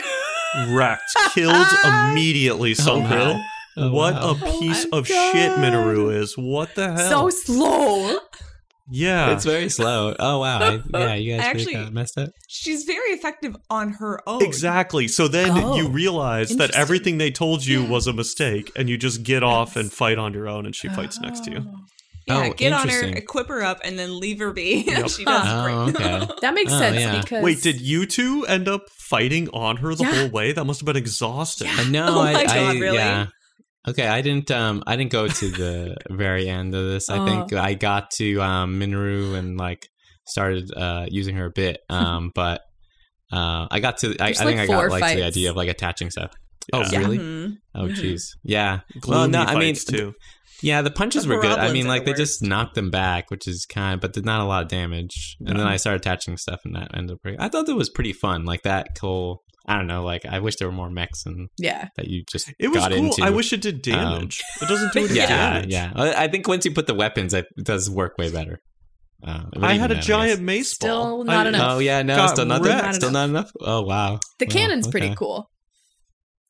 Wrecked, 0.68 1.02
killed 1.34 1.66
immediately 1.84 2.72
somehow. 2.72 3.32
really? 3.34 3.44
Oh, 3.78 3.92
what 3.92 4.14
wow. 4.14 4.30
a 4.30 4.34
piece 4.58 4.86
my 4.90 4.98
of 4.98 5.06
shit 5.06 5.50
God. 5.50 5.58
Mineru 5.60 6.08
is. 6.08 6.32
What 6.38 6.74
the 6.74 6.92
hell? 6.94 7.10
so 7.10 7.28
slow. 7.28 8.18
Yeah. 8.90 9.32
It's 9.34 9.44
very 9.44 9.68
slow. 9.68 10.14
Oh 10.18 10.38
wow. 10.40 10.58
I, 10.60 10.82
yeah, 10.98 11.14
you 11.14 11.36
guys 11.36 11.44
I 11.46 11.52
really 11.52 11.74
actually- 11.76 11.90
messed 11.90 12.18
up. 12.18 12.30
She's 12.48 12.84
very 12.84 13.10
effective 13.10 13.56
on 13.70 13.92
her 13.94 14.20
own. 14.28 14.42
Exactly. 14.44 15.08
So 15.08 15.28
then 15.28 15.50
Oh, 15.52 15.76
you 15.76 15.88
realize 15.88 16.56
that 16.56 16.74
everything 16.74 17.18
they 17.18 17.30
told 17.30 17.64
you 17.66 17.84
was 17.84 18.06
a 18.06 18.12
mistake, 18.12 18.70
and 18.76 18.88
you 18.88 18.96
just 18.96 19.22
get 19.22 19.42
off 19.42 19.76
and 19.76 19.92
fight 19.92 20.18
on 20.18 20.32
your 20.34 20.48
own, 20.48 20.66
and 20.66 20.74
she 20.74 20.88
fights 20.88 21.20
next 21.20 21.44
to 21.44 21.50
you. 21.50 21.64
Oh. 21.66 21.78
Yeah, 22.28 22.48
Oh, 22.48 22.52
get 22.54 22.72
on 22.72 22.88
her, 22.88 23.04
equip 23.04 23.46
her 23.46 23.62
up, 23.62 23.78
and 23.84 23.96
then 23.96 24.18
leave 24.18 24.40
her 24.40 24.52
be. 24.52 24.82
Yep. 24.86 25.08
she 25.10 25.24
does 25.24 25.46
Oh, 25.46 25.84
great. 25.92 25.94
okay. 26.00 26.26
That 26.40 26.54
makes 26.54 26.72
Oh, 26.72 26.78
sense 26.78 26.98
yeah. 26.98 27.20
because 27.20 27.44
Wait, 27.44 27.62
did 27.62 27.80
you 27.80 28.04
two 28.04 28.44
end 28.46 28.66
up 28.66 28.88
fighting 28.90 29.48
on 29.50 29.76
her 29.76 29.94
the 29.94 30.02
Yeah. 30.02 30.12
whole 30.22 30.28
way? 30.30 30.50
That 30.50 30.64
must 30.64 30.80
have 30.80 30.86
been 30.86 30.96
exhausting. 30.96 31.68
Uh, 31.68 31.84
no, 31.88 32.06
Oh 32.08 32.20
I, 32.22 32.32
my 32.32 32.40
I 32.40 32.44
God, 32.46 32.76
really? 32.80 32.96
yeah. 32.96 33.26
Okay, 33.88 34.06
I 34.06 34.20
didn't 34.20 34.50
um 34.50 34.82
I 34.86 34.96
didn't 34.96 35.12
go 35.12 35.28
to 35.28 35.50
the 35.50 35.96
very 36.10 36.48
end 36.48 36.74
of 36.74 36.84
this. 36.86 37.08
I 37.08 37.24
think 37.24 37.52
I 37.52 37.74
got 37.74 38.10
to 38.12 38.40
um 38.42 38.78
Mineru 38.80 39.34
and 39.34 39.56
like 39.56 39.88
started 40.26 40.70
uh 40.76 41.06
using 41.08 41.36
her 41.36 41.46
a 41.46 41.50
bit. 41.50 41.80
Um 41.90 42.32
but 42.34 42.62
uh 43.32 43.66
I 43.70 43.80
got 43.80 43.98
to 43.98 44.16
I, 44.20 44.28
I 44.28 44.32
think 44.32 44.44
like, 44.46 44.58
I 44.58 44.66
got 44.66 44.80
four 44.80 44.90
like 44.90 45.12
to 45.12 45.18
the 45.20 45.24
idea 45.26 45.50
of 45.50 45.56
like 45.56 45.68
attaching 45.68 46.10
stuff. 46.10 46.32
Yeah. 46.72 46.80
Oh 46.80 46.98
really? 46.98 47.18
Mhm. 47.18 47.56
Oh 47.74 47.82
Mhm. 47.84 47.96
jeez. 47.96 48.22
Yeah. 48.42 48.80
Gloomy 49.00 49.18
well, 49.20 49.28
no, 49.28 49.40
I 49.42 49.54
mean 49.58 49.74
fights, 49.74 49.84
too. 49.84 50.14
yeah, 50.62 50.82
the 50.82 50.90
punches 50.90 51.24
The 51.24 51.34
were 51.34 51.40
good. 51.40 51.58
I 51.58 51.72
mean, 51.72 51.86
like 51.86 52.04
the 52.04 52.12
they 52.12 52.16
just 52.16 52.42
knocked 52.42 52.74
them 52.74 52.90
back, 52.90 53.30
which 53.30 53.46
is 53.46 53.66
kind, 53.66 53.94
of, 53.94 54.00
but 54.00 54.12
did 54.12 54.24
not 54.24 54.40
a 54.40 54.44
lot 54.44 54.62
of 54.64 54.68
damage. 54.68 55.36
And 55.40 55.58
then 55.58 55.66
I 55.66 55.76
started 55.76 56.00
attaching 56.00 56.36
stuff, 56.38 56.60
and 56.64 56.74
that 56.74 56.90
ended 56.94 57.14
up. 57.14 57.22
Pretty, 57.22 57.38
I 57.38 57.48
thought 57.48 57.66
that 57.66 57.74
was 57.76 57.88
pretty 57.90 58.12
fun. 58.12 58.44
Like 58.44 58.62
that 58.62 58.98
whole. 58.98 59.42
I 59.68 59.76
don't 59.76 59.86
know. 59.88 60.04
Like 60.04 60.24
I 60.24 60.38
wish 60.38 60.56
there 60.56 60.68
were 60.68 60.74
more 60.74 60.90
mechs 60.90 61.26
and 61.26 61.48
Yeah. 61.58 61.88
that 61.96 62.06
you 62.08 62.22
just 62.30 62.52
It 62.58 62.68
was 62.68 62.78
got 62.78 62.92
cool. 62.92 63.06
into. 63.06 63.22
I 63.24 63.30
wish 63.30 63.52
it 63.52 63.60
did 63.60 63.82
damage. 63.82 64.40
it 64.62 64.68
doesn't 64.68 64.92
do 64.92 65.00
any 65.06 65.14
yeah, 65.14 65.26
damage. 65.26 65.70
yeah. 65.72 65.92
I 65.94 66.24
I 66.24 66.28
think 66.28 66.46
once 66.46 66.64
you 66.64 66.72
put 66.72 66.86
the 66.86 66.94
weapons, 66.94 67.34
it 67.34 67.46
does 67.62 67.90
work 67.90 68.16
way 68.18 68.30
better. 68.30 68.60
Uh, 69.26 69.44
I 69.60 69.74
had 69.74 69.90
a 69.90 69.94
then, 69.94 70.02
giant 70.02 70.38
guess. 70.40 70.44
mace 70.44 70.70
Still 70.72 71.16
ball. 71.16 71.24
not 71.24 71.46
I- 71.46 71.48
enough. 71.48 71.72
Oh 71.72 71.78
yeah, 71.78 72.02
no, 72.02 72.16
Got 72.16 72.30
still 72.30 72.46
nothing. 72.46 72.66
wrecked. 72.66 72.94
Still 72.96 73.10
not 73.10 73.28
enough. 73.30 73.50
Oh 73.60 73.82
wow. 73.82 74.20
The 74.38 74.46
cannon's 74.46 74.86
pretty 74.86 75.06
okay. 75.08 75.16
cool. 75.16 75.50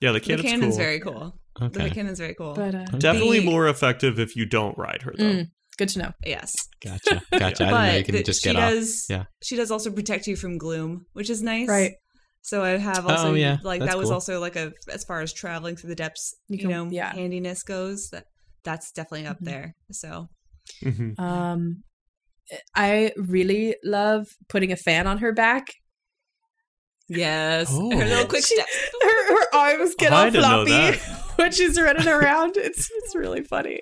Yeah, 0.00 0.12
the 0.12 0.18
The 0.20 0.26
cannon's 0.26 0.42
cannon's 0.50 0.74
cool. 0.76 0.84
very 0.84 1.00
cool. 1.00 1.38
Okay, 1.62 1.88
The 1.88 1.94
cannon's 1.94 2.18
very 2.18 2.34
cool. 2.34 2.52
But 2.52 2.74
uh, 2.74 2.84
Definitely 2.98 3.38
The- 3.40 3.46
more 3.46 3.66
effective 3.68 4.18
if 4.18 4.36
you 4.36 4.44
don't 4.44 4.76
ride 4.76 5.02
her, 5.02 5.14
though. 5.16 5.24
mm, 5.24 5.46
good 5.78 5.88
to 5.90 5.98
know. 6.00 6.12
yes, 6.26 6.52
gotcha, 6.84 7.22
gotcha. 7.32 7.44
I 7.44 7.48
didn't 7.48 7.60
know 7.60 7.70
but 7.70 7.98
you 7.98 8.04
can 8.04 8.14
the- 8.16 8.22
just 8.24 8.42
she 8.42 8.50
get 8.50 8.56
off. 8.56 8.72
does. 8.72 9.06
Yeah. 9.08 9.24
she 9.42 9.56
does 9.56 9.70
also 9.70 9.90
protect 9.90 10.26
you 10.26 10.36
from 10.36 10.58
gloom, 10.58 11.06
which 11.14 11.30
is 11.30 11.42
nice. 11.42 11.68
Right. 11.68 11.92
So 12.46 12.62
I 12.62 12.76
have 12.78 13.04
also 13.06 13.30
Oh, 13.30 13.34
yeah. 13.34 13.56
like 13.64 13.80
That's 13.80 13.90
that 13.92 13.98
was 13.98 14.06
cool. 14.06 14.14
also 14.14 14.38
like 14.40 14.54
a 14.54 14.72
as 14.88 15.02
far 15.02 15.20
as 15.20 15.32
traveling 15.32 15.74
through 15.74 15.88
the 15.88 15.96
depths, 15.96 16.32
You 16.48 16.58
you, 16.58 16.62
can- 16.62 16.70
know, 16.70 16.88
yeah. 16.92 17.12
handiness 17.12 17.64
goes. 17.64 18.08
That 18.10 18.26
that's 18.62 18.92
definitely 18.92 19.26
up 19.26 19.40
Mhm. 19.40 19.44
there. 19.46 19.74
So 19.90 20.28
Mhm. 20.84 21.18
Um, 21.18 21.82
I 22.76 23.12
really 23.16 23.74
love 23.82 24.28
putting 24.48 24.70
a 24.70 24.76
fan 24.76 25.08
on 25.08 25.18
her 25.18 25.32
back. 25.32 25.72
Yes. 27.08 27.68
Oh. 27.72 27.90
Her 27.98 28.04
little 28.04 28.26
quick 28.26 28.44
steps. 28.44 28.76
Her, 29.02 29.34
her 29.38 29.54
arms 29.54 29.94
get 29.98 30.12
I 30.12 30.26
all 30.26 30.30
floppy 30.30 30.98
when 31.36 31.50
she's 31.52 31.80
running 31.80 32.06
around. 32.08 32.56
It's 32.56 32.88
it's 32.98 33.14
really 33.16 33.42
funny. 33.42 33.80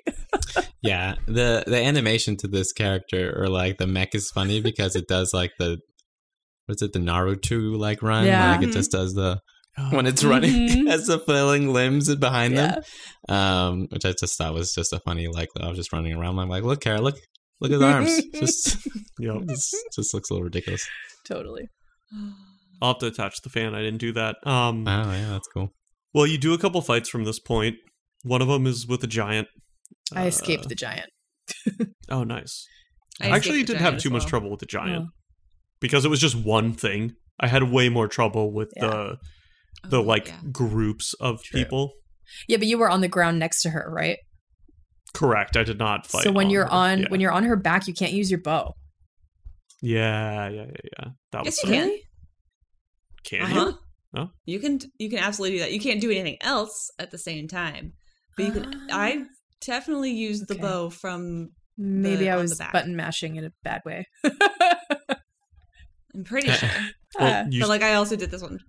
Yeah, 0.81 1.15
the 1.27 1.63
the 1.67 1.77
animation 1.77 2.35
to 2.37 2.47
this 2.47 2.71
character 2.73 3.31
or 3.39 3.47
like 3.47 3.77
the 3.77 3.87
mech 3.87 4.15
is 4.15 4.31
funny 4.31 4.59
because 4.61 4.95
it 4.95 5.07
does 5.07 5.33
like 5.33 5.51
the 5.59 5.79
what's 6.65 6.81
it 6.81 6.93
the 6.93 6.99
Naruto 6.99 7.77
like 7.77 8.01
run 8.01 8.25
Yeah. 8.25 8.51
like 8.51 8.63
it 8.67 8.71
just 8.73 8.91
does 8.91 9.13
the 9.13 9.39
when 9.91 10.05
it's 10.05 10.23
running 10.23 10.51
Mhm. 10.69 10.89
has 10.89 11.07
the 11.07 11.19
flailing 11.19 11.73
limbs 11.73 12.13
behind 12.15 12.53
Yeah. 12.55 12.79
them, 13.27 13.35
um, 13.37 13.87
which 13.91 14.05
I 14.05 14.13
just 14.13 14.37
thought 14.37 14.53
was 14.53 14.73
just 14.73 14.93
a 14.93 14.99
funny 14.99 15.27
like 15.27 15.49
I 15.59 15.67
was 15.67 15.77
just 15.77 15.91
running 15.93 16.13
around 16.13 16.39
I'm 16.39 16.49
like 16.49 16.63
look 16.63 16.81
Kara 16.81 17.01
look 17.01 17.17
look 17.61 17.71
at 17.71 17.79
the 17.79 17.85
arms 17.87 18.21
just 18.35 18.77
Yep. 19.19 19.35
it's- 19.43 19.71
just 19.95 20.13
looks 20.13 20.29
a 20.29 20.33
little 20.33 20.43
ridiculous. 20.45 20.87
Totally. 21.27 21.67
I'll 22.81 22.93
have 22.93 22.99
to 22.99 23.07
attach 23.07 23.41
the 23.41 23.49
fan. 23.49 23.73
I 23.73 23.81
didn't 23.81 23.99
do 23.99 24.11
that. 24.13 24.35
Um, 24.45 24.87
Oh 24.87 25.11
yeah, 25.11 25.29
that's 25.29 25.47
cool. 25.53 25.69
well, 26.13 26.27
you 26.27 26.37
do 26.37 26.53
a 26.53 26.57
couple 26.57 26.81
fights 26.81 27.09
from 27.09 27.23
this 27.23 27.39
point. 27.39 27.75
One 28.23 28.41
of 28.41 28.47
them 28.47 28.65
is 28.67 28.85
with 28.87 29.03
a 29.03 29.07
giant. 29.07 29.47
I 30.13 30.23
Uh, 30.23 30.27
escaped 30.27 30.67
the 30.69 30.75
giant. 30.75 31.09
Oh, 32.09 32.23
nice. 32.23 32.65
I 33.21 33.29
I 33.29 33.35
actually 33.35 33.61
escaped 33.61 33.67
didn't 33.67 33.81
have 33.81 33.97
too 34.01 34.09
as 34.09 34.13
much 34.13 34.25
trouble 34.25 34.49
with 34.51 34.59
the 34.59 34.65
giant 34.65 35.05
Oh. 35.05 35.09
Because 35.79 36.05
it 36.05 36.09
was 36.09 36.19
just 36.19 36.35
one 36.35 36.73
thing. 36.73 37.13
I 37.39 37.47
had 37.47 37.63
way 37.63 37.89
more 37.89 38.07
trouble 38.07 38.51
with 38.53 38.71
Yeah. 38.75 38.87
the 38.87 39.17
the 39.89 39.97
Oh, 39.99 40.03
like 40.03 40.27
yeah. 40.29 40.39
groups 40.51 41.13
of 41.15 41.43
True. 41.43 41.59
people. 41.59 41.93
Yeah, 42.47 42.57
but 42.57 42.67
you 42.67 42.77
were 42.77 42.89
on 42.89 43.01
the 43.01 43.07
ground 43.07 43.37
next 43.39 43.61
to 43.63 43.69
her, 43.69 43.87
right? 43.91 44.17
Correct. 45.13 45.55
I 45.55 45.63
did 45.63 45.77
not 45.77 46.07
fight. 46.07 46.23
so 46.23 46.31
when 46.31 46.49
you're 46.49 46.65
her. 46.65 46.71
on 46.71 46.99
yeah. 47.01 47.07
when 47.09 47.19
you're 47.21 47.31
on 47.31 47.43
her 47.43 47.55
back, 47.55 47.87
you 47.87 47.93
can't 47.93 48.13
use 48.13 48.31
your 48.31 48.41
bow. 48.41 48.73
yeah, 49.81 50.47
yeah, 50.49 50.65
yeah, 50.65 50.71
yeah. 50.99 51.09
That 51.31 51.45
Yes, 51.45 51.59
was 51.63 51.69
you 51.71 51.75
can. 51.77 51.97
can 53.23 53.41
Uh-huh. 53.43 53.65
you? 53.65 53.77
Oh. 54.17 54.29
You 54.45 54.59
can 54.59 54.79
you 54.97 55.09
can 55.09 55.19
absolutely 55.19 55.57
do 55.57 55.63
that. 55.63 55.71
You 55.73 55.79
can't 55.79 56.01
do 56.01 56.09
anything 56.09 56.37
else 56.41 56.89
at 56.99 57.11
the 57.11 57.17
same 57.17 57.47
time. 57.47 57.93
But 58.37 58.45
you 58.45 58.51
can 58.53 58.87
I 58.91 59.25
definitely 59.61 60.11
used 60.11 60.47
the 60.47 60.55
bow 60.55 60.89
from 60.89 61.49
Maybe 61.77 62.23
The- 62.25 62.29
I 62.29 62.37
was 62.37 62.59
button 62.71 62.95
mashing 62.95 63.35
in 63.35 63.43
a 63.45 63.51
bad 63.63 63.81
way. 63.85 64.05
I'm 66.15 66.23
pretty 66.23 66.49
sure. 66.51 66.69
Well, 67.19 67.45
Uh, 67.45 67.47
you 67.49 67.59
but 67.61 67.69
like 67.69 67.81
I 67.83 67.93
also 67.95 68.15
did 68.15 68.31
this 68.31 68.41
one. 68.41 68.59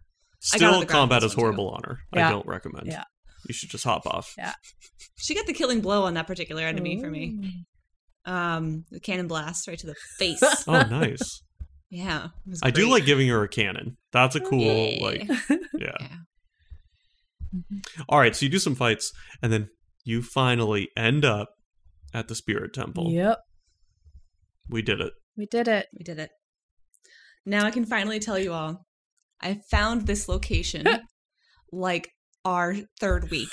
I 0.52 0.58
got 0.58 0.68
still 0.70 0.80
the 0.80 0.86
combat 0.86 1.22
is 1.22 1.30
this 1.30 1.36
one, 1.36 1.52
too. 1.52 1.56
horrible 1.56 1.70
on 1.70 1.82
her. 1.84 1.98
I 2.12 2.18
Yeah. 2.18 2.30
don't 2.30 2.46
recommend. 2.46 2.86
Yeah. 2.88 3.04
You 3.48 3.54
should 3.54 3.70
just 3.70 3.84
hop 3.84 4.06
off. 4.06 4.32
Yeah. 4.36 4.54
She 5.16 5.34
got 5.34 5.46
the 5.46 5.52
killing 5.52 5.80
blow 5.80 6.04
on 6.04 6.14
that 6.14 6.26
particular 6.26 6.62
enemy 6.62 7.00
for 7.00 7.10
me. 7.10 7.64
Um 8.24 8.84
the 8.90 9.00
cannon 9.00 9.28
blast 9.28 9.68
right 9.68 9.78
to 9.78 9.86
the 9.86 9.94
face. 10.18 10.42
Oh, 10.68 10.82
nice. 10.82 11.42
yeah. 11.90 12.28
I 12.62 12.70
do 12.70 12.88
like 12.90 13.04
giving 13.06 13.28
her 13.28 13.42
a 13.44 13.48
cannon. 13.48 13.96
That's 14.12 14.34
a 14.36 14.40
cool 14.40 14.60
Yeah. 14.60 14.98
like 15.04 15.28
yeah. 15.78 15.96
Yeah. 16.00 16.16
All 18.08 18.18
right, 18.18 18.34
so 18.34 18.44
you 18.44 18.50
do 18.50 18.58
some 18.58 18.74
fights 18.74 19.12
and 19.42 19.52
then 19.52 19.68
you 20.04 20.22
finally 20.22 20.90
end 20.96 21.24
up 21.24 21.50
at 22.12 22.28
the 22.28 22.34
spirit 22.34 22.72
temple. 22.74 23.10
Yep, 23.12 23.38
We 24.68 24.82
did 24.82 25.00
it. 25.00 25.12
we 25.36 25.46
did 25.46 25.68
it. 25.68 25.86
We 25.96 26.02
did 26.04 26.18
it. 26.18 26.30
Now 27.46 27.64
I 27.64 27.70
can 27.70 27.84
finally 27.86 28.18
tell 28.18 28.38
you 28.38 28.52
all. 28.52 28.84
I 29.40 29.60
found 29.70 30.06
this 30.06 30.28
location 30.28 30.84
like 31.72 32.10
our 32.44 32.74
third 33.00 33.30
week. 33.30 33.48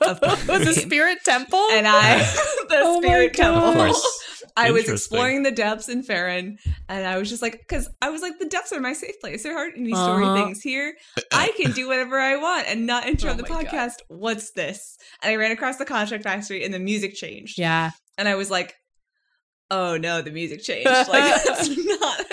Of 0.00 0.20
playing 0.22 0.46
the 0.46 0.58
this 0.64 0.78
game. 0.78 0.86
spirit 0.88 1.18
temple, 1.24 1.66
and 1.72 1.86
I 1.86 2.18
the 2.68 2.76
Oh 2.82 3.00
spirit 3.00 3.34
temple. 3.34 3.60
gosh. 3.60 3.72
Of 3.90 3.94
course. 3.94 4.24
I 4.56 4.70
was 4.70 4.88
exploring 4.88 5.42
the 5.42 5.50
depths 5.50 5.88
in 5.88 6.02
Faron, 6.02 6.56
and 6.88 7.06
I 7.06 7.18
was 7.18 7.28
just 7.28 7.42
like, 7.42 7.58
because 7.58 7.88
I 8.02 8.10
was 8.10 8.22
like, 8.22 8.38
the 8.38 8.46
depths 8.46 8.72
are 8.72 8.80
my 8.80 8.92
safe 8.92 9.14
place. 9.20 9.42
There 9.42 9.56
aren't 9.56 9.76
any 9.76 9.92
story 9.92 10.24
Uh-huh. 10.24 10.34
things 10.34 10.60
here. 10.62 10.94
I 11.32 11.52
can 11.56 11.72
do 11.72 11.86
whatever 11.88 12.18
I 12.18 12.36
want 12.36 12.66
and 12.68 12.86
not 12.86 13.06
interrupt 13.08 13.38
Oh 13.40 13.42
the 13.42 13.48
my 13.52 13.62
God. 13.64 13.72
podcast. 13.72 13.92
What's 14.08 14.52
this? 14.52 14.96
And 15.22 15.30
I 15.32 15.36
ran 15.36 15.52
across 15.52 15.76
the 15.76 15.84
construct 15.84 16.24
factory, 16.24 16.64
and 16.64 16.72
the 16.74 16.78
music 16.78 17.14
changed. 17.14 17.58
yeah, 17.58 17.90
and 18.16 18.28
I 18.28 18.34
was 18.36 18.50
like, 18.50 18.74
oh 19.70 19.96
no, 19.96 20.22
the 20.22 20.30
music 20.30 20.62
changed. 20.62 20.86
Like 20.88 21.44
that's 21.44 21.68
not. 21.68 22.26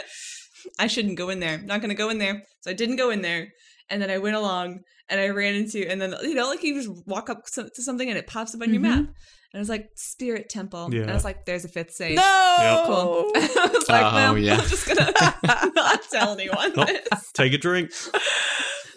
I 0.79 0.87
shouldn't 0.87 1.17
go 1.17 1.29
in 1.29 1.39
there. 1.39 1.55
I'm 1.55 1.65
not 1.65 1.81
going 1.81 1.89
to 1.89 1.95
go 1.95 2.09
in 2.09 2.17
there. 2.17 2.43
So 2.61 2.71
I 2.71 2.73
didn't 2.73 2.97
go 2.97 3.09
in 3.09 3.21
there. 3.21 3.47
And 3.89 4.01
then 4.01 4.09
I 4.09 4.17
went 4.17 4.35
along 4.35 4.79
and 5.09 5.19
I 5.21 5.29
ran 5.29 5.53
into, 5.55 5.87
and 5.87 6.01
then, 6.01 6.15
you 6.23 6.33
know, 6.33 6.47
like 6.49 6.63
you 6.63 6.73
just 6.81 6.89
walk 7.07 7.29
up 7.29 7.45
to 7.53 7.69
something 7.81 8.09
and 8.09 8.17
it 8.17 8.25
pops 8.27 8.55
up 8.55 8.61
on 8.61 8.73
your 8.73 8.79
Mhm. 8.81 8.89
map. 8.89 8.97
And 8.99 9.07
I 9.53 9.59
was 9.59 9.69
like, 9.69 9.89
Spirit 9.95 10.49
Temple. 10.49 10.85
And 10.85 10.93
Yeah. 10.95 11.09
I 11.09 11.13
was 11.13 11.23
like, 11.23 11.45
there's 11.45 11.63
a 11.63 11.69
fifth 11.69 11.91
sage. 11.91 12.15
no, 12.17 12.83
Cool. 12.87 13.31
I 13.35 13.69
was 13.73 13.87
like, 13.87 14.01
Oh, 14.03 14.15
well, 14.15 14.37
yeah. 14.39 14.55
I'm 14.57 14.67
just 14.67 14.85
going 14.87 14.97
to 15.13 15.71
not 15.75 16.01
tell 16.11 16.33
anyone 16.33 16.73
Oh. 16.75 16.85
this. 16.85 17.31
Take 17.33 17.53
a 17.53 17.57
drink. 17.57 17.91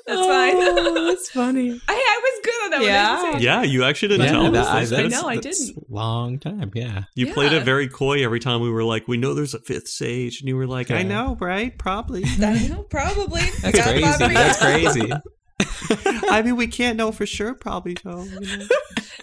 That's 0.09 0.27
fine. 0.27 0.55
Oh, 0.57 1.07
that's 1.07 1.31
funny. 1.33 1.81
I, 1.89 1.93
I 1.93 2.21
was 2.23 2.41
good 2.45 2.65
on 2.65 2.71
that 2.71 2.83
Yeah. 2.83 3.23
one. 3.23 3.35
I 3.37 3.39
Yeah, 3.39 3.63
you 3.63 3.85
actually 3.85 4.09
didn't 4.09 4.27
Yeah, 4.27 4.33
tell 4.33 4.51
that- 4.53 4.67
us. 4.67 4.93
I, 4.93 5.03
those 5.03 5.13
know, 5.13 5.29
I 5.29 5.35
that's 5.37 5.67
didn't. 5.67 5.91
Long 5.91 6.39
time, 6.39 6.71
yeah. 6.75 7.05
You 7.15 7.33
played 7.33 7.53
Yeah. 7.53 7.59
it 7.59 7.65
very 7.65 7.89
coy 7.89 8.25
every 8.25 8.41
time 8.41 8.61
we 8.61 8.71
were 8.71 8.85
like, 8.85 9.07
we 9.07 9.17
know 9.17 9.35
there's 9.35 9.55
a 9.55 9.61
fifth 9.61 9.89
sage. 9.89 10.41
And 10.41 10.49
you 10.49 10.57
were 10.57 10.67
like, 10.67 10.91
I 10.91 11.03
know, 11.03 11.37
right? 11.41 11.77
Probably. 11.79 12.25
I 12.43 12.69
know, 12.69 12.83
probably. 12.85 13.43
I 13.43 13.71
That's 13.71 13.79
got 13.79 14.19
crazy. 14.19 14.35
That's 14.35 14.59
crazy. 14.61 15.13
I 16.31 16.43
mean, 16.43 16.57
we 16.57 16.67
can't 16.67 16.97
know 16.97 17.13
for 17.13 17.27
sure, 17.27 17.55
probably, 17.55 17.97
though. 18.05 18.23
You 18.25 18.57
know? 18.59 18.67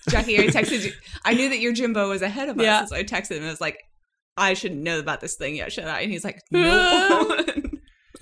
Jackie, 0.09 0.37
I 0.39 0.47
texted 0.47 0.83
you. 0.85 0.91
I 1.23 1.33
knew 1.33 1.49
that 1.49 1.59
your 1.59 1.73
Jimbo 1.73 2.09
was 2.09 2.21
ahead 2.21 2.49
of 2.49 2.57
us, 2.59 2.63
Yeah. 2.63 2.85
so 2.85 2.95
I 2.95 3.03
texted 3.03 3.31
him 3.31 3.37
and 3.37 3.47
I 3.47 3.49
was 3.49 3.61
like, 3.61 3.79
I 4.37 4.53
shouldn't 4.53 4.81
know 4.81 4.99
about 4.99 5.21
this 5.21 5.35
thing 5.35 5.55
yet, 5.55 5.71
should 5.71 5.85
I? 5.85 6.01
And 6.01 6.11
he's 6.11 6.23
like, 6.25 6.41
no. 6.51 7.43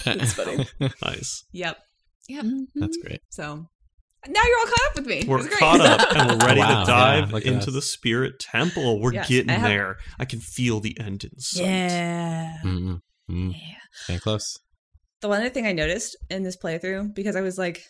That's 0.06 0.34
funny. 0.34 0.68
nice. 1.04 1.44
yep. 1.52 1.78
Yep. 2.30 2.46
That's 2.76 2.98
great. 2.98 3.20
So 3.30 3.66
now 4.28 4.42
you're 4.44 4.60
all 4.60 4.66
caught 4.66 4.90
up 4.90 4.96
with 4.96 5.06
me. 5.08 5.18
It 5.20 5.28
We're 5.28 5.38
was 5.38 5.48
great. 5.48 5.60
caught 5.60 5.82
up 5.82 6.16
and 6.16 6.32
we're 6.42 6.48
ready 6.48 6.60
Wow, 6.62 6.82
to 6.86 6.92
dive 6.92 7.32
yeah, 7.32 7.52
into 7.52 7.72
the 7.72 7.82
spirit 7.82 8.40
temple. 8.40 9.02
We're 9.02 9.14
Yes, 9.14 9.28
getting 9.30 9.50
I 9.50 9.54
have- 9.54 9.70
there. 9.70 9.98
I 10.20 10.26
can 10.26 10.40
feel 10.40 10.80
the 10.80 10.98
end 11.00 11.24
in 11.26 11.38
sight. 11.40 11.66
Yeah. 11.66 12.58
Mm-mm. 12.64 13.00
Mm. 13.30 13.52
Yeah. 13.54 13.60
Getting 14.08 14.20
close. 14.22 14.56
The 15.22 15.28
one 15.30 15.40
other 15.40 15.50
thing 15.50 15.66
I 15.68 15.72
noticed 15.72 16.18
in 16.30 16.44
this 16.44 16.58
playthrough, 16.58 17.14
because 17.16 17.36
I 17.36 17.42
was 17.42 17.58
like, 17.58 17.82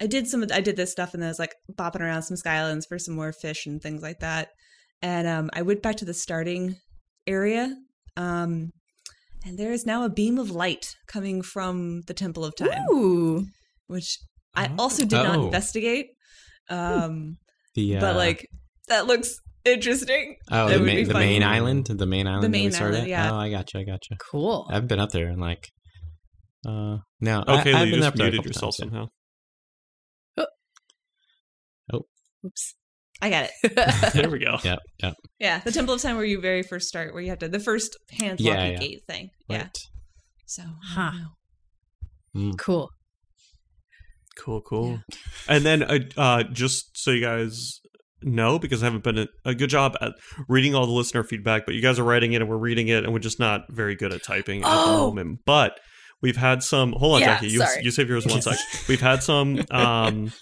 I 0.00 0.06
did 0.06 0.26
some, 0.26 0.44
I 0.52 0.60
did 0.60 0.76
this 0.76 0.90
stuff, 0.90 1.14
and 1.14 1.22
then 1.22 1.28
I 1.28 1.30
was 1.30 1.38
like 1.38 1.54
bopping 1.72 2.00
around 2.00 2.22
some 2.22 2.36
skylands 2.36 2.82
for 2.88 2.98
some 2.98 3.14
more 3.14 3.32
fish 3.32 3.66
and 3.66 3.80
things 3.80 4.02
like 4.02 4.18
that. 4.20 4.48
And 5.00 5.26
um, 5.28 5.50
I 5.54 5.62
went 5.62 5.82
back 5.82 5.96
to 5.96 6.04
the 6.04 6.12
starting 6.14 6.76
area, 7.26 7.74
um, 8.16 8.70
and 9.46 9.58
there 9.58 9.72
is 9.72 9.86
now 9.86 10.04
a 10.04 10.10
beam 10.10 10.38
of 10.38 10.50
light 10.50 10.94
coming 11.06 11.40
from 11.42 12.02
the 12.08 12.14
Temple 12.14 12.44
of 12.44 12.54
Time, 12.56 12.82
Ooh. 12.92 13.46
Which 13.86 14.18
I 14.54 14.68
Oh. 14.68 14.74
also 14.78 15.02
did 15.02 15.12
not 15.12 15.36
Oh. 15.36 15.44
investigate. 15.46 16.06
Um, 16.68 17.38
The 17.74 17.96
uh, 17.96 18.00
but 18.00 18.16
like 18.16 18.46
that 18.88 19.06
looks 19.06 19.34
interesting. 19.64 20.36
oh, 20.50 20.66
that 20.68 20.74
the, 20.74 20.78
would 20.80 20.86
main, 20.86 20.96
be 20.96 21.04
the 21.04 21.14
main 21.14 21.42
island, 21.42 21.86
the 21.86 22.06
main 22.06 22.26
island, 22.26 22.44
that 22.44 22.48
we 22.58 22.62
main 22.64 22.72
started 22.72 22.96
island, 22.96 23.08
yeah. 23.10 23.32
Oh, 23.32 23.36
I 23.36 23.50
got 23.50 23.72
you. 23.74 23.80
I 23.80 23.84
got 23.84 24.00
you. 24.10 24.16
Cool. 24.30 24.66
I've 24.70 24.86
been 24.88 25.00
up 25.00 25.10
there 25.10 25.28
and 25.28 25.40
like, 25.40 25.68
uh, 26.66 26.98
no. 27.20 27.44
I- 27.46 27.60
Okay, 27.60 27.72
I've 27.72 27.84
Lee, 27.84 27.90
been 27.92 28.00
you 28.00 28.06
up 28.06 28.14
just 28.14 28.22
muted 28.22 28.44
yourself 28.44 28.76
times, 28.76 28.92
yeah. 28.92 28.98
somehow. 28.98 29.08
Oops. 32.44 32.74
I 33.20 33.30
got 33.30 33.44
it. 33.62 34.12
There 34.14 34.28
we 34.28 34.40
go. 34.40 34.56
Yep, 34.64 34.78
yep. 35.00 35.14
Yeah, 35.38 35.60
the 35.60 35.70
Temple 35.70 35.94
of 35.94 36.02
Time 36.02 36.16
where 36.16 36.24
you 36.24 36.40
very 36.40 36.64
first 36.64 36.88
start, 36.88 37.14
where 37.14 37.22
you 37.22 37.30
have 37.30 37.38
to 37.38 37.48
the 37.48 37.60
first 37.60 37.96
hand 38.18 38.40
Yeah, 38.40 38.54
locking 38.54 38.72
yeah. 38.72 38.78
gate 38.78 39.00
thing. 39.06 39.30
Yeah. 39.48 39.68
So 40.46 40.62
Huh. 40.82 41.00
I 41.00 41.10
don't 42.34 42.60
know. 42.60 42.86
Cool. 44.36 44.60
Cool, 44.60 44.88
cool. 44.88 45.00
And 45.48 45.64
then, 45.64 45.82
uh, 45.82 45.98
uh, 46.16 46.42
just 46.44 46.96
so 46.96 47.10
you 47.10 47.20
guys 47.20 47.80
know, 48.22 48.58
because 48.58 48.82
I 48.82 48.86
haven't 48.86 49.02
been 49.04 49.18
a, 49.18 49.26
a 49.44 49.54
good 49.54 49.70
job 49.70 49.96
at 50.00 50.12
reading 50.48 50.74
all 50.74 50.86
the 50.86 50.92
listener 50.92 51.24
feedback, 51.24 51.66
but 51.66 51.74
you 51.74 51.82
guys 51.82 51.98
are 51.98 52.04
writing 52.04 52.32
it 52.34 52.40
and 52.40 52.48
we're 52.50 52.56
reading 52.56 52.88
it, 52.88 53.04
and 53.04 53.12
we're 53.12 53.18
just 53.18 53.38
not 53.40 53.62
very 53.70 53.94
good 53.96 54.12
at 54.12 54.22
typing 54.22 54.62
at 54.62 54.68
the 54.68 54.90
Oh. 54.92 55.06
moment. 55.08 55.40
But 55.44 55.78
we've 56.20 56.36
had 56.36 56.62
some. 56.62 56.92
Hold 56.92 57.14
on, 57.16 57.20
Yeah, 57.20 57.26
Jackie. 57.34 57.48
You, 57.48 57.58
sorry. 57.58 57.82
you 57.84 57.90
save 57.90 58.08
yours 58.08 58.26
one 58.26 58.42
sec. 58.42 58.56
We've 58.88 59.00
had 59.00 59.22
some. 59.22 59.62
Um, 59.70 60.32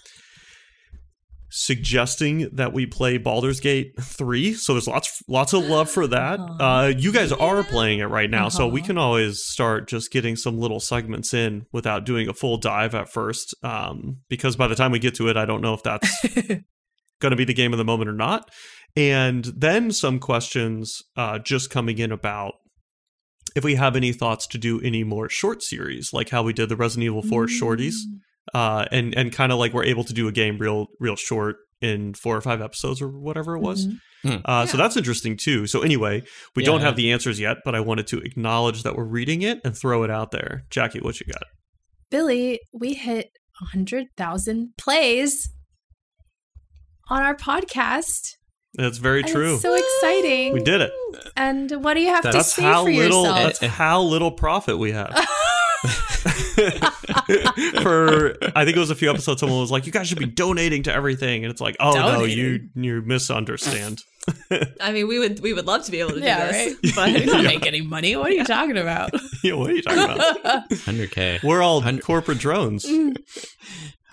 suggesting 1.51 2.49
that 2.53 2.71
we 2.73 2.85
play 2.85 3.17
Baldur's 3.17 3.59
Gate 3.59 3.93
3 4.01 4.53
so 4.53 4.73
there's 4.73 4.87
lots 4.87 5.21
lots 5.27 5.53
of 5.53 5.65
love 5.65 5.89
for 5.91 6.07
that. 6.07 6.39
Uh-huh. 6.39 6.63
uh 6.63 6.87
you 6.97 7.11
guys 7.11 7.31
are 7.31 7.63
playing 7.63 7.99
it 7.99 8.05
right 8.05 8.29
now 8.29 8.47
so 8.49 8.67
we 8.67 8.79
Uh-huh. 8.79 8.87
can 8.87 8.97
always 8.97 9.43
start 9.43 9.87
just 9.87 10.11
getting 10.11 10.35
some 10.35 10.57
little 10.57 10.79
segments 10.79 11.33
in 11.33 11.65
without 11.73 12.05
doing 12.05 12.27
a 12.29 12.33
full 12.33 12.57
dive 12.57 12.95
at 12.95 13.09
first 13.11 13.53
um 13.63 14.17
because 14.29 14.55
by 14.55 14.67
the 14.67 14.75
time 14.75 14.91
we 14.91 14.99
get 14.99 15.15
to 15.15 15.27
it 15.27 15.35
I 15.37 15.45
don't 15.45 15.61
know 15.61 15.73
if 15.73 15.83
that's 15.83 16.09
going 17.19 17.31
to 17.31 17.35
be 17.35 17.45
the 17.45 17.53
game 17.53 17.73
of 17.73 17.77
the 17.77 17.85
moment 17.85 18.09
or 18.09 18.13
not. 18.13 18.49
And 18.95 19.45
then 19.45 19.91
some 19.91 20.19
questions 20.19 21.01
uh 21.17 21.39
just 21.39 21.69
coming 21.69 21.97
in 21.97 22.11
about 22.11 22.53
if 23.55 23.63
we 23.65 23.75
have 23.75 23.95
any 23.97 24.13
thoughts 24.13 24.47
to 24.47 24.57
do 24.57 24.79
any 24.81 25.03
more 25.03 25.27
short 25.29 25.61
series 25.61 26.11
like 26.13 26.29
how 26.29 26.41
we 26.43 26.53
did 26.53 26.69
the 26.69 26.75
Resident 26.77 27.05
Evil 27.05 27.21
4 27.21 27.47
shorties 27.47 27.95
uh, 28.53 28.85
and 28.91 29.15
and 29.15 29.31
kind 29.31 29.51
of 29.51 29.59
like 29.59 29.73
we're 29.73 29.83
able 29.85 30.03
to 30.03 30.13
do 30.13 30.27
a 30.27 30.31
game 30.31 30.57
real 30.57 30.87
real 30.99 31.15
short 31.15 31.57
in 31.81 32.13
four 32.13 32.35
or 32.37 32.41
five 32.41 32.61
episodes 32.61 33.01
or 33.01 33.07
whatever 33.07 33.55
it 33.55 33.59
was. 33.61 33.87
Mhm. 33.87 33.99
Hmm. 34.23 34.37
Uh, 34.45 34.65
So 34.67 34.77
that's 34.77 34.95
interesting 34.97 35.35
too. 35.35 35.65
So 35.65 35.81
anyway, 35.81 36.21
we 36.55 36.61
Yeah, 36.61 36.67
don't 36.67 36.79
yeah. 36.81 36.85
have 36.85 36.95
the 36.95 37.11
answers 37.11 37.39
yet, 37.39 37.57
but 37.65 37.73
I 37.73 37.79
wanted 37.79 38.05
to 38.07 38.19
acknowledge 38.19 38.83
that 38.83 38.95
we're 38.95 39.03
reading 39.05 39.41
it 39.41 39.59
and 39.65 39.75
throw 39.75 40.03
it 40.03 40.11
out 40.11 40.29
there. 40.29 40.63
Jackie, 40.69 40.99
what 40.99 41.19
you 41.19 41.25
got? 41.25 41.41
Billy, 42.11 42.59
we 42.71 42.93
hit 42.93 43.31
100,000 43.61 44.73
plays 44.77 45.49
on 47.09 47.23
our 47.23 47.35
podcast. 47.35 48.35
That's 48.75 48.99
very 48.99 49.21
And 49.23 49.31
true. 49.31 49.53
It's 49.53 49.63
so 49.63 49.73
exciting. 49.75 50.53
we 50.53 50.61
did 50.61 50.81
it. 50.81 50.91
And 51.35 51.83
what 51.83 51.95
do 51.95 52.01
you 52.01 52.09
have 52.09 52.29
to 52.29 52.43
say 52.43 52.61
how 52.61 52.83
for 52.85 52.91
little. 52.91 53.23
yourself? 53.23 53.59
That's 53.59 53.73
how 53.73 54.01
little 54.03 54.31
profit 54.31 54.77
we 54.77 54.91
have. 54.91 55.13
For 57.81 58.35
I 58.55 58.65
think 58.65 58.77
it 58.77 58.79
was 58.79 58.89
a 58.89 58.95
few 58.95 59.09
episodes. 59.09 59.39
Someone 59.41 59.59
was 59.59 59.71
like, 59.71 59.85
"You 59.85 59.91
guys 59.91 60.07
should 60.07 60.19
be 60.19 60.25
donating 60.25 60.83
to 60.83 60.93
everything," 60.93 61.43
and 61.43 61.51
it's 61.51 61.61
like, 61.61 61.75
"Oh 61.79 61.93
no, 61.93 62.23
you 62.23 62.69
you 62.75 63.01
misunderstand." 63.01 63.99
I 64.81 64.91
mean, 64.91 65.07
we 65.07 65.17
would 65.19 65.39
we 65.41 65.53
would 65.53 65.65
love 65.65 65.83
to 65.85 65.91
be 65.91 65.99
able 65.99 66.11
to 66.11 66.19
do 66.19 66.25
Yeah, 66.25 66.51
this, 66.51 66.75
right. 66.83 66.93
but 66.95 67.13
we 67.19 67.25
don't 67.25 67.43
make 67.43 67.65
any 67.65 67.81
money. 67.81 68.15
What 68.15 68.27
are 68.29 68.33
you 68.33 68.43
talking 68.45 68.77
about? 68.77 69.11
yeah, 69.43 69.53
what 69.53 69.71
are 69.71 69.73
you 69.73 69.81
talking 69.81 70.03
about? 70.03 70.69
100k. 70.69 71.43
We're 71.43 71.61
all 71.61 71.81
Hundred- 71.81 72.03
corporate 72.03 72.37
drones. 72.39 72.85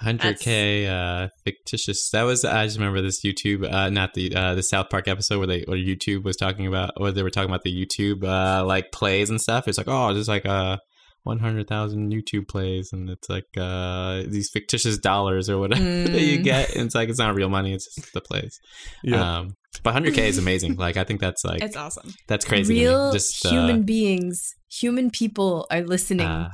100k 0.03 0.87
uh 0.89 1.29
fictitious 1.45 2.09
that 2.11 2.23
was 2.23 2.45
i 2.45 2.65
just 2.65 2.79
remember 2.79 3.01
this 3.01 3.25
youtube 3.25 3.69
uh 3.69 3.91
not 3.91 4.15
the 4.15 4.33
uh 4.33 4.55
the 4.55 4.63
south 4.63 4.89
park 4.91 5.09
episode 5.09 5.39
where 5.39 5.47
they 5.49 5.65
where 5.67 5.77
youtube 5.77 6.23
was 6.23 6.37
talking 6.37 6.69
about 6.69 6.93
or 6.99 7.11
they 7.11 7.25
were 7.25 7.31
talking 7.31 7.51
about 7.51 7.65
the 7.65 7.73
youtube 7.85 8.23
uh 8.23 8.65
like 8.65 8.93
plays 8.93 9.29
and 9.29 9.41
stuff 9.41 9.67
it's 9.67 9.77
like 9.77 9.89
oh 9.89 10.15
just 10.15 10.29
like 10.29 10.47
uh 10.47 10.77
100,000 11.25 12.13
YouTube 12.13 12.49
plays 12.49 12.91
and 12.93 13.11
it's 13.11 13.29
like 13.29 13.47
uh 13.57 14.23
these 14.27 14.49
fictitious 14.51 14.99
dollars 14.99 15.49
or 15.51 15.59
whatever 15.59 15.83
that 16.13 16.21
you 16.21 16.39
Mm. 16.39 16.45
get 16.45 16.75
and 16.75 16.87
it's 16.87 16.95
like 16.95 17.09
it's 17.09 17.19
not 17.19 17.35
real 17.35 17.49
money 17.49 17.75
it's 17.75 17.95
just 17.95 18.13
the 18.13 18.21
plays 18.21 18.59
Yeah. 19.03 19.39
um 19.39 19.55
but 19.83 19.95
100k 19.95 20.19
is 20.19 20.39
amazing 20.39 20.77
like 20.87 20.97
I 20.97 21.05
think 21.05 21.21
that's 21.21 21.45
like 21.45 21.63
it's 21.63 21.77
awesome. 21.77 22.13
that's 22.27 22.45
crazy. 22.45 22.75
Real 22.81 23.13
just 23.13 23.45
uh, 23.45 23.51
human 23.51 23.83
beings, 23.83 24.55
human 24.71 25.11
people 25.11 25.67
are 25.71 25.83
listening 25.83 26.27
uh, 26.27 26.51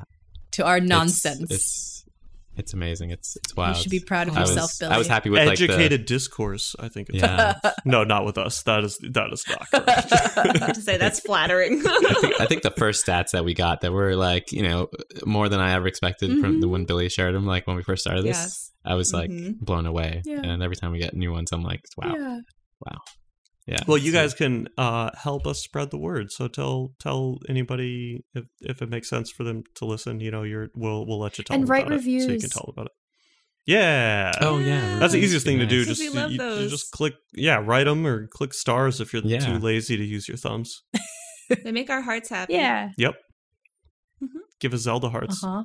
to 0.52 0.64
our 0.64 0.80
nonsense. 0.80 1.40
it's 1.50 1.52
it's 1.52 2.03
amazing 2.72 3.10
it's 3.10 3.36
it's 3.36 3.56
wild. 3.56 3.76
you 3.76 3.82
should 3.82 3.90
be 3.90 4.00
proud 4.00 4.28
of 4.28 4.36
I 4.36 4.40
yourself, 4.40 4.70
was, 4.70 4.78
Billy. 4.78 4.92
I 4.92 4.98
was 4.98 5.08
happy 5.08 5.30
with 5.30 5.46
like 5.46 5.58
the 5.58 5.64
Educated 5.64 6.06
discourse. 6.06 6.76
I 6.78 6.88
think. 6.88 7.08
It's 7.10 7.18
yeah 7.22 7.54
No, 7.84 8.04
not 8.04 8.24
with 8.24 8.38
us. 8.38 8.62
That 8.62 8.84
is 8.84 8.98
that 9.12 9.32
is 9.32 9.44
not 9.48 9.70
correct. 9.70 10.12
I 10.38 10.58
have 10.58 10.72
to 10.74 10.80
say 10.80 10.96
that's 10.96 11.20
flattering. 11.26 11.82
I 11.84 12.14
think, 12.20 12.40
I 12.40 12.46
think 12.46 12.62
the 12.62 12.70
first 12.70 13.04
stats 13.06 13.30
that 13.32 13.44
we 13.44 13.54
got 13.54 13.80
that 13.80 13.92
were 13.92 14.14
like 14.16 14.52
you 14.52 14.62
know 14.62 14.88
more 15.26 15.48
than 15.48 15.60
I 15.60 15.72
ever 15.72 15.86
expected 15.88 16.40
from 16.40 16.60
the 16.60 16.68
when 16.68 16.84
Billy 16.84 17.08
shared 17.08 17.34
them. 17.34 17.46
Like 17.46 17.66
when 17.66 17.76
we 17.76 17.82
first 17.82 18.02
started 18.02 18.24
this, 18.24 18.36
yes. 18.36 18.70
I 18.84 18.94
was 18.94 19.12
like 19.12 19.30
Mhm. 19.30 19.58
blown 19.60 19.86
away. 19.86 20.22
Yeah. 20.24 20.40
And 20.42 20.62
every 20.62 20.76
time 20.76 20.92
we 20.92 20.98
get 20.98 21.14
new 21.14 21.32
ones, 21.32 21.50
I'm 21.52 21.62
like, 21.62 21.80
wow, 21.96 22.14
Yeah. 22.14 22.38
Yeah. 23.66 23.78
Well, 23.86 23.96
you 23.98 24.12
So- 24.12 24.18
guys 24.18 24.34
can 24.34 24.68
uh, 24.76 25.10
help 25.16 25.46
us 25.46 25.60
spread 25.62 25.90
the 25.90 25.98
word. 25.98 26.30
So 26.32 26.48
tell 26.48 26.92
tell 27.00 27.38
anybody 27.48 28.24
if, 28.34 28.44
if 28.60 28.82
it 28.82 28.88
makes 28.90 29.08
sense 29.08 29.30
for 29.30 29.44
them 29.44 29.64
to 29.76 29.84
listen. 29.84 30.20
You 30.20 30.30
know, 30.30 30.42
you're 30.42 30.68
we'll 30.74 31.06
we'll 31.06 31.18
let 31.20 31.38
you 31.38 31.44
tell 31.44 31.56
And 31.56 31.68
write 31.68 31.86
about 31.86 31.98
it, 32.00 32.02
so 32.02 32.08
you 32.32 32.38
can 32.40 32.50
tell 32.50 32.68
about 32.68 32.86
it. 32.86 32.92
Yeah. 33.66 34.32
Oh 34.42 34.58
yeah, 34.58 34.98
That's 35.00 35.12
the 35.14 35.18
easiest 35.20 35.46
thing 35.46 35.58
be 35.58 35.64
to 35.64 35.70
do. 35.70 35.84
Just 35.84 36.00
we 36.00 36.10
love 36.10 36.30
you, 36.30 36.32
you 36.32 36.38
those. 36.38 36.70
just 36.70 36.90
click, 36.90 37.14
yeah, 37.32 37.56
write 37.56 37.84
them 37.84 38.06
or 38.06 38.26
click 38.26 38.52
stars 38.52 39.00
if 39.00 39.12
you're 39.14 39.22
Yeah. 39.24 39.38
too 39.40 39.58
lazy 39.58 39.96
to 39.96 40.04
use 40.04 40.28
your 40.28 40.36
thumbs. 40.36 40.82
They 41.62 41.72
make 41.72 41.88
our 41.90 42.02
hearts 42.02 42.28
happy. 42.28 42.54
Yeah. 42.54 42.90
Yep. 42.98 43.14
Mhm. 44.22 44.28
Give 44.60 44.74
us 44.74 44.80
Zelda 44.80 45.08
hearts. 45.08 45.42
Uh 45.42 45.48
huh. 45.48 45.64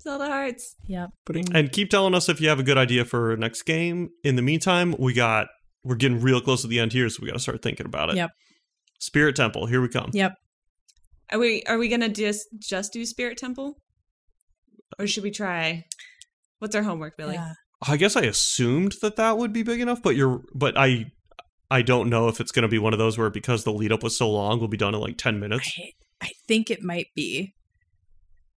Zelda 0.00 0.26
hearts. 0.26 0.76
Yep. 0.86 1.10
And 1.54 1.72
keep 1.72 1.90
telling 1.90 2.14
us 2.14 2.28
if 2.28 2.40
you 2.40 2.48
have 2.48 2.60
a 2.60 2.62
good 2.62 2.78
idea 2.78 3.04
for 3.04 3.36
next 3.36 3.62
game. 3.62 4.10
In 4.24 4.36
the 4.36 4.42
meantime, 4.42 4.94
we 4.98 5.12
got 5.12 5.48
we're 5.84 5.96
getting 5.96 6.20
real 6.20 6.40
close 6.40 6.62
to 6.62 6.68
the 6.68 6.80
end 6.80 6.92
here, 6.92 7.08
so 7.08 7.18
we 7.22 7.28
got 7.28 7.34
to 7.34 7.40
start 7.40 7.62
thinking 7.62 7.86
about 7.86 8.10
it. 8.10 8.16
Yep. 8.16 8.30
Spirit 9.00 9.36
Temple, 9.36 9.66
here 9.66 9.80
we 9.80 9.88
come. 9.88 10.10
Yep. 10.12 10.34
Are 11.30 11.38
we 11.38 11.62
are 11.64 11.78
we 11.78 11.88
gonna 11.88 12.08
just 12.08 12.46
just 12.58 12.92
do 12.92 13.04
Spirit 13.04 13.36
Temple, 13.38 13.76
or 14.98 15.06
should 15.06 15.22
we 15.22 15.30
try? 15.30 15.84
What's 16.58 16.74
our 16.74 16.82
homework, 16.82 17.16
Billy? 17.16 17.34
Yeah. 17.34 17.52
I 17.86 17.96
guess 17.96 18.16
I 18.16 18.22
assumed 18.22 18.94
that 19.02 19.16
that 19.16 19.38
would 19.38 19.52
be 19.52 19.62
big 19.62 19.80
enough, 19.80 20.02
but 20.02 20.16
you're 20.16 20.40
but 20.54 20.76
I 20.76 21.06
I 21.70 21.82
don't 21.82 22.08
know 22.08 22.28
if 22.28 22.40
it's 22.40 22.50
going 22.50 22.62
to 22.62 22.68
be 22.68 22.78
one 22.78 22.92
of 22.94 22.98
those 22.98 23.18
where 23.18 23.30
because 23.30 23.64
the 23.64 23.72
lead 23.72 23.92
up 23.92 24.02
was 24.02 24.16
so 24.16 24.30
long, 24.30 24.58
we'll 24.58 24.68
be 24.68 24.78
done 24.78 24.94
in 24.94 25.00
like 25.00 25.18
10 25.18 25.38
minutes. 25.38 25.70
I, 25.78 26.26
I 26.26 26.30
think 26.48 26.70
it 26.70 26.82
might 26.82 27.08
be. 27.14 27.54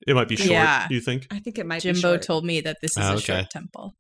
It 0.06 0.14
might 0.14 0.28
be 0.28 0.36
short, 0.36 0.50
Yeah. 0.50 0.86
you 0.90 1.00
think? 1.00 1.26
I 1.30 1.40
think 1.40 1.58
it 1.58 1.66
might 1.66 1.82
be 1.82 1.92
Jimbo 1.92 2.16
told 2.18 2.44
me 2.44 2.60
that 2.62 2.78
this 2.80 2.92
is 2.96 3.04
Oh, 3.04 3.10
a 3.10 3.12
okay. 3.16 3.20
short 3.40 3.50
temple. 3.50 3.96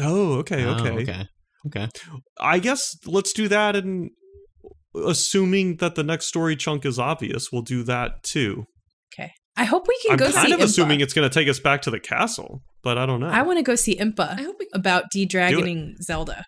Oh, 0.00 0.32
okay, 0.40 0.64
Oh, 0.64 0.72
okay. 0.72 1.28
Okay, 1.66 1.84
okay. 1.84 2.22
I 2.38 2.58
guess 2.58 2.96
let's 3.06 3.32
do 3.32 3.48
that 3.48 3.76
and 3.76 4.10
assuming 4.94 5.76
that 5.76 5.94
the 5.94 6.02
next 6.02 6.26
story 6.26 6.56
chunk 6.56 6.84
is 6.84 6.98
obvious, 6.98 7.50
we'll 7.52 7.62
do 7.62 7.82
that 7.84 8.22
too. 8.22 8.64
Okay. 9.12 9.32
I 9.56 9.64
hope 9.64 9.86
we 9.86 9.98
can 10.02 10.12
I'm 10.12 10.16
go 10.18 10.32
kind 10.32 10.48
see 10.48 10.52
of 10.52 10.60
Impa. 10.60 10.64
assuming 10.64 11.00
it's 11.00 11.14
going 11.14 11.28
to 11.28 11.32
take 11.32 11.48
us 11.48 11.60
back 11.60 11.82
to 11.82 11.90
the 11.90 12.00
castle, 12.00 12.62
but 12.82 12.98
I 12.98 13.06
don't 13.06 13.20
know. 13.20 13.28
I 13.28 13.42
want 13.42 13.58
to 13.58 13.62
go 13.62 13.76
see 13.76 13.96
Impa 13.96 14.38
I 14.38 14.42
hope 14.42 14.56
we. 14.58 14.68
about 14.74 15.04
de-dragoning 15.12 15.96
Zelda. 16.02 16.44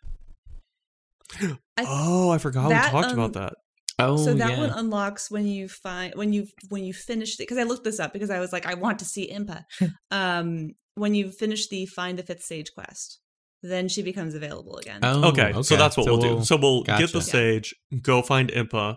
I- 1.41 1.57
oh, 1.79 2.31
I 2.31 2.39
forgot 2.39 2.69
that, 2.71 2.87
we 2.87 3.01
talked 3.01 3.13
um, 3.13 3.19
about 3.19 3.33
that. 3.35 3.55
Oh, 3.99 4.17
so 4.19 4.35
that 4.35 4.51
yeah. 4.51 4.59
one 4.59 4.71
unlocks 4.71 5.31
when 5.31 5.47
you 5.47 5.69
find 5.69 6.15
when 6.17 6.31
you 6.31 6.47
when 6.69 6.85
you 6.85 6.93
finish 6.93 7.35
it 7.35 7.39
because 7.39 7.57
I 7.57 7.63
looked 7.63 7.85
this 7.85 7.99
up 7.99 8.13
because 8.13 8.29
I 8.29 8.41
was 8.41 8.53
like 8.53 8.67
I 8.67 8.75
want 8.75 8.99
to 8.99 9.07
see 9.07 9.33
Impa. 9.33 9.63
um, 10.11 10.73
when 10.97 11.15
you 11.15 11.31
finish 11.31 11.69
the 11.69 11.87
find 11.87 12.19
the 12.19 12.23
fifth 12.23 12.43
sage 12.43 12.73
quest, 12.75 13.21
then 13.63 13.89
she 13.89 14.03
becomes 14.03 14.35
available 14.35 14.77
again. 14.77 15.01
Oh, 15.03 15.29
okay, 15.31 15.53
so 15.63 15.77
that's 15.77 15.97
what 15.97 16.07
we'll, 16.07 16.17
do. 16.19 16.29
we'll- 16.37 16.45
So 16.45 16.57
we'll 16.57 16.83
get 16.83 17.11
the 17.13 17.21
sage, 17.23 17.75
go 18.03 18.23
find 18.23 18.51
Impa, 18.51 18.97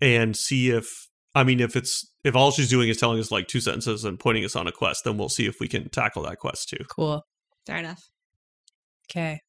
and 0.00 0.36
see 0.36 0.70
if 0.70 0.86
I 1.34 1.44
mean 1.44 1.60
if 1.60 1.76
it's 1.76 2.10
if 2.24 2.34
all 2.36 2.50
she's 2.50 2.68
doing 2.68 2.88
is 2.88 2.96
telling 2.98 3.18
us 3.20 3.30
like 3.30 3.46
two 3.48 3.60
sentences 3.60 4.04
and 4.04 4.18
pointing 4.18 4.44
us 4.44 4.54
on 4.56 4.66
a 4.66 4.72
quest, 4.72 5.02
then 5.04 5.16
we'll 5.18 5.28
see 5.28 5.46
if 5.46 5.60
we 5.60 5.68
can 5.68 5.88
tackle 5.90 6.22
that 6.24 6.38
quest 6.38 6.68
too. 6.68 6.84
Cool. 6.90 7.22
Fair 7.66 7.78
enough. 7.78 8.00
Okay. 9.10 9.40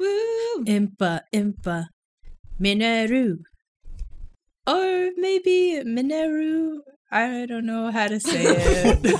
Woo! 0.00 0.64
Impa, 0.64 1.20
Impa, 1.34 1.86
Mineru. 2.60 3.38
Or 4.66 5.10
maybe 5.16 5.82
Mineru. 5.84 6.78
I 7.10 7.46
don't 7.46 7.64
know 7.66 7.90
how 7.90 8.06
to 8.08 8.20
say 8.20 8.42
it. 8.44 9.18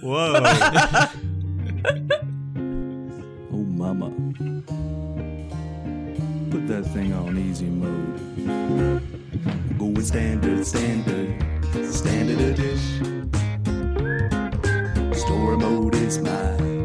Whoa! 0.02 0.40
Mama. 3.78 4.10
Put 6.50 6.66
that 6.66 6.82
thing 6.92 7.12
on 7.12 7.38
easy 7.38 7.66
mode. 7.66 8.18
Going 9.78 10.02
standard, 10.02 10.66
standard, 10.66 11.28
standard 11.86 12.38
Edish. 12.38 12.86
Story 15.14 15.56
mode 15.58 15.94
is 15.94 16.18
my 16.18 16.77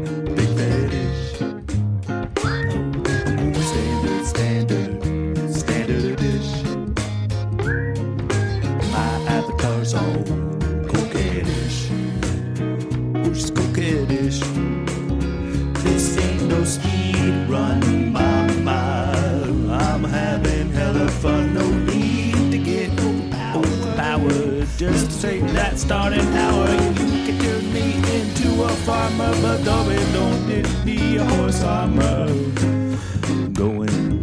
Take 25.24 25.46
that 25.52 25.78
starting 25.78 26.26
power. 26.32 26.68
You 26.68 27.24
can 27.24 27.38
turn 27.38 27.72
me 27.72 27.96
into 28.18 28.62
a 28.62 28.68
farmer, 28.84 29.32
but 29.40 29.64
don't 29.64 29.90
it 29.90 30.12
don't 30.12 30.50
it 30.50 30.68
be 30.84 31.16
a 31.16 31.24
horse 31.24 31.62
armor. 31.62 32.26
I'm 32.28 33.52
going, 33.54 34.22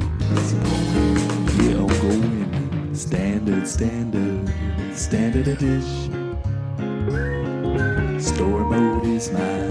yeah, 1.58 1.82
I'm 1.82 1.88
going. 2.06 2.94
Standard, 2.94 3.68
standard, 3.68 4.54
standard 4.94 5.58
dish. 5.58 5.92
Store 8.24 8.64
mode 8.70 9.06
is 9.08 9.32
my 9.32 9.71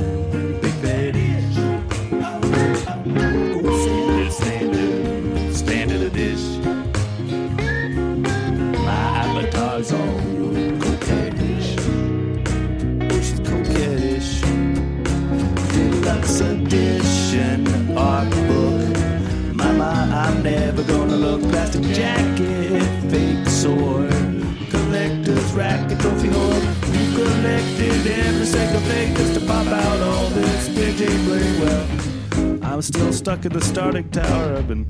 play. 31.27 31.61
Well, 31.61 32.65
I'm 32.65 32.82
still 32.82 33.12
stuck 33.12 33.45
in 33.45 33.53
the 33.53 33.61
starting 33.61 34.09
tower. 34.11 34.57
I've 34.57 34.69
been 34.69 34.85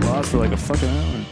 Pause 0.00 0.28
for 0.28 0.38
like 0.38 0.52
a 0.52 0.56
fucking 0.56 0.88
hour. 0.88 1.26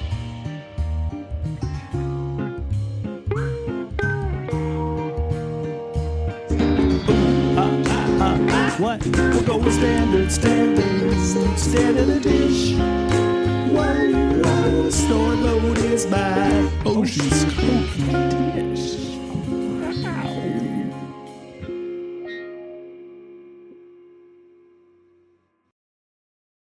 What? 8.76 9.06
We'll 9.06 9.42
go 9.44 9.56
with 9.58 9.74
standard, 9.74 10.32
standard, 10.32 11.58
standard 11.58 12.08
of 12.08 12.22
dish. 12.22 12.74
Whoa, 13.72 14.42
whoa, 14.42 14.86
uh, 14.86 14.90
store 14.90 15.34
load 15.34 15.78
is 15.78 16.06
by 16.06 16.70
Ocean 16.84 17.24
oh, 17.24 17.88
Smoky. 17.96 18.33